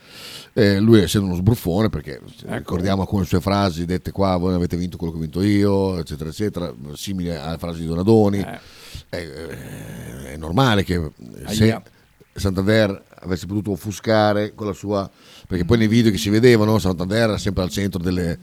Eh, 0.54 0.80
lui 0.80 1.02
essendo 1.02 1.28
uno 1.28 1.36
sbruffone, 1.36 1.90
perché 1.90 2.20
Ecco. 2.46 2.56
ricordiamo 2.58 3.02
alcune 3.02 3.26
sue 3.26 3.42
frasi 3.42 3.86
dette 3.86 4.12
qua, 4.12 4.38
voi 4.38 4.54
avete 4.54 4.78
vinto 4.78 4.98
quello 4.98 5.12
che 5.14 5.20
ho 5.20 5.22
vinto 5.22 5.42
io, 5.42 5.98
eccetera, 6.00 6.30
eccetera, 6.30 6.74
simili 6.96 7.30
alle 7.36 7.58
frasi 7.58 7.82
di 7.82 7.88
Donadoni. 7.88 8.40
Eh. 8.40 8.60
È, 9.10 9.16
è- 9.18 10.32
è 10.34 10.38
normale 10.38 10.84
che 10.84 11.12
se 11.48 11.64
Aia. 11.64 11.82
Santander 12.36 13.04
avesse 13.20 13.46
potuto 13.46 13.72
offuscare 13.72 14.56
con 14.56 14.66
la 14.66 14.74
sua 14.74 15.08
perché 15.48 15.66
poi 15.66 15.78
nei 15.78 15.88
video 15.88 16.12
che 16.12 16.18
si 16.18 16.30
vedevano 16.30 16.80
Santander 16.80 17.22
era 17.22 17.38
sempre 17.38 17.64
al 17.64 17.70
centro 17.70 18.02
delle, 18.02 18.38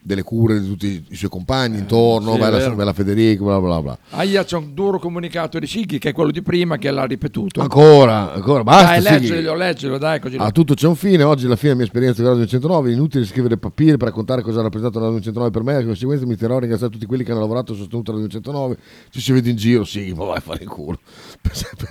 delle 0.00 0.22
cure 0.22 0.60
di 0.60 0.66
tutti 0.66 1.04
i 1.08 1.14
suoi 1.16 1.28
compagni 1.28 1.78
intorno, 1.78 2.30
Eh, 2.30 2.36
sì, 2.36 2.40
è 2.42 2.50
bella, 2.50 2.70
bella 2.74 2.92
Federico, 2.92 3.44
bla 3.44 3.60
bla 3.60 3.82
bla. 3.82 3.98
Aia 4.10 4.44
c'è 4.44 4.56
un 4.56 4.72
duro 4.72 4.98
comunicato 4.98 5.58
di 5.58 5.66
Sighi 5.66 5.98
che 5.98 6.10
è 6.10 6.12
quello 6.12 6.30
di 6.30 6.40
prima 6.40 6.78
che 6.78 6.90
l'ha 6.90 7.04
ripetuto. 7.04 7.60
Ancora, 7.60 8.32
ancora, 8.32 8.62
basta. 8.62 8.98
Dai, 8.98 9.02
Sighi. 9.02 9.32
leggilo, 9.32 9.54
leggilo, 9.54 9.98
dai, 9.98 10.20
così. 10.20 10.36
A 10.38 10.50
tutto 10.50 10.74
c'è 10.74 10.86
un 10.86 10.94
fine, 10.96 11.22
oggi 11.24 11.46
la 11.46 11.56
fine 11.56 11.74
della 11.74 11.76
mia 11.76 11.84
esperienza 11.84 12.22
con 12.22 12.30
Radio 12.32 12.46
109, 12.46 12.92
inutile 12.92 13.24
scrivere 13.24 13.56
papiri 13.58 13.96
per 13.96 14.08
raccontare 14.08 14.42
cosa 14.42 14.60
ha 14.60 14.62
rappresentato 14.62 15.04
Radio 15.04 15.20
109 15.20 15.50
per 15.50 15.62
me, 15.62 15.78
di 15.78 15.84
conseguenza 15.84 16.26
mi 16.26 16.36
terrò 16.36 16.56
a 16.56 16.60
ringraziare 16.60 16.92
tutti 16.92 17.06
quelli 17.06 17.24
che 17.24 17.30
hanno 17.32 17.40
lavorato 17.40 17.72
e 17.72 17.76
sostenuto 17.76 18.12
Radio 18.12 18.28
109, 18.28 18.76
ci 19.10 19.20
si 19.20 19.32
vede 19.32 19.50
in 19.50 19.56
giro, 19.56 19.84
sì, 19.84 20.12
ma 20.16 20.24
vai 20.24 20.36
a 20.36 20.40
fare 20.40 20.62
il 20.62 20.68
culo. 20.68 20.98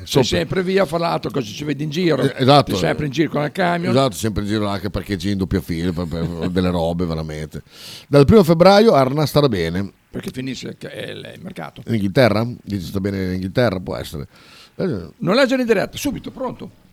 Sei 0.03 0.23
sempre 0.23 0.63
via 0.63 0.84
a 0.84 0.85
fare 0.85 1.03
l'altro, 1.03 1.29
così 1.31 1.51
ci 1.53 1.63
vedi 1.63 1.84
in 1.84 1.89
giro. 1.89 2.21
Eh, 2.21 2.34
esatto. 2.38 2.71
Sei 2.71 2.79
sempre 2.79 3.05
in 3.05 3.11
giro 3.11 3.29
con 3.29 3.43
il 3.43 3.51
camion. 3.51 3.91
Esatto, 3.91 4.15
sempre 4.15 4.41
in 4.43 4.47
giro 4.49 4.67
anche 4.67 4.89
parcheggi 4.89 5.31
in 5.31 5.38
doppia 5.38 5.61
fila, 5.61 5.91
per- 5.91 6.07
per 6.07 6.49
delle 6.49 6.69
robe 6.69 7.05
veramente. 7.05 7.61
Dal 8.07 8.25
primo 8.25 8.43
febbraio 8.43 8.93
Arna 8.93 9.25
starà 9.25 9.49
bene. 9.49 9.91
Perché 10.09 10.31
finisce 10.31 10.77
il, 10.79 11.39
mercato. 11.41 11.84
In 11.88 11.95
Inghilterra? 11.95 12.47
Dici 12.63 12.85
sta 12.85 12.99
bene 12.99 13.25
in 13.25 13.34
Inghilterra? 13.34 13.79
Può 13.79 13.95
essere. 13.95 14.27
Eh, 14.75 15.09
Non 15.17 15.35
leggere 15.35 15.61
in 15.61 15.67
diretta, 15.67 15.97
subito, 15.97 16.31
pronto. 16.31 16.85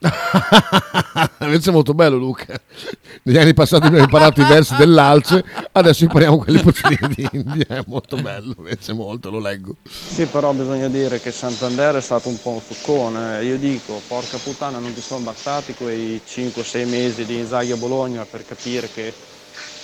Invece 1.40 1.70
è 1.70 1.72
molto 1.72 1.92
bello 1.92 2.16
Luca. 2.16 2.58
Negli 3.24 3.36
anni 3.36 3.52
passati 3.52 3.86
abbiamo 3.86 4.04
imparato 4.04 4.40
i 4.40 4.44
versi 4.44 4.74
dell'Alce, 4.76 5.44
adesso 5.72 6.04
impariamo 6.04 6.38
quelli 6.38 6.62
di 7.14 7.28
India. 7.32 7.66
È 7.66 7.82
molto 7.86 8.16
bello, 8.16 8.54
invece 8.56 8.94
molto, 8.94 9.28
lo 9.30 9.40
leggo. 9.40 9.76
Sì, 9.84 10.24
però 10.24 10.52
bisogna 10.52 10.88
dire 10.88 11.20
che 11.20 11.30
Santander 11.30 11.96
è 11.96 12.00
stato 12.00 12.28
un 12.28 12.40
po' 12.40 12.50
un 12.50 12.60
succone. 12.62 13.42
Io 13.44 13.58
dico, 13.58 14.00
porca 14.06 14.38
puttana, 14.38 14.78
non 14.78 14.94
ti 14.94 15.02
sono 15.02 15.22
bastati 15.22 15.74
quei 15.74 16.20
5-6 16.26 16.88
mesi 16.88 17.26
di 17.26 17.38
Inzaghi 17.38 17.72
a 17.72 17.76
Bologna 17.76 18.24
per 18.24 18.46
capire 18.46 18.88
che, 18.90 19.12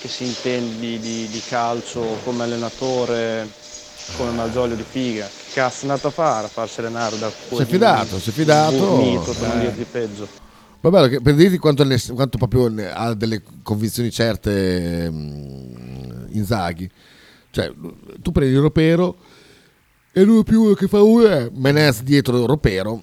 che 0.01 0.09
si 0.09 0.24
intendi 0.24 0.98
di, 0.98 1.28
di 1.28 1.43
calcio 1.48 2.18
come 2.24 2.44
allenatore, 2.44 3.48
come 4.16 4.31
Malgioglio 4.32 4.74
di 4.74 4.85
figa. 4.89 5.27
Che 5.27 5.52
cazzo 5.55 5.86
è 5.86 5.89
andato 5.89 6.09
a 6.09 6.10
fare 6.10 6.47
a 6.47 6.48
farsi 6.48 6.81
allenare 6.81 7.18
da 7.18 7.31
quel 7.48 7.60
Si 7.60 7.66
è 7.66 7.70
fidato, 7.70 8.18
si 8.18 8.31
è 8.31 8.32
fidato. 8.32 8.97
mito, 8.97 9.32
per 9.32 9.48
non 9.48 9.59
Eh. 9.59 9.60
dirti 9.62 9.85
peggio. 9.90 10.28
Va 10.81 10.90
bene, 10.90 11.09
che- 11.09 11.20
per 11.20 11.35
dirti 11.35 11.59
quanto, 11.59 11.82
ne- 11.85 12.01
quanto 12.14 12.39
proprio 12.39 12.68
ne- 12.68 12.90
ha 12.93 13.14
delle 13.14 13.43
convinzioni 13.62 14.10
certe 14.10 15.09
mm, 15.10 16.27
Inzaghi. 16.32 16.89
Cioè, 17.51 17.73
tu 18.20 18.31
prendi 18.32 18.55
il 18.55 18.60
Ropero 18.60 19.16
e 20.12 20.23
lui 20.23 20.44
più 20.44 20.74
che 20.77 20.86
fa 20.89 21.01
uno 21.02 21.27
è 21.27 21.48
Menez 21.52 22.02
dietro 22.02 22.44
Ropero, 22.47 23.02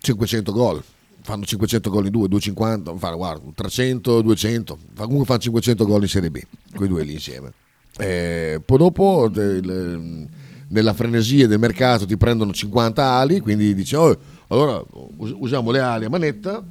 500 0.00 0.52
gol. 0.52 0.82
Fanno 1.26 1.44
500 1.44 1.90
gol 1.90 2.04
in 2.06 2.12
due, 2.12 2.28
250, 2.28 2.96
fanno, 2.98 3.16
guarda, 3.16 3.50
300, 3.52 4.22
200. 4.22 4.78
Fa- 4.94 5.02
Comunque 5.02 5.26
fanno 5.26 5.40
500 5.40 5.84
gol 5.84 6.02
in 6.02 6.08
Serie 6.08 6.30
B, 6.30 6.40
quei 6.72 6.88
due 6.88 7.02
lì 7.02 7.14
insieme. 7.14 7.52
Eh, 7.98 8.62
poi 8.64 8.78
dopo, 8.78 9.28
del- 9.28 10.28
nella 10.68 10.92
frenesia 10.94 11.48
del 11.48 11.58
mercato, 11.58 12.06
ti 12.06 12.16
prendono 12.16 12.52
50 12.52 13.04
ali, 13.14 13.40
quindi 13.40 13.74
dici, 13.74 13.96
oh, 13.96 14.16
allora 14.46 14.80
us- 15.16 15.34
usiamo 15.36 15.72
le 15.72 15.80
ali 15.80 16.04
a 16.04 16.08
manetta. 16.08 16.64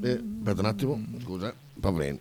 Eh, 0.00 0.22
aspetta 0.38 0.60
un 0.60 0.66
attimo, 0.66 1.04
scusa, 1.20 1.52
Pavlen. 1.80 2.20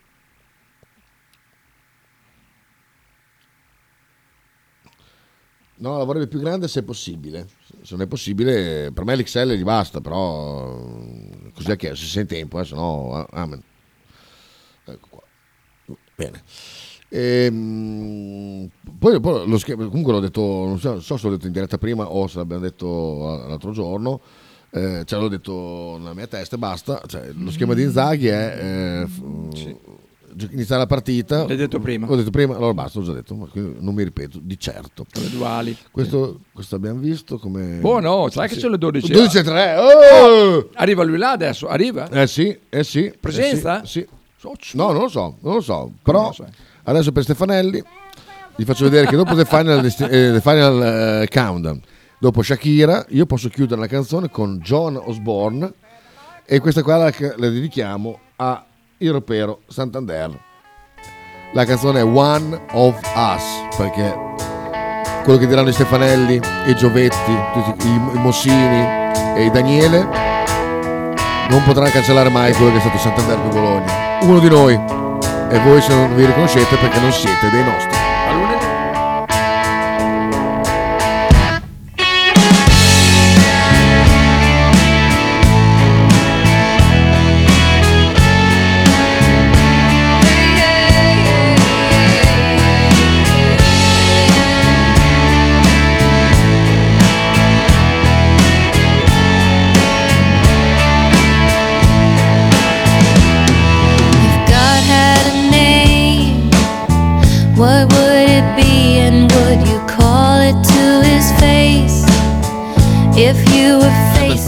No, 5.77 5.97
la 5.97 6.05
vorrebbe 6.05 6.27
più 6.27 6.39
grande 6.39 6.67
se 6.69 6.79
è 6.79 6.83
possibile. 6.83 7.47
Se 7.81 7.95
non 7.95 8.01
è 8.01 8.07
possibile, 8.07 8.91
per 8.93 9.03
me 9.03 9.15
l'XL 9.17 9.53
gli 9.55 9.63
basta, 9.63 9.99
però 9.99 10.73
così 11.55 11.71
ha 11.71 11.75
chiesto, 11.75 11.97
se 11.97 12.05
sei 12.07 12.21
in 12.23 12.27
tempo, 12.27 12.59
eh, 12.59 12.65
se 12.65 12.75
no, 12.75 13.13
ah, 13.15 13.27
amen. 13.31 13.61
Ecco 14.85 15.07
qua. 15.09 15.21
Bene. 16.15 16.43
Ehm, 17.09 18.69
poi, 18.99 19.19
poi 19.19 19.47
lo 19.47 19.57
schema, 19.57 19.85
comunque 19.87 20.11
l'ho 20.11 20.19
detto, 20.19 20.41
non 20.41 20.79
so, 20.79 20.99
so 20.99 21.17
se 21.17 21.27
l'ho 21.27 21.35
detto 21.35 21.47
in 21.47 21.53
diretta 21.53 21.77
prima 21.77 22.09
o 22.11 22.27
se 22.27 22.37
l'abbiamo 22.37 22.61
detto 22.63 23.43
l'altro 23.47 23.71
giorno, 23.71 24.19
eh, 24.71 25.03
ce 25.05 25.15
l'ho 25.15 25.27
detto 25.29 25.95
nella 25.97 26.13
mia 26.13 26.27
testa 26.27 26.55
e 26.55 26.59
basta. 26.59 27.01
Cioè, 27.05 27.31
lo 27.31 27.51
schema 27.51 27.73
di 27.73 27.83
Inzaghi 27.83 28.27
è 28.27 29.01
eh, 29.03 29.07
f- 29.07 29.49
gio- 29.49 29.79
iniziare 30.51 30.81
la 30.81 30.87
partita. 30.87 31.45
L'hai 31.45 31.55
detto 31.55 31.79
prima. 31.79 32.07
L'ho 32.07 32.15
detto 32.15 32.29
prima, 32.31 32.55
allora 32.55 32.73
basta, 32.73 32.99
l'ho 32.99 33.05
già 33.05 33.13
detto, 33.13 33.35
ma 33.35 33.47
non 33.53 33.93
mi 33.93 34.03
ripeto, 34.03 34.39
di 34.41 34.57
certo. 34.59 35.05
Le 35.13 35.29
duali. 35.29 35.77
Questo, 35.91 36.39
questo 36.53 36.75
abbiamo 36.75 36.99
visto 36.99 37.37
come... 37.37 37.79
Oh 37.81 37.99
no, 37.99 38.29
sai 38.29 38.47
che 38.47 38.55
Sì. 38.55 38.61
c'è 38.61 38.69
le 38.69 38.77
12. 38.77 39.11
12 39.11 39.37
e 39.37 39.43
3, 39.43 39.75
oh! 39.77 40.69
Arriva 40.73 41.03
lui 41.03 41.17
là 41.17 41.31
adesso, 41.31 41.67
arriva? 41.67 42.09
Eh 42.09 42.27
sì, 42.27 42.57
eh 42.69 42.83
sì. 42.83 43.13
Presenza? 43.19 43.81
Eh 43.81 43.85
sì, 43.85 44.07
sì. 44.37 44.77
No, 44.77 44.91
non 44.91 45.01
lo 45.03 45.07
so, 45.07 45.37
non 45.41 45.55
lo 45.55 45.61
so. 45.61 45.91
Però 46.03 46.33
adesso 46.83 47.11
per 47.11 47.23
Stefanelli 47.23 47.83
vi 48.57 48.63
faccio 48.63 48.83
vedere 48.83 49.07
che 49.07 49.15
dopo 49.15 49.33
The 49.35 49.45
Final, 49.45 49.83
eh, 49.85 49.89
The 49.89 50.41
Final, 50.41 51.21
eh, 51.23 51.27
Countdown, 51.29 51.81
dopo 52.19 52.41
Shakira, 52.41 53.05
io 53.09 53.25
posso 53.25 53.49
chiudere 53.49 53.81
la 53.81 53.87
canzone 53.87 54.29
con 54.29 54.59
John 54.59 54.95
Osborne 55.03 55.73
e 56.45 56.59
questa 56.59 56.83
qua 56.83 56.97
la, 56.97 57.13
la 57.37 57.49
dedichiamo 57.49 58.19
a 58.35 58.63
Europero 58.97 59.61
Santander. 59.67 60.37
La 61.53 61.65
canzone 61.65 61.99
è 61.99 62.03
One 62.03 62.59
of 62.71 62.99
Us, 63.15 63.75
perché 63.77 64.13
quello 65.23 65.39
che 65.39 65.47
diranno 65.47 65.69
i 65.69 65.73
Stefanelli 65.73 66.39
i 66.67 66.75
Giovetti, 66.75 67.37
tutti 67.53 67.87
i, 67.87 67.93
i 67.93 68.19
Mossini 68.19 69.13
e 69.35 69.45
i 69.45 69.51
Daniele 69.51 70.07
non 71.49 71.63
potrà 71.63 71.89
cancellare 71.89 72.29
mai 72.29 72.53
quello 72.53 72.71
che 72.71 72.77
è 72.77 72.81
stato 72.81 72.97
Santander 72.97 73.39
di 73.39 73.49
Bologna. 73.49 74.19
Uno 74.21 74.39
di 74.39 74.49
noi. 74.49 74.73
E 74.73 75.59
voi 75.59 75.81
se 75.81 75.93
non 75.93 76.15
vi 76.15 76.25
riconoscete 76.25 76.75
perché 76.75 76.99
non 76.99 77.11
siete 77.11 77.49
dei 77.49 77.63
nostri. 77.63 77.94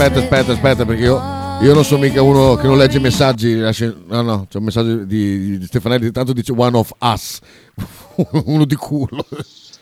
Aspetta, 0.08 0.24
aspetta, 0.24 0.52
aspetta, 0.52 0.86
perché 0.86 1.02
io, 1.02 1.20
io 1.60 1.74
non 1.74 1.84
sono 1.84 2.00
mica 2.00 2.22
uno 2.22 2.54
che 2.56 2.66
non 2.66 2.78
legge 2.78 2.96
i 2.96 3.00
messaggi. 3.00 3.56
lascia- 3.58 3.94
No, 4.06 4.22
no, 4.22 4.46
c'è 4.48 4.56
un 4.56 4.64
messaggio 4.64 4.96
di, 5.04 5.58
di 5.58 5.66
Stefanelli, 5.66 6.10
tanto 6.12 6.32
dice 6.32 6.52
one 6.56 6.78
of 6.78 6.90
us, 6.98 7.38
uno 8.46 8.64
di 8.64 8.74
culo. 8.74 9.22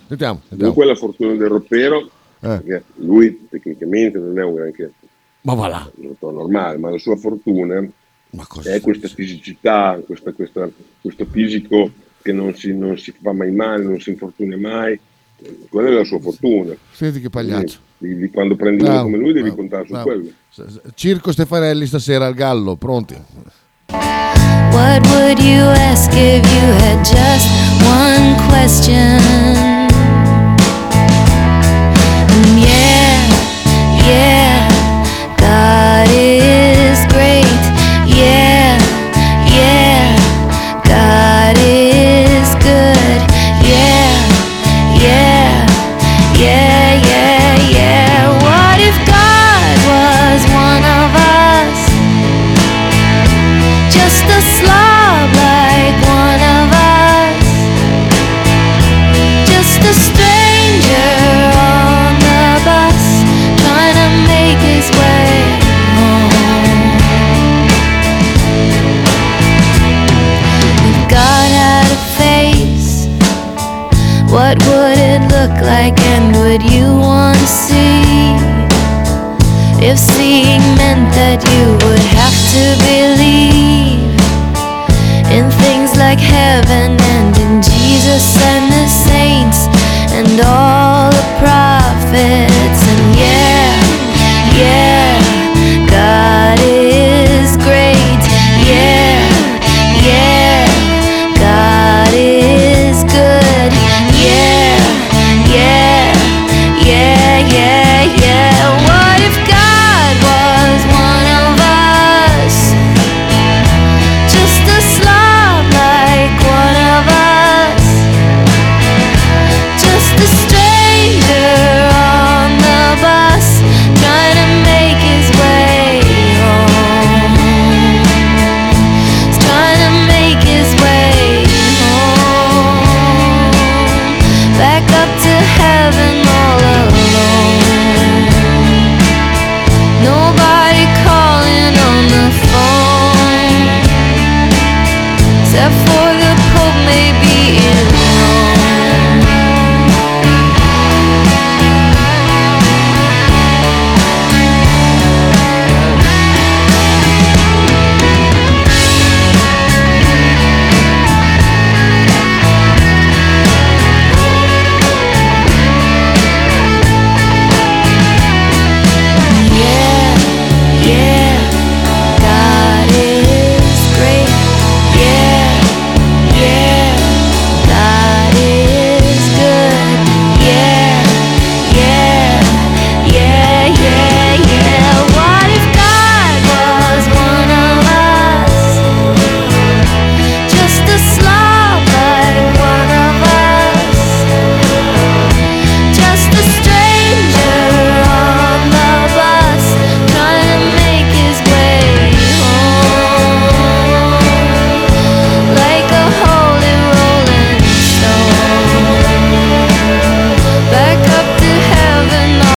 Sentiamo, 0.09 0.40
sentiamo. 0.48 0.73
Comunque 0.73 0.85
la 0.85 0.94
fortuna 0.97 1.35
del 1.35 1.47
ropero, 1.48 2.11
perché 2.40 2.82
lui 2.97 3.47
tecnicamente 3.48 4.19
non 4.19 4.36
è 4.36 4.43
un 4.43 4.55
granché 4.55 4.93
Ma 5.43 5.55
va 5.55 5.69
là. 5.69 5.90
normale, 6.19 6.77
ma 6.78 6.90
la 6.90 6.98
sua 6.98 7.15
fortuna 7.16 7.78
è 8.65 8.81
questa 8.81 9.07
fisicità, 9.07 10.01
questa- 10.05 10.32
questa- 10.32 10.69
questo 11.01 11.24
fisico 11.31 11.89
che 12.20 12.32
non 12.32 12.53
si, 12.57 12.74
non 12.77 12.98
si 12.98 13.15
fa 13.23 13.32
mai 13.32 13.53
male, 13.53 13.85
non 13.85 14.01
si 14.01 14.11
infortuna 14.11 14.57
mai. 14.57 14.98
Quella 15.69 15.89
è 15.89 15.93
la 15.93 16.05
sua 16.05 16.19
fortuna. 16.21 16.75
Senti 16.93 17.21
che 17.21 17.29
pagliaccio. 17.31 17.79
Di, 17.99 18.17
di 18.17 18.31
quando 18.31 18.57
prendi 18.57 18.83
uno 18.83 18.93
Bravo, 18.93 19.05
come 19.05 19.17
lui 19.19 19.33
devi 19.33 19.51
bravo, 19.51 19.57
contare 19.57 19.85
su 19.87 19.93
bravo. 19.93 20.09
quello. 20.09 20.31
Circo 20.95 21.33
Stefanelli 21.33 21.87
stasera 21.87 22.27
al 22.27 22.35
Gallo, 22.35 22.77
pronti? 22.77 23.15
What 23.89 25.07
would 25.07 25.39
you 25.39 25.63
ask 25.63 26.11
if 26.13 26.45
you 26.45 26.73
had 26.81 27.03
just 27.05 27.49
one 27.83 28.35
question? 28.49 29.86